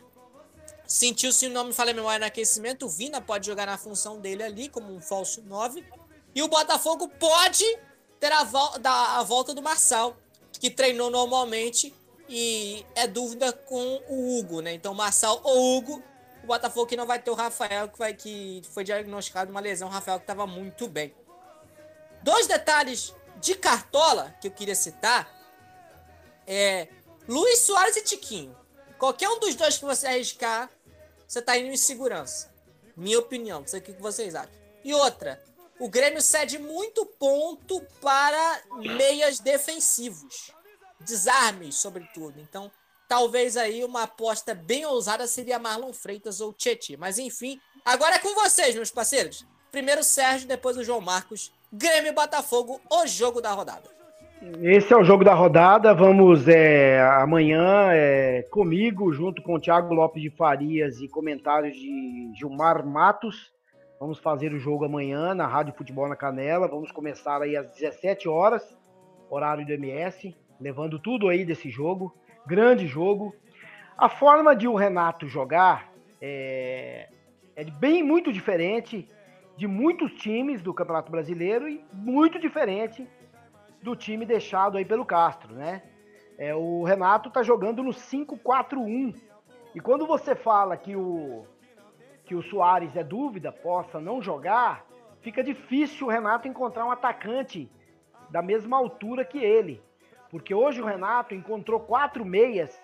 Sentiu, 0.86 1.32
se 1.32 1.50
não 1.50 1.66
me 1.66 1.74
falha 1.74 1.94
memória, 1.94 2.20
no 2.20 2.26
aquecimento. 2.26 2.86
O 2.86 2.90
Vina 2.90 3.22
pode 3.22 3.46
jogar 3.46 3.66
na 3.66 3.78
função 3.78 4.20
dele 4.20 4.44
ali, 4.44 4.70
como 4.70 4.94
um 4.94 5.02
falso 5.02 5.42
9. 5.42 5.86
E 6.34 6.42
o 6.42 6.48
Botafogo 6.48 7.10
pode 7.20 7.66
ter 8.20 8.32
a, 8.32 8.44
vol 8.44 8.72
a 8.84 9.24
volta 9.24 9.54
do 9.54 9.62
Marçal, 9.62 10.18
que 10.60 10.70
treinou 10.70 11.10
normalmente 11.10 11.94
e 12.30 12.86
é 12.96 13.08
dúvida 13.08 13.54
com 13.54 14.02
o 14.08 14.38
Hugo, 14.38 14.62
né? 14.62 14.74
Então, 14.74 14.94
Marçal 14.94 15.40
ou 15.44 15.78
Hugo, 15.78 16.04
o 16.44 16.48
Botafogo 16.48 16.88
que 16.88 16.98
não 16.98 17.06
vai 17.06 17.20
ter 17.20 17.32
o 17.32 17.36
Rafael, 17.36 17.88
que, 17.90 17.98
vai, 17.98 18.14
que 18.14 18.62
foi 18.74 18.84
diagnosticado 18.84 19.52
uma 19.52 19.60
lesão. 19.60 19.88
O 19.88 19.92
Rafael 19.92 20.18
que 20.18 20.24
estava 20.24 20.46
muito 20.46 20.88
bem. 20.88 21.14
Dois 22.22 22.48
detalhes 22.48 23.14
de 23.40 23.56
cartola 23.56 24.36
que 24.42 24.48
eu 24.48 24.52
queria 24.52 24.76
citar 24.76 25.32
é 26.46 26.88
Luiz 27.28 27.60
Soares 27.60 27.96
e 27.96 28.04
Tiquinho. 28.04 28.58
Qualquer 28.98 29.30
um 29.30 29.40
dos 29.40 29.56
dois 29.56 29.78
que 29.78 29.86
você 29.86 30.08
arriscar, 30.08 30.70
você 31.28 31.42
tá 31.42 31.58
indo 31.58 31.70
em 31.70 31.78
segurança. 31.78 32.52
Minha 32.96 33.20
opinião, 33.20 33.60
não 33.60 33.68
sei 33.68 33.80
o 33.80 33.84
que 33.84 33.92
vocês 33.94 34.34
acham. 34.34 34.52
E 34.84 34.94
outra, 34.94 35.44
o 35.80 35.90
Grêmio 35.90 36.22
cede 36.22 36.58
muito 36.58 37.06
ponto 37.06 37.82
para 38.02 38.62
meias 38.78 39.40
defensivos. 39.40 40.52
Desarmes, 41.00 41.76
sobretudo. 41.76 42.40
Então, 42.40 42.72
talvez 43.08 43.56
aí 43.56 43.84
uma 43.84 44.04
aposta 44.04 44.54
bem 44.54 44.86
ousada 44.86 45.28
seria 45.28 45.60
Marlon 45.60 45.94
Freitas 45.94 46.42
ou 46.42 46.54
Tietchan. 46.54 46.98
Mas 46.98 47.20
enfim, 47.20 47.60
agora 47.86 48.16
é 48.16 48.20
com 48.20 48.34
vocês, 48.34 48.76
meus 48.76 48.92
parceiros. 48.92 49.46
Primeiro 49.72 50.02
o 50.02 50.04
Sérgio, 50.04 50.48
depois 50.48 50.78
o 50.78 50.84
João 50.84 51.02
Marcos. 51.02 51.52
Grêmio 51.72 52.14
Botafogo, 52.14 52.82
o 52.90 53.06
jogo 53.06 53.42
da 53.42 53.52
rodada. 53.52 53.98
Esse 54.62 54.94
é 54.94 54.98
o 54.98 55.04
jogo 55.04 55.24
da 55.24 55.34
rodada. 55.34 55.94
Vamos 55.94 56.48
é, 56.48 57.02
amanhã 57.22 57.90
é, 57.92 58.44
comigo, 58.50 59.12
junto 59.12 59.42
com 59.42 59.56
o 59.56 59.60
Thiago 59.60 59.94
Lopes 59.94 60.22
de 60.22 60.30
Farias 60.30 61.02
e 61.02 61.08
comentários 61.08 61.76
de 61.76 62.32
Gilmar 62.36 62.86
Matos. 62.86 63.52
Vamos 64.00 64.20
fazer 64.20 64.54
o 64.54 64.60
jogo 64.60 64.86
amanhã 64.86 65.34
na 65.34 65.48
Rádio 65.48 65.74
Futebol 65.74 66.08
na 66.08 66.16
Canela. 66.16 66.68
Vamos 66.68 66.92
começar 66.92 67.42
aí 67.42 67.58
às 67.58 67.68
17 67.72 68.30
horas, 68.30 68.78
horário 69.28 69.66
do 69.66 69.74
MS, 69.74 70.36
levando 70.62 71.00
tudo 71.00 71.28
aí 71.28 71.44
desse 71.44 71.68
jogo. 71.72 72.16
Grande 72.46 72.86
jogo. 72.86 73.36
A 73.98 74.08
forma 74.08 74.56
de 74.56 74.68
o 74.68 74.76
Renato 74.76 75.28
jogar 75.28 75.92
é, 76.22 77.10
é 77.56 77.64
bem 77.64 78.04
muito 78.04 78.32
diferente 78.32 79.10
de 79.58 79.66
muitos 79.66 80.14
times 80.14 80.62
do 80.62 80.76
Campeonato 80.76 81.12
Brasileiro 81.12 81.68
e 81.68 81.84
muito 81.92 82.40
diferente 82.40 83.08
do 83.82 83.96
time 83.96 84.28
deixado 84.28 84.78
aí 84.78 84.86
pelo 84.86 85.06
Castro, 85.06 85.56
né? 85.56 85.82
É, 86.38 86.54
o 86.54 86.84
Renato 86.84 87.32
tá 87.32 87.42
jogando 87.42 87.82
no 87.82 87.90
5-4-1. 87.90 89.16
E 89.74 89.80
quando 89.80 90.06
você 90.06 90.36
fala 90.36 90.78
que 90.78 90.96
o, 90.96 91.48
que 92.28 92.36
o 92.36 92.44
Soares 92.44 92.94
é 92.98 93.04
dúvida, 93.04 93.54
possa 93.54 94.02
não 94.02 94.22
jogar, 94.22 94.86
fica 95.22 95.42
difícil 95.42 96.08
o 96.08 96.10
Renato 96.10 96.46
encontrar 96.46 96.86
um 96.86 96.92
atacante 96.92 97.72
da 98.30 98.42
mesma 98.42 98.76
altura 98.76 99.24
que 99.24 99.38
ele. 99.38 99.82
Porque 100.30 100.54
hoje 100.54 100.82
o 100.82 100.86
Renato 100.86 101.34
encontrou 101.34 101.80
quatro 101.80 102.26
meias 102.26 102.78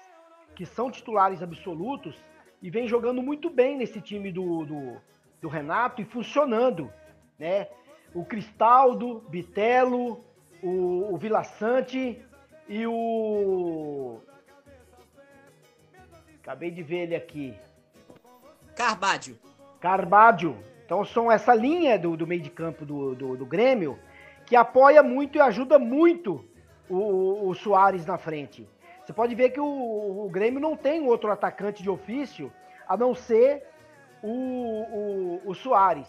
que 0.55 0.65
são 0.65 0.89
titulares 0.89 1.43
absolutos 1.43 2.15
e 2.61 2.69
vem 2.69 2.87
jogando 2.87 3.21
muito 3.21 3.49
bem 3.49 3.77
nesse 3.77 3.99
time 3.99 4.31
do, 4.31 4.65
do, 4.65 5.01
do 5.41 5.49
Renato 5.49 6.01
e 6.01 6.05
funcionando, 6.05 6.89
né? 7.37 7.67
O 8.15 8.23
Cristaldo, 8.23 9.25
Bitelo, 9.27 10.23
o, 10.61 11.13
o 11.13 11.17
Vila 11.17 11.43
Sante 11.43 12.23
e 12.69 12.87
o. 12.87 14.21
Acabei 16.39 16.71
de 16.71 16.81
ver 16.81 16.99
ele 16.99 17.15
aqui. 17.15 17.53
Carbadio. 18.75 19.37
Carbadio. 19.79 20.57
Então 20.85 21.03
são 21.05 21.31
essa 21.31 21.53
linha 21.53 21.97
do, 21.97 22.17
do 22.17 22.27
meio 22.27 22.41
de 22.41 22.49
campo 22.49 22.85
do, 22.85 23.15
do, 23.15 23.37
do, 23.37 23.45
Grêmio 23.45 23.97
que 24.45 24.55
apoia 24.55 25.01
muito 25.01 25.37
e 25.37 25.41
ajuda 25.41 25.79
muito 25.79 26.45
o, 26.89 27.49
o 27.49 27.53
Soares 27.55 28.05
na 28.05 28.17
frente. 28.17 28.67
Você 29.03 29.13
pode 29.13 29.35
ver 29.35 29.49
que 29.49 29.59
o, 29.59 30.25
o, 30.25 30.29
Grêmio 30.29 30.59
não 30.59 30.75
tem 30.75 31.07
outro 31.07 31.31
atacante 31.31 31.81
de 31.81 31.89
ofício 31.89 32.51
a 32.87 32.97
não 32.97 33.15
ser 33.15 33.63
o, 34.21 34.29
o, 34.29 35.41
o 35.45 35.55
Soares. 35.55 36.07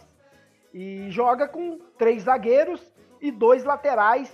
E 0.72 1.08
joga 1.10 1.46
com 1.46 1.78
três 1.96 2.24
zagueiros 2.24 2.92
e 3.20 3.30
dois 3.30 3.64
laterais 3.64 4.30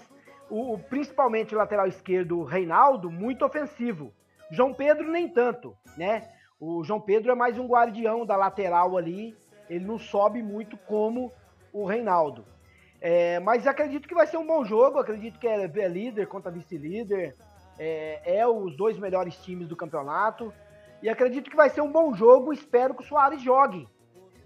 o, 0.51 0.77
principalmente 0.79 1.55
o 1.55 1.59
lateral 1.59 1.87
esquerdo, 1.87 2.43
Reinaldo, 2.43 3.11
muito 3.11 3.45
ofensivo. 3.45 4.13
João 4.51 4.75
Pedro 4.75 5.11
nem 5.11 5.29
tanto, 5.29 5.77
né? 5.97 6.29
O 6.61 6.85
João 6.85 7.01
Pedro 7.01 7.33
é 7.33 7.35
mais 7.35 7.59
um 7.59 7.67
guardião 7.67 8.27
da 8.27 8.37
lateral 8.37 8.99
ali, 8.99 9.35
ele 9.69 9.85
não 9.85 9.99
sobe 9.99 10.43
muito 10.43 10.77
como 10.77 11.33
o 11.73 11.87
Reinaldo. 11.87 12.45
É, 13.01 13.41
mas 13.41 13.67
acredito 13.67 14.07
que 14.07 14.15
vai 14.15 14.27
ser 14.27 14.37
um 14.37 14.47
bom 14.47 14.63
jogo, 14.63 14.99
acredito 14.99 15.39
que 15.39 15.49
é, 15.49 15.65
é 15.65 15.89
líder 15.89 16.27
contra 16.27 16.51
vice-líder, 16.51 17.35
é, 17.79 18.39
é, 18.41 18.47
os 18.47 18.77
dois 18.77 18.99
melhores 18.99 19.37
times 19.37 19.69
do 19.69 19.75
campeonato, 19.75 20.53
e 21.03 21.09
acredito 21.09 21.49
que 21.49 21.57
vai 21.57 21.71
ser 21.71 21.81
um 21.81 21.91
bom 21.91 22.13
jogo, 22.15 22.53
espero 22.53 22.95
que 22.95 23.03
o 23.03 23.07
Soares 23.07 23.41
jogue, 23.41 23.89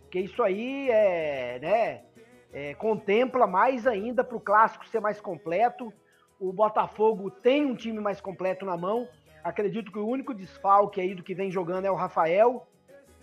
porque 0.03 0.20
isso 0.20 0.41
aí 0.41 0.89
é, 0.91 1.59
né, 1.59 2.05
é, 2.53 2.74
contempla 2.74 3.49
mais 3.49 3.85
ainda 3.85 4.23
para 4.23 4.36
o 4.36 4.41
clássico 4.41 4.86
ser 4.86 5.01
mais 5.01 5.20
completo. 5.20 5.93
O 6.39 6.53
Botafogo 6.53 7.28
tem 7.28 7.66
um 7.66 7.74
time 7.74 7.99
mais 7.99 8.20
completo 8.20 8.65
na 8.65 8.77
mão. 8.77 9.09
Acredito 9.45 9.93
que 9.93 9.99
o 9.99 10.09
único 10.09 10.33
desfalque 10.33 11.03
aí 11.03 11.15
do 11.15 11.23
que 11.23 11.35
vem 11.35 11.51
jogando 11.51 11.85
é 11.85 11.91
o 11.91 11.95
Rafael, 11.95 12.66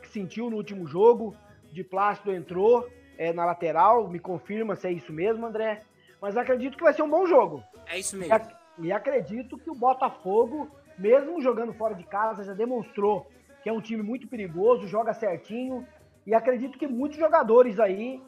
que 0.03 0.07
sentiu 0.07 0.51
no 0.51 0.55
último 0.55 0.85
jogo. 0.85 1.35
De 1.73 1.83
Plácido 1.83 2.31
entrou 2.31 2.87
é, 3.17 3.33
na 3.33 3.43
lateral. 3.43 4.07
Me 4.07 4.19
confirma 4.19 4.75
se 4.75 4.87
é 4.87 4.91
isso 4.91 5.11
mesmo, 5.11 5.47
André. 5.47 5.81
Mas 6.21 6.37
acredito 6.37 6.77
que 6.77 6.83
vai 6.83 6.93
ser 6.93 7.01
um 7.01 7.09
bom 7.09 7.25
jogo. 7.25 7.63
É 7.87 7.97
isso 7.97 8.15
mesmo. 8.15 8.39
E, 8.77 8.91
acredito 8.91 9.57
que 9.57 9.71
o 9.71 9.75
Botafogo, 9.75 10.69
mesmo 10.95 11.41
jogando 11.41 11.73
fora 11.73 11.95
de 11.95 12.03
casa, 12.03 12.43
já 12.43 12.53
demonstrou 12.53 13.27
que 13.63 13.69
é 13.69 13.73
um 13.73 13.81
time 13.81 14.03
muito 14.03 14.27
perigoso, 14.27 14.87
joga 14.87 15.13
certinho. 15.13 15.87
E 16.27 16.35
acredito 16.35 16.77
que 16.77 16.85
muitos 16.85 17.17
jogadores 17.17 17.79
aí 17.79 18.21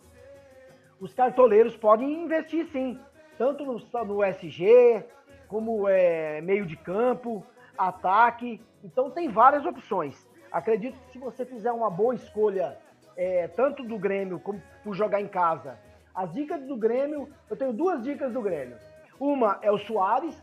os 0.99 1.13
cartoleiros 1.13 1.77
podem 1.77 2.23
investir 2.23 2.65
sim, 2.71 2.99
tanto 3.37 3.63
no, 3.65 3.77
no 4.05 4.23
SG, 4.23 5.03
como 5.47 5.87
é, 5.87 6.41
meio 6.41 6.65
de 6.65 6.75
campo, 6.75 7.45
ataque. 7.77 8.61
Então 8.83 9.09
tem 9.09 9.29
várias 9.29 9.65
opções. 9.65 10.27
Acredito 10.51 10.97
que 11.05 11.11
se 11.11 11.17
você 11.17 11.45
fizer 11.45 11.71
uma 11.71 11.89
boa 11.89 12.13
escolha, 12.13 12.77
é, 13.15 13.47
tanto 13.47 13.83
do 13.83 13.97
Grêmio 13.97 14.39
como 14.39 14.61
por 14.83 14.93
jogar 14.95 15.21
em 15.21 15.27
casa, 15.27 15.77
as 16.13 16.31
dicas 16.31 16.61
do 16.63 16.77
Grêmio, 16.77 17.27
eu 17.49 17.55
tenho 17.55 17.73
duas 17.73 18.03
dicas 18.03 18.31
do 18.31 18.41
Grêmio. 18.41 18.77
Uma 19.19 19.57
é 19.61 19.71
o 19.71 19.77
Soares, 19.77 20.35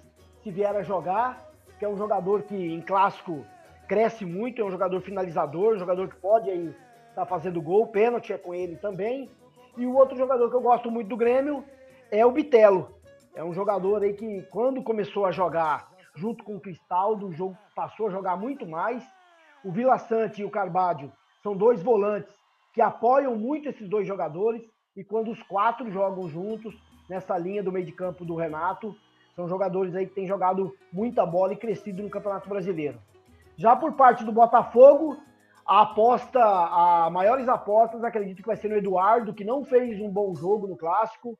se 0.42 0.50
vier 0.50 0.74
a 0.74 0.82
jogar, 0.82 1.48
que 1.78 1.84
é 1.84 1.88
um 1.88 1.96
jogador 1.96 2.42
que 2.42 2.56
em 2.56 2.80
clássico 2.80 3.44
cresce 3.86 4.24
muito, 4.24 4.60
é 4.60 4.64
um 4.64 4.70
jogador 4.70 5.00
finalizador, 5.00 5.74
um 5.74 5.78
jogador 5.78 6.08
que 6.08 6.16
pode 6.16 6.50
aí 6.50 6.68
estar 7.08 7.22
tá 7.22 7.26
fazendo 7.26 7.60
gol, 7.60 7.86
pênalti 7.86 8.32
é 8.32 8.38
com 8.38 8.54
ele 8.54 8.76
também. 8.76 9.30
E 9.76 9.86
o 9.86 9.94
outro 9.94 10.16
jogador 10.16 10.48
que 10.48 10.56
eu 10.56 10.60
gosto 10.60 10.90
muito 10.90 11.08
do 11.08 11.16
Grêmio 11.16 11.64
é 12.10 12.24
o 12.24 12.32
Bitelo. 12.32 12.94
É 13.34 13.44
um 13.44 13.52
jogador 13.52 14.02
aí 14.02 14.12
que 14.12 14.42
quando 14.50 14.82
começou 14.82 15.24
a 15.24 15.30
jogar 15.30 15.89
junto 16.14 16.44
com 16.44 16.56
o 16.56 16.60
Cristaldo, 16.60 17.28
o 17.28 17.32
jogo 17.32 17.56
passou 17.74 18.08
a 18.08 18.10
jogar 18.10 18.36
muito 18.36 18.66
mais. 18.66 19.02
O 19.64 19.70
Vila 19.70 19.98
Sante 19.98 20.42
e 20.42 20.44
o 20.44 20.50
Carbadio 20.50 21.12
são 21.42 21.56
dois 21.56 21.82
volantes 21.82 22.34
que 22.72 22.80
apoiam 22.80 23.36
muito 23.36 23.68
esses 23.68 23.88
dois 23.88 24.06
jogadores 24.06 24.62
e 24.96 25.04
quando 25.04 25.30
os 25.30 25.42
quatro 25.42 25.90
jogam 25.90 26.28
juntos 26.28 26.74
nessa 27.08 27.36
linha 27.36 27.62
do 27.62 27.72
meio 27.72 27.84
de 27.84 27.92
campo 27.92 28.24
do 28.24 28.36
Renato, 28.36 28.94
são 29.34 29.48
jogadores 29.48 29.94
aí 29.94 30.06
que 30.06 30.14
têm 30.14 30.26
jogado 30.26 30.74
muita 30.92 31.24
bola 31.24 31.52
e 31.52 31.56
crescido 31.56 32.02
no 32.02 32.10
Campeonato 32.10 32.48
Brasileiro. 32.48 33.00
Já 33.56 33.74
por 33.74 33.92
parte 33.92 34.24
do 34.24 34.32
Botafogo, 34.32 35.16
a 35.66 35.82
aposta, 35.82 36.40
a 36.42 37.08
maiores 37.10 37.48
apostas, 37.48 38.02
acredito 38.02 38.42
que 38.42 38.46
vai 38.46 38.56
ser 38.56 38.68
no 38.68 38.76
Eduardo, 38.76 39.34
que 39.34 39.44
não 39.44 39.64
fez 39.64 40.00
um 40.00 40.10
bom 40.10 40.34
jogo 40.34 40.66
no 40.66 40.76
clássico, 40.76 41.38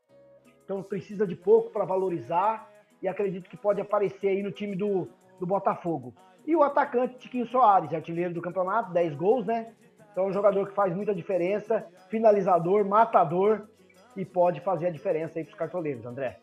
então 0.64 0.82
precisa 0.82 1.26
de 1.26 1.34
pouco 1.34 1.70
para 1.70 1.84
valorizar 1.84 2.69
e 3.02 3.09
acredito 3.09 3.48
que 3.48 3.56
pode 3.56 3.81
aparecer 3.81 4.28
aí 4.28 4.43
no 4.43 4.51
time 4.51 4.77
do, 4.77 5.09
do 5.39 5.47
Botafogo. 5.47 6.14
E 6.47 6.55
o 6.56 6.62
atacante 6.62 7.18
Tiquinho 7.18 7.47
Soares, 7.47 7.93
artilheiro 7.93 8.35
do 8.35 8.43
campeonato, 8.43 8.93
10 8.93 9.14
gols, 9.14 9.47
né? 9.47 9.72
Então 10.12 10.24
é 10.24 10.27
um 10.28 10.32
jogador 10.32 10.68
que 10.68 10.74
faz 10.74 10.94
muita 10.94 11.14
diferença, 11.14 11.86
finalizador, 12.09 12.85
matador 12.85 13.68
e 14.16 14.24
pode 14.24 14.60
fazer 14.60 14.89
a 14.89 14.90
diferença 14.90 15.39
aí 15.39 15.44
para 15.44 15.52
os 15.52 15.59
cartoleiros, 15.59 16.05
André. 16.05 16.40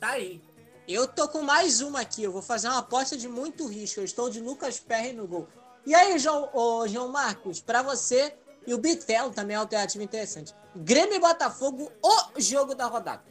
Tá 0.00 0.10
aí. 0.10 0.40
Eu 0.86 1.06
tô 1.08 1.28
com 1.28 1.42
mais 1.42 1.80
uma 1.80 2.00
aqui. 2.00 2.22
Eu 2.22 2.32
vou 2.32 2.42
fazer 2.42 2.68
uma 2.68 2.78
aposta 2.78 3.16
de 3.16 3.28
muito 3.28 3.66
risco. 3.66 4.00
Eu 4.00 4.04
estou 4.04 4.28
de 4.28 4.40
Lucas 4.40 4.78
Perry 4.78 5.12
no 5.12 5.26
gol. 5.26 5.48
E 5.86 5.94
aí, 5.94 6.18
João, 6.18 6.48
João 6.88 7.08
Marcos, 7.08 7.60
para 7.60 7.82
você 7.82 8.34
e 8.66 8.72
o 8.72 8.78
Bitelo 8.78 9.30
também 9.30 9.54
é 9.54 9.58
uma 9.58 9.64
alternativa 9.64 10.02
interessante. 10.02 10.54
Grêmio 10.74 11.14
e 11.14 11.20
Botafogo, 11.20 11.90
o 12.02 12.40
jogo 12.40 12.74
da 12.74 12.86
rodada. 12.86 13.22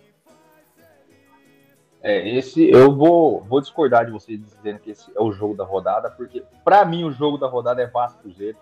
É, 2.04 2.28
esse 2.38 2.70
eu 2.70 2.94
vou, 2.94 3.40
vou 3.44 3.62
discordar 3.62 4.06
de 4.06 4.12
você 4.12 4.36
dizendo 4.36 4.80
que 4.80 4.92
esse 4.92 5.10
é 5.16 5.22
o 5.22 5.32
jogo 5.32 5.56
da 5.56 5.64
rodada, 5.64 6.12
porque 6.12 6.44
para 6.62 6.84
mim 6.84 7.06
o 7.06 7.12
jogo 7.12 7.38
da 7.38 7.48
rodada 7.48 7.82
é 7.82 7.88
Vasco 7.88 8.22
Cruzeiro. 8.22 8.58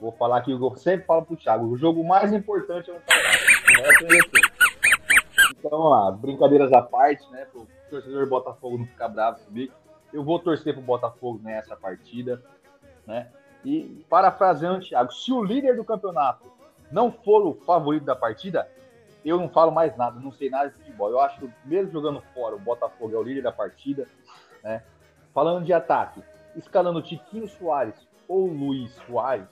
Vou 0.00 0.12
falar 0.12 0.38
aqui, 0.38 0.50
eu 0.50 0.76
sempre 0.76 1.04
falo 1.04 1.24
pro 1.24 1.36
Thiago, 1.36 1.66
o 1.66 1.76
jogo 1.76 2.02
mais 2.02 2.32
importante 2.32 2.90
é 2.90 2.94
o 2.94 2.96
Vasco. 2.96 4.06
Então, 5.58 5.78
lá, 5.88 6.10
brincadeiras 6.10 6.72
à 6.72 6.80
parte, 6.80 7.30
né, 7.30 7.46
pro 7.52 7.66
torcedor 7.90 8.26
Botafogo 8.28 8.78
não 8.78 8.86
ficar 8.86 9.08
bravo 9.08 9.40
comigo. 9.44 9.74
Eu 10.10 10.24
vou 10.24 10.38
torcer 10.38 10.72
pro 10.72 10.82
Botafogo 10.82 11.38
nessa 11.42 11.76
partida, 11.76 12.42
né? 13.06 13.28
E 13.62 14.04
parafraseando 14.08 14.78
o 14.78 14.80
Thiago, 14.80 15.12
se 15.12 15.32
o 15.32 15.44
líder 15.44 15.76
do 15.76 15.84
campeonato 15.84 16.50
não 16.90 17.12
for 17.12 17.44
o 17.46 17.52
favorito 17.52 18.04
da 18.04 18.16
partida, 18.16 18.66
eu 19.28 19.38
não 19.38 19.48
falo 19.48 19.72
mais 19.72 19.96
nada, 19.96 20.20
não 20.20 20.30
sei 20.30 20.48
nada 20.48 20.70
de 20.70 20.76
futebol. 20.76 21.10
Eu 21.10 21.20
acho 21.20 21.40
que 21.40 21.50
mesmo 21.64 21.90
jogando 21.90 22.20
fora, 22.32 22.54
o 22.54 22.60
Botafogo 22.60 23.14
é 23.14 23.18
o 23.18 23.22
líder 23.22 23.42
da 23.42 23.52
partida. 23.52 24.06
Né? 24.62 24.82
Falando 25.34 25.64
de 25.64 25.72
ataque, 25.72 26.22
escalando 26.54 27.02
Tiquinho 27.02 27.48
Soares 27.48 28.08
ou 28.28 28.46
Luiz 28.46 28.92
Soares, 29.06 29.48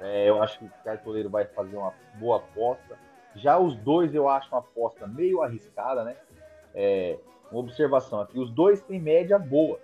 é, 0.00 0.28
eu 0.28 0.42
acho 0.42 0.58
que 0.58 0.64
o 0.64 0.72
cartoleiro 0.84 1.30
vai 1.30 1.46
fazer 1.46 1.76
uma 1.76 1.94
boa 2.14 2.36
aposta. 2.36 2.98
Já 3.34 3.58
os 3.58 3.74
dois 3.76 4.14
eu 4.14 4.28
acho 4.28 4.48
uma 4.50 4.58
aposta 4.58 5.06
meio 5.06 5.42
arriscada, 5.42 6.04
né? 6.04 6.16
É, 6.74 7.18
uma 7.50 7.60
observação 7.60 8.20
aqui, 8.20 8.38
os 8.38 8.50
dois 8.50 8.80
têm 8.82 9.00
média 9.00 9.38
boa. 9.38 9.80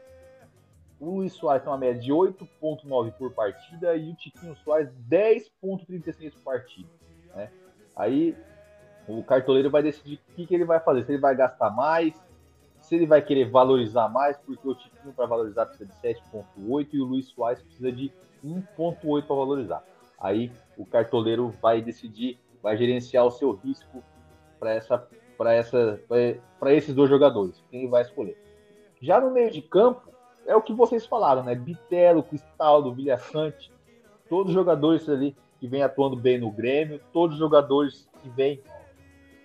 O 1.00 1.16
Luiz 1.16 1.32
Soares 1.32 1.62
tem 1.62 1.70
uma 1.70 1.78
média 1.78 2.00
de 2.00 2.12
8,9 2.12 3.12
por 3.12 3.32
partida 3.32 3.94
e 3.96 4.10
o 4.10 4.14
Tiquinho 4.14 4.56
Soares 4.56 4.90
10,36 5.08 6.32
por 6.32 6.42
partida. 6.42 6.88
Né? 7.34 7.50
Aí 7.94 8.36
o 9.08 9.22
cartoleiro 9.22 9.70
vai 9.70 9.82
decidir 9.82 10.20
o 10.30 10.34
que, 10.34 10.46
que 10.46 10.54
ele 10.54 10.64
vai 10.64 10.80
fazer. 10.80 11.04
Se 11.04 11.12
ele 11.12 11.20
vai 11.20 11.34
gastar 11.34 11.70
mais, 11.70 12.14
se 12.80 12.94
ele 12.94 13.06
vai 13.06 13.22
querer 13.22 13.50
valorizar 13.50 14.08
mais, 14.08 14.36
porque 14.38 14.68
o 14.68 14.74
Tiquinho 14.74 15.14
para 15.14 15.26
valorizar 15.26 15.66
precisa 15.66 15.90
de 15.90 15.96
7,8 16.00 16.88
e 16.92 17.00
o 17.00 17.04
Luiz 17.04 17.26
Soares 17.26 17.62
precisa 17.62 17.90
de 17.90 18.12
1,8 18.44 19.26
para 19.26 19.36
valorizar. 19.36 19.84
Aí 20.18 20.50
o 20.76 20.84
cartoleiro 20.84 21.52
vai 21.60 21.80
decidir, 21.80 22.38
vai 22.62 22.76
gerenciar 22.76 23.24
o 23.24 23.30
seu 23.30 23.52
risco 23.52 24.02
para 24.58 24.72
essa, 24.72 25.06
para 25.36 25.52
essa, 25.52 26.00
para 26.58 26.72
esses 26.72 26.94
dois 26.94 27.10
jogadores. 27.10 27.62
Quem 27.70 27.88
vai 27.88 28.02
escolher? 28.02 28.36
Já 29.00 29.20
no 29.20 29.30
meio 29.30 29.50
de 29.50 29.62
campo 29.62 30.10
é 30.46 30.54
o 30.54 30.62
que 30.62 30.72
vocês 30.72 31.06
falaram, 31.06 31.42
né? 31.42 31.54
Bitelo, 31.54 32.22
Cristaldo, 32.22 32.94
Vilhaçante, 32.94 33.72
todos 34.28 34.48
os 34.48 34.54
jogadores 34.54 35.08
ali 35.08 35.36
que 35.58 35.66
vem 35.66 35.82
atuando 35.82 36.16
bem 36.16 36.38
no 36.38 36.50
Grêmio, 36.50 37.00
todos 37.12 37.34
os 37.34 37.40
jogadores 37.40 38.08
que 38.22 38.28
vêm 38.28 38.60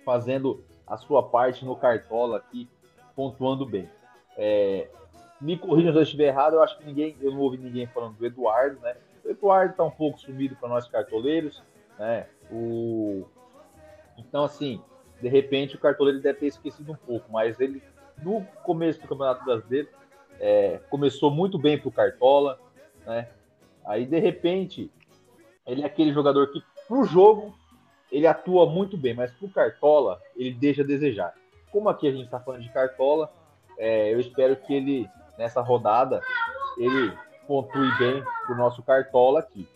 fazendo 0.04 0.64
a 0.86 0.96
sua 0.96 1.22
parte 1.22 1.64
no 1.64 1.76
Cartola 1.76 2.38
aqui, 2.38 2.68
pontuando 3.14 3.64
bem. 3.64 3.88
É, 4.36 4.88
me 5.40 5.58
corrija 5.58 5.92
se 5.92 5.98
eu 5.98 6.02
estiver 6.02 6.26
errado, 6.28 6.54
eu 6.54 6.62
acho 6.62 6.78
que 6.78 6.84
ninguém, 6.84 7.16
eu 7.20 7.32
não 7.32 7.40
ouvi 7.40 7.58
ninguém 7.58 7.86
falando 7.86 8.16
do 8.16 8.26
Eduardo, 8.26 8.80
né? 8.80 8.96
O 9.24 9.28
Eduardo 9.30 9.72
está 9.72 9.84
um 9.84 9.90
pouco 9.90 10.18
sumido 10.18 10.56
para 10.56 10.68
nós 10.68 10.88
cartoleiros, 10.88 11.62
né? 11.98 12.26
O... 12.50 13.24
Então, 14.16 14.44
assim, 14.44 14.80
de 15.20 15.28
repente 15.28 15.76
o 15.76 15.78
cartoleiro 15.78 16.20
deve 16.20 16.40
ter 16.40 16.46
esquecido 16.46 16.92
um 16.92 16.96
pouco, 16.96 17.30
mas 17.32 17.58
ele, 17.60 17.82
no 18.22 18.44
começo 18.62 19.00
do 19.00 19.08
Campeonato 19.08 19.44
Brasileiro, 19.44 19.88
é, 20.38 20.80
começou 20.90 21.30
muito 21.30 21.58
bem 21.58 21.78
para 21.78 21.88
o 21.88 21.92
Cartola, 21.92 22.58
né? 23.06 23.28
Aí, 23.84 24.06
de 24.06 24.18
repente, 24.18 24.90
ele 25.66 25.82
é 25.82 25.86
aquele 25.86 26.12
jogador 26.12 26.48
que, 26.52 26.62
pro 26.86 27.04
jogo, 27.04 27.54
ele 28.12 28.26
atua 28.26 28.66
muito 28.66 28.96
bem, 28.96 29.14
mas 29.14 29.32
pro 29.32 29.48
Cartola, 29.48 30.20
ele 30.36 30.52
deixa 30.52 30.82
a 30.82 30.86
desejar. 30.86 31.34
Como 31.72 31.88
aqui 31.88 32.06
a 32.06 32.12
gente 32.12 32.26
está 32.26 32.38
falando 32.38 32.62
de 32.62 32.70
Cartola, 32.70 33.32
é, 33.78 34.12
eu 34.12 34.20
espero 34.20 34.54
que 34.54 34.74
ele, 34.74 35.08
nessa 35.38 35.62
rodada, 35.62 36.20
ele 36.76 37.16
pontue 37.46 37.90
bem 37.98 38.22
pro 38.44 38.54
nosso 38.54 38.82
Cartola 38.82 39.40
aqui. 39.40 39.66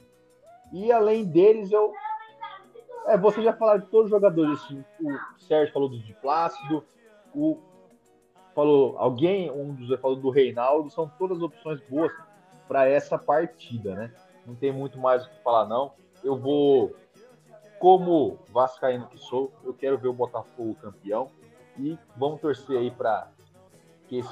E 0.70 0.92
além 0.92 1.24
deles, 1.24 1.72
eu. 1.72 1.94
É, 3.06 3.16
você 3.16 3.40
já 3.42 3.54
falou 3.54 3.78
de 3.78 3.86
todos 3.86 4.06
os 4.06 4.10
jogadores. 4.10 4.60
Assim, 4.62 4.84
o 5.00 5.40
Sérgio 5.40 5.72
falou 5.72 5.88
do 5.88 5.98
de 5.98 6.12
Plácido, 6.14 6.84
o 7.34 7.58
falou 8.54 8.96
alguém, 8.98 9.50
um 9.50 9.74
dos 9.74 9.98
falou 10.00 10.16
do 10.16 10.30
Reinaldo, 10.30 10.90
são 10.90 11.10
todas 11.18 11.40
opções 11.42 11.80
boas 11.88 12.12
para 12.66 12.88
essa 12.88 13.18
partida, 13.18 13.94
né? 13.94 14.12
Não 14.46 14.54
tem 14.54 14.72
muito 14.72 14.98
mais 14.98 15.24
o 15.24 15.30
que 15.30 15.42
falar 15.42 15.66
não. 15.66 15.92
Eu 16.24 16.36
vou 16.36 16.94
como 17.78 18.38
vascaíno 18.48 19.06
que 19.06 19.18
sou, 19.18 19.52
eu 19.64 19.74
quero 19.74 19.98
ver 19.98 20.08
o 20.08 20.12
Botafogo 20.12 20.74
campeão 20.76 21.30
e 21.78 21.98
vamos 22.16 22.40
torcer 22.40 22.78
aí 22.78 22.90
para 22.90 23.28
que, 24.08 24.22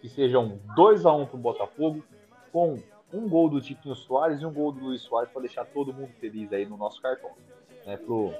que 0.00 0.08
sejam 0.08 0.58
2 0.74 1.06
a 1.06 1.12
1 1.12 1.20
um 1.20 1.26
para 1.26 1.36
o 1.36 1.40
Botafogo, 1.40 2.04
com 2.52 2.78
um 3.12 3.28
gol 3.28 3.48
do 3.48 3.60
Tiquinho 3.60 3.94
Soares 3.94 4.40
e 4.40 4.46
um 4.46 4.52
gol 4.52 4.72
do 4.72 4.80
Luiz 4.80 5.02
Soares 5.02 5.30
para 5.30 5.42
deixar 5.42 5.64
todo 5.66 5.92
mundo 5.92 6.12
feliz 6.18 6.52
aí 6.52 6.66
no 6.66 6.76
nosso 6.76 7.00
cartão. 7.00 7.30
Né, 7.86 7.96
pro 7.96 8.32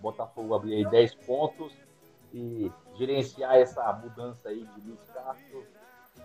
Botafogo 0.00 0.54
abrir 0.54 0.74
aí 0.74 0.90
10 0.90 1.14
pontos 1.16 1.72
e 2.32 2.70
gerenciar 2.96 3.56
essa 3.56 3.92
mudança 3.92 4.48
aí 4.48 4.64
de 4.64 4.80
Luiz 4.88 5.04
Castro, 5.12 5.66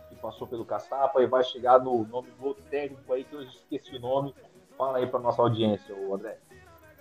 que 0.09 0.15
passou 0.15 0.47
pelo 0.47 0.65
Caçapa 0.65 1.21
e 1.21 1.27
vai 1.27 1.43
chegar 1.43 1.79
no 1.79 2.05
nome 2.05 2.29
do 2.39 2.53
técnico 2.53 3.11
aí 3.13 3.23
que 3.23 3.33
eu 3.33 3.43
esqueci 3.43 3.95
o 3.95 3.99
nome. 3.99 4.33
Fala 4.77 4.97
aí 4.97 5.07
para 5.07 5.19
nossa 5.19 5.41
audiência, 5.41 5.95
o 5.95 6.13
André. 6.13 6.37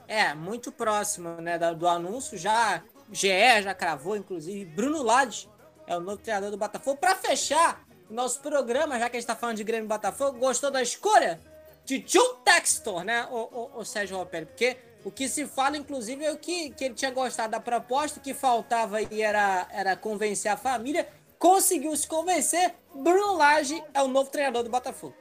É, 0.07 0.35
muito 0.35 0.71
próximo 0.71 1.41
né, 1.41 1.59
do 1.59 1.89
anúncio. 1.89 2.37
Já 2.37 2.83
GE 3.11 3.63
já 3.63 3.75
cravou, 3.75 4.17
inclusive. 4.17 4.65
Bruno 4.65 5.03
Lage 5.03 5.49
é 5.87 5.97
o 5.97 6.01
novo 6.01 6.19
treinador 6.19 6.51
do 6.51 6.57
Botafogo. 6.57 6.99
Para 6.99 7.15
fechar 7.15 7.85
o 8.11 8.15
nosso 8.15 8.41
programa, 8.41 8.99
já 8.99 9.09
que 9.09 9.17
a 9.17 9.21
gente 9.21 9.25
está 9.25 9.37
falando 9.37 9.57
de 9.57 9.65
Grêmio 9.65 9.89
Botafogo, 9.89 10.39
gostou 10.39 10.71
da 10.71 10.83
escolha 10.83 11.41
de 11.85 11.99
John 11.99 12.37
Textor, 12.45 13.05
né, 13.05 13.27
o, 13.31 13.37
o, 13.37 13.81
o 13.81 13.85
Sérgio 13.85 14.17
Ropelli? 14.17 14.47
Porque 14.47 14.77
o 15.05 15.11
que 15.11 15.29
se 15.29 15.47
fala, 15.47 15.77
inclusive, 15.77 16.25
é 16.25 16.33
o 16.33 16.39
que, 16.39 16.71
que 16.71 16.85
ele 16.85 16.95
tinha 16.95 17.11
gostado 17.11 17.51
da 17.51 17.61
proposta, 17.61 18.19
o 18.19 18.23
que 18.23 18.33
faltava 18.33 18.97
aí 18.97 19.23
era, 19.23 19.67
era 19.71 19.97
convencer 19.97 20.51
a 20.51 20.57
família. 20.57 21.07
Conseguiu 21.39 21.95
se 21.97 22.07
convencer. 22.07 22.75
Bruno 22.95 23.37
Lage 23.37 23.83
é 23.93 24.03
o 24.03 24.09
novo 24.09 24.31
treinador 24.31 24.63
do 24.63 24.71
Botafogo. 24.71 25.15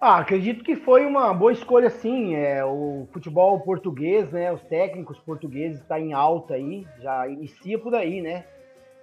Ah, 0.00 0.18
acredito 0.18 0.62
que 0.62 0.76
foi 0.76 1.06
uma 1.06 1.32
boa 1.32 1.52
escolha, 1.52 1.88
sim. 1.88 2.34
É, 2.34 2.64
o 2.64 3.08
futebol 3.12 3.58
português, 3.60 4.30
né? 4.30 4.52
Os 4.52 4.62
técnicos 4.62 5.18
portugueses 5.20 5.80
está 5.80 5.98
em 5.98 6.12
alta 6.12 6.54
aí, 6.54 6.86
já 7.00 7.26
inicia 7.28 7.78
por 7.78 7.94
aí, 7.94 8.20
né? 8.20 8.44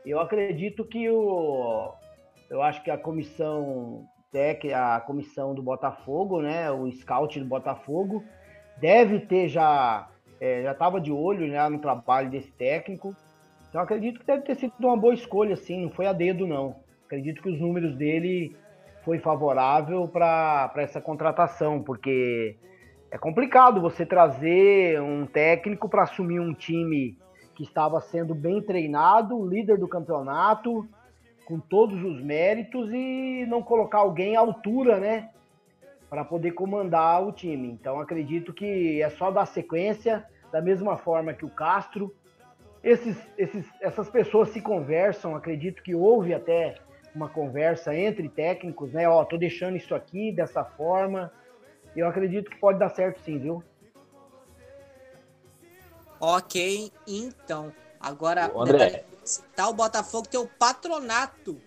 Eu 0.05 0.19
acredito 0.19 0.83
que 0.85 1.09
o, 1.09 1.91
eu 2.49 2.61
acho 2.61 2.83
que 2.83 2.91
a 2.91 2.97
comissão 2.97 4.05
tec, 4.31 4.65
a 4.73 4.99
comissão 4.99 5.53
do 5.53 5.61
Botafogo, 5.61 6.41
né? 6.41 6.71
O 6.71 6.91
scout 6.91 7.39
do 7.39 7.45
Botafogo 7.45 8.23
deve 8.77 9.19
ter 9.19 9.47
já 9.47 10.07
é, 10.39 10.63
já 10.63 10.71
estava 10.71 10.99
de 10.99 11.11
olho 11.11 11.47
né, 11.47 11.69
no 11.69 11.77
trabalho 11.77 12.29
desse 12.29 12.51
técnico 12.51 13.15
Então 13.69 13.79
acredito 13.79 14.19
que 14.19 14.25
deve 14.25 14.41
ter 14.41 14.55
sido 14.55 14.73
uma 14.79 14.97
boa 14.97 15.13
escolha, 15.13 15.55
sim, 15.55 15.83
não 15.83 15.91
foi 15.91 16.07
a 16.07 16.13
dedo, 16.13 16.47
não. 16.47 16.75
Acredito 17.05 17.41
que 17.41 17.49
os 17.49 17.59
números 17.59 17.95
dele 17.95 18.55
foi 19.03 19.19
favorável 19.19 20.07
para 20.07 20.71
essa 20.77 21.01
contratação, 21.01 21.81
porque 21.81 22.57
é 23.09 23.17
complicado 23.17 23.81
você 23.81 24.05
trazer 24.05 25.01
um 25.01 25.25
técnico 25.25 25.89
para 25.89 26.03
assumir 26.03 26.39
um 26.39 26.53
time 26.53 27.17
que 27.55 27.63
estava 27.63 27.99
sendo 27.99 28.33
bem 28.33 28.61
treinado, 28.61 29.45
líder 29.47 29.77
do 29.77 29.87
campeonato, 29.87 30.87
com 31.45 31.59
todos 31.59 32.01
os 32.03 32.21
méritos 32.21 32.89
e 32.93 33.45
não 33.47 33.61
colocar 33.61 33.99
alguém 33.99 34.35
à 34.37 34.39
altura, 34.39 34.99
né? 34.99 35.29
Para 36.09 36.23
poder 36.23 36.51
comandar 36.51 37.25
o 37.25 37.31
time. 37.31 37.69
Então 37.69 37.99
acredito 37.99 38.53
que 38.53 39.01
é 39.01 39.09
só 39.09 39.31
dar 39.31 39.45
sequência, 39.45 40.25
da 40.51 40.61
mesma 40.61 40.97
forma 40.97 41.33
que 41.33 41.45
o 41.45 41.49
Castro. 41.49 42.13
Esses, 42.83 43.17
esses, 43.37 43.69
essas 43.79 44.09
pessoas 44.09 44.49
se 44.49 44.61
conversam, 44.61 45.35
acredito 45.35 45.83
que 45.83 45.93
houve 45.93 46.33
até 46.33 46.75
uma 47.13 47.29
conversa 47.29 47.95
entre 47.95 48.29
técnicos, 48.29 48.91
né? 48.93 49.07
Ó, 49.07 49.23
tô 49.25 49.37
deixando 49.37 49.75
isso 49.77 49.93
aqui 49.93 50.31
dessa 50.31 50.63
forma. 50.63 51.31
Eu 51.95 52.07
acredito 52.07 52.49
que 52.49 52.57
pode 52.57 52.79
dar 52.79 52.89
certo 52.89 53.19
sim, 53.21 53.37
viu? 53.37 53.63
Ok, 56.19 56.91
então. 57.07 57.73
Agora, 57.99 58.51
Ô, 58.53 58.61
André. 58.61 59.03
tá 59.55 59.67
o 59.67 59.73
Botafogo 59.73 60.27
tem 60.27 60.39
o 60.39 60.47
patronato, 60.47 61.59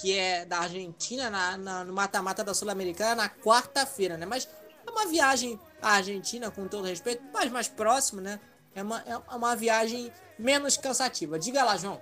que 0.00 0.16
é 0.16 0.44
da 0.44 0.58
Argentina, 0.60 1.30
na, 1.30 1.56
na- 1.56 1.84
no 1.84 1.92
mata-mata 1.92 2.42
da 2.42 2.54
Sul-Americana, 2.54 3.14
na 3.14 3.28
quarta-feira, 3.28 4.16
né? 4.16 4.26
Mas 4.26 4.48
é 4.86 4.90
uma 4.90 5.06
viagem 5.06 5.58
à 5.82 5.92
Argentina, 5.96 6.50
com 6.50 6.66
todo 6.66 6.86
respeito, 6.86 7.22
mas 7.32 7.50
mais 7.50 7.68
próximo, 7.68 8.20
né? 8.20 8.40
É 8.74 8.82
uma, 8.82 9.02
é 9.06 9.16
uma 9.36 9.54
viagem 9.56 10.10
menos 10.38 10.76
cansativa. 10.76 11.38
Diga 11.38 11.64
lá, 11.64 11.76
João. 11.76 12.00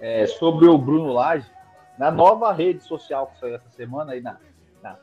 É, 0.00 0.26
sobre 0.26 0.68
o 0.68 0.78
Bruno 0.78 1.12
Lage, 1.12 1.50
na 1.98 2.10
nova 2.10 2.52
rede 2.52 2.82
social 2.82 3.26
que 3.28 3.38
saiu 3.40 3.56
essa 3.56 3.68
semana 3.70 4.12
aí 4.12 4.20
na, 4.20 4.38
na 4.82 4.96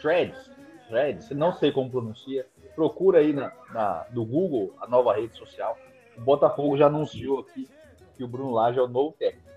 Threads, 0.00 0.50
Threads, 0.88 1.30
não 1.30 1.52
sei 1.52 1.70
como 1.70 1.90
pronuncia, 1.90 2.46
procura 2.74 3.18
aí 3.18 3.32
na, 3.32 3.52
na- 3.72 4.06
no 4.10 4.24
Google 4.24 4.74
a 4.80 4.86
nova 4.86 5.14
rede 5.14 5.36
social. 5.36 5.78
O 6.16 6.20
Botafogo 6.20 6.76
já 6.76 6.86
anunciou 6.86 7.40
aqui 7.40 7.68
que 8.16 8.24
o 8.24 8.28
Bruno 8.28 8.50
Lage 8.52 8.78
é 8.78 8.82
o 8.82 8.88
novo 8.88 9.14
técnico. 9.18 9.48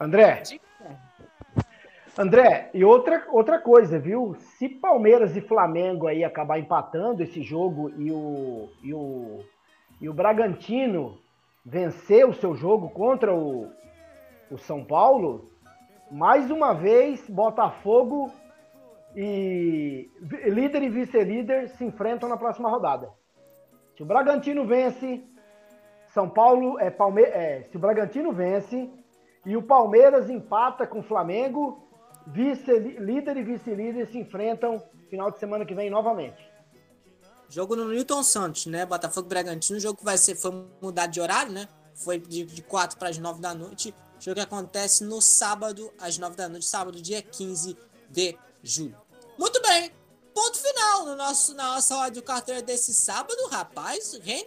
André, 0.00 0.42
André, 2.18 2.70
e 2.74 2.84
outra, 2.84 3.24
outra 3.30 3.58
coisa, 3.58 3.98
viu? 3.98 4.34
Se 4.34 4.68
Palmeiras 4.68 5.36
e 5.36 5.40
Flamengo 5.40 6.08
aí 6.08 6.24
acabar 6.24 6.58
empatando 6.58 7.22
esse 7.22 7.40
jogo 7.42 7.88
e 7.96 8.10
o, 8.10 8.68
e 8.82 8.92
o, 8.92 9.44
e 10.00 10.08
o 10.08 10.12
Bragantino 10.12 11.18
vencer 11.64 12.28
o 12.28 12.34
seu 12.34 12.54
jogo 12.54 12.90
contra 12.90 13.32
o, 13.32 13.70
o 14.52 14.58
São 14.58 14.84
Paulo, 14.84 15.50
mais 16.10 16.50
uma 16.50 16.74
vez 16.74 17.26
Botafogo 17.28 18.30
e 19.16 20.10
líder 20.44 20.82
e 20.82 20.90
vice-líder 20.90 21.70
se 21.70 21.84
enfrentam 21.84 22.28
na 22.28 22.36
próxima 22.36 22.68
rodada. 22.68 23.10
Se 23.96 24.02
o 24.02 24.06
Bragantino 24.06 24.66
vence, 24.66 25.24
São 26.12 26.28
Paulo 26.28 26.78
é 26.78 26.90
Palme 26.90 27.22
é, 27.22 27.62
se 27.70 27.76
o 27.76 27.80
Bragantino 27.80 28.32
vence 28.32 28.90
e 29.46 29.56
o 29.56 29.62
Palmeiras 29.62 30.28
empata 30.28 30.86
com 30.86 31.00
o 31.00 31.02
Flamengo, 31.02 31.88
vice 32.26 32.78
líder 32.78 33.38
e 33.38 33.42
vice-líder 33.42 34.06
se 34.06 34.18
enfrentam 34.18 34.82
final 35.08 35.30
de 35.30 35.38
semana 35.38 35.64
que 35.64 35.74
vem 35.74 35.88
novamente. 35.90 36.52
Jogo 37.48 37.76
no 37.76 37.88
Newton 37.88 38.22
Santos, 38.22 38.66
né? 38.66 38.86
Botafogo 38.86 39.28
Bragantino. 39.28 39.78
Jogo 39.78 39.98
que 39.98 40.04
vai 40.04 40.16
ser 40.16 40.34
foi 40.34 40.66
mudado 40.80 41.10
de 41.10 41.20
horário, 41.20 41.52
né? 41.52 41.68
Foi 41.94 42.18
de, 42.18 42.46
de 42.46 42.62
4 42.62 42.98
para 42.98 43.10
as 43.10 43.18
9 43.18 43.42
da 43.42 43.54
noite. 43.54 43.94
Jogo 44.22 44.36
que 44.36 44.40
acontece 44.40 45.02
no 45.02 45.20
sábado, 45.20 45.92
às 45.98 46.16
9 46.16 46.36
da 46.36 46.48
noite, 46.48 46.64
sábado, 46.64 47.02
dia 47.02 47.20
15 47.20 47.76
de 48.08 48.38
julho. 48.62 48.96
Muito 49.36 49.60
bem. 49.60 49.92
Ponto 50.32 50.58
final 50.58 51.06
no 51.06 51.16
nosso, 51.16 51.52
na 51.54 51.74
nossa 51.74 51.96
rádio 51.96 52.22
carteira 52.22 52.62
desse 52.62 52.94
sábado, 52.94 53.48
rapaz. 53.48 54.12
Rendeu 54.22 54.46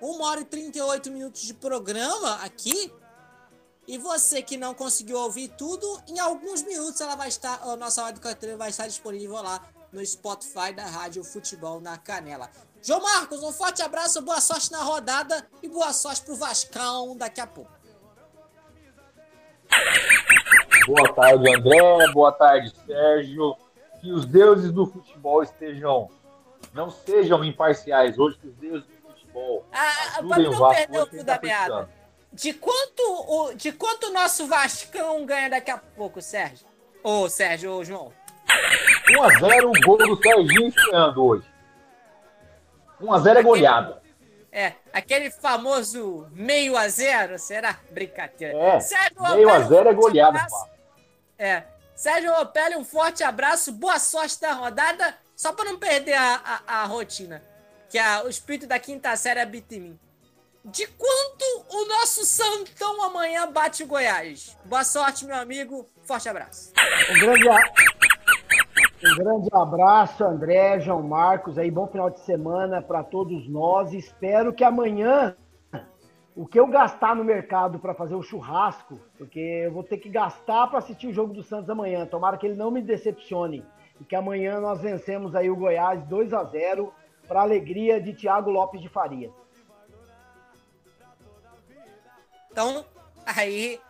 1 0.00 0.22
hora 0.22 0.40
e 0.40 0.46
38 0.46 1.10
minutos 1.10 1.42
de 1.42 1.52
programa 1.52 2.36
aqui. 2.36 2.90
E 3.86 3.98
você 3.98 4.40
que 4.40 4.56
não 4.56 4.72
conseguiu 4.72 5.18
ouvir 5.18 5.48
tudo, 5.48 6.02
em 6.08 6.18
alguns 6.18 6.62
minutos 6.62 6.98
ela 7.02 7.16
vai 7.16 7.28
estar, 7.28 7.60
a 7.62 7.76
nossa 7.76 8.02
rádio 8.04 8.22
carteira 8.22 8.56
vai 8.56 8.70
estar 8.70 8.86
disponível 8.86 9.42
lá 9.42 9.68
no 9.92 10.04
Spotify 10.06 10.72
da 10.74 10.86
Rádio 10.86 11.22
Futebol 11.24 11.78
na 11.78 11.98
Canela. 11.98 12.50
João 12.80 13.02
Marcos, 13.02 13.42
um 13.42 13.52
forte 13.52 13.82
abraço, 13.82 14.22
boa 14.22 14.40
sorte 14.40 14.72
na 14.72 14.82
rodada 14.82 15.46
e 15.62 15.68
boa 15.68 15.92
sorte 15.92 16.22
pro 16.22 16.36
Vascão 16.36 17.14
daqui 17.14 17.42
a 17.42 17.46
pouco. 17.46 17.79
Boa 20.86 21.12
tarde, 21.12 21.54
André. 21.54 22.12
Boa 22.12 22.32
tarde, 22.32 22.72
Sérgio. 22.86 23.56
Que 24.00 24.12
os 24.12 24.24
deuses 24.24 24.72
do 24.72 24.86
futebol 24.86 25.42
estejam, 25.42 26.08
não 26.72 26.90
sejam 26.90 27.44
imparciais 27.44 28.18
hoje, 28.18 28.38
que 28.38 28.48
os 28.48 28.54
deuses 28.56 28.88
do 28.88 29.10
futebol 29.10 29.66
Ah, 29.72 30.22
pra 30.26 30.36
ajudem 30.36 30.48
o 30.48 30.52
Vasco 30.52 30.74
perder 30.74 30.98
o 31.02 31.06
fio 31.06 31.16
ele 31.18 31.24
da 31.24 31.38
tá 31.38 31.46
meada. 31.46 31.88
De 32.32 32.52
quanto 32.54 33.02
o 33.02 33.54
de 33.54 33.72
quanto 33.72 34.06
o 34.06 34.12
nosso 34.12 34.46
Vascão 34.46 35.26
ganha 35.26 35.50
daqui 35.50 35.70
a 35.70 35.76
pouco, 35.76 36.22
Sérgio? 36.22 36.66
Ô, 37.02 37.28
Sérgio, 37.28 37.72
ô, 37.72 37.84
João. 37.84 38.12
1x0 39.08 39.64
o 39.64 39.86
gol 39.86 39.98
do 39.98 40.22
Serginho 40.22 40.68
estreando 40.68 41.24
hoje. 41.24 41.44
1x0 43.02 43.36
é 43.36 43.42
goleada. 43.42 43.99
É, 44.52 44.72
aquele 44.92 45.30
famoso 45.30 46.26
meio 46.32 46.76
a 46.76 46.88
zero, 46.88 47.38
será? 47.38 47.78
Brincadeira. 47.90 48.56
É, 48.58 48.80
Sérgio 48.80 49.22
meio 49.22 49.48
a 49.48 49.52
Opelli, 49.58 49.64
um 49.64 49.68
zero 49.68 49.88
é 49.88 49.92
forte 49.94 49.96
goleada, 50.00 50.38
abraço. 50.38 50.68
É. 51.38 51.62
Sérgio 51.94 52.32
Opelli, 52.40 52.76
um 52.76 52.84
forte 52.84 53.22
abraço, 53.22 53.72
boa 53.72 53.98
sorte 53.98 54.40
da 54.40 54.52
rodada, 54.52 55.16
só 55.36 55.52
pra 55.52 55.64
não 55.66 55.78
perder 55.78 56.14
a, 56.14 56.62
a, 56.66 56.80
a 56.82 56.84
rotina, 56.84 57.42
que 57.88 57.98
a, 57.98 58.24
o 58.24 58.28
espírito 58.28 58.66
da 58.66 58.78
quinta 58.78 59.14
série 59.16 59.38
habita 59.40 59.74
em 59.74 59.80
mim. 59.80 60.00
De 60.64 60.86
quanto 60.86 61.66
o 61.70 61.86
nosso 61.86 62.24
Santão 62.26 63.02
amanhã 63.02 63.50
bate 63.50 63.82
o 63.82 63.86
Goiás? 63.86 64.56
Boa 64.64 64.84
sorte, 64.84 65.24
meu 65.24 65.36
amigo, 65.36 65.88
forte 66.04 66.28
abraço. 66.28 66.72
Um 67.10 67.18
grande, 67.20 67.48
a- 67.48 67.62
um 69.02 69.16
grande 69.16 69.48
abraço, 69.52 70.22
André, 70.24 70.78
João 70.80 71.02
Marcos, 71.02 71.56
aí 71.56 71.70
bom 71.70 71.86
final 71.86 72.10
de 72.10 72.20
semana 72.20 72.82
para 72.82 73.02
todos 73.02 73.48
nós. 73.48 73.94
Espero 73.94 74.52
que 74.52 74.62
amanhã 74.62 75.34
o 76.36 76.46
que 76.46 76.60
eu 76.60 76.66
gastar 76.66 77.16
no 77.16 77.24
mercado 77.24 77.78
para 77.78 77.94
fazer 77.94 78.14
o 78.14 78.22
churrasco, 78.22 79.00
porque 79.16 79.38
eu 79.38 79.72
vou 79.72 79.82
ter 79.82 79.98
que 79.98 80.08
gastar 80.08 80.66
para 80.66 80.78
assistir 80.78 81.06
o 81.06 81.12
jogo 81.12 81.32
do 81.32 81.42
Santos 81.42 81.70
amanhã. 81.70 82.04
Tomara 82.04 82.36
que 82.36 82.46
ele 82.46 82.56
não 82.56 82.70
me 82.70 82.82
decepcione 82.82 83.64
e 84.00 84.04
que 84.04 84.14
amanhã 84.14 84.60
nós 84.60 84.82
vencemos 84.82 85.34
aí 85.34 85.50
o 85.50 85.56
Goiás 85.56 86.02
2 86.04 86.32
a 86.34 86.44
0 86.44 86.92
para 87.26 87.40
alegria 87.40 88.00
de 88.00 88.12
Thiago 88.12 88.50
Lopes 88.50 88.82
de 88.82 88.88
Faria. 88.88 89.30
Então, 92.50 92.84
aí, 93.24 93.80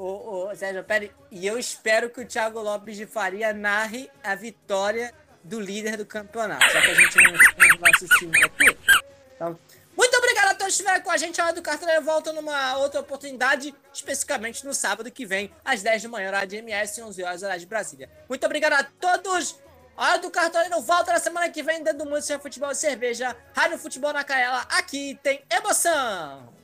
o, 0.00 0.50
o 0.50 0.56
Sérgio 0.56 0.82
Pérez, 0.82 1.10
e 1.30 1.46
eu 1.46 1.58
espero 1.58 2.08
que 2.08 2.20
o 2.20 2.26
Thiago 2.26 2.60
Lopes 2.60 2.96
de 2.96 3.06
Faria 3.06 3.52
narre 3.52 4.10
a 4.24 4.34
vitória 4.34 5.12
do 5.44 5.60
líder 5.60 5.96
do 5.96 6.06
campeonato, 6.06 6.64
já 6.70 6.80
que 6.80 6.90
a 6.90 6.94
gente 6.94 7.16
não 7.16 7.38
tem 7.56 7.72
os 7.74 7.80
nossos 7.80 8.18
times 8.18 8.42
aqui. 8.42 8.78
Então, 9.34 9.58
muito 9.96 10.16
obrigado 10.16 10.50
a 10.50 10.54
todos 10.54 10.64
que 10.64 10.70
estiveram 10.70 11.02
com 11.02 11.10
a 11.10 11.16
gente. 11.16 11.40
A 11.40 11.44
hora 11.44 11.54
do 11.54 11.62
Cartoleiro 11.62 12.02
volta 12.02 12.32
numa 12.32 12.78
outra 12.78 13.00
oportunidade, 13.00 13.74
especificamente 13.92 14.64
no 14.64 14.72
sábado 14.72 15.10
que 15.10 15.26
vem, 15.26 15.52
às 15.64 15.82
10 15.82 16.04
da 16.04 16.08
manhã, 16.08 16.28
hora 16.28 16.46
de 16.46 16.56
MS, 16.56 17.02
11 17.02 17.22
horas, 17.22 17.42
hora 17.42 17.58
de 17.58 17.66
Brasília. 17.66 18.08
Muito 18.28 18.44
obrigado 18.44 18.72
a 18.72 18.84
todos. 18.84 19.58
A 19.96 20.12
hora 20.12 20.18
do 20.18 20.30
Cartoleiro 20.30 20.80
volta 20.80 21.12
na 21.12 21.18
semana 21.18 21.50
que 21.50 21.62
vem, 21.62 21.82
dentro 21.82 22.04
do 22.04 22.06
Mundo 22.06 22.22
Sem 22.22 22.38
Futebol 22.38 22.70
e 22.70 22.74
Cerveja, 22.74 23.36
Rádio 23.54 23.76
Futebol 23.76 24.12
na 24.14 24.24
Canela. 24.24 24.66
Aqui 24.70 25.18
tem 25.22 25.42
emoção. 25.50 26.59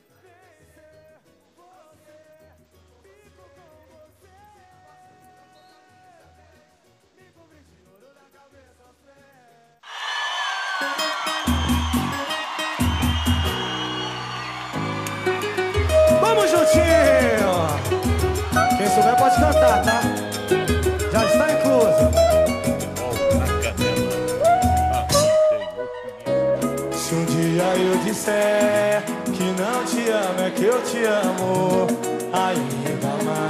Disser 28.27 29.03
que 29.33 29.43
não 29.61 29.85
te 29.85 30.09
amo, 30.09 30.41
é 30.41 30.51
que 30.51 30.65
eu 30.65 30.81
te 30.83 31.03
amo 31.05 31.87
mais. 32.31 32.86